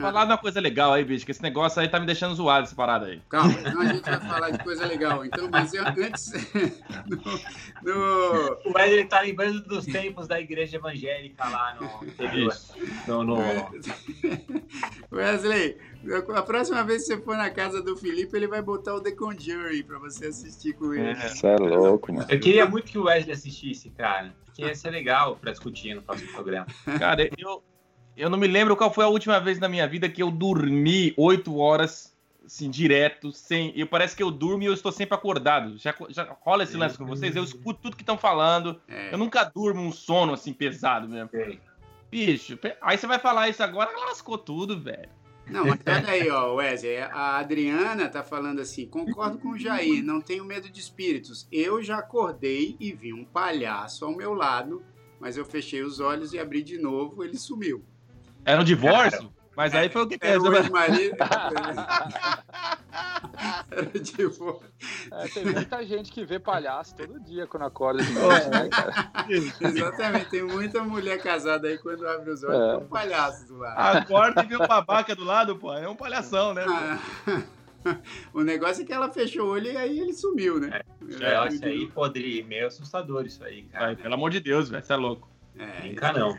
Falar 0.01 0.25
de 0.25 0.31
uma 0.31 0.37
coisa 0.37 0.59
legal 0.59 0.93
aí, 0.93 1.03
bicho, 1.03 1.25
que 1.25 1.31
esse 1.31 1.41
negócio 1.41 1.81
aí 1.81 1.87
tá 1.87 1.99
me 1.99 2.05
deixando 2.05 2.33
zoado, 2.35 2.63
essa 2.65 2.75
parada 2.75 3.05
aí. 3.07 3.21
Calma, 3.29 3.51
então 3.59 3.81
a 3.81 3.85
gente 3.85 4.01
vai 4.03 4.19
falar 4.19 4.49
de 4.51 4.59
coisa 4.63 4.85
legal. 4.85 5.25
Então, 5.25 5.49
mas 5.51 5.73
eu, 5.73 5.83
antes. 5.87 6.31
No, 7.81 7.93
no- 7.93 8.57
O 8.65 8.73
Wesley 8.75 9.05
tá 9.05 9.21
lembrando 9.21 9.61
dos 9.61 9.85
tempos 9.85 10.27
da 10.27 10.39
igreja 10.39 10.77
evangélica 10.77 11.47
lá 11.47 11.77
no 11.79 12.07
interior. 12.07 12.53
No, 13.07 13.23
no- 13.23 13.37
Wesley, 15.11 15.77
a 16.35 16.41
próxima 16.41 16.83
vez 16.83 17.03
que 17.07 17.15
você 17.15 17.21
for 17.21 17.37
na 17.37 17.49
casa 17.49 17.81
do 17.81 17.95
Felipe, 17.97 18.35
ele 18.35 18.47
vai 18.47 18.61
botar 18.61 18.95
o 18.95 19.01
The 19.01 19.11
Conjuring 19.11 19.83
pra 19.83 19.97
você 19.99 20.27
assistir 20.27 20.73
com 20.73 20.93
ele. 20.93 21.15
Você 21.15 21.47
é 21.47 21.55
louco, 21.55 22.13
mano. 22.13 22.27
Eu 22.29 22.39
queria 22.39 22.65
muito 22.65 22.91
que 22.91 22.97
o 22.97 23.03
Wesley 23.05 23.33
assistisse, 23.33 23.89
cara. 23.91 24.33
Que 24.53 24.63
ia 24.63 24.75
ser 24.75 24.89
legal 24.91 25.37
pra 25.37 25.51
discutir 25.51 25.93
no 25.93 26.01
próximo 26.01 26.31
programa. 26.33 26.67
Cara, 26.99 27.29
eu, 27.37 27.63
eu 28.19 28.29
não 28.29 28.37
me 28.37 28.47
lembro 28.47 28.75
qual 28.75 28.93
foi 28.93 29.05
a 29.05 29.07
última 29.07 29.39
vez 29.39 29.59
na 29.59 29.69
minha 29.69 29.87
vida 29.87 30.09
que 30.09 30.21
eu 30.21 30.29
dormi 30.29 31.13
oito 31.17 31.57
horas 31.57 32.13
assim, 32.45 32.69
direto, 32.69 33.31
sem. 33.31 33.71
E 33.75 33.85
parece 33.85 34.15
que 34.15 34.23
eu 34.23 34.31
durmo 34.31 34.63
e 34.63 34.65
eu 34.65 34.73
estou 34.73 34.91
sempre 34.91 35.15
acordado. 35.15 35.77
Já, 35.77 35.95
já 36.09 36.35
rola 36.41 36.63
esse 36.63 36.75
lance 36.75 36.97
com 36.97 37.05
vocês? 37.05 37.35
Eu 37.35 37.43
escuto 37.43 37.79
tudo 37.83 37.95
que 37.95 38.01
estão 38.01 38.17
falando. 38.17 38.81
É. 38.87 39.13
Eu 39.13 39.17
nunca 39.17 39.43
durmo 39.43 39.81
um 39.81 39.91
sono 39.91 40.33
assim 40.33 40.51
pesado 40.51 41.07
mesmo. 41.07 41.29
Bicho, 42.11 42.57
aí 42.81 42.97
você 42.97 43.05
vai 43.05 43.19
falar 43.19 43.49
isso 43.49 43.61
agora, 43.61 43.91
lascou 44.07 44.37
tudo, 44.37 44.79
velho. 44.79 45.09
Não, 45.45 45.65
mas 45.65 45.81
peraí, 45.81 46.29
ó, 46.29 46.55
Wesley. 46.55 46.97
A 46.97 47.37
Adriana 47.37 48.09
tá 48.09 48.23
falando 48.23 48.59
assim: 48.59 48.87
concordo 48.87 49.37
com 49.37 49.49
o 49.49 49.57
Jair, 49.57 50.03
não 50.03 50.19
tenho 50.19 50.43
medo 50.43 50.69
de 50.69 50.79
espíritos. 50.79 51.47
Eu 51.51 51.81
já 51.81 51.99
acordei 51.99 52.75
e 52.79 52.91
vi 52.91 53.13
um 53.13 53.23
palhaço 53.23 54.05
ao 54.05 54.15
meu 54.15 54.33
lado, 54.33 54.83
mas 55.19 55.37
eu 55.37 55.45
fechei 55.45 55.83
os 55.83 55.99
olhos 55.99 56.33
e 56.33 56.39
abri 56.39 56.61
de 56.61 56.77
novo, 56.77 57.23
ele 57.23 57.37
sumiu. 57.37 57.83
Era 58.49 58.61
um 58.61 58.63
divórcio? 58.63 59.31
Mas 59.55 59.75
aí 59.75 59.89
foi 59.89 60.03
o 60.03 60.07
que 60.07 60.17
Era 60.21 60.39
o 60.39 60.43
fez. 60.51 60.63
ex-marido. 60.63 61.17
Era 63.71 63.89
o 63.93 63.99
divórcio. 63.99 64.69
É, 65.11 65.27
tem 65.27 65.45
muita 65.45 65.85
gente 65.85 66.11
que 66.11 66.25
vê 66.25 66.39
palhaço 66.39 66.95
todo 66.95 67.19
dia 67.19 67.45
quando 67.45 67.63
acorda 67.63 68.03
de 68.03 68.11
noite, 68.13 68.47
né, 68.49 68.69
cara? 68.69 69.11
Exatamente, 69.29 70.29
tem 70.29 70.43
muita 70.43 70.83
mulher 70.83 71.21
casada 71.21 71.67
aí 71.67 71.77
quando 71.77 72.07
abre 72.07 72.31
os 72.31 72.43
olhos, 72.43 72.59
É. 72.59 72.73
é 72.73 72.77
um 72.77 72.87
palhaço 72.87 73.47
do 73.47 73.57
lado. 73.57 73.97
Acorda 73.97 74.43
e 74.43 74.47
vê 74.47 74.55
o 74.55 74.67
babaca 74.67 75.15
do 75.15 75.23
lado, 75.23 75.55
pô. 75.57 75.73
É 75.73 75.87
um 75.87 75.95
palhação, 75.95 76.53
né? 76.53 76.65
O 78.33 78.41
negócio 78.43 78.83
é 78.83 78.85
que 78.85 78.91
ela 78.91 79.09
fechou 79.09 79.47
o 79.47 79.51
olho 79.51 79.71
e 79.71 79.77
aí 79.77 80.01
ele 80.01 80.11
sumiu, 80.13 80.59
né? 80.59 80.81
É, 81.21 81.47
isso 81.47 81.63
aí, 81.63 81.87
podre, 81.87 82.43
meio 82.43 82.67
assustador 82.67 83.25
isso 83.25 83.41
aí, 83.41 83.63
cara. 83.63 83.85
Ai, 83.87 83.95
pelo 83.95 84.15
amor 84.15 84.31
de 84.31 84.41
Deus, 84.41 84.69
velho. 84.69 84.83
Você 84.83 84.91
é 84.91 84.95
louco. 84.97 85.29
É, 85.57 85.65
Brinca 85.79 86.11
não. 86.11 86.37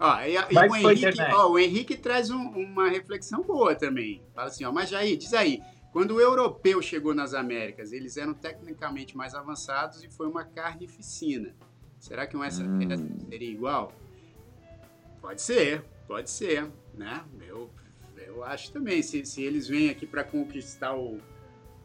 Ó, 0.00 0.20
e, 0.22 0.34
e 0.34 0.58
o, 0.58 0.76
Henrique, 0.76 1.20
ó, 1.34 1.50
o 1.50 1.58
Henrique 1.58 1.96
traz 1.96 2.30
um- 2.30 2.48
uma 2.50 2.88
reflexão 2.88 3.42
boa 3.42 3.74
também. 3.74 4.22
Fala 4.34 4.48
assim, 4.48 4.64
ó, 4.64 4.72
mas 4.72 4.88
Jair, 4.88 5.16
diz 5.18 5.34
aí, 5.34 5.62
quando 5.92 6.12
o 6.14 6.20
europeu 6.20 6.80
chegou 6.80 7.14
nas 7.14 7.34
Américas, 7.34 7.92
eles 7.92 8.16
eram 8.16 8.32
tecnicamente 8.32 9.14
mais 9.16 9.34
avançados 9.34 10.02
e 10.02 10.08
foi 10.08 10.26
uma 10.26 10.44
carnificina. 10.44 11.54
Será 11.98 12.26
que 12.26 12.34
um 12.36 12.42
extraterrestre 12.42 13.12
Hum. 13.12 13.26
seria 13.28 13.50
igual? 13.50 13.92
Pode 15.20 15.42
ser, 15.42 15.82
pode 16.08 16.30
ser, 16.30 16.70
né? 16.94 17.22
Eu, 17.46 17.68
eu 18.16 18.42
acho 18.42 18.72
também, 18.72 19.02
se, 19.02 19.24
se 19.26 19.42
eles 19.42 19.68
vêm 19.68 19.90
aqui 19.90 20.06
para 20.06 20.24
conquistar 20.24 20.94
o, 20.96 21.18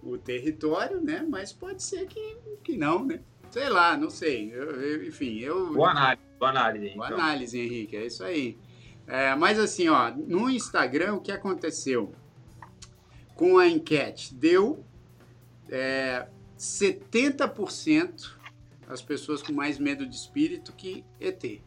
o 0.01 0.17
território, 0.17 1.01
né? 1.01 1.25
Mas 1.29 1.51
pode 1.51 1.83
ser 1.83 2.05
que, 2.07 2.37
que 2.63 2.77
não, 2.77 3.03
né? 3.03 3.19
Sei 3.51 3.67
lá, 3.67 3.97
não 3.97 4.09
sei. 4.09 4.51
Eu- 4.53 4.71
eu- 4.81 5.05
enfim, 5.05 5.39
eu... 5.39 5.73
Boa 5.73 5.91
análise, 5.91 6.21
boa 6.39 6.51
análise. 6.51 6.95
Boa 6.95 7.07
então. 7.07 7.19
análise, 7.19 7.59
Henrique, 7.59 7.95
é 7.95 8.05
isso 8.05 8.23
aí. 8.23 8.57
É, 9.07 9.35
mas 9.35 9.59
assim, 9.59 9.87
ó, 9.89 10.11
no 10.11 10.49
Instagram, 10.49 11.15
o 11.15 11.21
que 11.21 11.31
aconteceu 11.31 12.13
com 13.35 13.57
a 13.57 13.67
enquete? 13.67 14.33
Deu 14.33 14.83
é, 15.69 16.27
70% 16.57 18.35
as 18.87 19.01
pessoas 19.01 19.41
com 19.41 19.53
mais 19.53 19.77
medo 19.77 20.05
de 20.05 20.15
espírito 20.15 20.73
que 20.73 21.03
ET. 21.19 21.43
E 21.43 21.61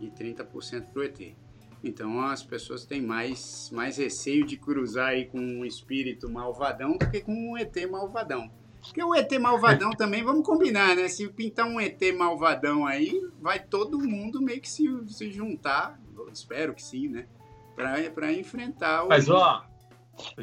30% 0.00 0.86
pro 0.92 1.04
ET. 1.04 1.34
Então 1.82 2.20
as 2.20 2.42
pessoas 2.42 2.84
têm 2.84 3.02
mais, 3.02 3.70
mais 3.70 3.98
receio 3.98 4.46
de 4.46 4.56
cruzar 4.56 5.08
aí 5.10 5.26
com 5.26 5.38
um 5.38 5.64
espírito 5.64 6.30
malvadão 6.30 6.96
do 6.96 7.10
que 7.10 7.20
com 7.20 7.32
um 7.32 7.56
ET 7.56 7.74
malvadão. 7.90 8.50
Porque 8.84 9.02
o 9.02 9.14
ET 9.14 9.32
malvadão 9.38 9.90
também, 9.90 10.22
vamos 10.22 10.46
combinar, 10.46 10.94
né? 10.94 11.08
Se 11.08 11.26
pintar 11.28 11.66
um 11.66 11.80
ET 11.80 12.00
malvadão 12.14 12.86
aí, 12.86 13.20
vai 13.40 13.58
todo 13.58 13.98
mundo 13.98 14.42
meio 14.42 14.60
que 14.60 14.68
se, 14.68 14.84
se 15.08 15.32
juntar, 15.32 15.98
espero 16.32 16.74
que 16.74 16.82
sim, 16.82 17.08
né? 17.08 17.26
Pra, 17.74 17.94
pra 18.10 18.32
enfrentar 18.32 19.04
o. 19.04 19.08
Mas, 19.08 19.28
ó, 19.28 19.64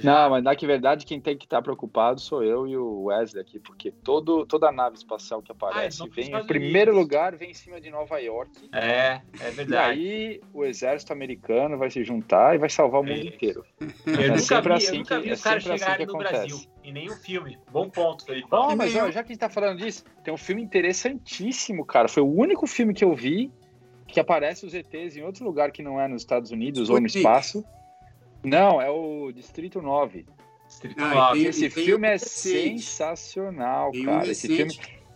Não, 0.04 0.30
mas 0.30 0.44
na 0.44 0.56
que 0.56 0.68
verdade 0.68 1.06
quem 1.06 1.20
tem 1.22 1.38
que 1.38 1.46
estar 1.46 1.62
preocupado 1.62 2.20
sou 2.20 2.44
eu 2.44 2.68
e 2.68 2.76
o 2.76 3.04
Wesley 3.06 3.42
aqui, 3.42 3.60
porque 3.60 3.92
todo, 3.92 4.46
toda 4.46 4.72
nave 4.72 4.96
espacial 4.98 5.42
que 5.42 5.52
aparece 5.52 6.00
pros 6.10 6.16
vem 6.28 6.36
em 6.36 6.46
primeiro 6.46 6.92
Unidos. 6.92 6.96
lugar, 7.08 7.36
vem 7.36 7.52
em 7.52 7.54
cima 7.54 7.80
de 7.80 7.90
Nova 7.90 8.18
York. 8.20 8.52
é, 8.74 9.22
é 9.40 9.48
E 9.48 9.52
verdade. 9.52 10.00
aí 10.00 10.42
o 10.54 10.66
exército 10.66 11.14
americano 11.14 11.78
vai 11.78 11.90
se 11.90 12.04
juntar 12.04 12.56
e 12.56 12.58
vai 12.58 12.70
salvar 12.70 13.02
o 13.02 13.04
mundo 13.04 13.16
É 13.26 13.28
inteiro. 13.28 13.64
Eu 13.80 13.88
é 14.20 14.28
nunca 14.28 14.40
sempre 14.42 14.70
vi, 14.70 14.74
assim 14.76 14.88
eu 14.96 15.00
nunca 15.00 15.16
que- 15.18 15.22
vi 15.24 15.30
é 15.30 15.34
os 15.34 15.42
caras 15.42 15.64
sempre 15.64 15.76
assim 15.76 15.84
chegarem 15.86 16.06
que 16.08 16.12
no 16.14 16.20
acontece. 16.20 16.48
Brasil. 16.48 16.72
Em 16.84 16.92
nenhum 16.94 17.16
filme. 17.16 17.58
Bom 17.72 17.90
ponto, 17.90 18.26
Felipe. 18.26 18.48
E 18.52 18.76
mas 18.76 18.96
ó, 18.96 19.10
já 19.12 19.24
que 19.24 19.32
a 19.32 19.34
gente 19.34 19.40
tá 19.40 19.50
falando 19.50 19.78
disso, 19.78 20.04
tem 20.24 20.34
um 20.34 20.38
filme 20.38 20.62
interessantíssimo, 20.62 21.86
cara. 21.86 22.08
Foi 22.08 22.24
o 22.24 22.28
único 22.32 22.66
filme 22.68 22.94
que 22.94 23.04
eu 23.04 23.14
vi 23.14 23.52
que 24.08 24.20
aparece 24.20 24.66
os 24.66 24.74
ETs 24.74 25.16
em 25.16 25.22
outro 25.24 25.46
lugar 25.46 25.72
que 25.72 25.82
não 25.82 26.00
é 26.00 26.08
nos 26.08 26.22
Estados 26.24 26.52
Unidos 26.52 26.90
ou 26.90 27.00
no 27.00 27.08
espaço. 27.08 27.64
Não, 28.44 28.82
é 28.82 28.90
o 28.90 29.32
Distrito 29.32 29.82
9. 29.82 30.26
Distrito 30.68 31.04
Ah, 31.04 31.14
Nove. 31.14 31.40
tem- 31.40 31.48
Esse 31.50 31.70
tem 31.70 31.84
filme 31.86 32.08
um 32.08 32.10
é 32.10 32.14
recente. 32.14 32.82
sensacional, 32.84 33.92
Tem 33.92 34.02
um 34.02 34.06
cara. 34.06 34.28
Esse 34.32 34.48
filme 34.48 34.74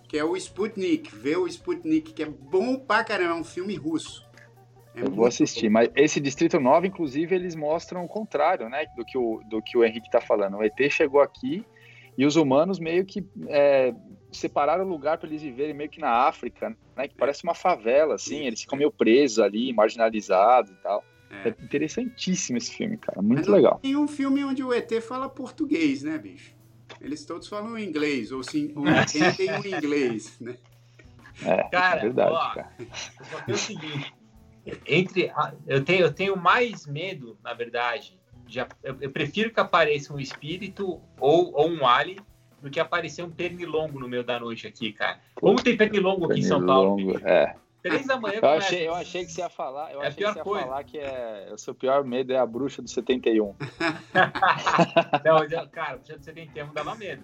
que 0.07 0.17
é 0.17 0.23
o 0.23 0.35
Sputnik. 0.37 1.13
Vê 1.15 1.35
o 1.35 1.47
Sputnik, 1.47 2.13
que 2.13 2.23
é 2.23 2.25
bom 2.25 2.77
pra 2.77 3.03
caramba, 3.03 3.31
é 3.31 3.39
um 3.39 3.43
filme 3.43 3.75
russo. 3.75 4.25
É 4.93 5.01
Eu 5.01 5.09
vou 5.11 5.25
assistir, 5.25 5.69
mas 5.69 5.89
esse 5.95 6.19
Distrito 6.21 6.59
9, 6.59 6.87
inclusive, 6.87 7.35
eles 7.35 7.55
mostram 7.55 8.03
o 8.05 8.07
contrário, 8.07 8.69
né? 8.69 8.85
Do 8.95 9.03
que 9.03 9.17
o, 9.17 9.41
do 9.49 9.61
que 9.61 9.77
o 9.77 9.83
Henrique 9.83 10.09
tá 10.09 10.21
falando. 10.21 10.57
O 10.57 10.63
ET 10.63 10.89
chegou 10.89 11.19
aqui 11.21 11.65
e 12.17 12.25
os 12.25 12.35
humanos 12.37 12.79
meio 12.79 13.03
que 13.05 13.25
é, 13.47 13.93
separaram 14.31 14.85
o 14.85 14.87
lugar 14.87 15.17
para 15.17 15.27
eles 15.27 15.41
viverem 15.41 15.73
meio 15.73 15.89
que 15.89 15.99
na 15.99 16.11
África, 16.27 16.77
né? 16.95 17.07
Que 17.09 17.15
parece 17.15 17.43
uma 17.43 17.53
favela, 17.53 18.15
assim. 18.15 18.45
Eles 18.45 18.61
ficam 18.61 18.77
meio 18.77 18.91
presos 18.91 19.39
ali, 19.39 19.73
marginalizados 19.73 20.71
e 20.71 20.75
tal. 20.75 21.03
É. 21.43 21.49
É, 21.49 21.55
interessantíssimo 21.63 22.57
esse 22.57 22.71
filme, 22.71 22.97
cara. 22.97 23.21
Muito 23.21 23.51
legal. 23.51 23.79
Tem 23.81 23.95
um 23.95 24.07
filme 24.07 24.43
onde 24.43 24.63
o 24.63 24.73
ET 24.73 24.91
fala 25.01 25.27
português, 25.29 26.03
né, 26.03 26.17
bicho? 26.17 26.53
Eles 27.01 27.25
todos 27.25 27.47
falam 27.47 27.77
inglês, 27.77 28.31
ou 28.31 28.43
sim, 28.43 28.71
ou 28.75 28.83
tem 29.35 29.51
um 29.53 29.65
inglês, 29.77 30.37
né? 30.39 30.55
É, 31.43 31.63
Cara, 31.69 31.99
é 31.99 32.03
verdade, 32.03 32.31
ó, 32.31 32.53
cara. 32.53 32.71
Só 33.29 33.41
que 33.41 33.51
é 33.51 33.53
o 33.53 33.57
seguinte, 33.57 34.13
entre 34.87 35.29
a- 35.29 35.53
eu 35.67 35.83
tenho 35.83 36.01
eu 36.05 36.13
tenho 36.13 36.37
mais 36.37 36.85
medo, 36.87 37.37
na 37.43 37.53
verdade, 37.53 38.17
de, 38.47 38.59
eu, 38.59 38.67
eu 39.01 39.11
prefiro 39.11 39.51
que 39.51 39.59
apareça 39.59 40.13
um 40.13 40.19
espírito 40.19 41.01
ou, 41.19 41.53
ou 41.53 41.69
um 41.69 41.85
alien 41.85 42.19
do 42.61 42.69
que 42.69 42.79
aparecer 42.79 43.23
um 43.23 43.29
pernilongo 43.29 43.99
no 43.99 44.07
meio 44.07 44.23
da 44.23 44.39
noite 44.39 44.65
aqui, 44.65 44.93
cara. 44.93 45.19
Como 45.35 45.61
tem 45.61 45.75
pernilongo 45.75 46.25
aqui 46.31 46.39
em 46.39 46.43
São 46.43 46.65
Paulo? 46.65 46.95
Pernilongo, 46.95 47.27
É. 47.27 47.55
Três 47.89 48.07
da 48.07 48.19
manhã 48.19 48.35
Eu 48.35 48.41
começa. 48.41 48.65
achei, 48.67 48.87
eu 48.87 48.95
achei 48.95 49.25
que 49.25 49.31
você 49.31 49.41
ia 49.41 49.49
falar, 49.49 49.93
eu 49.93 50.01
É 50.01 50.05
a 50.05 50.07
achei 50.07 50.23
que 50.25 50.31
você 50.31 50.39
ia 50.39 50.43
coisa. 50.43 50.65
falar 50.65 50.83
que 50.83 50.97
é, 50.97 51.49
o 51.53 51.57
seu 51.57 51.75
pior 51.75 52.03
medo 52.03 52.33
é 52.33 52.37
a 52.37 52.45
bruxa 52.45 52.81
do 52.81 52.89
71. 52.89 53.55
Não, 55.23 55.43
eu- 55.43 55.69
cara, 55.69 55.97
o 55.97 55.99
você 56.05 56.33
tem 56.33 56.47
tempo 56.49 56.73
dava 56.73 56.95
medo. 56.95 57.23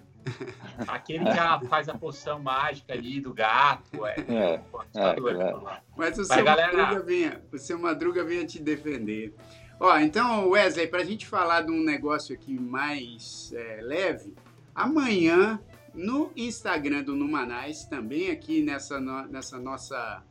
Aquele 0.86 1.24
que 1.24 1.30
ela 1.38 1.60
faz 1.68 1.88
a 1.88 1.94
poção 1.98 2.38
mágica 2.40 2.92
ali 2.92 3.20
do 3.20 3.34
gato, 3.34 4.06
é. 4.06 4.14
É, 4.28 4.58
pô, 4.70 4.82
é, 4.94 5.52
lá. 5.52 5.80
Mas 5.96 6.16
o 6.16 6.20
Mas, 6.20 6.28
seu, 6.28 6.44
galera- 6.44 6.76
Madruga 6.76 7.02
vinha, 7.04 7.42
o 7.52 7.58
seu 7.58 7.78
Madruga 7.78 8.24
vinha 8.24 8.46
te 8.46 8.60
defender. 8.62 9.34
Ó, 9.80 9.98
então, 9.98 10.48
Wesley, 10.50 10.86
pra 10.86 11.02
gente 11.02 11.26
falar 11.26 11.62
de 11.62 11.72
um 11.72 11.82
negócio 11.82 12.34
aqui 12.34 12.56
mais 12.58 13.52
é, 13.52 13.80
leve, 13.82 14.32
amanhã 14.74 15.60
no 15.92 16.30
Instagram 16.36 17.02
do 17.02 17.16
Numanais, 17.16 17.84
também 17.84 18.30
aqui 18.30 18.62
nessa, 18.62 19.00
no- 19.00 19.26
nessa 19.26 19.58
nossa 19.58 20.22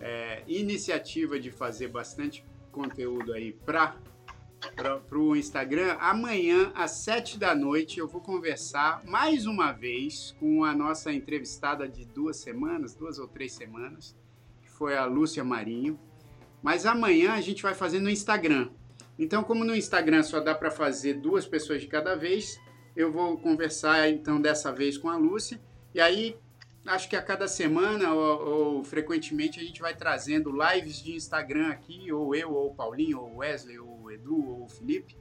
é, 0.00 0.42
iniciativa 0.48 1.38
de 1.38 1.50
fazer 1.50 1.88
bastante 1.88 2.44
conteúdo 2.72 3.32
aí 3.32 3.52
para 3.52 3.96
o 5.12 5.36
Instagram, 5.36 5.96
amanhã 6.00 6.72
às 6.74 6.92
sete 6.92 7.38
da 7.38 7.54
noite 7.54 7.98
eu 7.98 8.08
vou 8.08 8.20
conversar 8.20 9.02
mais 9.04 9.46
uma 9.46 9.72
vez 9.72 10.34
com 10.40 10.64
a 10.64 10.74
nossa 10.74 11.12
entrevistada 11.12 11.88
de 11.88 12.04
duas 12.04 12.36
semanas, 12.36 12.94
duas 12.94 13.18
ou 13.18 13.28
três 13.28 13.52
semanas, 13.52 14.16
que 14.62 14.70
foi 14.70 14.96
a 14.96 15.04
Lúcia 15.04 15.44
Marinho. 15.44 15.98
Mas 16.62 16.84
amanhã 16.84 17.32
a 17.32 17.40
gente 17.40 17.62
vai 17.62 17.74
fazer 17.74 18.00
no 18.00 18.10
Instagram. 18.10 18.70
Então, 19.18 19.42
como 19.42 19.64
no 19.64 19.74
Instagram 19.74 20.22
só 20.22 20.40
dá 20.40 20.54
para 20.54 20.70
fazer 20.70 21.14
duas 21.14 21.46
pessoas 21.46 21.80
de 21.80 21.86
cada 21.86 22.14
vez, 22.14 22.58
eu 22.96 23.12
vou 23.12 23.36
conversar 23.38 24.08
então 24.10 24.40
dessa 24.40 24.72
vez 24.72 24.96
com 24.96 25.08
a 25.08 25.16
Lúcia. 25.16 25.60
E 25.94 26.00
aí, 26.00 26.36
acho 26.90 27.08
que 27.08 27.16
a 27.16 27.22
cada 27.22 27.46
semana 27.46 28.12
ou, 28.12 28.48
ou 28.48 28.84
frequentemente 28.84 29.60
a 29.60 29.62
gente 29.62 29.80
vai 29.80 29.94
trazendo 29.94 30.50
lives 30.50 31.02
de 31.02 31.12
Instagram 31.12 31.68
aqui, 31.68 32.12
ou 32.12 32.34
eu, 32.34 32.52
ou 32.52 32.70
o 32.70 32.74
Paulinho, 32.74 33.20
ou 33.20 33.34
o 33.34 33.36
Wesley, 33.38 33.78
ou 33.78 34.02
o 34.02 34.10
Edu, 34.10 34.48
ou 34.48 34.64
o 34.64 34.68
Felipe, 34.68 35.16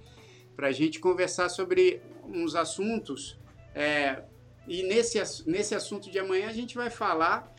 para 0.55 0.67
a 0.67 0.71
gente 0.71 0.99
conversar 0.99 1.49
sobre 1.49 2.01
uns 2.25 2.55
assuntos. 2.55 3.39
é, 3.73 4.23
e 4.67 4.83
nesse, 4.83 5.17
nesse 5.47 5.73
assunto 5.73 6.11
de 6.11 6.19
amanhã 6.19 6.47
a 6.47 6.53
gente 6.53 6.75
vai 6.75 6.89
falar 6.89 7.55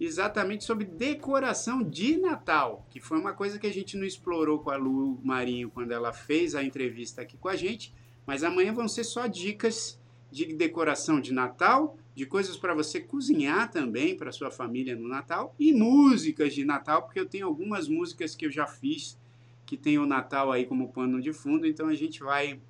exatamente 0.00 0.64
sobre 0.64 0.84
decoração 0.84 1.82
de 1.82 2.16
Natal, 2.16 2.86
que 2.90 3.00
foi 3.00 3.18
uma 3.18 3.32
coisa 3.32 3.58
que 3.58 3.66
a 3.66 3.72
gente 3.72 3.96
não 3.96 4.04
explorou 4.04 4.58
com 4.58 4.70
a 4.70 4.76
Lu 4.76 5.20
Marinho 5.22 5.70
quando 5.70 5.92
ela 5.92 6.12
fez 6.12 6.54
a 6.54 6.62
entrevista 6.62 7.22
aqui 7.22 7.36
com 7.36 7.48
a 7.48 7.56
gente, 7.56 7.94
mas 8.26 8.42
amanhã 8.42 8.72
vão 8.72 8.88
ser 8.88 9.04
só 9.04 9.26
dicas 9.26 10.00
de 10.30 10.46
decoração 10.54 11.20
de 11.20 11.32
Natal, 11.32 11.96
de 12.14 12.24
coisas 12.26 12.56
para 12.56 12.74
você 12.74 13.00
cozinhar 13.00 13.70
também 13.70 14.16
para 14.16 14.30
sua 14.30 14.50
família 14.50 14.94
no 14.94 15.08
Natal 15.08 15.54
e 15.58 15.72
músicas 15.72 16.54
de 16.54 16.64
Natal, 16.64 17.02
porque 17.02 17.18
eu 17.18 17.26
tenho 17.26 17.46
algumas 17.46 17.88
músicas 17.88 18.34
que 18.36 18.46
eu 18.46 18.50
já 18.50 18.66
fiz 18.66 19.18
que 19.66 19.76
tem 19.76 19.98
o 19.98 20.06
Natal 20.06 20.52
aí 20.52 20.66
como 20.66 20.92
pano 20.92 21.20
de 21.20 21.32
fundo, 21.32 21.66
então 21.66 21.88
a 21.88 21.94
gente 21.94 22.20
vai 22.20 22.60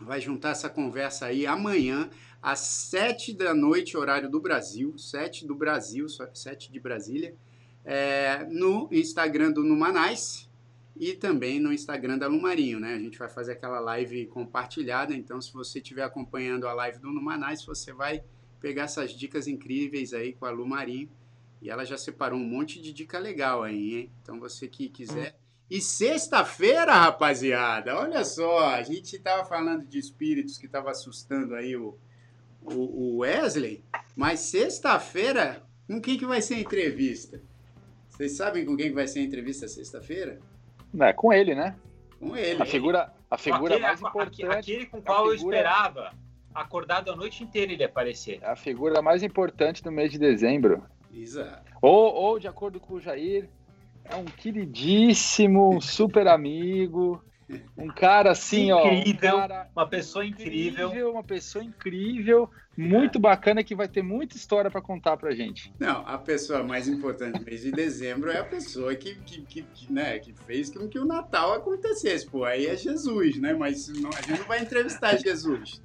vai 0.00 0.20
juntar 0.20 0.50
essa 0.50 0.68
conversa 0.68 1.26
aí 1.26 1.46
amanhã, 1.46 2.10
às 2.42 2.58
7 2.58 3.32
da 3.32 3.54
noite, 3.54 3.96
horário 3.96 4.28
do 4.28 4.40
Brasil, 4.40 4.98
7 4.98 5.46
do 5.46 5.54
Brasil, 5.54 6.06
7 6.08 6.70
de 6.70 6.80
Brasília, 6.80 7.34
é, 7.84 8.44
no 8.50 8.88
Instagram 8.92 9.52
do 9.52 9.62
Numanais 9.62 10.50
e 10.96 11.14
também 11.14 11.58
no 11.58 11.72
Instagram 11.72 12.18
da 12.18 12.26
Lumarinho, 12.26 12.78
né? 12.80 12.94
A 12.94 12.98
gente 12.98 13.18
vai 13.18 13.28
fazer 13.28 13.52
aquela 13.52 13.80
live 13.80 14.26
compartilhada, 14.26 15.14
então 15.14 15.40
se 15.40 15.52
você 15.52 15.78
estiver 15.78 16.02
acompanhando 16.02 16.66
a 16.68 16.74
live 16.74 16.98
do 16.98 17.10
Numanais, 17.10 17.64
você 17.64 17.92
vai 17.92 18.22
pegar 18.64 18.84
essas 18.84 19.12
dicas 19.12 19.46
incríveis 19.46 20.14
aí 20.14 20.32
com 20.32 20.46
a 20.46 20.50
Lumarinho. 20.50 21.10
E 21.60 21.68
ela 21.68 21.84
já 21.84 21.98
separou 21.98 22.38
um 22.38 22.44
monte 22.44 22.80
de 22.80 22.94
dica 22.94 23.18
legal 23.18 23.62
aí, 23.62 23.94
hein? 24.00 24.10
Então 24.22 24.40
você 24.40 24.66
que 24.66 24.88
quiser. 24.88 25.36
E 25.70 25.80
sexta-feira, 25.82 26.92
rapaziada, 26.94 27.94
olha 27.98 28.24
só, 28.24 28.68
a 28.70 28.82
gente 28.82 29.18
tava 29.18 29.44
falando 29.44 29.84
de 29.86 29.98
espíritos 29.98 30.56
que 30.56 30.66
tava 30.68 30.90
assustando 30.90 31.54
aí 31.54 31.76
o, 31.76 31.96
o, 32.62 32.72
o 32.72 33.16
Wesley, 33.18 33.82
mas 34.16 34.40
sexta-feira, 34.40 35.62
com 35.86 36.00
quem 36.00 36.18
que 36.18 36.26
vai 36.26 36.40
ser 36.42 36.54
a 36.54 36.60
entrevista? 36.60 37.40
Vocês 38.08 38.32
sabem 38.32 38.64
com 38.64 38.76
quem 38.76 38.88
que 38.88 38.94
vai 38.94 39.06
ser 39.06 39.20
a 39.20 39.22
entrevista 39.22 39.66
sexta-feira? 39.68 40.38
É, 41.00 41.12
com 41.12 41.32
ele, 41.32 41.54
né? 41.54 41.76
Com 42.18 42.36
ele. 42.36 42.62
A 42.62 42.66
figura, 42.66 43.12
a 43.30 43.36
figura 43.38 43.74
aquele, 43.74 43.86
mais 43.86 44.00
importante. 44.00 44.44
Aquele 44.46 44.86
com 44.86 44.98
o 44.98 45.02
qual 45.02 45.26
eu 45.30 45.36
figura- 45.36 45.56
esperava, 45.56 46.12
acordado 46.54 47.10
a 47.10 47.16
noite 47.16 47.42
inteira 47.42 47.72
ele 47.72 47.84
aparecer. 47.84 48.38
A 48.44 48.54
figura 48.56 49.02
mais 49.02 49.22
importante 49.22 49.82
do 49.82 49.90
mês 49.90 50.10
de 50.12 50.18
dezembro. 50.18 50.82
Exato. 51.12 51.72
Ou, 51.82 52.14
ou 52.14 52.38
de 52.38 52.46
acordo 52.48 52.78
com 52.80 52.94
o 52.94 53.00
Jair, 53.00 53.48
é 54.04 54.16
um 54.16 54.24
queridíssimo, 54.24 55.74
um 55.76 55.80
super 55.80 56.26
amigo, 56.28 57.22
um 57.76 57.88
cara 57.88 58.30
assim, 58.32 58.72
ó. 58.72 58.84
Um 58.86 58.94
Incrível, 58.94 59.36
cara 59.36 59.68
Uma 59.76 59.86
pessoa 59.86 60.24
incrível. 60.24 61.10
uma 61.12 61.22
pessoa 61.22 61.62
incrível, 61.62 62.48
muito 62.76 63.18
bacana 63.20 63.62
que 63.62 63.74
vai 63.74 63.86
ter 63.86 64.02
muita 64.02 64.36
história 64.36 64.70
pra 64.70 64.80
contar 64.80 65.16
pra 65.16 65.32
gente. 65.34 65.72
Não, 65.78 66.06
a 66.06 66.18
pessoa 66.18 66.62
mais 66.62 66.88
importante 66.88 67.38
do 67.38 67.44
mês 67.44 67.60
de 67.60 67.70
dezembro 67.70 68.30
é 68.30 68.38
a 68.40 68.44
pessoa 68.44 68.94
que, 68.94 69.14
que, 69.16 69.42
que, 69.42 69.62
que, 69.62 69.92
né, 69.92 70.18
que 70.18 70.32
fez 70.32 70.70
com 70.70 70.88
que 70.88 70.98
o 70.98 71.04
Natal 71.04 71.52
acontecesse. 71.52 72.26
Pô, 72.26 72.44
aí 72.44 72.66
é 72.66 72.76
Jesus, 72.76 73.38
né? 73.38 73.52
Mas 73.54 73.88
não- 73.88 74.10
a 74.10 74.20
gente 74.22 74.40
não 74.40 74.46
vai 74.46 74.60
entrevistar 74.60 75.16
Jesus. 75.16 75.80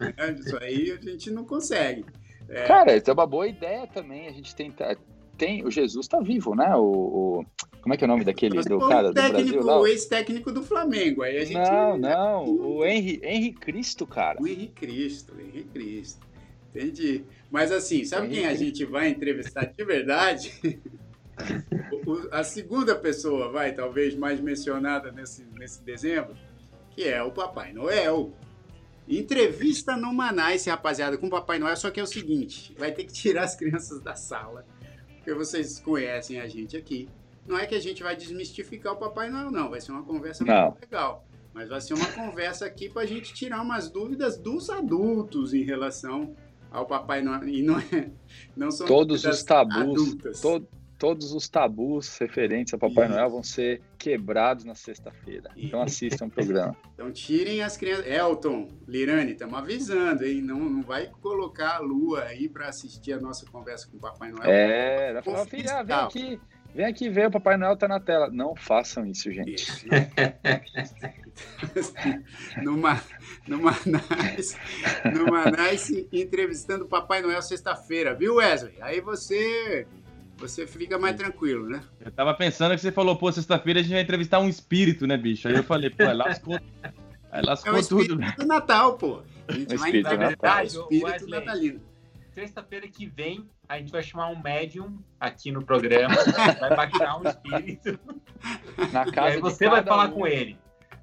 Né? 0.00 0.36
Isso 0.38 0.56
aí 0.60 0.90
a 0.92 0.96
gente 1.10 1.30
não 1.30 1.44
consegue. 1.44 2.04
É, 2.48 2.64
Cara, 2.64 2.96
isso 2.96 3.10
é 3.10 3.12
uma 3.14 3.26
boa 3.26 3.46
ideia 3.46 3.86
também. 3.86 4.26
A 4.26 4.32
gente 4.32 4.54
tenta. 4.54 4.96
Tem, 5.38 5.64
o 5.64 5.70
Jesus 5.70 6.06
tá 6.06 6.20
vivo, 6.20 6.54
né? 6.54 6.74
O, 6.76 6.82
o- 7.40 7.44
como 7.80 7.94
é 7.94 7.96
que 7.96 8.04
é 8.04 8.06
o 8.06 8.08
nome 8.08 8.24
daquele 8.24 8.62
do 8.62 8.78
cara 8.80 9.08
do 9.08 9.14
Brasil? 9.14 9.62
lá? 9.62 9.80
o 9.80 9.86
ex-técnico 9.86 10.52
do 10.52 10.62
Flamengo. 10.62 11.22
Aí 11.22 11.38
a 11.38 11.44
gente. 11.44 11.56
Não, 11.56 11.96
não. 11.96 12.44
O 12.44 12.84
Henry, 12.84 13.20
Henry 13.22 13.52
Cristo, 13.52 14.06
cara. 14.06 14.40
O 14.42 14.46
Henrique 14.46 14.72
Cristo, 14.86 15.34
o 15.34 15.40
Henrique 15.40 15.68
Cristo. 15.72 16.26
Entendi. 16.74 17.24
Mas 17.50 17.72
assim, 17.72 18.04
sabe 18.04 18.28
quem 18.28 18.46
a 18.46 18.54
gente 18.54 18.84
vai 18.84 19.08
entrevistar 19.08 19.64
de 19.66 19.84
verdade? 19.84 20.52
O- 22.06 22.28
a 22.30 22.44
segunda 22.44 22.94
pessoa, 22.94 23.50
vai, 23.50 23.72
talvez 23.72 24.14
mais 24.14 24.38
mencionada 24.40 25.10
nesse, 25.10 25.42
nesse 25.58 25.82
dezembro, 25.82 26.34
que 26.90 27.04
é 27.04 27.22
o 27.22 27.30
Papai 27.30 27.72
Noel. 27.72 28.32
Entrevista 29.18 29.96
no 29.96 30.12
Manaus, 30.12 30.64
rapaziada, 30.66 31.18
com 31.18 31.26
o 31.26 31.30
Papai 31.30 31.58
Noel, 31.58 31.76
só 31.76 31.90
que 31.90 31.98
é 31.98 32.02
o 32.02 32.06
seguinte, 32.06 32.74
vai 32.78 32.92
ter 32.92 33.04
que 33.04 33.12
tirar 33.12 33.42
as 33.44 33.56
crianças 33.56 34.00
da 34.00 34.14
sala, 34.14 34.64
porque 35.16 35.34
vocês 35.34 35.80
conhecem 35.80 36.40
a 36.40 36.46
gente 36.46 36.76
aqui. 36.76 37.08
Não 37.46 37.58
é 37.58 37.66
que 37.66 37.74
a 37.74 37.80
gente 37.80 38.02
vai 38.02 38.14
desmistificar 38.14 38.92
o 38.92 38.96
Papai 38.96 39.28
Noel, 39.30 39.50
não, 39.50 39.68
vai 39.68 39.80
ser 39.80 39.90
uma 39.92 40.04
conversa 40.04 40.44
Não. 40.44 40.66
muito 40.66 40.80
legal. 40.82 41.26
Mas 41.52 41.68
vai 41.68 41.80
ser 41.80 41.94
uma 41.94 42.06
conversa 42.12 42.64
aqui 42.66 42.88
para 42.88 43.02
a 43.02 43.06
gente 43.06 43.34
tirar 43.34 43.60
umas 43.60 43.90
dúvidas 43.90 44.38
dos 44.38 44.70
adultos 44.70 45.52
em 45.52 45.64
relação 45.64 46.36
ao 46.70 46.86
Papai 46.86 47.22
Noel. 47.22 47.48
E 47.48 47.60
não, 47.62 47.76
é, 47.80 48.10
não 48.56 48.70
são 48.70 48.86
Todos 48.86 49.24
os 49.24 49.42
tabus, 49.42 49.76
adultas. 49.76 50.40
to- 50.40 50.64
todos 51.00 51.32
os 51.32 51.48
tabus 51.48 52.18
referentes 52.18 52.74
ao 52.74 52.78
Papai 52.78 53.06
Isso. 53.06 53.14
Noel 53.14 53.30
vão 53.30 53.42
ser 53.42 53.80
quebrados 53.98 54.66
na 54.66 54.74
sexta-feira. 54.74 55.50
Então 55.56 55.80
assistam 55.80 56.26
o 56.26 56.30
programa. 56.30 56.76
Então 57.00 57.10
tirem 57.10 57.62
as 57.62 57.78
crianças. 57.78 58.06
Elton, 58.06 58.68
Lirane, 58.86 59.32
estamos 59.32 59.58
avisando, 59.58 60.22
hein? 60.22 60.42
Não, 60.42 60.58
não 60.58 60.82
vai 60.82 61.06
colocar 61.06 61.76
a 61.76 61.78
lua 61.78 62.24
aí 62.24 62.46
para 62.46 62.68
assistir 62.68 63.14
a 63.14 63.18
nossa 63.18 63.46
conversa 63.46 63.88
com 63.90 63.96
o 63.96 64.00
Papai 64.00 64.30
Noel. 64.30 64.50
É, 64.50 65.14
vai 65.14 65.22
falar, 65.22 65.46
filha, 65.46 65.82
vem 65.82 65.96
aqui, 65.96 66.38
vem 66.74 66.84
aqui 66.84 67.08
ver, 67.08 67.28
o 67.28 67.30
Papai 67.30 67.56
Noel 67.56 67.74
tá 67.74 67.88
na 67.88 67.98
tela. 67.98 68.28
Não 68.30 68.54
façam 68.54 69.06
isso, 69.06 69.32
gente. 69.32 69.54
Isso. 69.54 69.86
numa, 72.62 73.02
numa 73.48 73.74
nice, 73.86 74.58
numa 75.14 75.50
nice 75.50 76.06
entrevistando 76.12 76.84
o 76.84 76.88
Papai 76.88 77.22
Noel 77.22 77.40
sexta-feira, 77.40 78.14
viu, 78.14 78.34
Wesley? 78.34 78.74
Aí 78.82 79.00
você 79.00 79.86
você 80.40 80.66
fica 80.66 80.98
mais 80.98 81.14
tranquilo, 81.16 81.68
né? 81.68 81.82
Eu 82.00 82.10
tava 82.10 82.34
pensando 82.34 82.74
que 82.74 82.80
você 82.80 82.90
falou, 82.90 83.16
pô, 83.16 83.30
sexta-feira 83.30 83.80
a 83.80 83.82
gente 83.82 83.92
vai 83.92 84.02
entrevistar 84.02 84.38
um 84.40 84.48
espírito, 84.48 85.06
né, 85.06 85.16
bicho? 85.16 85.46
Aí 85.46 85.54
eu 85.54 85.62
falei, 85.62 85.90
pô, 85.90 86.02
aí 86.04 86.14
lascou. 86.14 86.54
Aí 86.54 87.40
É 87.40 87.42
lascou 87.42 87.74
o 87.74 87.78
espírito 87.78 88.16
tudo. 88.18 88.36
do 88.36 88.46
Natal, 88.46 88.96
pô. 88.96 89.22
A 89.48 89.52
gente 89.52 89.74
O 89.74 89.78
vai 89.78 89.88
espírito 89.90 90.16
Natal. 90.16 90.62
o 90.62 90.64
espírito 90.66 91.04
Wesley. 91.06 91.30
natalino. 91.40 91.80
Sexta-feira 92.34 92.88
que 92.88 93.06
vem, 93.06 93.48
a 93.68 93.78
gente 93.78 93.90
vai 93.92 94.02
chamar 94.02 94.28
um 94.28 94.40
médium 94.40 94.98
aqui 95.18 95.50
no 95.52 95.64
programa, 95.64 96.14
vai 96.60 96.76
baixar 96.76 97.18
um 97.20 97.28
espírito, 97.28 97.98
Na 98.92 99.02
e 99.06 99.12
casa 99.12 99.26
aí 99.28 99.34
de 99.36 99.40
você 99.40 99.68
vai 99.68 99.82
falar 99.84 100.08
um, 100.08 100.12
com 100.12 100.26
ele. 100.26 100.56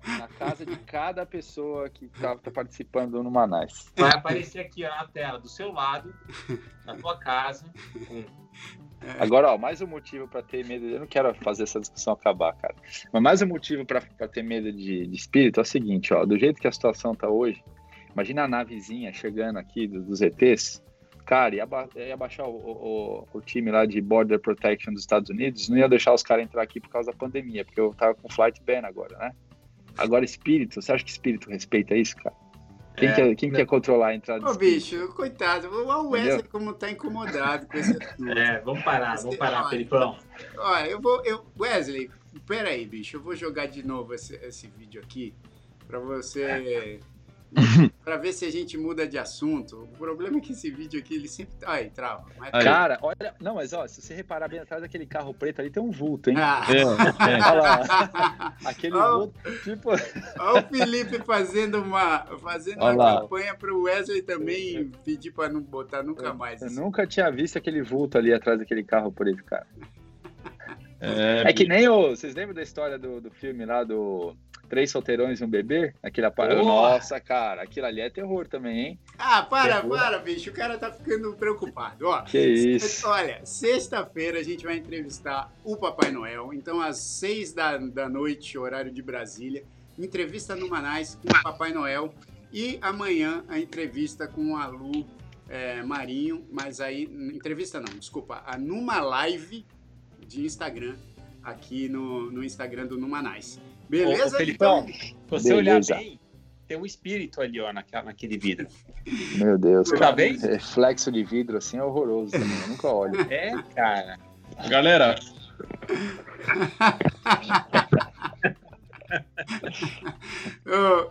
Na 0.07 0.27
casa 0.29 0.65
de 0.65 0.75
cada 0.77 1.25
pessoa 1.25 1.89
que 1.89 2.07
tá, 2.07 2.37
tá 2.37 2.49
participando 2.49 3.21
no 3.21 3.29
Manais. 3.29 3.91
Vai 3.97 4.11
aparecer 4.11 4.59
aqui 4.59 4.85
ó, 4.85 4.89
na 4.89 5.05
tela, 5.05 5.37
do 5.37 5.49
seu 5.49 5.71
lado, 5.73 6.15
na 6.85 6.95
tua 6.95 7.17
casa. 7.17 7.65
com- 8.07 8.23
Agora, 9.19 9.53
ó, 9.53 9.57
mais 9.57 9.81
um 9.81 9.87
motivo 9.87 10.27
pra 10.27 10.41
ter 10.41 10.65
medo. 10.65 10.85
Eu 10.87 10.99
não 10.99 11.07
quero 11.07 11.33
fazer 11.35 11.63
essa 11.63 11.79
discussão 11.79 12.13
acabar, 12.13 12.53
cara. 12.53 12.75
Mas 13.11 13.21
mais 13.21 13.41
um 13.41 13.47
motivo 13.47 13.85
pra 13.85 14.01
ter 14.01 14.43
medo 14.43 14.71
de, 14.71 15.07
de 15.07 15.15
espírito 15.15 15.59
é 15.59 15.63
o 15.63 15.65
seguinte, 15.65 16.13
ó. 16.13 16.25
Do 16.25 16.37
jeito 16.37 16.59
que 16.59 16.67
a 16.67 16.71
situação 16.71 17.13
tá 17.15 17.29
hoje, 17.29 17.63
imagina 18.11 18.43
a 18.43 18.47
navezinha 18.47 19.13
chegando 19.13 19.57
aqui 19.57 19.87
dos, 19.87 20.03
dos 20.05 20.21
ETs. 20.21 20.83
Cara, 21.25 21.55
ia, 21.55 21.63
aba- 21.63 21.89
ia 21.95 22.15
baixar 22.15 22.45
o, 22.47 22.55
o, 22.55 23.27
o 23.33 23.41
time 23.41 23.69
lá 23.69 23.85
de 23.85 23.99
Border 24.01 24.39
Protection 24.39 24.93
dos 24.93 25.01
Estados 25.01 25.29
Unidos, 25.29 25.67
não 25.67 25.77
ia 25.77 25.89
deixar 25.89 26.13
os 26.13 26.23
caras 26.23 26.45
entrar 26.45 26.61
aqui 26.63 26.79
por 26.79 26.89
causa 26.89 27.11
da 27.11 27.17
pandemia, 27.17 27.65
porque 27.65 27.79
eu 27.79 27.93
tava 27.93 28.15
com 28.15 28.29
flight 28.29 28.61
ban 28.63 28.81
agora, 28.87 29.17
né? 29.17 29.31
Agora, 29.97 30.23
espírito, 30.23 30.81
você 30.81 30.91
acha 30.91 31.03
que 31.03 31.11
espírito 31.11 31.49
respeita 31.49 31.95
isso, 31.95 32.15
cara? 32.17 32.35
Quem, 32.97 33.09
É. 33.09 33.13
quer, 33.13 33.35
quem 33.35 33.51
quer 33.51 33.65
controlar 33.67 34.07
a 34.07 34.15
entrada 34.15 34.43
de 34.43 34.49
Ô, 34.49 34.55
bicho, 34.55 35.09
coitado. 35.09 35.69
Olha 35.71 35.97
o 35.99 36.09
Wesley 36.09 36.43
como 36.43 36.73
tá 36.73 36.89
incomodado 36.89 37.67
com 37.67 37.77
esse 37.77 37.91
assunto. 37.91 38.27
É, 38.37 38.59
vamos 38.61 38.83
parar, 38.83 39.15
vamos 39.17 39.37
parar, 39.37 39.69
Felipão. 39.69 40.17
Olha, 40.57 40.87
eu 40.87 40.99
vou. 40.99 41.23
Eu, 41.23 41.45
Wesley, 41.59 42.09
pera 42.47 42.69
aí, 42.69 42.87
bicho. 42.87 43.17
Eu 43.17 43.21
vou 43.21 43.35
jogar 43.35 43.67
de 43.67 43.85
novo 43.85 44.15
esse, 44.15 44.35
esse 44.37 44.67
vídeo 44.67 44.99
aqui 44.99 45.31
pra 45.87 45.99
você. 45.99 46.99
pra 48.03 48.17
ver 48.17 48.33
se 48.33 48.45
a 48.45 48.51
gente 48.51 48.77
muda 48.77 49.07
de 49.07 49.17
assunto. 49.17 49.83
O 49.83 49.97
problema 49.97 50.37
é 50.37 50.41
que 50.41 50.51
esse 50.53 50.69
vídeo 50.69 50.99
aqui, 50.99 51.15
ele 51.15 51.27
sempre. 51.27 51.55
tá 51.57 51.71
Aí, 51.71 51.89
trava. 51.89 52.25
Mas... 52.37 52.53
Aí. 52.53 52.63
Cara, 52.63 52.97
olha. 53.01 53.35
Não, 53.39 53.55
mas 53.55 53.73
ó, 53.73 53.87
se 53.87 54.01
você 54.01 54.13
reparar 54.13 54.47
bem 54.47 54.59
atrás 54.59 54.81
daquele 54.81 55.05
carro 55.05 55.33
preto 55.33 55.59
ali, 55.59 55.69
tem 55.69 55.81
um 55.81 55.91
vulto, 55.91 56.29
hein? 56.29 56.37
Ah. 56.37 56.65
É, 56.69 56.81
é. 56.81 57.41
Olha 57.41 57.61
lá. 57.61 58.55
Aquele 58.65 58.95
Ó. 58.95 59.19
vulto, 59.19 59.39
tipo. 59.63 59.89
Olha 60.39 60.61
o 60.61 60.67
Felipe 60.67 61.19
fazendo 61.25 61.81
uma, 61.81 62.25
fazendo 62.41 62.81
Olha 62.81 62.95
uma 62.95 63.03
lá. 63.13 63.21
campanha 63.21 63.55
pro 63.55 63.83
Wesley 63.83 64.21
também 64.21 64.91
pedir 65.03 65.31
pra 65.31 65.49
não 65.49 65.61
botar 65.61 66.03
nunca 66.03 66.33
mais. 66.33 66.61
Eu 66.61 66.71
nunca 66.71 67.05
tinha 67.07 67.29
visto 67.31 67.57
aquele 67.57 67.81
vulto 67.81 68.17
ali 68.17 68.33
atrás 68.33 68.59
daquele 68.59 68.83
carro 68.83 69.11
preto, 69.11 69.43
cara. 69.43 69.67
É, 70.99 71.43
É 71.45 71.53
que 71.53 71.67
nem 71.67 71.87
o. 71.87 72.09
Vocês 72.09 72.33
lembram 72.33 72.55
da 72.55 72.63
história 72.63 72.97
do, 72.97 73.21
do 73.21 73.29
filme 73.29 73.65
lá 73.65 73.83
do 73.83 74.35
Três 74.69 74.91
Solteirões 74.91 75.39
e 75.39 75.43
um 75.43 75.47
Bebê? 75.47 75.93
Aquele 76.03 76.27
apa... 76.27 76.47
Boa. 76.47 76.63
Nossa, 76.63 77.19
cara, 77.19 77.61
aquilo 77.61 77.85
ali 77.85 78.01
é 78.01 78.09
terror 78.09 78.47
também, 78.47 78.79
hein? 78.79 78.99
Ah, 79.17 79.41
para, 79.41 79.81
Terror. 79.81 79.97
para, 79.97 80.19
bicho. 80.19 80.49
O 80.49 80.53
cara 80.53 80.77
tá 80.77 80.91
ficando 80.91 81.33
preocupado. 81.33 82.07
Ó, 82.07 82.21
Que 82.21 82.39
isso. 82.39 83.07
Olha, 83.07 83.45
sexta-feira 83.45 84.39
a 84.39 84.43
gente 84.43 84.65
vai 84.65 84.77
entrevistar 84.77 85.51
o 85.63 85.77
Papai 85.77 86.11
Noel. 86.11 86.53
Então, 86.53 86.81
às 86.81 86.97
seis 86.97 87.53
da, 87.53 87.77
da 87.77 88.09
noite, 88.09 88.57
horário 88.57 88.91
de 88.91 89.01
Brasília, 89.01 89.63
entrevista 89.97 90.55
no 90.55 90.69
Manais 90.69 91.15
com 91.15 91.27
o 91.29 91.43
Papai 91.43 91.71
Noel. 91.71 92.13
E 92.51 92.77
amanhã 92.81 93.43
a 93.47 93.59
entrevista 93.59 94.27
com 94.27 94.55
a 94.55 94.67
Lu 94.67 95.05
é, 95.49 95.81
Marinho. 95.83 96.45
Mas 96.51 96.79
aí, 96.79 97.03
entrevista 97.03 97.79
não, 97.79 97.97
desculpa, 97.97 98.43
a 98.45 98.57
Numa 98.57 98.99
Live 98.99 99.65
de 100.25 100.45
Instagram, 100.45 100.95
aqui 101.41 101.87
no, 101.87 102.29
no 102.31 102.43
Instagram 102.43 102.85
do 102.85 102.97
Numanais. 102.97 103.59
Beleza? 103.89 104.35
Ô, 104.35 104.37
Felipão, 104.37 104.85
então, 104.87 104.93
Se 104.93 105.15
você 105.29 105.53
olhar 105.53 105.73
Beleza. 105.73 105.95
bem, 105.95 106.19
tem 106.67 106.77
um 106.77 106.85
espírito 106.85 107.41
ali, 107.41 107.59
ó, 107.61 107.71
naquela, 107.71 108.03
naquele 108.03 108.37
vidro. 108.37 108.67
Meu 109.37 109.57
Deus, 109.57 109.89
Tá 109.89 109.97
cara. 109.97 110.11
bem? 110.11 110.37
Reflexo 110.37 111.11
de 111.11 111.23
vidro 111.23 111.57
assim 111.57 111.77
é 111.77 111.83
horroroso 111.83 112.33
também. 112.33 112.61
Eu 112.61 112.67
nunca 112.67 112.87
olho. 112.89 113.13
É, 113.31 113.51
cara. 113.73 114.19
Galera, 114.69 115.15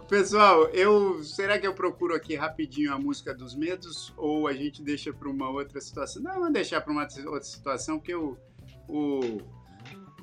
pessoal, 0.08 0.68
eu 0.70 1.22
será 1.24 1.58
que 1.58 1.66
eu 1.66 1.74
procuro 1.74 2.14
aqui 2.14 2.34
rapidinho 2.34 2.92
a 2.92 2.98
música 2.98 3.34
dos 3.34 3.54
medos 3.54 4.12
ou 4.16 4.46
a 4.46 4.52
gente 4.52 4.82
deixa 4.82 5.12
para 5.12 5.28
uma 5.28 5.48
outra 5.48 5.80
situação? 5.80 6.22
Não, 6.22 6.34
vamos 6.34 6.52
deixar 6.52 6.80
para 6.80 6.92
uma 6.92 7.06
outra 7.26 7.42
situação 7.42 7.98
porque 7.98 8.14
o, 8.14 8.36
o, 8.88 9.38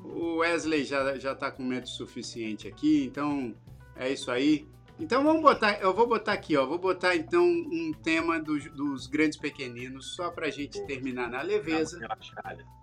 o 0.04 0.38
Wesley 0.38 0.84
já 0.84 1.18
já 1.18 1.34
tá 1.34 1.52
com 1.52 1.64
medo 1.64 1.88
suficiente 1.88 2.68
aqui, 2.68 3.06
então 3.06 3.56
é 3.96 4.12
isso 4.12 4.30
aí. 4.32 4.68
Então 5.00 5.24
vamos 5.24 5.42
botar, 5.42 5.80
eu 5.82 5.94
vou 5.94 6.08
botar 6.08 6.34
aqui, 6.34 6.56
ó, 6.56 6.66
vou 6.66 6.78
botar 6.78 7.16
então 7.16 7.44
um 7.44 7.92
tema 7.92 8.40
dos, 8.40 8.70
dos 8.72 9.08
grandes 9.08 9.38
pequeninos 9.38 10.16
só 10.16 10.30
para 10.30 10.48
a 10.48 10.50
gente 10.52 10.86
terminar 10.86 11.30
na 11.30 11.42
leveza. 11.42 12.00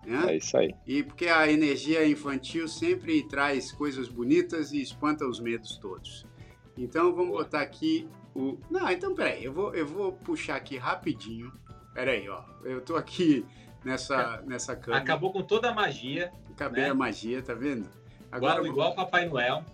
Né? 0.05 0.33
É 0.33 0.37
isso 0.37 0.57
aí. 0.57 0.75
E 0.87 1.03
porque 1.05 1.29
a 1.29 1.51
energia 1.51 2.07
infantil 2.07 2.67
sempre 2.67 3.23
traz 3.29 3.71
coisas 3.71 4.09
bonitas 4.09 4.73
e 4.73 4.83
espanta 4.83 5.25
os 5.25 5.39
medos 5.39 5.77
todos. 5.77 6.27
Então 6.77 7.15
vamos 7.15 7.31
botar 7.31 7.61
aqui 7.61 8.09
o. 8.35 8.59
Não, 8.69 8.91
então 8.91 9.15
peraí, 9.15 9.45
eu 9.45 9.53
vou, 9.53 9.75
eu 9.75 9.87
vou 9.87 10.13
puxar 10.13 10.57
aqui 10.57 10.77
rapidinho. 10.77 11.53
Peraí, 11.95 12.29
ó. 12.29 12.43
Eu 12.65 12.81
tô 12.81 12.97
aqui 12.97 13.47
nessa, 13.85 14.43
nessa 14.47 14.77
câmera. 14.77 15.03
Acabou 15.03 15.33
com 15.33 15.43
toda 15.43 15.71
a 15.71 15.75
magia. 15.75 16.33
Acabei 16.61 16.85
né? 16.85 16.91
a 16.91 16.95
magia, 16.95 17.41
tá 17.41 17.55
vendo? 17.55 17.89
Igual, 18.37 18.59
eu- 18.59 18.66
igual 18.66 18.95
Papai 18.95 19.24
Noel. 19.27 19.65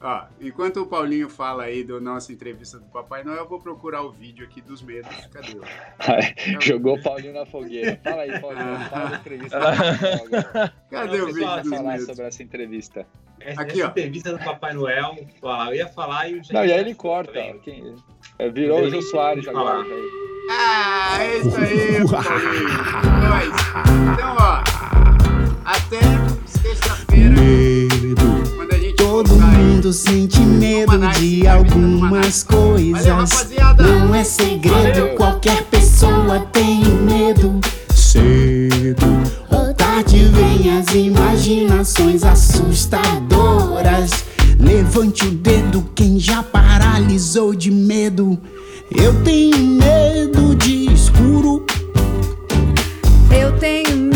Ó, 0.00 0.24
enquanto 0.38 0.82
o 0.82 0.86
Paulinho 0.86 1.30
fala 1.30 1.62
aí 1.62 1.82
da 1.82 1.98
nossa 1.98 2.30
entrevista 2.30 2.78
do 2.78 2.84
Papai 2.86 3.24
Noel, 3.24 3.38
eu 3.38 3.48
vou 3.48 3.58
procurar 3.58 4.02
o 4.02 4.10
vídeo 4.12 4.44
aqui 4.44 4.60
dos 4.60 4.82
medos. 4.82 5.08
Cadê? 5.32 5.56
ó? 5.58 6.60
Jogou 6.60 6.96
o 6.98 7.02
Paulinho 7.02 7.32
na 7.32 7.46
fogueira. 7.46 7.98
Fala 8.04 8.22
aí, 8.22 8.38
Paulinho. 8.38 8.76
Fala 8.90 9.08
da 9.08 9.16
entrevista. 9.16 9.58
Cadê 9.58 10.70
Cadê 10.90 11.16
Não, 11.18 11.24
o 11.24 11.26
vídeo 11.32 11.46
dos 11.62 11.68
falar 11.70 11.92
medos? 11.92 12.06
sobre 12.06 12.24
essa 12.26 12.42
entrevista. 12.42 13.06
Essa 13.40 13.62
Aqui, 13.62 13.82
ó. 13.82 13.86
entrevista 13.88 14.32
do 14.36 14.44
Papai 14.44 14.74
Noel, 14.74 15.16
ó, 15.40 15.64
eu 15.68 15.74
ia 15.74 15.88
falar 15.88 16.28
e 16.28 16.34
o 16.34 16.42
Não, 16.52 16.64
e 16.66 16.72
aí 16.72 16.80
ele 16.80 16.94
corta. 16.94 17.32
Quem- 17.62 17.94
é, 18.38 18.50
Virou 18.50 18.82
o 18.82 18.90
Jô 18.90 19.00
Soares 19.00 19.48
agora. 19.48 19.82
velho. 19.82 20.10
Ah, 20.50 21.16
é 21.24 21.38
isso 21.38 21.56
aí, 21.56 22.06
Paulinho. 22.10 22.68
Então, 24.12 24.36
ó, 24.38 24.62
até 25.64 25.98
gente 26.64 28.14
Todo 28.96 29.36
mundo 29.36 29.92
sente 29.92 30.40
medo 30.40 30.98
de 31.18 31.46
algumas 31.46 32.42
coisas. 32.42 33.48
Não 33.78 34.14
é 34.14 34.24
segredo, 34.24 35.14
qualquer 35.16 35.62
pessoa 35.64 36.40
tem 36.52 36.82
medo. 36.84 37.60
Cedo 37.94 39.04
ou 39.50 39.74
tarde 39.74 40.24
vem 40.26 40.78
as 40.78 40.94
imaginações 40.94 42.24
assustadoras. 42.24 44.24
Levante 44.58 45.26
o 45.26 45.30
dedo 45.30 45.84
quem 45.94 46.18
já 46.18 46.42
paralisou 46.42 47.54
de 47.54 47.70
medo. 47.70 48.38
Eu 48.90 49.22
tenho 49.22 49.58
medo 49.58 50.56
de 50.56 50.92
escuro. 50.92 51.64
Eu 53.30 53.52
tenho 53.58 53.96
medo 53.96 54.13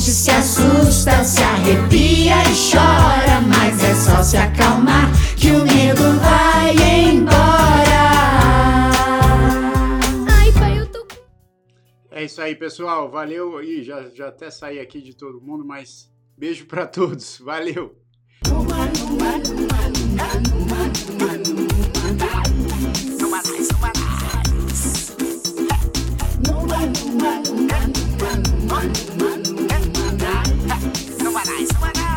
gente 0.00 0.12
se 0.12 0.30
assusta, 0.30 1.22
se 1.22 1.42
arrepia 1.42 2.36
e 2.44 2.70
chora, 2.72 3.40
mas 3.46 3.84
é 3.84 3.94
só 3.94 4.22
se 4.22 4.36
acalmar 4.36 5.10
que 5.36 5.48
o 5.50 5.62
medo 5.62 6.18
vai 6.18 6.74
embora. 7.10 7.36
Ai, 10.32 10.52
pai, 10.52 10.78
eu 10.78 10.90
tô 10.90 11.00
com 11.00 11.16
É 12.10 12.24
isso 12.24 12.40
aí, 12.40 12.56
pessoal. 12.56 13.10
Valeu. 13.10 13.62
Ih, 13.62 13.84
já, 13.84 14.08
já 14.08 14.28
até 14.28 14.50
saí 14.50 14.80
aqui 14.80 15.02
de 15.02 15.14
todo 15.14 15.40
mundo, 15.40 15.66
mas 15.66 16.10
beijo 16.36 16.64
pra 16.64 16.86
todos. 16.86 17.38
Valeu. 17.38 17.94
Numa 18.48 18.90
so 31.18 31.30
what 31.32 32.09